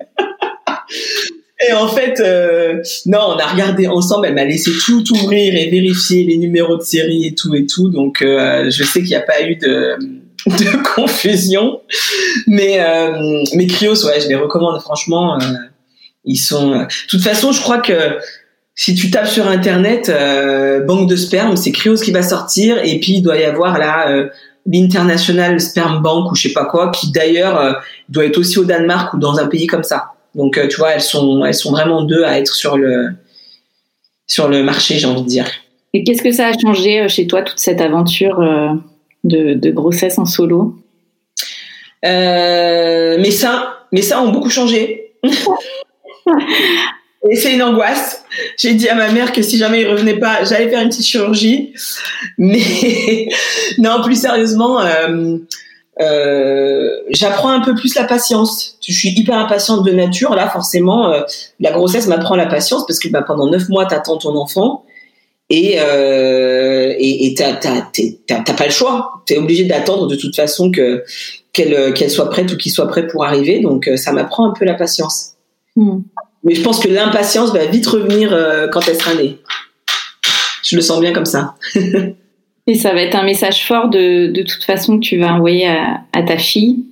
et 1.68 1.72
en 1.72 1.88
fait, 1.88 2.18
euh, 2.18 2.82
non, 3.06 3.20
on 3.28 3.38
a 3.38 3.46
regardé 3.46 3.86
ensemble. 3.86 4.26
Elle 4.26 4.34
m'a 4.34 4.44
laissé 4.44 4.72
tout 4.84 5.04
ouvrir 5.12 5.54
et 5.54 5.70
vérifier 5.70 6.24
les 6.24 6.36
numéros 6.36 6.76
de 6.76 6.82
série 6.82 7.26
et 7.26 7.34
tout 7.34 7.54
et 7.54 7.66
tout. 7.66 7.90
Donc, 7.90 8.22
euh, 8.22 8.70
je 8.70 8.82
sais 8.82 9.00
qu'il 9.00 9.10
n'y 9.10 9.14
a 9.14 9.20
pas 9.20 9.42
eu 9.42 9.54
de, 9.56 9.96
de 10.46 10.94
confusion. 10.94 11.80
Mais, 12.48 12.80
euh, 12.80 13.44
mes 13.54 13.68
Krios, 13.68 14.04
ouais, 14.06 14.20
je 14.20 14.28
les 14.28 14.34
recommande 14.34 14.80
franchement. 14.80 15.38
Euh, 15.40 15.46
ils 16.24 16.36
sont. 16.38 16.70
De 16.70 16.86
toute 17.08 17.22
façon, 17.22 17.52
je 17.52 17.60
crois 17.60 17.78
que 17.78 18.18
si 18.76 18.94
tu 18.94 19.10
tapes 19.10 19.28
sur 19.28 19.46
internet 19.46 20.08
euh, 20.08 20.80
banque 20.80 21.08
de 21.08 21.16
sperme, 21.16 21.56
c'est 21.56 21.70
Krios 21.70 21.94
qui 21.96 22.10
va 22.10 22.22
sortir 22.22 22.78
et 22.82 22.98
puis 22.98 23.14
il 23.14 23.22
doit 23.22 23.38
y 23.38 23.44
avoir 23.44 23.78
là 23.78 24.08
euh, 24.10 24.28
l'International 24.66 25.60
Sperm 25.60 26.02
Bank 26.02 26.32
ou 26.32 26.34
je 26.34 26.48
sais 26.48 26.52
pas 26.52 26.64
quoi 26.64 26.90
qui 26.90 27.12
d'ailleurs 27.12 27.58
euh, 27.58 27.72
doit 28.08 28.24
être 28.24 28.38
aussi 28.38 28.58
au 28.58 28.64
Danemark 28.64 29.14
ou 29.14 29.18
dans 29.18 29.38
un 29.38 29.46
pays 29.46 29.68
comme 29.68 29.84
ça. 29.84 30.06
Donc 30.34 30.58
tu 30.68 30.76
vois, 30.76 30.90
elles 30.90 31.00
sont 31.00 31.44
elles 31.44 31.54
sont 31.54 31.70
vraiment 31.70 32.02
deux 32.02 32.24
à 32.24 32.40
être 32.40 32.52
sur 32.52 32.76
le 32.76 33.10
sur 34.26 34.48
le 34.48 34.64
marché, 34.64 34.98
j'ai 34.98 35.06
envie 35.06 35.22
de 35.22 35.28
dire. 35.28 35.48
Et 35.92 36.02
qu'est-ce 36.02 36.22
que 36.22 36.32
ça 36.32 36.48
a 36.48 36.58
changé 36.58 37.08
chez 37.08 37.28
toi 37.28 37.42
toute 37.42 37.60
cette 37.60 37.80
aventure 37.80 38.40
de, 39.22 39.54
de 39.54 39.70
grossesse 39.70 40.18
en 40.18 40.24
solo? 40.24 40.74
Mes 42.02 43.30
seins, 43.30 43.72
mes 43.92 44.02
seins 44.02 44.22
ont 44.22 44.32
beaucoup 44.32 44.50
changé. 44.50 45.12
Et 47.30 47.36
c'est 47.36 47.54
une 47.54 47.62
angoisse. 47.62 48.22
J'ai 48.58 48.74
dit 48.74 48.88
à 48.88 48.94
ma 48.94 49.10
mère 49.10 49.32
que 49.32 49.40
si 49.40 49.56
jamais 49.56 49.82
il 49.82 49.88
revenait 49.88 50.18
pas, 50.18 50.44
j'allais 50.44 50.68
faire 50.68 50.82
une 50.82 50.88
petite 50.88 51.06
chirurgie. 51.06 51.72
Mais 52.36 52.60
non, 53.78 54.02
plus 54.02 54.20
sérieusement, 54.20 54.80
euh, 54.80 55.38
euh, 56.00 56.90
j'apprends 57.10 57.50
un 57.50 57.60
peu 57.60 57.74
plus 57.74 57.94
la 57.94 58.04
patience. 58.04 58.76
Je 58.86 58.92
suis 58.92 59.10
hyper 59.10 59.38
impatiente 59.38 59.84
de 59.84 59.92
nature. 59.92 60.34
Là, 60.34 60.48
forcément, 60.48 61.12
euh, 61.12 61.22
la 61.60 61.72
grossesse 61.72 62.06
m'apprend 62.08 62.36
la 62.36 62.46
patience 62.46 62.84
parce 62.86 62.98
que 62.98 63.08
bah, 63.08 63.22
pendant 63.22 63.48
neuf 63.48 63.68
mois, 63.68 63.86
t'attends 63.86 64.18
ton 64.18 64.36
enfant 64.36 64.84
et 65.50 65.76
euh, 65.78 66.94
et 66.98 67.34
t'as 67.36 67.54
pas 67.54 68.66
le 68.66 68.70
choix. 68.70 69.22
T'es 69.26 69.38
obligé 69.38 69.64
d'attendre 69.64 70.08
de 70.08 70.16
toute 70.16 70.34
façon 70.34 70.70
que 70.70 71.04
qu'elle 71.52 71.94
qu'elle 71.94 72.10
soit 72.10 72.28
prête 72.28 72.52
ou 72.52 72.56
qu'il 72.56 72.72
soit 72.72 72.88
prêt 72.88 73.06
pour 73.06 73.24
arriver. 73.24 73.60
Donc 73.60 73.88
ça 73.96 74.12
m'apprend 74.12 74.50
un 74.50 74.52
peu 74.52 74.64
la 74.64 74.74
patience. 74.74 75.34
Hmm. 75.76 76.00
Mais 76.44 76.54
je 76.54 76.62
pense 76.62 76.78
que 76.78 76.88
l'impatience 76.88 77.52
va 77.52 77.66
vite 77.66 77.86
revenir 77.86 78.32
euh, 78.32 78.68
quand 78.68 78.86
elle 78.86 78.96
sera 78.96 79.14
née. 79.14 79.38
Je 80.62 80.76
le 80.76 80.82
sens 80.82 81.00
bien 81.00 81.12
comme 81.12 81.24
ça. 81.24 81.54
Et 82.66 82.74
ça 82.74 82.94
va 82.94 83.02
être 83.02 83.14
un 83.14 83.24
message 83.24 83.66
fort 83.66 83.88
de, 83.88 84.28
de 84.28 84.42
toute 84.42 84.64
façon 84.64 84.98
que 84.98 85.04
tu 85.04 85.18
vas 85.18 85.34
envoyer 85.34 85.66
à, 85.66 86.00
à 86.12 86.22
ta 86.22 86.38
fille. 86.38 86.84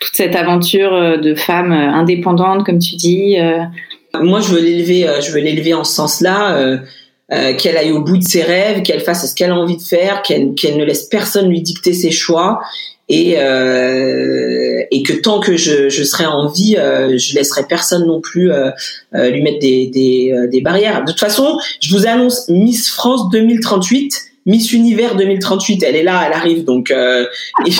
Toute 0.00 0.14
cette 0.14 0.36
aventure 0.36 0.94
euh, 0.94 1.16
de 1.16 1.34
femme 1.34 1.72
euh, 1.72 1.90
indépendante, 1.92 2.64
comme 2.64 2.78
tu 2.78 2.96
dis. 2.96 3.36
Moi, 4.14 4.40
je 4.40 4.48
veux 4.48 4.60
l'élever, 4.60 5.08
je 5.20 5.32
veux 5.32 5.40
l'élever 5.40 5.74
en 5.74 5.84
ce 5.84 5.94
sens-là. 5.94 6.78
Euh, 7.32 7.54
qu'elle 7.56 7.78
aille 7.78 7.92
au 7.92 8.02
bout 8.02 8.18
de 8.18 8.22
ses 8.22 8.42
rêves, 8.42 8.82
qu'elle 8.82 9.00
fasse 9.00 9.30
ce 9.30 9.34
qu'elle 9.34 9.52
a 9.52 9.54
envie 9.54 9.78
de 9.78 9.82
faire, 9.82 10.20
qu'elle 10.20 10.54
qu'elle 10.54 10.76
ne 10.76 10.84
laisse 10.84 11.04
personne 11.04 11.48
lui 11.48 11.62
dicter 11.62 11.94
ses 11.94 12.10
choix 12.10 12.60
et 13.08 13.38
euh, 13.38 14.82
et 14.92 15.02
que 15.02 15.14
tant 15.14 15.40
que 15.40 15.56
je, 15.56 15.88
je 15.88 16.04
serai 16.04 16.26
en 16.26 16.48
vie, 16.48 16.76
euh, 16.76 17.16
je 17.16 17.34
laisserai 17.34 17.62
personne 17.66 18.06
non 18.06 18.20
plus 18.20 18.52
euh, 18.52 18.70
euh 19.14 19.30
lui 19.30 19.42
mettre 19.42 19.58
des, 19.58 19.86
des, 19.86 20.32
euh, 20.32 20.46
des, 20.46 20.60
barrières. 20.60 21.02
De 21.04 21.10
toute 21.10 21.20
façon, 21.20 21.58
je 21.80 21.96
vous 21.96 22.06
annonce 22.06 22.48
Miss 22.50 22.90
France 22.90 23.30
2038, 23.30 24.14
Miss 24.44 24.72
Univers 24.72 25.16
2038, 25.16 25.82
elle 25.82 25.96
est 25.96 26.02
là, 26.02 26.24
elle 26.26 26.34
arrive, 26.34 26.64
donc 26.64 26.92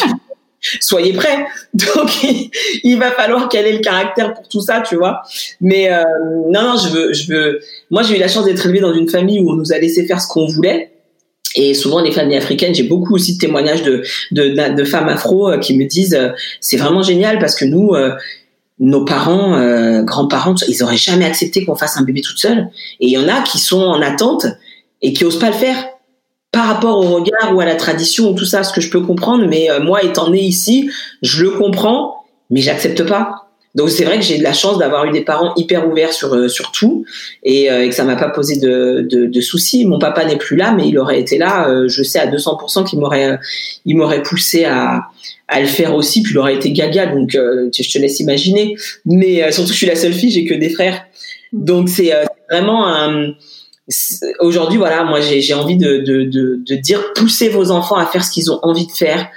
soyez 0.80 1.12
prêts. 1.12 1.44
Donc 1.74 2.10
il, 2.84 2.98
va 2.98 3.10
falloir 3.10 3.50
qu'elle 3.50 3.66
ait 3.66 3.72
le 3.72 3.80
caractère 3.80 4.32
pour 4.32 4.48
tout 4.48 4.62
ça, 4.62 4.80
tu 4.80 4.96
vois. 4.96 5.22
Mais 5.60 5.90
non, 6.48 6.62
non, 6.62 6.76
je 6.76 6.88
veux, 6.88 7.12
je 7.12 7.30
veux. 7.30 7.60
Moi, 7.90 8.02
j'ai 8.02 8.16
eu 8.16 8.20
la 8.20 8.28
chance 8.28 8.46
d'être 8.46 8.64
élevée 8.64 8.80
dans 8.80 8.94
une 8.94 9.08
famille 9.08 9.40
où 9.40 9.50
on 9.50 9.54
nous 9.54 9.72
a 9.72 9.78
laissé 9.78 10.06
faire 10.06 10.20
ce 10.20 10.28
qu'on 10.28 10.46
voulait. 10.46 10.91
Et 11.54 11.74
souvent, 11.74 12.00
les 12.00 12.12
familles 12.12 12.36
africaines, 12.36 12.74
j'ai 12.74 12.84
beaucoup 12.84 13.14
aussi 13.14 13.34
de 13.34 13.38
témoignages 13.38 13.82
de, 13.82 14.02
de, 14.30 14.84
femmes 14.84 15.08
afro 15.08 15.50
euh, 15.50 15.58
qui 15.58 15.76
me 15.76 15.84
disent 15.84 16.14
euh, 16.14 16.30
c'est 16.60 16.76
vraiment 16.76 17.02
génial 17.02 17.38
parce 17.38 17.54
que 17.54 17.64
nous, 17.64 17.90
euh, 17.94 18.12
nos 18.78 19.04
parents, 19.04 20.02
grands-parents, 20.02 20.56
ils 20.66 20.82
auraient 20.82 20.96
jamais 20.96 21.24
accepté 21.24 21.64
qu'on 21.64 21.76
fasse 21.76 21.96
un 21.98 22.02
bébé 22.02 22.20
toute 22.20 22.38
seule. 22.38 22.68
Et 23.00 23.06
il 23.06 23.10
y 23.10 23.18
en 23.18 23.28
a 23.28 23.42
qui 23.42 23.58
sont 23.58 23.82
en 23.82 24.02
attente 24.02 24.46
et 25.02 25.12
qui 25.12 25.24
osent 25.24 25.38
pas 25.38 25.48
le 25.48 25.56
faire 25.56 25.76
par 26.50 26.66
rapport 26.66 26.98
au 26.98 27.14
regard 27.14 27.54
ou 27.54 27.60
à 27.60 27.64
la 27.64 27.76
tradition 27.76 28.30
ou 28.30 28.34
tout 28.34 28.44
ça, 28.44 28.64
ce 28.64 28.72
que 28.72 28.80
je 28.80 28.90
peux 28.90 29.02
comprendre. 29.02 29.46
Mais 29.46 29.68
moi, 29.80 30.02
étant 30.02 30.30
né 30.30 30.40
ici, 30.40 30.90
je 31.22 31.44
le 31.44 31.50
comprends, 31.50 32.24
mais 32.50 32.60
j'accepte 32.60 33.04
pas. 33.06 33.51
Donc 33.74 33.88
c'est 33.88 34.04
vrai 34.04 34.18
que 34.18 34.24
j'ai 34.24 34.38
de 34.38 34.42
la 34.42 34.52
chance 34.52 34.78
d'avoir 34.78 35.06
eu 35.06 35.12
des 35.12 35.22
parents 35.22 35.54
hyper 35.56 35.88
ouverts 35.88 36.12
sur 36.12 36.34
euh, 36.34 36.48
sur 36.48 36.72
tout 36.72 37.06
et, 37.42 37.70
euh, 37.70 37.84
et 37.84 37.88
que 37.88 37.94
ça 37.94 38.04
m'a 38.04 38.16
pas 38.16 38.28
posé 38.28 38.58
de, 38.58 39.06
de, 39.08 39.26
de, 39.26 39.40
soucis. 39.40 39.86
Mon 39.86 39.98
papa 39.98 40.24
n'est 40.26 40.36
plus 40.36 40.56
là, 40.56 40.72
mais 40.72 40.88
il 40.88 40.98
aurait 40.98 41.18
été 41.18 41.38
là. 41.38 41.68
Euh, 41.68 41.88
je 41.88 42.02
sais 42.02 42.18
à 42.18 42.26
200% 42.26 42.84
qu'il 42.84 42.98
m'aurait 42.98 43.38
il 43.86 43.96
m'aurait 43.96 44.22
poussé 44.22 44.64
à 44.64 45.04
à 45.48 45.60
le 45.60 45.66
faire 45.66 45.94
aussi. 45.94 46.22
Puis 46.22 46.34
il 46.34 46.38
aurait 46.38 46.54
été 46.54 46.70
gaga, 46.72 47.06
donc 47.06 47.30
je 47.32 47.92
te 47.92 47.98
laisse 47.98 48.20
imaginer. 48.20 48.76
Mais 49.06 49.50
surtout 49.52 49.72
je 49.72 49.76
suis 49.76 49.86
la 49.86 49.96
seule 49.96 50.12
fille, 50.12 50.30
j'ai 50.30 50.44
que 50.44 50.54
des 50.54 50.70
frères, 50.70 51.04
donc 51.52 51.88
c'est 51.88 52.12
vraiment 52.50 52.86
un 52.86 53.32
aujourd'hui 54.38 54.78
voilà 54.78 55.02
moi 55.02 55.20
j'ai 55.20 55.54
envie 55.54 55.76
de, 55.76 55.98
de, 55.98 56.22
de, 56.22 56.60
de 56.64 56.74
dire 56.76 57.12
poussez 57.14 57.48
vos 57.48 57.72
enfants 57.72 57.96
à 57.96 58.06
faire 58.06 58.24
ce 58.24 58.30
qu'ils 58.30 58.50
ont 58.52 58.60
envie 58.62 58.86
de 58.86 58.92
faire 58.92 59.28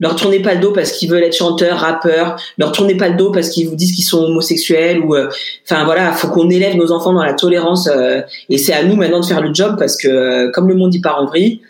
leur 0.00 0.16
tournez 0.16 0.40
pas 0.40 0.54
le 0.54 0.60
dos 0.60 0.72
parce 0.72 0.92
qu'ils 0.92 1.08
veulent 1.08 1.22
être 1.22 1.36
chanteurs, 1.36 1.78
rappeurs, 1.78 2.36
leur 2.58 2.72
tournez 2.72 2.96
pas 2.96 3.08
le 3.08 3.16
dos 3.16 3.30
parce 3.30 3.48
qu'ils 3.50 3.68
vous 3.68 3.76
disent 3.76 3.94
qu'ils 3.94 4.04
sont 4.04 4.24
homosexuels 4.24 5.00
ou 5.00 5.14
euh, 5.14 5.28
enfin 5.64 5.84
voilà, 5.84 6.12
faut 6.12 6.28
qu'on 6.28 6.50
élève 6.50 6.76
nos 6.76 6.90
enfants 6.90 7.12
dans 7.12 7.22
la 7.22 7.34
tolérance 7.34 7.86
euh, 7.86 8.20
et 8.48 8.58
c'est 8.58 8.72
à 8.72 8.82
nous 8.82 8.96
maintenant 8.96 9.20
de 9.20 9.24
faire 9.24 9.40
le 9.40 9.54
job 9.54 9.76
parce 9.78 9.96
que 9.96 10.08
euh, 10.08 10.50
comme 10.50 10.68
le 10.68 10.74
monde 10.74 10.94
y 10.94 11.00
part 11.00 11.20
en 11.20 11.26
vrille, 11.26 11.60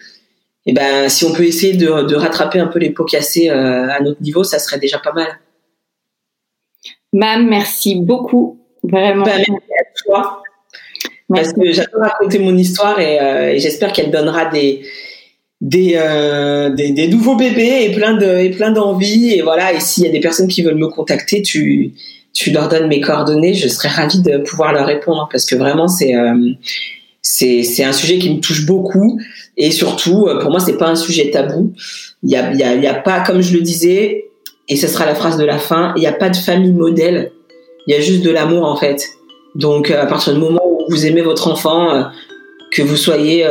et 0.67 0.71
eh 0.71 0.73
ben 0.73 1.11
si 1.11 1.27
on 1.27 1.33
peut 1.33 1.45
essayer 1.45 1.75
de, 1.75 2.07
de 2.07 2.15
rattraper 2.17 2.59
un 2.59 2.69
peu 2.69 2.79
les 2.79 2.89
pots 2.89 3.05
cassés 3.05 3.51
à 3.51 4.01
notre 4.01 4.23
niveau, 4.23 4.45
ça 4.45 4.59
serait 4.59 4.79
déjà 4.79 4.99
pas 4.99 5.13
mal. 5.13 5.29
Mam, 7.13 7.47
merci 7.47 7.97
beaucoup, 7.97 8.59
vraiment. 8.83 9.27
Ben, 9.27 9.45
merci 9.47 9.73
à 9.79 10.03
toi. 10.03 10.43
Parce 11.29 11.53
que 11.53 11.71
j'adore 11.71 12.01
raconter 12.01 12.39
mon 12.39 12.57
histoire 12.57 12.99
et, 12.99 13.17
et 13.55 13.59
j'espère 13.59 13.93
qu'elle 13.93 14.11
donnera 14.11 14.47
des, 14.47 14.87
des, 15.65 15.95
euh, 15.97 16.69
des, 16.69 17.09
nouveaux 17.09 17.37
bébés 17.37 17.87
et 17.87 17.93
plein 17.93 18.13
de 18.13 18.39
et 18.39 18.51
plein 18.51 18.71
d'envie 18.71 19.31
et 19.31 19.41
voilà 19.41 19.73
et 19.73 19.81
s'il 19.81 20.05
y 20.05 20.07
a 20.07 20.11
des 20.11 20.21
personnes 20.21 20.47
qui 20.47 20.63
veulent 20.63 20.77
me 20.77 20.89
contacter 20.89 21.41
tu 21.41 21.95
tu 22.35 22.51
leur 22.51 22.69
donnes 22.69 22.87
mes 22.87 23.01
coordonnées 23.01 23.55
je 23.55 23.67
serais 23.69 23.89
ravie 23.89 24.21
de 24.21 24.37
pouvoir 24.37 24.75
leur 24.75 24.87
répondre 24.87 25.27
parce 25.33 25.47
que 25.47 25.57
vraiment 25.57 25.89
c'est 25.89 26.15
euh, 26.15 26.51
c'est 27.23 27.63
c'est 27.63 27.83
un 27.83 27.95
sujet 27.95 28.19
qui 28.19 28.29
me 28.35 28.41
touche 28.41 28.67
beaucoup. 28.67 29.19
Et 29.57 29.71
surtout 29.71 30.27
euh, 30.27 30.39
pour 30.39 30.51
moi 30.51 30.61
c'est 30.61 30.77
pas 30.77 30.89
un 30.89 30.97
sujet 30.97 31.31
tabou. 31.31 31.73
Il 32.23 32.31
y 32.31 32.37
a 32.37 32.53
il 32.53 32.59
y 32.59 32.87
a 32.87 32.95
pas 32.95 33.21
comme 33.21 33.41
je 33.41 33.55
le 33.55 33.63
disais 33.63 34.27
et 34.69 34.77
ce 34.77 34.87
sera 34.87 35.07
la 35.07 35.15
phrase 35.15 35.39
de 35.39 35.45
la 35.47 35.59
fin 35.59 35.95
il 35.97 36.01
n'y 36.01 36.07
a 36.07 36.13
pas 36.13 36.29
de 36.29 36.37
famille 36.37 36.73
modèle. 36.73 37.33
Il 37.87 37.95
y 37.95 37.97
a 37.97 38.01
juste 38.03 38.23
de 38.23 38.31
l'amour 38.31 38.67
en 38.67 38.77
fait. 38.77 39.03
Donc 39.55 39.91
à 39.91 40.05
partir 40.05 40.35
du 40.35 40.41
moment 40.41 40.61
où 40.63 40.85
vous 40.91 41.07
aimez 41.07 41.23
votre 41.23 41.49
enfant 41.49 42.11
que 42.71 42.83
vous 42.83 42.97
soyez 42.97 43.47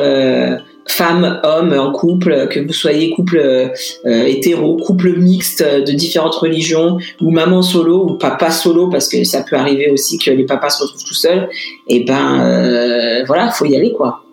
femme, 0.87 1.39
homme 1.43 1.73
en 1.73 1.91
couple, 1.91 2.47
que 2.49 2.59
vous 2.59 2.73
soyez 2.73 3.11
couple 3.11 3.37
euh, 3.37 4.25
hétéro, 4.25 4.77
couple 4.77 5.17
mixte 5.17 5.63
de 5.63 5.91
différentes 5.91 6.35
religions, 6.35 6.97
ou 7.21 7.31
maman 7.31 7.61
solo 7.61 8.05
ou 8.09 8.17
papa 8.17 8.51
solo, 8.51 8.89
parce 8.89 9.07
que 9.07 9.23
ça 9.23 9.43
peut 9.47 9.55
arriver 9.55 9.89
aussi 9.91 10.17
que 10.17 10.31
les 10.31 10.45
papas 10.45 10.69
se 10.69 10.83
retrouvent 10.83 11.03
tout 11.03 11.13
seuls. 11.13 11.49
Et 11.87 12.03
ben 12.03 12.41
euh, 12.41 13.23
voilà, 13.25 13.49
faut 13.49 13.65
y 13.65 13.75
aller 13.75 13.93
quoi. 13.93 14.23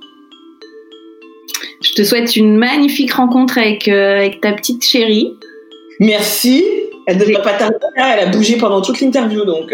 Je 1.83 1.95
te 1.95 2.03
souhaite 2.03 2.37
une 2.37 2.57
magnifique 2.57 3.13
rencontre 3.13 3.59
avec, 3.59 3.89
avec 3.89 4.41
ta 4.41 4.53
petite 4.53 4.85
chérie. 4.85 5.33
Merci. 5.99 6.65
Elle 7.07 7.17
ne 7.17 7.43
pas 7.43 7.55
tarder. 7.55 7.77
Elle 7.97 8.21
a 8.21 8.27
bougé 8.27 8.57
pendant 8.57 8.83
toute 8.83 9.01
l'interview, 9.01 9.45
donc 9.45 9.73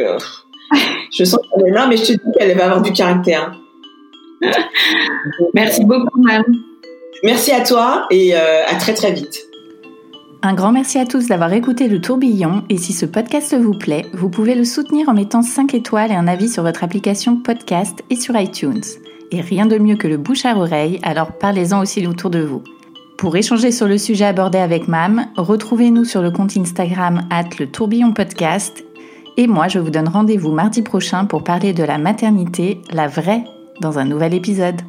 je 1.17 1.25
sens 1.25 1.41
qu'elle 1.41 1.69
est 1.69 1.73
là, 1.73 1.87
mais 1.89 1.97
je 1.97 2.05
te 2.05 2.13
dis 2.13 2.33
qu'elle 2.39 2.57
va 2.57 2.67
avoir 2.67 2.83
du 2.83 2.93
caractère. 2.93 3.57
Merci 5.55 5.85
beaucoup, 5.85 6.21
Mam. 6.21 6.45
Merci 7.23 7.53
à 7.53 7.61
toi 7.61 8.07
et 8.11 8.37
euh, 8.37 8.67
à 8.67 8.75
très 8.77 8.95
très 8.95 9.13
vite. 9.13 9.47
Un 10.43 10.55
grand 10.55 10.71
merci 10.71 10.99
à 10.99 11.07
tous 11.07 11.27
d'avoir 11.27 11.53
écouté 11.53 11.89
le 11.89 12.01
tourbillon 12.01 12.63
et 12.69 12.77
si 12.77 12.93
ce 12.93 13.07
podcast 13.07 13.57
vous 13.59 13.73
plaît, 13.73 14.05
vous 14.13 14.29
pouvez 14.29 14.55
le 14.55 14.65
soutenir 14.65 15.09
en 15.09 15.15
mettant 15.15 15.43
5 15.43 15.75
étoiles 15.75 16.13
et 16.13 16.15
un 16.15 16.29
avis 16.29 16.49
sur 16.49 16.63
votre 16.63 16.85
application 16.85 17.37
podcast 17.37 18.05
et 18.11 18.17
sur 18.17 18.39
iTunes. 18.39 18.85
Et 19.33 19.41
rien 19.41 19.67
de 19.67 19.79
mieux 19.79 19.97
que 19.97 20.07
le 20.07 20.19
bouche 20.19 20.45
à 20.45 20.57
oreille, 20.57 21.01
alors 21.03 21.33
parlez-en 21.33 21.81
aussi 21.81 22.07
autour 22.07 22.31
de 22.31 22.41
vous. 22.41 22.63
Pour 23.19 23.35
échanger 23.35 23.73
sur 23.73 23.89
le 23.89 23.99
sujet 23.99 24.27
abordé 24.27 24.59
avec 24.59 24.89
Mam, 24.89 25.27
retrouvez-nous 25.37 26.05
sur 26.05 26.21
le 26.21 26.31
compte 26.31 26.57
Instagram 26.57 27.23
at 27.31 27.49
le 27.59 27.67
tourbillon 27.67 28.13
podcast. 28.13 28.85
Et 29.39 29.47
moi, 29.47 29.69
je 29.69 29.79
vous 29.79 29.91
donne 29.91 30.09
rendez-vous 30.09 30.53
mardi 30.53 30.83
prochain 30.83 31.25
pour 31.25 31.43
parler 31.43 31.73
de 31.73 31.83
la 31.83 31.99
maternité, 31.99 32.83
la 32.93 33.09
vraie, 33.09 33.45
dans 33.81 33.99
un 33.99 34.05
nouvel 34.05 34.35
épisode. 34.35 34.81